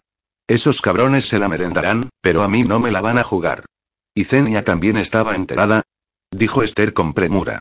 Esos 0.54 0.84
cabrones 0.84 1.28
se 1.28 1.40
la 1.40 1.50
merendarán, 1.50 2.12
pero 2.22 2.44
a 2.44 2.48
mí 2.48 2.62
no 2.62 2.80
me 2.80 2.92
la 2.92 3.02
van 3.02 3.18
a 3.18 3.24
jugar. 3.24 3.66
¿Y 4.14 4.26
Zenia 4.26 4.64
también 4.64 4.98
estaba 4.98 5.34
enterada? 5.34 5.82
Dijo 6.30 6.62
Esther 6.62 6.94
con 6.94 7.16
premura. 7.16 7.58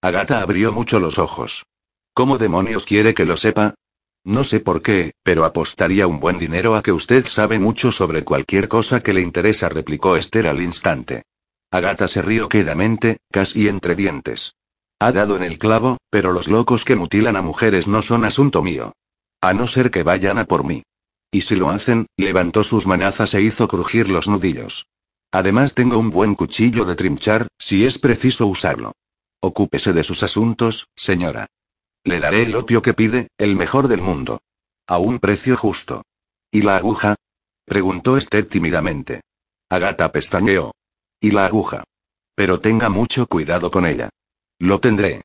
Agata 0.00 0.40
abrió 0.40 0.72
mucho 0.72 1.00
los 1.00 1.18
ojos. 1.18 1.64
¿Cómo 2.14 2.38
demonios 2.38 2.84
quiere 2.84 3.14
que 3.14 3.24
lo 3.24 3.36
sepa? 3.36 3.74
No 4.22 4.44
sé 4.44 4.60
por 4.60 4.80
qué, 4.80 5.14
pero 5.24 5.44
apostaría 5.44 6.06
un 6.06 6.20
buen 6.20 6.38
dinero 6.38 6.76
a 6.76 6.84
que 6.84 6.92
usted 6.92 7.26
sabe 7.26 7.58
mucho 7.58 7.90
sobre 7.90 8.22
cualquier 8.22 8.68
cosa 8.68 9.00
que 9.00 9.12
le 9.12 9.22
interesa, 9.22 9.68
replicó 9.68 10.14
Esther 10.14 10.46
al 10.46 10.62
instante. 10.62 11.24
Agata 11.72 12.06
se 12.06 12.22
rió 12.22 12.48
quedamente, 12.48 13.16
casi 13.32 13.66
entre 13.66 13.96
dientes. 13.96 14.54
Ha 15.00 15.10
dado 15.10 15.34
en 15.34 15.42
el 15.42 15.58
clavo, 15.58 15.96
pero 16.10 16.30
los 16.30 16.46
locos 16.46 16.84
que 16.84 16.94
mutilan 16.94 17.34
a 17.34 17.42
mujeres 17.42 17.88
no 17.88 18.02
son 18.02 18.24
asunto 18.24 18.62
mío. 18.62 18.92
A 19.40 19.52
no 19.52 19.66
ser 19.66 19.90
que 19.90 20.04
vayan 20.04 20.38
a 20.38 20.44
por 20.44 20.62
mí. 20.62 20.84
Y 21.36 21.42
si 21.42 21.54
lo 21.54 21.68
hacen, 21.68 22.06
levantó 22.16 22.64
sus 22.64 22.86
manazas 22.86 23.34
e 23.34 23.42
hizo 23.42 23.68
crujir 23.68 24.08
los 24.08 24.26
nudillos. 24.26 24.86
Además 25.30 25.74
tengo 25.74 25.98
un 25.98 26.08
buen 26.08 26.34
cuchillo 26.34 26.86
de 26.86 26.96
trinchar, 26.96 27.48
si 27.58 27.84
es 27.84 27.98
preciso 27.98 28.46
usarlo. 28.46 28.92
Ocúpese 29.42 29.92
de 29.92 30.02
sus 30.02 30.22
asuntos, 30.22 30.88
señora. 30.96 31.48
Le 32.04 32.20
daré 32.20 32.44
el 32.44 32.56
opio 32.56 32.80
que 32.80 32.94
pide, 32.94 33.28
el 33.36 33.54
mejor 33.54 33.88
del 33.88 34.00
mundo. 34.00 34.40
A 34.86 34.96
un 34.96 35.18
precio 35.18 35.58
justo. 35.58 36.04
¿Y 36.50 36.62
la 36.62 36.76
aguja? 36.76 37.16
preguntó 37.66 38.16
Esther 38.16 38.48
tímidamente. 38.48 39.20
Agata 39.68 40.10
pestañeó. 40.12 40.72
¿Y 41.20 41.32
la 41.32 41.44
aguja? 41.44 41.84
Pero 42.34 42.60
tenga 42.60 42.88
mucho 42.88 43.26
cuidado 43.26 43.70
con 43.70 43.84
ella. 43.84 44.08
Lo 44.58 44.80
tendré. 44.80 45.20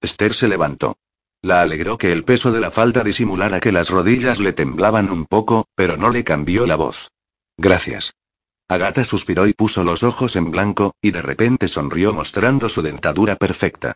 Esther 0.00 0.34
se 0.34 0.46
levantó. 0.46 0.98
La 1.42 1.62
alegró 1.62 1.98
que 1.98 2.12
el 2.12 2.24
peso 2.24 2.50
de 2.50 2.60
la 2.60 2.70
falda 2.70 3.04
disimulara 3.04 3.60
que 3.60 3.70
las 3.70 3.90
rodillas 3.90 4.40
le 4.40 4.52
temblaban 4.52 5.10
un 5.10 5.24
poco, 5.24 5.66
pero 5.74 5.96
no 5.96 6.10
le 6.10 6.24
cambió 6.24 6.66
la 6.66 6.76
voz. 6.76 7.10
Gracias. 7.56 8.14
Agata 8.68 9.04
suspiró 9.04 9.46
y 9.46 9.54
puso 9.54 9.84
los 9.84 10.02
ojos 10.02 10.36
en 10.36 10.50
blanco, 10.50 10.94
y 11.00 11.12
de 11.12 11.22
repente 11.22 11.68
sonrió 11.68 12.12
mostrando 12.12 12.68
su 12.68 12.82
dentadura 12.82 13.36
perfecta. 13.36 13.94